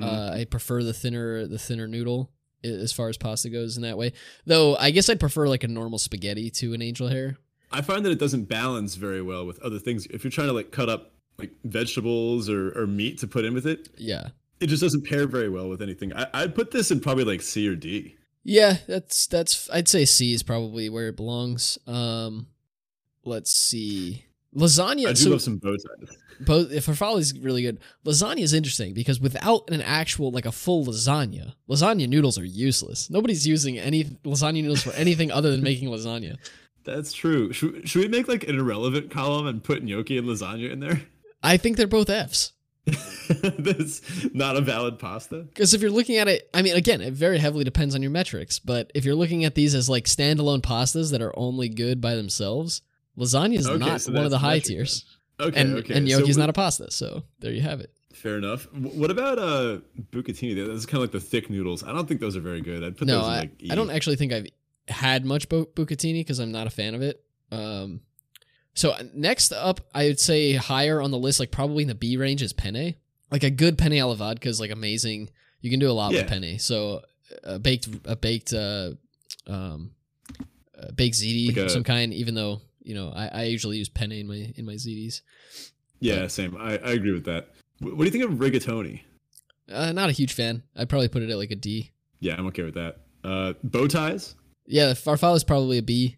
Mhm. 0.00 0.04
Uh, 0.04 0.32
I 0.38 0.44
prefer 0.44 0.82
the 0.82 0.92
thinner 0.94 1.46
the 1.46 1.58
thinner 1.58 1.86
noodle 1.86 2.30
as 2.64 2.92
far 2.92 3.08
as 3.08 3.16
pasta 3.16 3.48
goes 3.50 3.76
in 3.76 3.82
that 3.82 3.96
way. 3.98 4.12
Though 4.46 4.76
I 4.76 4.90
guess 4.90 5.08
I'd 5.08 5.20
prefer 5.20 5.48
like 5.48 5.64
a 5.64 5.68
normal 5.68 5.98
spaghetti 5.98 6.50
to 6.52 6.72
an 6.74 6.82
angel 6.82 7.08
hair. 7.08 7.36
I 7.72 7.82
find 7.82 8.04
that 8.04 8.10
it 8.10 8.18
doesn't 8.18 8.44
balance 8.48 8.96
very 8.96 9.22
well 9.22 9.46
with 9.46 9.58
other 9.60 9.78
things. 9.78 10.06
If 10.06 10.24
you're 10.24 10.30
trying 10.30 10.48
to 10.48 10.52
like 10.54 10.70
cut 10.70 10.88
up 10.88 11.12
like 11.40 11.52
vegetables 11.64 12.48
or, 12.48 12.78
or 12.78 12.86
meat 12.86 13.18
to 13.18 13.26
put 13.26 13.44
in 13.44 13.54
with 13.54 13.66
it, 13.66 13.88
Yeah, 13.96 14.28
it 14.60 14.66
just 14.68 14.82
doesn't 14.82 15.04
pair 15.06 15.26
very 15.26 15.48
well 15.48 15.68
with 15.68 15.82
anything. 15.82 16.12
I, 16.14 16.26
I'd 16.34 16.54
put 16.54 16.70
this 16.70 16.90
in 16.90 17.00
probably 17.00 17.24
like 17.24 17.42
C 17.42 17.66
or 17.68 17.74
D. 17.74 18.16
yeah. 18.44 18.76
That's 18.86 19.26
that's 19.26 19.68
I'd 19.70 19.88
say 19.88 20.04
C 20.04 20.32
is 20.32 20.42
probably 20.42 20.88
where 20.88 21.08
it 21.08 21.16
belongs. 21.16 21.78
Um, 21.86 22.46
let's 23.24 23.50
see. 23.52 24.24
Lasagna. 24.54 25.06
I 25.06 25.12
do 25.12 25.16
so 25.16 25.30
love 25.30 25.42
some 25.42 25.58
bow 25.58 25.76
ties. 25.76 26.16
both 26.40 26.72
if 26.72 26.86
farfalle 26.86 27.18
is 27.20 27.38
really 27.38 27.62
good 27.62 27.78
lasagna 28.04 28.40
is 28.40 28.52
interesting 28.52 28.92
because 28.94 29.20
without 29.20 29.68
an 29.70 29.80
actual 29.80 30.32
like 30.32 30.44
a 30.46 30.50
full 30.50 30.84
lasagna 30.86 31.52
lasagna 31.68 32.08
noodles 32.08 32.36
are 32.38 32.44
useless 32.46 33.08
nobody's 33.10 33.46
using 33.46 33.78
any 33.78 34.04
lasagna 34.24 34.62
noodles 34.62 34.82
for 34.82 34.90
anything 34.94 35.30
other 35.30 35.50
than 35.52 35.62
making 35.62 35.88
lasagna 35.88 36.36
That's 36.82 37.12
true. 37.12 37.52
Should, 37.52 37.86
should 37.88 38.02
we 38.02 38.08
make 38.08 38.26
like 38.26 38.48
an 38.48 38.58
irrelevant 38.58 39.10
column 39.12 39.46
and 39.46 39.62
put 39.62 39.84
gnocchi 39.84 40.16
and 40.18 40.26
lasagna 40.26 40.70
in 40.72 40.80
there? 40.80 41.02
I 41.42 41.56
think 41.56 41.76
they're 41.76 41.86
both 41.86 42.10
f's 42.10 42.52
That's 43.28 44.02
not 44.34 44.56
a 44.56 44.60
valid 44.60 44.98
pasta. 44.98 45.40
because 45.42 45.74
if 45.74 45.82
you're 45.82 45.90
looking 45.90 46.16
at 46.16 46.28
it 46.28 46.48
i 46.54 46.62
mean 46.62 46.74
again 46.76 47.00
it 47.00 47.12
very 47.12 47.38
heavily 47.38 47.64
depends 47.64 47.94
on 47.94 48.02
your 48.02 48.10
metrics 48.10 48.58
but 48.58 48.90
if 48.94 49.04
you're 49.04 49.14
looking 49.14 49.44
at 49.44 49.54
these 49.54 49.74
as 49.74 49.88
like 49.88 50.04
standalone 50.06 50.60
pastas 50.62 51.10
that 51.12 51.22
are 51.22 51.32
only 51.38 51.68
good 51.68 52.00
by 52.00 52.14
themselves 52.14 52.82
lasagna 53.16 53.56
is 53.58 53.68
Okay, 53.68 53.78
not 53.78 54.00
so 54.00 54.12
one 54.12 54.24
of 54.24 54.30
the 54.30 54.38
high 54.38 54.58
tiers 54.58 55.04
Okay, 55.38 55.60
and 55.60 55.76
okay. 55.76 55.94
and 55.94 56.10
so 56.10 56.20
gnocchi's 56.20 56.36
we- 56.36 56.40
not 56.40 56.50
a 56.50 56.52
pasta 56.52 56.90
so 56.90 57.22
there 57.38 57.52
you 57.52 57.60
have 57.62 57.80
it 57.80 57.92
fair 58.12 58.36
enough. 58.36 58.66
What 58.74 59.10
about 59.10 59.38
uh 59.38 59.78
bucatini? 60.10 60.66
That's 60.66 60.84
kind 60.84 60.96
of 60.96 61.02
like 61.02 61.12
the 61.12 61.20
thick 61.20 61.48
noodles. 61.48 61.82
I 61.82 61.92
don't 61.92 62.06
think 62.06 62.20
those 62.20 62.36
are 62.36 62.40
very 62.40 62.60
good. 62.60 62.84
I'd 62.84 62.98
put 62.98 63.06
no 63.08 63.14
those 63.20 63.26
in 63.28 63.32
I, 63.32 63.38
like 63.38 63.62
E. 63.62 63.68
I 63.70 63.74
don't 63.76 63.88
actually 63.90 64.16
think 64.16 64.32
i've 64.32 64.46
had 64.88 65.24
much 65.24 65.48
bu- 65.48 65.66
bucatini 65.66 66.20
because 66.20 66.38
i'm 66.40 66.50
not 66.52 66.66
a 66.66 66.70
fan 66.70 66.94
of 66.94 67.00
it 67.02 67.24
um 67.52 68.00
so 68.74 68.90
uh, 68.90 69.02
next 69.14 69.52
up 69.52 69.80
i 69.94 70.04
would 70.06 70.20
say 70.20 70.54
higher 70.54 71.00
on 71.00 71.10
the 71.10 71.18
list 71.18 71.40
like 71.40 71.50
probably 71.50 71.82
in 71.82 71.88
the 71.88 71.94
b 71.94 72.16
range 72.16 72.42
is 72.42 72.52
penne 72.52 72.94
like 73.30 73.42
a 73.42 73.50
good 73.50 73.76
penne 73.78 73.94
alla 74.00 74.14
vodka 74.16 74.48
is 74.48 74.60
like 74.60 74.70
amazing 74.70 75.28
you 75.60 75.70
can 75.70 75.80
do 75.80 75.90
a 75.90 75.92
lot 75.92 76.12
Yeah. 76.12 76.22
with 76.22 76.30
penne 76.30 76.58
so 76.58 77.02
a 77.44 77.58
baked 77.58 77.88
a 78.04 78.16
baked 78.16 78.52
uh 78.52 78.92
um 79.46 79.90
a 80.74 80.92
baked 80.92 81.16
ziti 81.16 81.48
Like 81.48 81.56
of 81.58 81.70
some 81.70 81.84
kind 81.84 82.12
even 82.14 82.34
though 82.34 82.60
you 82.82 82.94
know 82.94 83.10
I, 83.14 83.26
I 83.28 83.42
usually 83.44 83.76
use 83.76 83.88
penne 83.88 84.12
in 84.12 84.26
my 84.28 84.52
in 84.56 84.64
my 84.64 84.74
zitis 84.74 85.20
Yeah, 86.00 86.26
same. 86.28 86.56
I, 86.56 86.72
I 86.78 86.92
agree 86.92 87.12
with 87.12 87.24
that. 87.26 87.48
Wh- 87.80 87.92
What 87.96 87.98
do 87.98 88.04
you 88.04 88.10
think 88.10 88.24
of 88.24 88.30
rigatoni? 88.38 89.02
uh, 89.70 89.92
not 89.92 90.08
a 90.08 90.12
huge 90.12 90.32
fan 90.32 90.62
i'd 90.76 90.88
probably 90.88 91.08
put 91.08 91.22
it 91.22 91.30
at 91.30 91.36
like 91.36 91.50
a 91.50 91.56
d 91.56 91.92
Yeah, 92.20 92.34
I'm 92.38 92.46
okay 92.46 92.62
with 92.62 92.74
that. 92.74 93.00
Uh, 93.22 93.52
bow 93.62 93.86
ties. 93.86 94.34
Yeah, 94.66 94.92
farfalle 94.94 95.36
is 95.36 95.44
probably 95.44 95.78
a 95.78 95.82
B. 95.82 96.16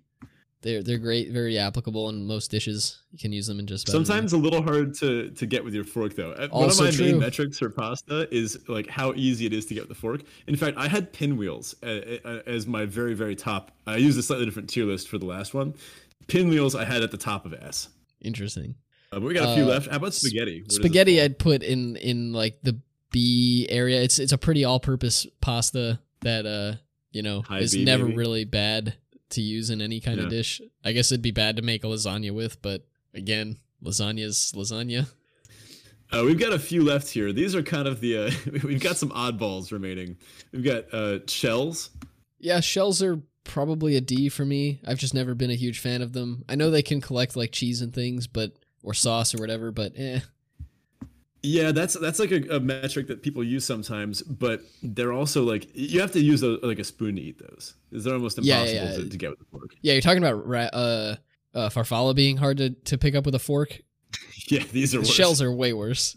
They're 0.63 0.83
they're 0.83 0.99
great, 0.99 1.31
very 1.33 1.59
applicable 1.59 2.09
in 2.09 2.25
most 2.27 2.51
dishes. 2.51 3.01
You 3.11 3.19
can 3.19 3.33
use 3.33 3.47
them 3.49 3.59
in 3.59 3.67
just 3.67 3.89
about 3.89 3.97
anything. 3.97 4.07
Sometimes 4.07 4.33
a 4.33 4.37
little 4.39 4.63
hard 4.63 4.95
to 4.97 5.31
to 5.31 5.47
get 5.47 5.65
with 5.65 5.75
your 5.75 5.85
fork 5.85 6.15
though. 6.15 6.33
Uh, 6.33 6.49
One 6.49 6.71
of 6.71 6.79
my 6.79 6.91
true. 6.91 7.07
main 7.07 7.19
metrics 7.19 7.59
for 7.59 7.69
pasta 7.69 8.29
is 8.35 8.59
like 8.69 8.89
how 8.89 9.13
easy 9.15 9.45
it 9.47 9.53
is 9.53 9.67
to 9.67 9.75
get 9.75 9.81
with 9.83 9.89
the 9.91 9.95
fork. 10.01 10.23
In 10.47 10.55
fact, 10.57 10.77
I 10.79 10.89
had 10.89 11.13
pinwheels 11.13 11.75
uh, 11.83 12.19
uh, 12.25 12.41
as 12.47 12.67
my 12.67 12.87
very 12.87 13.15
very 13.15 13.35
top. 13.37 13.73
I 13.87 13.97
used 13.97 14.19
a 14.19 14.23
slightly 14.23 14.45
different 14.47 14.71
tier 14.71 14.85
list 14.85 15.09
for 15.09 15.19
the 15.19 15.27
last 15.27 15.53
one. 15.53 15.75
Pinwheels 16.29 16.75
I 16.77 16.85
had 16.85 17.03
at 17.03 17.11
the 17.11 17.19
top 17.19 17.45
of 17.45 17.53
S. 17.55 17.89
interesting. 18.21 18.77
Uh, 19.11 19.19
but 19.21 19.27
we 19.27 19.35
got 19.35 19.51
a 19.51 19.55
few 19.55 19.65
Uh, 19.65 19.75
left. 19.75 19.91
How 19.91 19.97
about 19.97 20.15
spaghetti? 20.15 20.61
Where 20.63 20.71
Spaghetti. 20.71 21.21
I'd 21.21 21.39
put 21.39 21.63
in 21.63 21.97
in 21.97 22.33
like 22.33 22.59
the 22.63 22.79
B 23.11 23.67
area. 23.69 24.01
It's 24.01 24.19
it's 24.19 24.33
a 24.33 24.39
pretty 24.39 24.65
all-purpose 24.65 25.27
pasta 25.41 25.99
that 26.21 26.47
uh 26.47 26.77
you 27.11 27.23
know 27.23 27.43
High 27.43 27.59
is 27.59 27.75
B, 27.75 27.85
never 27.85 28.05
maybe? 28.05 28.17
really 28.17 28.45
bad 28.45 28.95
to 29.33 29.43
use 29.43 29.71
in 29.71 29.83
any 29.83 30.01
kind 30.01 30.21
of 30.21 30.29
dish. 30.29 30.61
I 30.85 30.93
guess 30.93 31.11
it'd 31.13 31.23
be 31.23 31.31
bad 31.31 31.57
to 31.57 31.63
make 31.63 31.85
a 31.85 31.87
lasagna 31.87 32.33
with, 32.33 32.63
but 32.63 32.87
again, 33.15 33.59
lasagna's 33.83 34.53
lasagna. 34.57 35.07
Uh, 36.13 36.23
we've 36.25 36.39
got 36.39 36.53
a 36.53 36.59
few 36.59 36.85
left 36.85 37.09
here. 37.09 37.33
These 37.33 37.55
are 37.55 37.63
kind 37.63 37.89
of 37.89 38.01
the. 38.01 38.19
Uh, 38.19 38.31
we've 38.65 38.83
got 38.83 38.99
some 38.99 39.11
oddballs 39.11 39.73
remaining. 39.73 40.19
We've 40.53 40.65
got 40.65 40.93
uh, 40.93 41.21
shells. 41.27 41.91
Yeah, 42.39 42.61
shells 42.61 43.03
are 43.03 43.23
probably 43.45 43.97
a 43.97 44.01
D 44.01 44.29
for 44.29 44.45
me. 44.45 44.81
I've 44.87 44.99
just 44.99 45.15
never 45.15 45.35
been 45.35 45.51
a 45.51 45.55
huge 45.55 45.79
fan 45.79 46.03
of 46.03 46.13
them. 46.13 46.45
I 46.49 46.55
know 46.55 46.71
they 46.71 46.83
can 46.83 47.01
collect 47.01 47.37
like 47.37 47.53
cheese 47.53 47.81
and 47.81 47.95
things, 47.95 48.27
but 48.27 48.53
or 48.83 48.95
sauce 48.95 49.35
or 49.35 49.39
whatever, 49.39 49.73
but 49.73 49.93
eh. 49.97 50.21
Yeah, 51.45 51.73
that's 51.73 51.95
that's 51.95 52.19
like 52.21 52.31
a, 52.31 52.43
a 52.57 52.61
metric 52.61 53.09
that 53.09 53.23
people 53.23 53.43
use 53.43 53.65
sometimes, 53.65 54.23
but 54.23 54.61
they're 54.83 55.13
also 55.13 55.43
like 55.43 55.67
you 55.75 56.01
have 56.01 56.13
to 56.13 56.21
use 56.21 56.43
a, 56.45 56.59
like 56.63 56.79
a 56.79 56.85
spoon 56.85 57.17
to 57.17 57.23
eat 57.23 57.39
those. 57.39 57.75
Is 57.91 58.05
They're 58.05 58.15
almost 58.15 58.39
impossible 58.39 58.73
yeah, 58.73 58.91
yeah. 58.91 58.97
To, 58.97 59.09
to 59.09 59.17
get 59.17 59.31
with 59.31 59.41
a 59.41 59.45
fork. 59.51 59.75
Yeah, 59.83 59.95
you're 59.95 60.03
talking 60.03 60.23
about 60.23 60.47
ra- 60.47 60.71
uh, 60.73 61.17
uh, 61.55 61.69
farfalla 61.69 62.15
being 62.15 62.37
hard 62.37 62.59
to, 62.59 62.71
to 62.71 62.97
pick 62.97 63.15
up 63.17 63.25
with 63.27 63.35
a 63.35 63.41
fork. 63.41 63.81
Yeah, 64.49 64.63
these 64.73 64.95
are 64.95 64.99
The 64.99 65.03
worse. 65.03 65.15
shells 65.15 65.41
are 65.43 65.53
way 65.53 65.73
worse. 65.73 66.17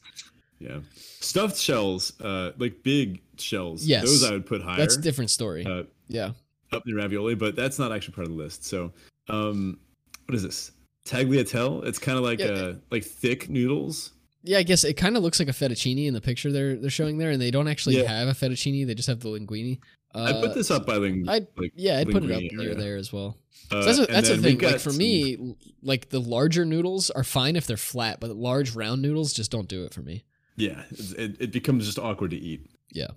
Yeah, 0.60 0.80
stuffed 0.98 1.58
shells, 1.58 2.20
uh, 2.22 2.52
like 2.58 2.82
big 2.84 3.22
shells. 3.38 3.86
Yes. 3.86 4.04
those 4.04 4.24
I 4.24 4.32
would 4.32 4.46
put 4.46 4.62
higher. 4.62 4.78
That's 4.78 4.96
a 4.98 5.02
different 5.02 5.30
story. 5.30 5.66
Uh, 5.66 5.84
yeah. 6.08 6.32
up 6.72 6.84
in 6.88 6.96
ravioli, 6.96 7.36
but 7.36 7.56
that's 7.56 7.80
not 7.80 7.92
actually 7.92 8.14
part 8.16 8.28
of 8.28 8.34
the 8.36 8.38
list. 8.38 8.66
So, 8.66 8.92
um, 9.30 9.80
what 10.26 10.36
is 10.36 10.44
this? 10.44 10.72
tagliatelle. 11.08 11.86
It's 11.86 12.00
kind 12.00 12.18
of 12.18 12.24
like 12.24 12.40
Yeah. 12.40 12.46
uh 12.48 12.74
like 12.92 13.04
thick 13.06 13.48
noodles. 13.50 14.12
Yeah, 14.46 14.60
I 14.60 14.64
guess 14.64 14.84
it 14.84 14.94
kind 14.94 15.18
of 15.18 15.24
looks 15.24 15.40
like 15.40 15.50
a 15.50 15.54
fettuccine 15.54 16.06
in 16.06 16.14
the 16.14 16.22
picture 16.22 16.52
they're 16.52 16.76
they're 16.76 16.90
showing 16.90 17.18
there, 17.18 17.32
and 17.32 17.42
they 17.42 17.52
don't 17.52 17.68
actually 17.68 17.98
Yeah. 17.98 18.08
have 18.12 18.28
a 18.28 18.32
fettuccine; 18.34 18.86
they 18.88 18.94
just 18.96 19.08
have 19.08 19.20
the 19.20 19.30
linguine. 19.30 19.80
Uh, 20.14 20.24
I 20.24 20.34
put 20.34 20.54
this 20.56 20.72
up 20.72 20.86
by 20.86 20.96
ling- 20.98 21.28
I'd- 21.28 21.48
like 21.58 21.74
yeah, 21.76 21.98
I'd 21.98 22.10
put 22.10 22.24
it 22.24 22.32
up 22.32 22.42
near 22.42 22.62
area. 22.62 22.76
there 22.76 22.96
as 22.96 23.12
well. 23.12 23.38
Uh, 23.72 23.82
So 23.82 23.86
that's, 23.86 24.00
a, 24.00 24.06
that's 24.14 24.30
the 24.30 24.38
thing. 24.38 24.60
Like 24.60 24.80
for 24.80 24.92
some- 24.92 24.98
me, 24.98 25.56
like 25.82 26.10
the 26.10 26.22
larger 26.22 26.64
noodles 26.64 27.10
are 27.10 27.24
fine 27.24 27.56
if 27.56 27.66
they're 27.68 27.76
flat, 27.76 28.20
but 28.22 28.30
large 28.36 28.76
round 28.76 29.02
noodles 29.02 29.34
just 29.34 29.52
don't 29.52 29.68
do 29.68 29.84
it 29.84 29.94
for 29.94 30.02
me. 30.04 30.24
yeah, 30.56 30.84
it, 31.18 31.36
it 31.42 31.52
becomes 31.52 31.86
just 31.86 32.00
awkward 32.00 32.32
to 32.32 32.38
eat. 32.38 32.66
Yeah. 32.94 33.08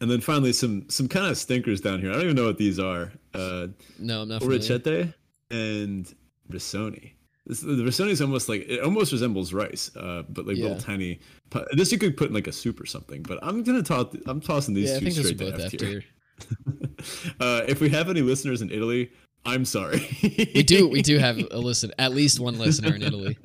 And 0.00 0.10
then 0.10 0.20
finally, 0.20 0.52
some 0.52 0.86
some 0.88 1.08
kind 1.08 1.26
of 1.26 1.36
stinkers 1.36 1.80
down 1.80 2.00
here. 2.00 2.10
I 2.10 2.14
don't 2.14 2.24
even 2.24 2.36
know 2.36 2.46
what 2.46 2.58
these 2.58 2.78
are. 2.78 3.12
Uh, 3.34 3.68
No, 3.98 4.22
I'm 4.22 4.28
not. 4.28 4.42
familiar. 4.42 5.14
And 5.50 6.12
risoni. 6.50 7.12
This, 7.46 7.60
the 7.60 7.74
risoni 7.74 8.10
is 8.10 8.22
almost 8.22 8.48
like 8.48 8.62
it 8.68 8.80
almost 8.80 9.12
resembles 9.12 9.52
rice, 9.52 9.90
uh, 9.96 10.22
but 10.30 10.46
like 10.46 10.56
Yeah. 10.56 10.64
little 10.68 10.80
tiny. 10.80 11.20
This 11.72 11.92
you 11.92 11.98
could 11.98 12.16
put 12.16 12.28
in 12.28 12.34
like 12.34 12.46
a 12.46 12.52
soup 12.52 12.80
or 12.80 12.86
something. 12.86 13.22
But 13.22 13.38
I'm 13.42 13.62
gonna 13.62 13.82
toss. 13.82 14.06
I'm 14.26 14.40
tossing 14.40 14.74
these 14.74 14.90
Yeah, 14.90 14.98
two 15.00 15.10
straight 15.10 15.38
to 15.38 15.64
F 15.64 15.70
tier. 15.72 16.02
uh, 17.40 17.62
if 17.68 17.80
we 17.80 17.88
have 17.90 18.08
any 18.08 18.22
listeners 18.22 18.62
in 18.62 18.70
Italy, 18.70 19.10
I'm 19.44 19.64
sorry. 19.66 20.06
We 20.54 20.62
do. 20.62 20.88
We 20.88 21.02
do 21.02 21.18
have 21.18 21.38
a 21.50 21.58
listen. 21.58 21.92
At 21.98 22.12
least 22.12 22.40
one 22.40 22.58
listener 22.58 22.94
in 22.94 23.02
Italy. 23.02 23.36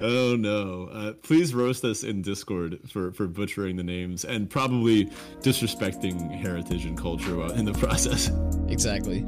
Oh 0.00 0.34
no! 0.34 0.88
Uh, 0.92 1.12
please 1.12 1.54
roast 1.54 1.84
us 1.84 2.02
in 2.02 2.20
Discord 2.22 2.80
for 2.90 3.12
for 3.12 3.28
butchering 3.28 3.76
the 3.76 3.84
names 3.84 4.24
and 4.24 4.50
probably 4.50 5.06
disrespecting 5.40 6.30
heritage 6.32 6.84
and 6.84 6.98
culture 6.98 7.40
in 7.54 7.64
the 7.64 7.74
process. 7.74 8.30
Exactly. 8.68 9.24